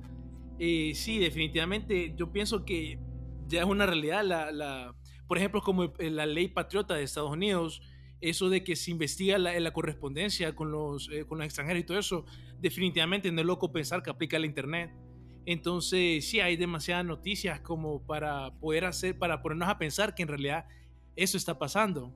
Eh, 0.58 0.92
sí, 0.94 1.18
definitivamente 1.18 2.14
yo 2.16 2.32
pienso 2.32 2.64
que 2.64 2.98
ya 3.46 3.60
es 3.60 3.66
una 3.66 3.84
realidad 3.84 4.24
la, 4.24 4.50
la 4.50 4.94
por 5.26 5.38
ejemplo, 5.38 5.60
como 5.60 5.92
la 5.98 6.26
ley 6.26 6.48
patriota 6.48 6.94
de 6.94 7.02
Estados 7.02 7.32
Unidos, 7.32 7.82
eso 8.20 8.48
de 8.48 8.64
que 8.64 8.76
se 8.76 8.90
investiga 8.90 9.38
la, 9.38 9.58
la 9.60 9.72
correspondencia 9.72 10.54
con 10.54 10.70
los, 10.70 11.10
eh, 11.12 11.24
con 11.26 11.38
los 11.38 11.44
extranjeros 11.44 11.80
y 11.82 11.84
todo 11.84 11.98
eso, 11.98 12.24
definitivamente 12.60 13.30
no 13.30 13.40
es 13.40 13.46
loco 13.46 13.72
pensar 13.72 14.02
que 14.02 14.10
aplica 14.10 14.36
el 14.36 14.44
Internet. 14.44 14.90
Entonces, 15.44 16.28
sí, 16.28 16.40
hay 16.40 16.56
demasiadas 16.56 17.04
noticias 17.04 17.60
como 17.60 18.04
para 18.04 18.52
poder 18.58 18.84
hacer, 18.84 19.16
para 19.16 19.42
ponernos 19.42 19.68
a 19.68 19.78
pensar 19.78 20.14
que 20.14 20.22
en 20.22 20.28
realidad 20.28 20.66
eso 21.14 21.36
está 21.36 21.58
pasando. 21.58 22.12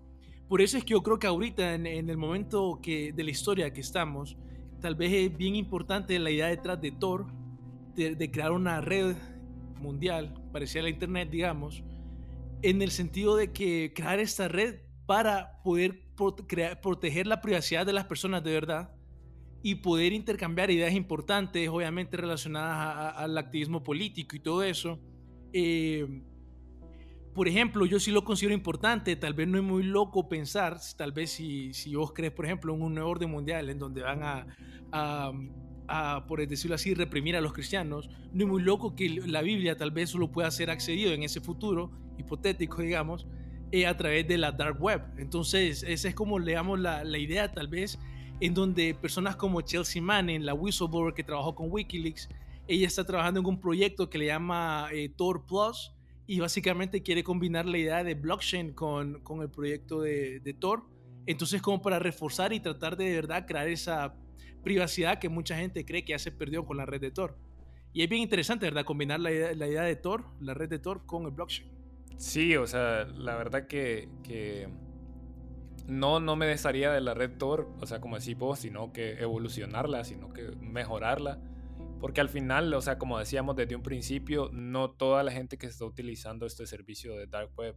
Por 0.48 0.60
eso 0.60 0.76
es 0.76 0.84
que 0.84 0.92
yo 0.94 1.02
creo 1.02 1.18
que 1.20 1.28
ahorita, 1.28 1.74
en, 1.74 1.86
el 1.86 2.16
momento 2.16 2.80
que, 2.82 3.12
de 3.12 3.22
la 3.22 3.30
historia 3.30 3.72
que 3.72 3.80
estamos, 3.80 4.36
tal 4.80 4.96
vez 4.96 5.12
es 5.12 5.36
bien 5.36 5.54
importante 5.54 6.18
la 6.18 6.30
idea 6.30 6.46
detrás 6.46 6.80
de 6.80 6.90
Tor, 6.90 7.26
de, 7.94 8.30
crear 8.32 8.50
una 8.50 8.80
red 8.80 9.14
mundial, 9.80 10.34
parecida 10.52 10.80
a 10.80 10.82
la 10.84 10.90
Internet, 10.90 11.30
digamos, 11.30 11.84
en 12.62 12.82
el 12.82 12.90
sentido 12.90 13.36
de 13.36 13.52
que 13.52 13.92
crear 13.94 14.20
esta 14.20 14.48
red 14.48 14.80
para 15.06 15.60
poder 15.62 16.02
proteger 16.14 17.26
la 17.26 17.40
privacidad 17.40 17.86
de 17.86 17.92
las 17.92 18.04
personas 18.04 18.44
de 18.44 18.52
verdad 18.52 18.94
y 19.62 19.76
poder 19.76 20.12
intercambiar 20.12 20.70
ideas 20.70 20.94
importantes, 20.94 21.68
obviamente 21.68 22.16
relacionadas 22.16 23.14
al 23.16 23.36
activismo 23.36 23.82
político 23.82 24.36
y 24.36 24.40
todo 24.40 24.62
eso. 24.62 24.98
Eh, 25.52 26.22
por 27.34 27.48
ejemplo, 27.48 27.86
yo 27.86 28.00
sí 28.00 28.10
lo 28.10 28.24
considero 28.24 28.54
importante, 28.54 29.16
tal 29.16 29.34
vez 29.34 29.48
no 29.48 29.58
es 29.58 29.64
muy 29.64 29.82
loco 29.82 30.28
pensar, 30.28 30.78
tal 30.96 31.12
vez 31.12 31.30
si, 31.30 31.72
si 31.74 31.94
vos 31.94 32.12
crees, 32.12 32.32
por 32.32 32.44
ejemplo, 32.44 32.74
en 32.74 32.82
un 32.82 32.94
nuevo 32.94 33.10
orden 33.10 33.30
mundial 33.30 33.70
en 33.70 33.78
donde 33.78 34.02
van 34.02 34.22
a, 34.22 34.46
a, 35.88 36.26
por 36.26 36.46
decirlo 36.46 36.74
así, 36.74 36.94
reprimir 36.94 37.36
a 37.36 37.40
los 37.40 37.52
cristianos, 37.52 38.08
no 38.32 38.44
es 38.44 38.50
muy 38.50 38.62
loco 38.62 38.94
que 38.94 39.08
la 39.08 39.42
Biblia 39.42 39.76
tal 39.76 39.90
vez 39.90 40.10
solo 40.10 40.30
pueda 40.30 40.50
ser 40.50 40.70
accedido 40.70 41.12
en 41.12 41.22
ese 41.22 41.40
futuro 41.40 41.90
hipotético, 42.20 42.82
digamos, 42.82 43.26
eh, 43.72 43.86
a 43.86 43.96
través 43.96 44.26
de 44.26 44.38
la 44.38 44.52
dark 44.52 44.80
web. 44.80 45.02
Entonces, 45.18 45.82
esa 45.82 46.08
es 46.08 46.14
como 46.14 46.38
le 46.38 46.52
damos 46.52 46.78
la, 46.78 47.04
la 47.04 47.18
idea 47.18 47.52
tal 47.52 47.68
vez 47.68 47.98
en 48.40 48.54
donde 48.54 48.94
personas 48.94 49.36
como 49.36 49.60
Chelsea 49.60 50.00
Manning, 50.00 50.44
la 50.44 50.54
whistleblower 50.54 51.12
que 51.12 51.22
trabajó 51.22 51.54
con 51.54 51.70
Wikileaks, 51.70 52.28
ella 52.66 52.86
está 52.86 53.04
trabajando 53.04 53.40
en 53.40 53.46
un 53.46 53.60
proyecto 53.60 54.08
que 54.08 54.16
le 54.16 54.26
llama 54.26 54.88
eh, 54.92 55.10
Tor 55.14 55.44
Plus, 55.44 55.92
y 56.30 56.38
básicamente 56.38 57.02
quiere 57.02 57.24
combinar 57.24 57.66
la 57.66 57.76
idea 57.76 58.04
de 58.04 58.14
blockchain 58.14 58.72
con, 58.72 59.20
con 59.22 59.42
el 59.42 59.50
proyecto 59.50 60.00
de, 60.00 60.38
de, 60.38 60.54
Tor. 60.54 60.84
Entonces 61.26 61.60
como 61.60 61.82
para 61.82 61.98
reforzar 61.98 62.52
y 62.52 62.60
tratar 62.60 62.96
de, 62.96 63.06
de 63.06 63.14
verdad 63.16 63.46
crear 63.48 63.66
esa 63.66 64.14
privacidad 64.62 65.18
que 65.18 65.28
mucha 65.28 65.56
gente 65.56 65.84
cree 65.84 66.04
que 66.04 66.12
ya 66.12 66.20
se 66.20 66.30
perdió 66.30 66.64
con 66.64 66.76
la 66.76 66.86
red 66.86 67.00
de 67.00 67.10
Tor. 67.10 67.36
Y 67.92 68.02
es 68.02 68.08
bien 68.08 68.22
interesante, 68.22 68.66
¿verdad? 68.66 68.84
Combinar 68.84 69.18
la 69.18 69.30
la 69.30 69.66
idea 69.66 69.82
de 69.82 69.96
Tor, 69.96 70.24
la 70.40 70.54
red 70.54 70.68
de 70.68 70.78
Tor, 70.78 71.04
con 71.04 71.24
el 71.24 71.32
blockchain. 71.32 71.68
Sí, 72.20 72.54
o 72.54 72.66
sea, 72.66 73.06
la 73.06 73.34
verdad 73.34 73.66
que, 73.66 74.10
que 74.22 74.68
no, 75.86 76.20
no 76.20 76.36
me 76.36 76.44
desharía 76.44 76.92
de 76.92 77.00
la 77.00 77.14
red 77.14 77.38
Tor, 77.38 77.72
o 77.80 77.86
sea, 77.86 78.02
como 78.02 78.18
decís 78.18 78.36
vos, 78.36 78.58
sino 78.58 78.92
que 78.92 79.12
evolucionarla, 79.22 80.04
sino 80.04 80.30
que 80.30 80.50
mejorarla. 80.60 81.40
Porque 81.98 82.20
al 82.20 82.28
final, 82.28 82.74
o 82.74 82.82
sea, 82.82 82.98
como 82.98 83.18
decíamos 83.18 83.56
desde 83.56 83.74
un 83.74 83.82
principio, 83.82 84.50
no 84.52 84.90
toda 84.90 85.22
la 85.22 85.32
gente 85.32 85.56
que 85.56 85.66
está 85.66 85.86
utilizando 85.86 86.44
este 86.44 86.66
servicio 86.66 87.16
de 87.16 87.26
Dark 87.26 87.52
Web 87.56 87.74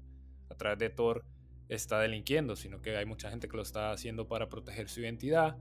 a 0.49 0.55
través 0.55 0.77
de 0.77 0.89
Tor 0.89 1.23
está 1.69 2.01
delinquiendo, 2.01 2.57
sino 2.57 2.81
que 2.81 2.97
hay 2.97 3.05
mucha 3.05 3.29
gente 3.29 3.47
que 3.47 3.55
lo 3.55 3.63
está 3.63 3.93
haciendo 3.93 4.27
para 4.27 4.49
proteger 4.49 4.89
su 4.89 4.99
identidad, 4.99 5.55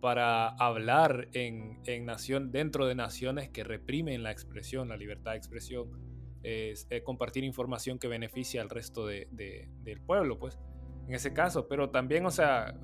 para 0.00 0.48
hablar 0.48 1.28
en, 1.34 1.82
en 1.84 2.06
nación, 2.06 2.50
dentro 2.50 2.86
de 2.86 2.94
naciones 2.94 3.50
que 3.50 3.62
reprimen 3.62 4.22
la 4.22 4.30
expresión, 4.30 4.88
la 4.88 4.96
libertad 4.96 5.32
de 5.32 5.36
expresión, 5.36 6.11
es, 6.42 6.88
compartir 7.04 7.44
información 7.44 7.98
que 7.98 8.08
beneficia 8.08 8.62
al 8.62 8.70
resto 8.70 9.06
de, 9.06 9.28
del 9.30 10.00
pueblo, 10.00 10.38
pues, 10.38 10.58
en 11.06 11.14
ese 11.14 11.32
caso. 11.32 11.68
Pero 11.68 11.90
también, 11.90 12.26
o 12.26 12.30
sea, 12.30 12.74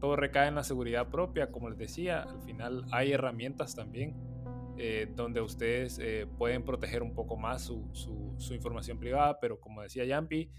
todo 0.00 0.16
recae 0.16 0.48
en 0.48 0.54
la 0.54 0.64
seguridad 0.64 1.08
propia, 1.08 1.50
como 1.50 1.68
les 1.70 1.78
decía, 1.78 2.22
al 2.22 2.42
final 2.42 2.84
hay 2.92 3.12
herramientas 3.12 3.74
también 3.74 4.14
eh, 4.82 5.12
donde 5.14 5.42
ustedes 5.42 5.98
eh, 5.98 6.26
pueden 6.38 6.64
proteger 6.64 7.02
un 7.02 7.12
poco 7.12 7.36
más 7.36 7.62
su, 7.62 7.90
su, 8.38 8.54
información 8.54 8.98
privada, 8.98 9.38
pero 9.38 9.60
como 9.60 9.82
decía 9.82 10.06
Yampi, 10.06 10.50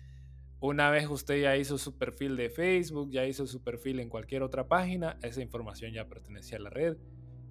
una 0.59 0.91
vez 0.91 1.07
usted 1.09 1.41
ya 1.41 1.57
hizo 1.57 1.79
su 1.79 1.97
perfil 1.97 2.37
de 2.37 2.51
Facebook, 2.51 3.09
ya 3.09 3.25
hizo 3.25 3.47
su 3.47 3.63
perfil 3.63 3.99
en 3.99 4.09
cualquier 4.09 4.43
otra 4.43 4.67
página, 4.67 5.17
esa 5.23 5.41
información 5.41 5.91
ya 5.91 6.07
pertenece 6.07 6.55
a 6.55 6.59
la 6.59 6.69
red 6.69 6.97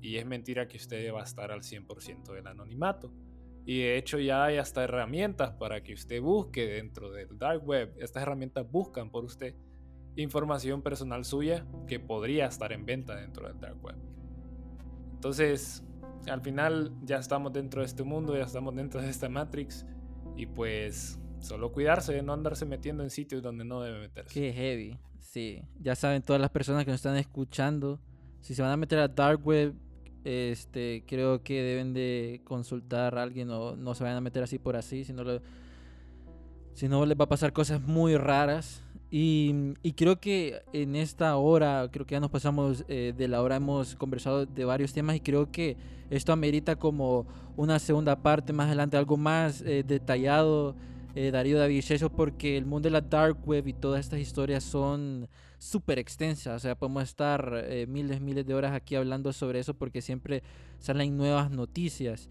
y 0.01 0.19
es 0.19 0.27
mentira 0.27 0.69
que 0.69 0.77
usted 0.77 1.13
va 1.13 1.23
a 1.23 1.25
estar 1.25 1.51
al 1.51 1.63
100% 1.63 2.33
del 2.33 2.47
anonimato. 2.47 3.13
Y 3.71 3.83
de 3.83 3.99
hecho 3.99 4.19
ya 4.19 4.47
hay 4.47 4.57
hasta 4.57 4.83
herramientas 4.83 5.53
para 5.53 5.81
que 5.81 5.95
usted 5.95 6.21
busque 6.21 6.67
dentro 6.67 7.13
del 7.13 7.39
dark 7.39 7.65
web. 7.65 7.95
Estas 8.01 8.25
herramientas 8.25 8.69
buscan 8.69 9.13
por 9.13 9.25
usted 9.25 9.55
información 10.17 10.83
personal 10.83 11.25
suya 11.25 11.65
que 11.87 12.01
podría 12.01 12.47
estar 12.47 12.73
en 12.73 12.85
venta 12.85 13.15
dentro 13.15 13.47
del 13.47 13.61
dark 13.61 13.81
web. 13.81 13.95
Entonces, 15.13 15.85
al 16.29 16.41
final 16.41 16.93
ya 17.05 17.19
estamos 17.19 17.53
dentro 17.53 17.83
de 17.83 17.87
este 17.87 18.03
mundo, 18.03 18.37
ya 18.37 18.43
estamos 18.43 18.75
dentro 18.75 19.01
de 19.01 19.09
esta 19.09 19.29
Matrix 19.29 19.87
y 20.35 20.47
pues 20.47 21.21
solo 21.39 21.71
cuidarse, 21.71 22.21
no 22.23 22.33
andarse 22.33 22.67
metiendo 22.67 23.05
en 23.05 23.11
sitios 23.11 23.41
donde 23.41 23.65
no 23.65 23.83
debe 23.83 24.01
meterse. 24.01 24.35
Qué 24.35 24.53
heavy, 24.53 24.99
sí. 25.21 25.63
Ya 25.79 25.95
saben 25.95 26.23
todas 26.23 26.43
las 26.43 26.51
personas 26.51 26.85
que 26.85 26.91
nos 26.91 26.99
están 26.99 27.17
escuchando, 27.17 28.01
si 28.41 28.53
se 28.53 28.63
van 28.63 28.73
a 28.73 28.77
meter 28.77 28.99
a 28.99 29.07
Dark 29.07 29.47
Web, 29.47 29.77
este, 30.25 31.05
creo 31.07 31.43
que 31.43 31.63
deben 31.63 31.93
de 31.95 32.41
consultar 32.45 33.17
a 33.17 33.23
alguien 33.23 33.51
o 33.51 33.77
no 33.77 33.95
se 33.95 34.05
vayan 34.05 34.19
a 34.19 34.21
meter 34.21 34.43
así 34.43 34.59
por 34.59 34.77
así, 34.77 35.05
si 35.05 35.13
no, 35.13 35.23
si 36.75 36.89
no 36.89 37.07
les 37.07 37.19
va 37.19 37.25
a 37.25 37.29
pasar 37.29 37.53
cosas 37.53 37.81
muy 37.81 38.17
raras. 38.17 38.83
Y, 39.13 39.75
creo 39.97 40.21
que 40.21 40.63
en 40.73 40.95
esta 40.95 41.37
hora, 41.37 41.89
creo 41.91 42.07
que 42.07 42.13
ya 42.13 42.21
nos 42.21 42.31
pasamos 42.31 42.85
eh, 42.87 43.13
de 43.17 43.27
la 43.27 43.43
hora, 43.43 43.57
hemos 43.57 43.97
conversado 43.97 44.47
de 44.47 44.65
varios 44.65 44.93
temas 44.93 45.17
y 45.17 45.21
creo 45.21 45.51
que 45.51 45.77
esto 46.11 46.33
amerita 46.33 46.77
como 46.77 47.27
una 47.57 47.81
segunda 47.81 48.23
parte 48.23 48.53
más 48.53 48.69
adelante, 48.69 48.97
algo 48.97 49.17
más 49.17 49.63
eh, 49.63 49.83
detallado, 49.85 50.77
eh, 51.15 51.31
Darío 51.31 51.59
David 51.59 51.85
eso 51.91 52.11
porque 52.11 52.57
el 52.57 52.67
mundo 52.67 52.89
de 52.89 52.93
la 52.93 53.01
dark 53.01 53.47
web 53.47 53.67
y 53.67 53.73
todas 53.73 54.01
estas 54.01 54.21
historias 54.21 54.65
son 54.65 55.29
súper 55.59 55.99
extensas, 55.99 56.57
o 56.57 56.59
sea, 56.59 56.75
podemos 56.75 57.03
estar 57.03 57.65
miles, 57.87 58.21
miles 58.21 58.47
de 58.47 58.55
horas 58.55 58.73
aquí 58.73 58.95
hablando 58.95 59.33
sobre 59.33 59.59
eso 59.59 59.75
porque 59.75 60.01
siempre 60.01 60.43
salen 60.79 61.17
nuevas 61.17 61.51
noticias. 61.51 62.31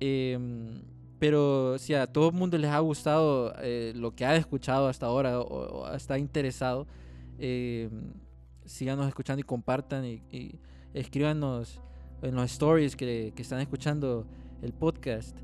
Em, 0.00 0.82
pero 1.18 1.78
si 1.78 1.94
a 1.94 2.06
todo 2.06 2.28
el 2.28 2.34
mundo 2.34 2.58
les 2.58 2.70
ha 2.70 2.78
gustado 2.80 3.54
eh, 3.62 3.92
lo 3.96 4.14
que 4.14 4.26
ha 4.26 4.36
escuchado 4.36 4.88
hasta 4.88 5.06
ahora 5.06 5.40
o, 5.40 5.90
está 5.94 6.18
interesado, 6.18 6.86
eh, 7.38 7.88
síganos 8.64 9.08
escuchando 9.08 9.40
y 9.40 9.44
compartan 9.44 10.04
y, 10.04 10.60
escríbanos 10.92 11.80
en 12.22 12.34
los 12.34 12.52
stories 12.52 12.94
que, 12.94 13.32
están 13.36 13.60
escuchando 13.60 14.26
el 14.62 14.72
podcast. 14.72 15.36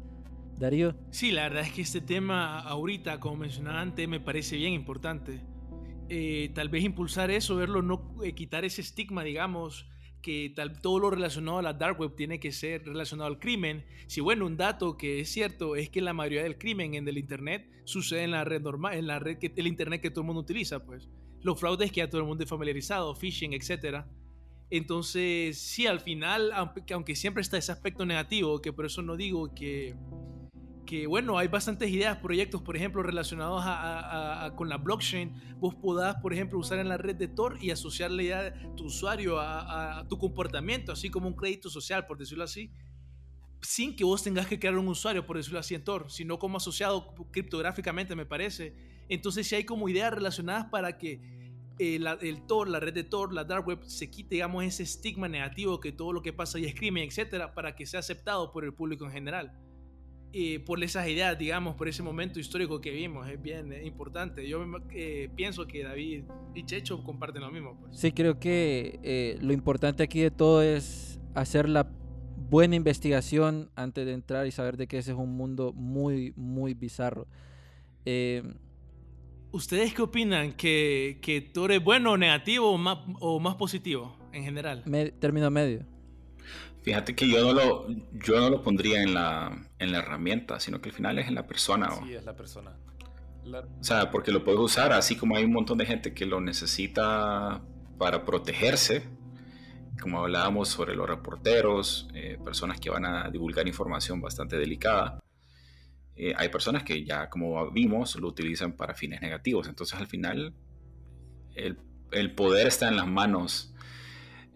Darío. 0.61 0.95
Sí, 1.11 1.33
la 1.33 1.45
verdad 1.45 1.63
es 1.63 1.73
que 1.73 1.81
este 1.81 2.03
tema 2.03 2.61
ahorita, 2.61 3.19
como 3.19 3.39
mencionaba 3.39 3.81
antes, 3.81 4.07
me 4.07 4.21
parece 4.21 4.57
bien 4.57 4.75
importante. 4.75 5.41
Eh, 6.11 6.51
tal 6.55 6.69
vez 6.69 6.85
impulsar 6.85 7.31
eso, 7.31 7.57
verlo, 7.57 7.81
no 7.81 8.19
quitar 8.37 8.67
ese 8.67 8.83
estigma, 8.83 9.25
digamos, 9.25 9.87
que 10.21 10.53
tal, 10.55 10.79
todo 10.83 10.99
lo 10.99 11.11
relacionado 11.11 11.59
a 11.59 11.63
la 11.63 11.73
dark 11.73 11.99
web 11.99 12.15
tiene 12.15 12.39
que 12.39 12.53
ser 12.53 12.85
relacionado 12.85 13.29
al 13.29 13.39
crimen. 13.39 13.87
Si 14.07 14.21
bueno, 14.21 14.45
un 14.45 14.59
dato 14.59 14.99
que 14.99 15.21
es 15.21 15.31
cierto 15.31 15.77
es 15.77 15.89
que 15.89 16.03
la 16.03 16.13
mayoría 16.13 16.43
del 16.43 16.59
crimen 16.59 16.95
en 16.95 17.09
el 17.09 17.17
internet 17.17 17.67
sucede 17.85 18.25
en 18.25 18.33
la 18.33 18.45
red 18.45 18.61
normal, 18.61 18.99
en 18.99 19.07
la 19.07 19.19
red 19.19 19.39
que 19.39 19.51
el 19.57 19.67
internet 19.67 20.03
que 20.03 20.11
todo 20.11 20.21
el 20.21 20.27
mundo 20.27 20.43
utiliza, 20.43 20.85
pues. 20.85 21.09
Los 21.41 21.59
fraudes 21.59 21.91
que 21.91 22.01
ya 22.01 22.11
todo 22.11 22.21
el 22.21 22.27
mundo 22.27 22.45
es 22.45 22.51
familiarizado, 22.51 23.15
phishing, 23.15 23.55
etcétera. 23.55 24.07
Entonces, 24.69 25.57
sí, 25.57 25.87
al 25.87 26.01
final, 26.01 26.53
aunque, 26.53 26.93
aunque 26.93 27.17
siempre 27.17 27.41
está 27.41 27.57
ese 27.57 27.73
aspecto 27.73 28.05
negativo, 28.05 28.61
que 28.61 28.75
por 28.75 28.85
eso 28.85 29.01
no 29.01 29.17
digo 29.17 29.55
que 29.55 29.97
que 30.91 31.07
bueno, 31.07 31.39
hay 31.39 31.47
bastantes 31.47 31.89
ideas, 31.89 32.17
proyectos, 32.17 32.63
por 32.63 32.77
ejemplo, 32.77 33.01
relacionados 33.01 33.63
con 34.57 34.69
la 34.69 34.77
blockchain. 34.77 35.33
Vos 35.61 35.77
podás, 35.77 36.17
por 36.17 36.33
ejemplo, 36.33 36.59
usar 36.59 36.81
en 36.81 36.89
la 36.89 36.97
red 36.97 37.15
de 37.15 37.29
Tor 37.29 37.59
y 37.61 37.71
asociar 37.71 38.11
la 38.11 38.53
tu 38.75 38.87
usuario 38.87 39.39
a, 39.39 40.05
tu 40.09 40.19
comportamiento, 40.19 40.91
así 40.91 41.09
como 41.09 41.29
un 41.29 41.37
crédito 41.37 41.71
social, 41.71 42.09
por 42.09 42.19
decirlo 42.19 42.43
así, 42.43 42.73
sin 43.63 43.95
que 43.95 44.03
vos 44.03 44.25
tengas 44.25 44.49
que 44.49 44.59
crear 44.59 44.77
un 44.77 44.89
usuario, 44.89 45.25
por 45.25 45.37
decirlo 45.37 45.61
así, 45.61 45.77
en 45.77 45.85
Tor, 45.85 46.11
sino 46.11 46.41
como 46.41 46.57
asociado 46.57 47.15
criptográficamente, 47.31 48.17
me 48.17 48.27
parece. 48.27 48.75
Entonces, 49.09 49.47
si 49.47 49.55
hay 49.55 49.63
como 49.63 49.89
ideas 49.89 50.13
relacionadas 50.13 50.71
para 50.73 50.99
que 50.99 51.21
eh, 51.79 52.01
el 52.21 52.47
Tor, 52.49 52.69
la 52.69 52.81
red 52.81 52.95
de 52.95 53.05
Tor, 53.05 53.33
la 53.33 53.45
dark 53.45 53.65
web, 53.65 53.85
se 53.85 54.11
quite, 54.11 54.35
digamos, 54.35 54.65
ese 54.65 54.83
estigma 54.83 55.29
negativo 55.29 55.79
que 55.79 55.93
todo 55.93 56.13
lo 56.13 56.21
que 56.21 56.33
pasa 56.33 56.59
ahí 56.59 56.65
es 56.65 56.75
crimen, 56.75 57.07
etcétera, 57.07 57.55
para 57.55 57.77
que 57.77 57.87
sea 57.87 58.01
aceptado 58.01 58.51
por 58.51 58.65
el 58.65 58.75
público 58.75 59.05
en 59.05 59.13
general 59.13 59.70
por 60.65 60.83
esas 60.83 61.09
ideas, 61.09 61.37
digamos, 61.39 61.75
por 61.75 61.89
ese 61.89 62.03
momento 62.03 62.39
histórico 62.39 62.81
que 62.81 62.91
vimos. 62.91 63.29
Es 63.29 63.41
bien 63.41 63.73
importante. 63.85 64.49
Yo 64.49 64.65
eh, 64.91 65.29
pienso 65.35 65.67
que 65.67 65.83
David 65.83 66.25
y 66.55 66.65
Checho 66.65 67.03
comparten 67.03 67.43
lo 67.43 67.51
mismo. 67.51 67.77
Pues. 67.81 67.99
Sí, 67.99 68.13
creo 68.13 68.39
que 68.39 69.01
eh, 69.03 69.39
lo 69.41 69.53
importante 69.53 70.03
aquí 70.03 70.21
de 70.21 70.31
todo 70.31 70.63
es 70.63 71.21
hacer 71.35 71.69
la 71.69 71.91
buena 72.49 72.77
investigación 72.77 73.71
antes 73.75 74.07
de 74.07 74.13
entrar 74.13 74.47
y 74.47 74.51
saber 74.51 74.77
de 74.77 74.87
que 74.87 74.99
ese 74.99 75.13
es 75.13 75.17
un 75.17 75.37
mundo 75.37 75.73
muy, 75.73 76.33
muy 76.37 76.75
bizarro. 76.75 77.27
Eh, 78.05 78.43
¿Ustedes 79.53 79.95
qué 79.95 80.03
opinan? 80.03 80.53
¿Que, 80.53 81.19
que 81.21 81.41
Thor 81.41 81.73
es 81.73 81.83
bueno 81.83 82.13
o 82.13 82.17
negativo 82.17 82.71
o 82.71 82.79
más, 82.79 82.99
o 83.19 83.41
más 83.41 83.57
positivo 83.57 84.17
en 84.33 84.45
general? 84.45 84.85
término 85.19 85.51
medio. 85.51 85.85
Fíjate 86.83 87.15
que 87.15 87.29
yo 87.29 87.43
no 87.43 87.53
lo, 87.53 87.89
yo 88.13 88.41
no 88.41 88.49
lo 88.49 88.63
pondría 88.63 89.03
en 89.03 89.13
la, 89.13 89.70
en 89.81 89.93
la 89.93 89.99
herramienta, 89.99 90.61
sino 90.61 90.81
que 90.81 90.91
al 90.91 90.95
final 90.95 91.19
es 91.19 91.27
en 91.27 91.35
la 91.35 91.47
persona. 91.47 91.91
Sí, 92.05 92.15
es 92.15 92.25
la 92.25 92.37
persona. 92.37 92.77
O 93.81 93.85
sea, 93.85 94.11
porque 94.11 94.31
lo 94.31 94.45
puedes 94.45 94.61
usar, 94.61 94.93
así 94.93 95.17
como 95.17 95.35
hay 95.35 95.45
un 95.45 95.53
montón 95.53 95.79
de 95.79 95.87
gente 95.87 96.15
que 96.15 96.27
lo 96.27 96.41
necesita 96.41 97.63
para 97.99 98.25
protegerse, 98.25 99.09
como 100.01 100.21
hablábamos 100.21 100.69
sobre 100.69 100.95
los 100.95 101.09
reporteros, 101.09 102.09
eh, 102.15 102.39
personas 102.45 102.79
que 102.79 102.91
van 102.91 103.07
a 103.07 103.31
divulgar 103.31 103.67
información 103.67 104.21
bastante 104.21 104.57
delicada. 104.57 105.19
Eh, 106.15 106.35
hay 106.37 106.51
personas 106.51 106.85
que 106.85 107.03
ya, 107.05 107.31
como 107.31 107.71
vimos, 107.71 108.17
lo 108.17 108.29
utilizan 108.29 108.73
para 108.77 108.95
fines 108.95 109.23
negativos. 109.23 109.69
Entonces, 109.69 109.99
al 109.99 110.07
final, 110.07 110.55
el, 111.55 111.79
el 112.13 112.35
poder 112.35 112.67
está 112.67 112.89
en 112.89 112.97
las 112.97 113.07
manos. 113.07 113.75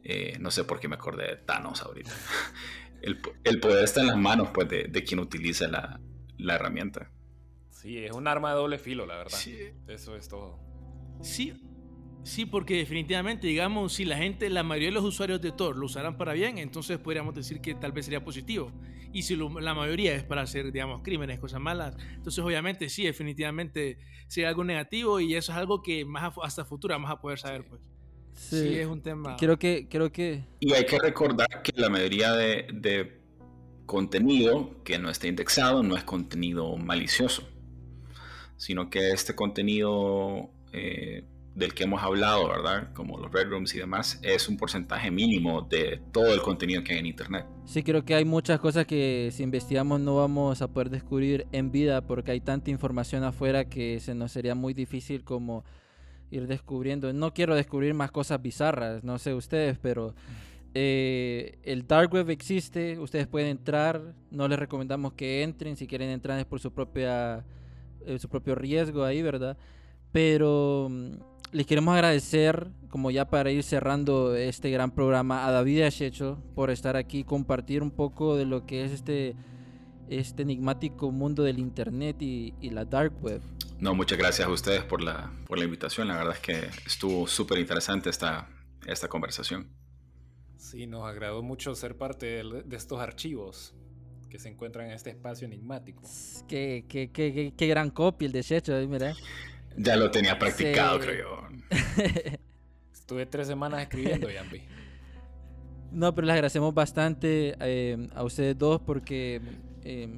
Eh, 0.03 0.37
no 0.39 0.51
sé 0.51 0.65
por 0.65 0.81
qué 0.81 0.89
me 0.89 0.97
acordé 0.97 1.27
de 1.27 1.37
Thanos 1.37 1.83
ahorita. 1.83 2.11
El, 3.05 3.21
el 3.45 3.61
poder 3.61 3.85
está 3.85 4.01
en 4.01 4.09
las 4.09 4.17
manos 4.17 4.51
pues, 4.53 4.69
de, 4.69 4.85
de 4.85 5.05
quien 5.05 5.21
utiliza 5.21 5.69
la, 5.69 6.01
la, 6.39 6.55
herramienta. 6.55 7.11
Sí, 7.71 7.99
es 7.99 8.13
un 8.13 8.27
arma 8.27 8.51
de 8.51 8.57
doble 8.57 8.79
filo, 8.79 9.07
la 9.07 9.17
verdad. 9.17 9.37
Sí. 9.37 9.57
Eso 9.87 10.17
es 10.17 10.29
todo. 10.29 10.59
Sí, 11.23 11.53
Sí, 12.25 12.47
porque 12.47 12.79
definitivamente, 12.79 13.47
digamos, 13.47 13.93
si 13.93 14.07
la 14.07 14.17
gente, 14.17 14.49
la 14.49 14.63
mayoría 14.63 14.89
de 14.89 14.95
los 14.95 15.05
usuarios 15.05 15.43
de 15.43 15.53
Tor 15.53 15.77
lo 15.77 15.85
usarán 15.85 16.17
para 16.17 16.33
bien, 16.33 16.57
entonces 16.57 16.99
podríamos 16.99 17.35
decir 17.35 17.61
que 17.61 17.75
tal 17.75 17.93
vez 17.93 18.07
sería 18.07 18.25
positivo. 18.25 18.73
Y 19.13 19.23
si 19.23 19.37
la 19.37 19.75
mayoría 19.75 20.15
es 20.15 20.25
para 20.25 20.41
hacer, 20.41 20.73
digamos, 20.73 21.03
crímenes, 21.03 21.39
cosas 21.39 21.61
malas, 21.61 21.95
entonces 22.15 22.43
obviamente 22.43 22.89
sí, 22.89 23.05
definitivamente 23.05 23.99
sería 24.27 24.49
algo 24.49 24.65
negativo 24.65 25.21
y 25.21 25.35
eso 25.35 25.53
es 25.53 25.59
algo 25.59 25.83
que 25.83 26.07
más 26.07 26.33
hasta 26.43 26.65
futuro 26.65 26.95
vamos 26.95 27.11
a 27.11 27.21
poder 27.21 27.39
saber, 27.39 27.67
pues. 27.67 27.83
Sí, 28.35 28.79
es 28.79 28.87
un 28.87 29.01
tema. 29.01 29.37
Creo 29.39 29.59
que, 29.59 29.89
creo 29.89 30.13
que. 30.13 30.45
Y 30.61 30.73
hay 30.73 30.85
que 30.85 30.99
recordar 30.99 31.63
que 31.63 31.73
la 31.77 31.89
mayoría 31.89 32.33
de, 32.33 32.67
de 32.73 33.21
contenido 33.87 34.83
que 34.85 34.99
no 34.99 35.11
está 35.11 35.29
indexado 35.29 35.83
no 35.83 35.97
es 35.97 36.05
contenido 36.05 36.77
malicioso, 36.77 37.49
sino 38.57 38.91
que 38.91 39.11
este 39.11 39.35
contenido 39.35 40.51
eh, 40.73 41.25
del 41.55 41.73
que 41.75 41.85
hemos 41.85 42.03
hablado, 42.03 42.49
¿verdad? 42.49 42.93
Como 42.95 43.19
los 43.19 43.31
Red 43.31 43.49
Rooms 43.49 43.75
y 43.75 43.79
demás, 43.79 44.19
es 44.23 44.49
un 44.49 44.57
porcentaje 44.57 45.11
mínimo 45.11 45.63
de 45.63 46.01
todo 46.13 46.35
el 46.35 46.43
contenido 46.43 46.83
que 46.83 46.95
hay 46.95 46.99
en 46.99 47.07
Internet. 47.07 47.47
Sí, 47.65 47.83
creo 47.83 48.05
que 48.05 48.15
hay 48.15 48.25
muchas 48.25 48.59
cosas 48.59 48.87
que 48.87 49.31
si 49.33 49.45
investigamos 49.45 50.01
no 50.01 50.17
vamos 50.17 50.63
a 50.63 50.69
poder 50.69 50.91
descubrir 50.91 51.47
en 51.53 51.71
vida 51.71 52.01
porque 52.01 52.33
hay 52.33 52.41
tanta 52.41 52.71
información 52.71 53.23
afuera 53.23 53.69
que 53.69 54.01
se 54.01 54.15
nos 54.15 54.33
sería 54.33 54.55
muy 54.55 54.75
difícil 54.75 55.23
como 55.23 55.65
ir 56.37 56.47
descubriendo. 56.47 57.13
No 57.13 57.33
quiero 57.33 57.55
descubrir 57.55 57.95
más 57.95 58.11
cosas 58.11 58.41
bizarras, 58.43 59.05
no 59.05 59.19
sé 59.19 59.35
ustedes, 59.35 59.79
pero 59.79 60.15
eh, 60.75 61.59
el 61.63 61.87
dark 61.87 62.13
web 62.13 62.31
existe, 62.31 62.99
ustedes 62.99 63.27
pueden 63.27 63.49
entrar, 63.49 64.15
no 64.31 64.49
les 64.49 64.59
recomendamos 64.59 65.13
que 65.13 65.43
entren, 65.43 65.77
si 65.77 65.87
quieren 65.87 66.11
entrar 66.11 66.39
es 66.39 66.45
por 66.45 66.61
su 66.61 66.73
propia 66.73 67.45
eh, 68.07 68.19
su 68.19 68.29
propio 68.29 68.55
riesgo 68.55 69.05
ahí, 69.05 69.23
¿verdad? 69.23 69.57
Pero 70.13 70.89
mm, 70.91 71.13
les 71.53 71.67
queremos 71.67 71.95
agradecer, 71.95 72.69
como 72.91 73.11
ya 73.11 73.31
para 73.31 73.51
ir 73.51 73.63
cerrando 73.63 74.35
este 74.35 74.71
gran 74.71 74.91
programa, 74.91 75.47
a 75.47 75.53
David 75.53 75.83
Achecho 75.83 76.39
por 76.55 76.71
estar 76.71 76.97
aquí, 76.97 77.25
compartir 77.25 77.83
un 77.83 77.91
poco 77.91 78.37
de 78.37 78.45
lo 78.45 78.67
que 78.67 78.85
es 78.85 78.93
este, 78.93 79.37
este 80.09 80.43
enigmático 80.43 81.11
mundo 81.13 81.45
del 81.45 81.59
Internet 81.59 82.21
y, 82.21 82.53
y 82.61 82.71
la 82.71 82.85
Dark 82.85 83.15
Web. 83.23 83.41
No, 83.79 83.95
muchas 83.95 84.19
gracias 84.19 84.47
a 84.47 84.51
ustedes 84.51 84.83
por 84.83 85.03
la, 85.03 85.31
por 85.47 85.59
la 85.59 85.65
invitación. 85.65 86.09
La 86.09 86.17
verdad 86.17 86.35
es 86.35 86.41
que 86.41 86.69
estuvo 86.87 87.27
súper 87.27 87.59
interesante 87.59 88.11
esta, 88.11 88.49
esta 88.87 89.09
conversación. 89.09 89.69
Sí, 90.57 90.87
nos 90.87 91.05
agradó 91.07 91.43
mucho 91.43 91.75
ser 91.75 91.97
parte 91.97 92.27
de, 92.27 92.63
de, 92.65 92.77
estos 92.77 93.01
archivos 93.01 93.75
que 94.31 94.39
se 94.39 94.49
encuentran 94.49 94.87
en 94.87 94.93
este 94.93 95.11
espacio 95.11 95.47
enigmático. 95.47 96.03
Qué, 96.49 96.87
qué, 96.89 97.11
qué, 97.13 97.53
qué 97.57 97.67
gran 97.67 97.91
copia 97.91 98.27
el 98.27 98.33
de 98.33 98.43
Checho, 98.43 98.73
mira. 98.89 99.15
Ya 99.77 99.97
lo 99.97 100.11
tenía 100.11 100.39
practicado, 100.39 101.01
creo 101.01 101.15
yo. 101.23 101.49
Estuve 102.93 103.27
tres 103.27 103.47
semanas 103.47 103.83
escribiendo, 103.83 104.31
Yampi. 104.31 104.63
No, 105.93 106.15
pero 106.15 106.27
les 106.27 106.35
agradecemos 106.35 106.75
bastante 106.75 107.55
eh, 107.61 108.09
a 108.15 108.25
ustedes 108.25 108.59
dos 108.59 108.81
porque 108.81 109.41
eh, 109.85 110.09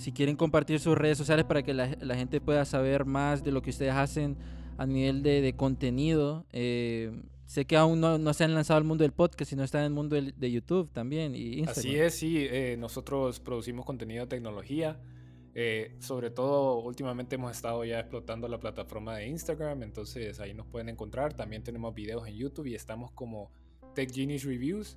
si 0.00 0.12
quieren 0.12 0.34
compartir 0.34 0.80
sus 0.80 0.96
redes 0.96 1.18
sociales 1.18 1.44
para 1.44 1.62
que 1.62 1.74
la, 1.74 2.16
gente 2.16 2.40
pueda 2.40 2.64
saber 2.64 3.04
más 3.04 3.44
de 3.44 3.52
lo 3.52 3.60
que 3.60 3.70
ustedes 3.70 3.92
hacen 3.92 4.36
a 4.78 4.86
nivel 4.86 5.22
de, 5.22 5.54
contenido. 5.56 6.46
Eh, 6.52 7.12
sé 7.44 7.66
que 7.66 7.76
aún 7.76 8.00
no, 8.00 8.32
se 8.32 8.44
han 8.44 8.54
lanzado 8.54 8.78
al 8.78 8.84
mundo 8.84 9.04
del 9.04 9.12
podcast, 9.12 9.50
sino 9.50 9.62
están 9.62 9.82
en 9.82 9.86
el 9.88 9.92
mundo 9.92 10.16
de, 10.16 10.50
YouTube 10.50 10.90
también 10.90 11.34
y 11.34 11.58
Instagram. 11.58 11.78
Así 11.78 11.96
es, 11.96 12.14
sí. 12.14 12.36
Eh, 12.38 12.76
nosotros 12.78 13.40
producimos 13.40 13.84
contenido 13.84 14.24
de 14.24 14.28
tecnología. 14.28 14.98
Eh, 15.54 15.96
sobre 15.98 16.30
todo, 16.30 16.78
últimamente 16.80 17.34
hemos 17.34 17.50
estado 17.50 17.84
ya 17.84 18.00
explotando 18.00 18.48
la 18.48 18.58
plataforma 18.58 19.16
de 19.16 19.26
Instagram, 19.26 19.82
entonces 19.82 20.40
ahí 20.40 20.54
nos 20.54 20.66
pueden 20.66 20.88
encontrar. 20.88 21.34
También 21.34 21.62
tenemos 21.62 21.94
videos 21.94 22.26
en 22.26 22.36
YouTube 22.36 22.68
y 22.68 22.74
estamos 22.74 23.10
como 23.12 23.50
Tech 23.94 24.10
Genius 24.10 24.44
Reviews 24.44 24.96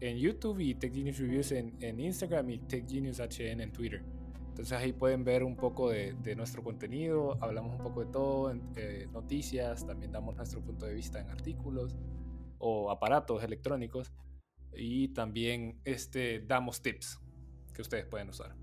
en 0.00 0.18
YouTube 0.18 0.58
y 0.58 0.74
Tech 0.74 0.92
Genius 0.92 1.18
Reviews 1.18 1.52
en, 1.52 1.76
en 1.80 2.00
Instagram 2.00 2.50
y 2.50 2.58
Tech 2.58 2.86
Genius 2.86 3.20
HN 3.20 3.60
en 3.60 3.72
Twitter. 3.72 4.02
Entonces 4.52 4.78
ahí 4.78 4.92
pueden 4.92 5.24
ver 5.24 5.44
un 5.44 5.56
poco 5.56 5.88
de, 5.88 6.12
de 6.12 6.36
nuestro 6.36 6.62
contenido, 6.62 7.38
hablamos 7.40 7.72
un 7.78 7.82
poco 7.82 8.04
de 8.04 8.12
todo, 8.12 8.54
eh, 8.76 9.08
noticias, 9.10 9.86
también 9.86 10.12
damos 10.12 10.36
nuestro 10.36 10.60
punto 10.60 10.84
de 10.84 10.92
vista 10.92 11.18
en 11.18 11.30
artículos 11.30 11.96
o 12.58 12.90
aparatos 12.90 13.42
electrónicos 13.42 14.12
y 14.76 15.08
también 15.08 15.80
este, 15.86 16.40
damos 16.40 16.82
tips 16.82 17.18
que 17.72 17.80
ustedes 17.80 18.04
pueden 18.04 18.28
usar. 18.28 18.54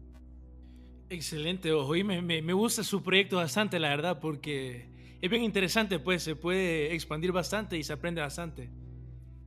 Excelente, 1.10 1.74
ojo, 1.74 1.96
y 1.96 2.04
me, 2.04 2.22
me, 2.22 2.44
me, 2.44 2.54
gusta 2.54 2.84
su 2.84 3.02
proyecto 3.02 3.38
bastante, 3.38 3.80
la 3.80 3.90
verdad, 3.90 4.20
porque 4.20 5.18
es 5.20 5.30
bien 5.32 5.44
interesante, 5.44 5.98
pues 5.98 6.22
se 6.22 6.36
puede 6.36 6.94
expandir 6.94 7.32
bastante 7.32 7.80
y 7.80 7.84
se 7.84 7.94
aprende 7.94 8.22
bastante. 8.22 8.70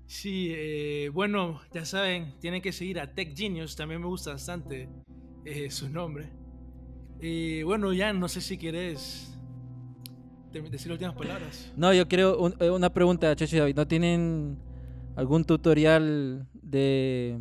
Sí, 0.07 0.51
eh, 0.53 1.09
bueno, 1.15 1.61
ya 1.73 1.85
saben, 1.85 2.37
tienen 2.41 2.61
que 2.61 2.73
seguir 2.73 2.99
a 2.99 3.15
Tech 3.15 3.33
Genius, 3.37 3.77
también 3.77 4.01
me 4.01 4.09
gusta 4.09 4.33
bastante 4.33 4.89
eh, 5.45 5.71
su 5.71 5.89
nombre. 5.89 6.29
Y 7.21 7.63
bueno, 7.63 7.93
ya 7.93 8.13
no 8.13 8.29
sé 8.29 8.41
si 8.41 8.59
quieres 8.59 9.37
decir 10.53 10.93
últimas 10.93 11.15
palabras. 11.15 11.73
No, 11.77 11.93
yo 11.95 12.07
quiero 12.09 12.39
un, 12.39 12.55
eh, 12.61 12.71
una 12.71 12.93
pregunta, 12.93 13.35
Checho 13.37 13.57
y 13.57 13.59
David, 13.61 13.77
¿no 13.77 13.87
tienen 13.87 14.59
algún 15.17 15.45
tutorial 15.45 16.47
de 16.55 17.39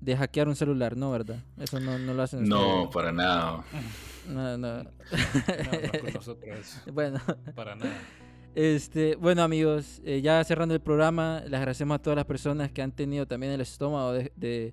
de 0.00 0.16
hackear 0.16 0.46
un 0.46 0.54
celular, 0.54 0.96
¿no? 0.96 1.10
¿Verdad? 1.10 1.42
Eso 1.58 1.80
no, 1.80 1.98
no 1.98 2.14
lo 2.14 2.22
hacen. 2.22 2.44
No, 2.44 2.88
para 2.90 3.10
nada. 3.10 3.64
No, 4.28 4.56
no. 4.56 4.82
no, 4.84 4.84
no 4.84 6.00
con 6.00 6.14
nosotros. 6.14 6.82
Bueno. 6.92 7.20
Para 7.54 7.74
nada. 7.74 7.92
Este, 8.54 9.16
bueno 9.16 9.42
amigos, 9.42 10.00
eh, 10.04 10.22
ya 10.22 10.42
cerrando 10.44 10.74
el 10.74 10.80
programa, 10.80 11.42
les 11.44 11.54
agradecemos 11.54 11.96
a 11.96 11.98
todas 11.98 12.16
las 12.16 12.24
personas 12.24 12.72
que 12.72 12.80
han 12.80 12.90
tenido 12.90 13.26
también 13.26 13.52
el 13.52 13.60
estómago 13.60 14.12
de, 14.12 14.32
de, 14.34 14.72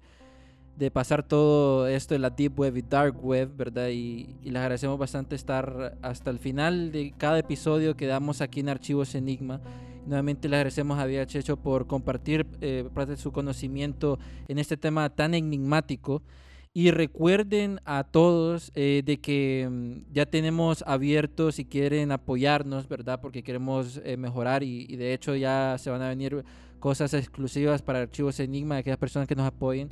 de 0.77 0.91
pasar 0.91 1.23
todo 1.23 1.87
esto 1.87 2.15
de 2.15 2.19
la 2.19 2.29
Deep 2.29 2.59
Web 2.59 2.77
y 2.77 2.81
Dark 2.81 3.23
Web, 3.23 3.55
¿verdad? 3.55 3.89
Y, 3.89 4.35
y, 4.41 4.49
les 4.49 4.61
agradecemos 4.61 4.97
bastante 4.97 5.35
estar 5.35 5.97
hasta 6.01 6.31
el 6.31 6.39
final 6.39 6.91
de 6.91 7.13
cada 7.17 7.39
episodio 7.39 7.95
que 7.95 8.07
damos 8.07 8.41
aquí 8.41 8.61
en 8.61 8.69
Archivos 8.69 9.13
Enigma. 9.15 9.61
Nuevamente 10.05 10.49
le 10.49 10.57
agradecemos 10.57 10.99
a 10.99 11.05
Vía 11.05 11.25
Checho 11.25 11.55
por 11.57 11.87
compartir 11.87 12.45
eh, 12.59 12.89
parte 12.93 13.11
de 13.11 13.17
su 13.17 13.31
conocimiento 13.31 14.19
en 14.47 14.59
este 14.59 14.75
tema 14.75 15.09
tan 15.09 15.33
enigmático. 15.33 16.21
Y 16.75 16.89
recuerden 16.89 17.79
a 17.85 18.03
todos 18.03 18.71
eh, 18.73 19.03
de 19.05 19.19
que 19.19 19.65
um, 19.67 20.03
ya 20.11 20.25
tenemos 20.25 20.83
abierto 20.87 21.51
si 21.51 21.65
quieren 21.65 22.11
apoyarnos, 22.11 22.89
¿verdad? 22.89 23.21
Porque 23.21 23.43
queremos 23.43 24.01
eh, 24.03 24.17
mejorar 24.17 24.63
y, 24.63 24.87
y, 24.89 24.95
de 24.95 25.13
hecho 25.13 25.35
ya 25.35 25.77
se 25.77 25.91
van 25.91 26.01
a 26.01 26.09
venir 26.09 26.43
cosas 26.79 27.13
exclusivas 27.13 27.83
para 27.83 27.99
Archivos 27.99 28.39
Enigma 28.39 28.75
de 28.75 28.81
aquellas 28.81 28.97
personas 28.97 29.27
que 29.27 29.35
nos 29.35 29.45
apoyen. 29.45 29.89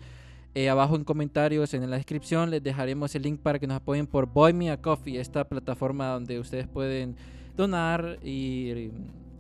Eh, 0.53 0.67
abajo 0.69 0.97
en 0.97 1.05
comentarios, 1.05 1.73
en 1.73 1.89
la 1.89 1.95
descripción, 1.95 2.49
les 2.49 2.61
dejaremos 2.61 3.15
el 3.15 3.21
link 3.21 3.39
para 3.39 3.57
que 3.57 3.67
nos 3.67 3.77
apoyen 3.77 4.05
por 4.05 4.25
Boy 4.25 4.51
Me 4.51 4.69
a 4.69 4.81
Coffee, 4.81 5.17
esta 5.17 5.45
plataforma 5.45 6.07
donde 6.07 6.39
ustedes 6.39 6.67
pueden 6.67 7.15
donar 7.55 8.19
y 8.21 8.91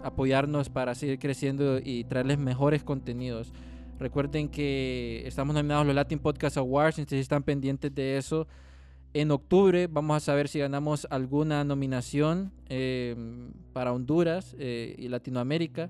apoyarnos 0.01 0.69
para 0.69 0.95
seguir 0.95 1.19
creciendo 1.19 1.79
y 1.83 2.05
traerles 2.05 2.37
mejores 2.37 2.83
contenidos. 2.83 3.51
Recuerden 3.99 4.47
que 4.47 5.23
estamos 5.25 5.53
nominados 5.53 5.83
a 5.83 5.85
los 5.85 5.95
Latin 5.95 6.17
Podcast 6.17 6.55
Awards, 6.55 6.95
si 6.95 7.15
están 7.17 7.43
pendientes 7.43 7.93
de 7.93 8.17
eso. 8.17 8.47
En 9.13 9.31
octubre 9.31 9.87
vamos 9.87 10.15
a 10.15 10.19
saber 10.21 10.47
si 10.47 10.59
ganamos 10.59 11.05
alguna 11.09 11.65
nominación 11.65 12.53
eh, 12.69 13.15
para 13.73 13.91
Honduras 13.91 14.55
eh, 14.57 14.95
y 14.97 15.09
Latinoamérica. 15.09 15.89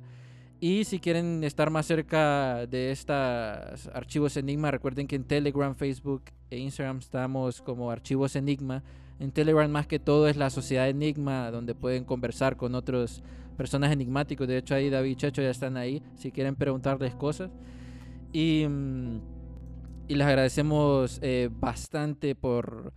Y 0.63 0.83
si 0.83 0.99
quieren 0.99 1.43
estar 1.43 1.71
más 1.71 1.87
cerca 1.87 2.67
de 2.67 2.91
estos 2.91 3.87
archivos 3.95 4.37
Enigma, 4.37 4.69
recuerden 4.69 5.07
que 5.07 5.15
en 5.15 5.23
Telegram, 5.23 5.73
Facebook 5.73 6.21
e 6.51 6.59
Instagram 6.59 6.99
estamos 6.99 7.63
como 7.63 7.89
archivos 7.89 8.35
Enigma. 8.35 8.83
En 9.19 9.31
Telegram 9.31 9.71
más 9.71 9.87
que 9.87 9.97
todo 9.97 10.27
es 10.27 10.37
la 10.37 10.51
sociedad 10.51 10.87
Enigma, 10.87 11.49
donde 11.49 11.73
pueden 11.73 12.03
conversar 12.03 12.57
con 12.57 12.75
otros 12.75 13.23
personas 13.57 13.91
enigmáticos. 13.91 14.47
De 14.47 14.59
hecho, 14.59 14.75
ahí 14.75 14.91
David 14.91 15.09
y 15.09 15.15
Checho 15.15 15.41
ya 15.41 15.49
están 15.49 15.77
ahí, 15.77 16.03
si 16.15 16.31
quieren 16.31 16.55
preguntarles 16.55 17.15
cosas. 17.15 17.49
Y, 18.31 18.67
y 20.07 20.13
les 20.13 20.27
agradecemos 20.27 21.17
eh, 21.23 21.49
bastante 21.51 22.35
por, 22.35 22.93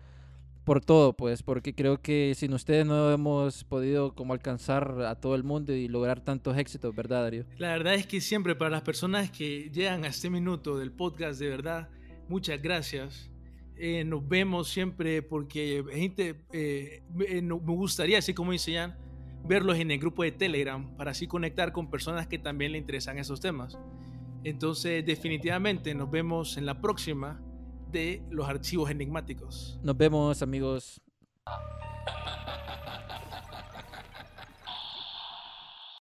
por 0.64 0.80
todo, 0.80 1.12
pues, 1.12 1.42
porque 1.42 1.74
creo 1.74 2.00
que 2.00 2.34
sin 2.34 2.54
ustedes 2.54 2.86
no 2.86 3.12
hemos 3.12 3.64
podido 3.64 4.14
como 4.14 4.32
alcanzar 4.32 5.02
a 5.02 5.14
todo 5.14 5.34
el 5.34 5.44
mundo 5.44 5.72
y 5.74 5.88
lograr 5.88 6.20
tantos 6.20 6.56
éxitos, 6.56 6.94
¿verdad, 6.94 7.22
Darío? 7.22 7.44
La 7.58 7.68
verdad 7.68 7.94
es 7.94 8.06
que 8.06 8.20
siempre 8.20 8.54
para 8.54 8.70
las 8.70 8.82
personas 8.82 9.30
que 9.30 9.70
llegan 9.70 10.04
a 10.04 10.08
este 10.08 10.30
minuto 10.30 10.78
del 10.78 10.90
podcast, 10.90 11.38
de 11.38 11.48
verdad, 11.50 11.88
muchas 12.28 12.60
gracias. 12.60 13.30
Eh, 13.76 14.04
nos 14.04 14.26
vemos 14.26 14.68
siempre 14.68 15.20
porque 15.22 15.84
gente, 15.92 16.44
eh, 16.52 17.02
me, 17.12 17.42
me 17.42 17.58
gustaría, 17.58 18.18
así 18.18 18.32
como 18.32 18.52
dice 18.52 18.74
Jan, 18.74 18.96
verlos 19.46 19.78
en 19.78 19.90
el 19.90 19.98
grupo 19.98 20.22
de 20.22 20.32
Telegram 20.32 20.96
para 20.96 21.10
así 21.10 21.26
conectar 21.26 21.72
con 21.72 21.90
personas 21.90 22.26
que 22.26 22.38
también 22.38 22.72
le 22.72 22.78
interesan 22.78 23.18
esos 23.18 23.40
temas. 23.40 23.78
Entonces, 24.44 25.04
definitivamente 25.04 25.94
nos 25.94 26.10
vemos 26.10 26.56
en 26.56 26.66
la 26.66 26.80
próxima 26.80 27.42
de 27.94 28.22
los 28.28 28.46
archivos 28.48 28.90
enigmáticos. 28.90 29.78
Nos 29.82 29.96
vemos 29.96 30.42
amigos. 30.42 31.00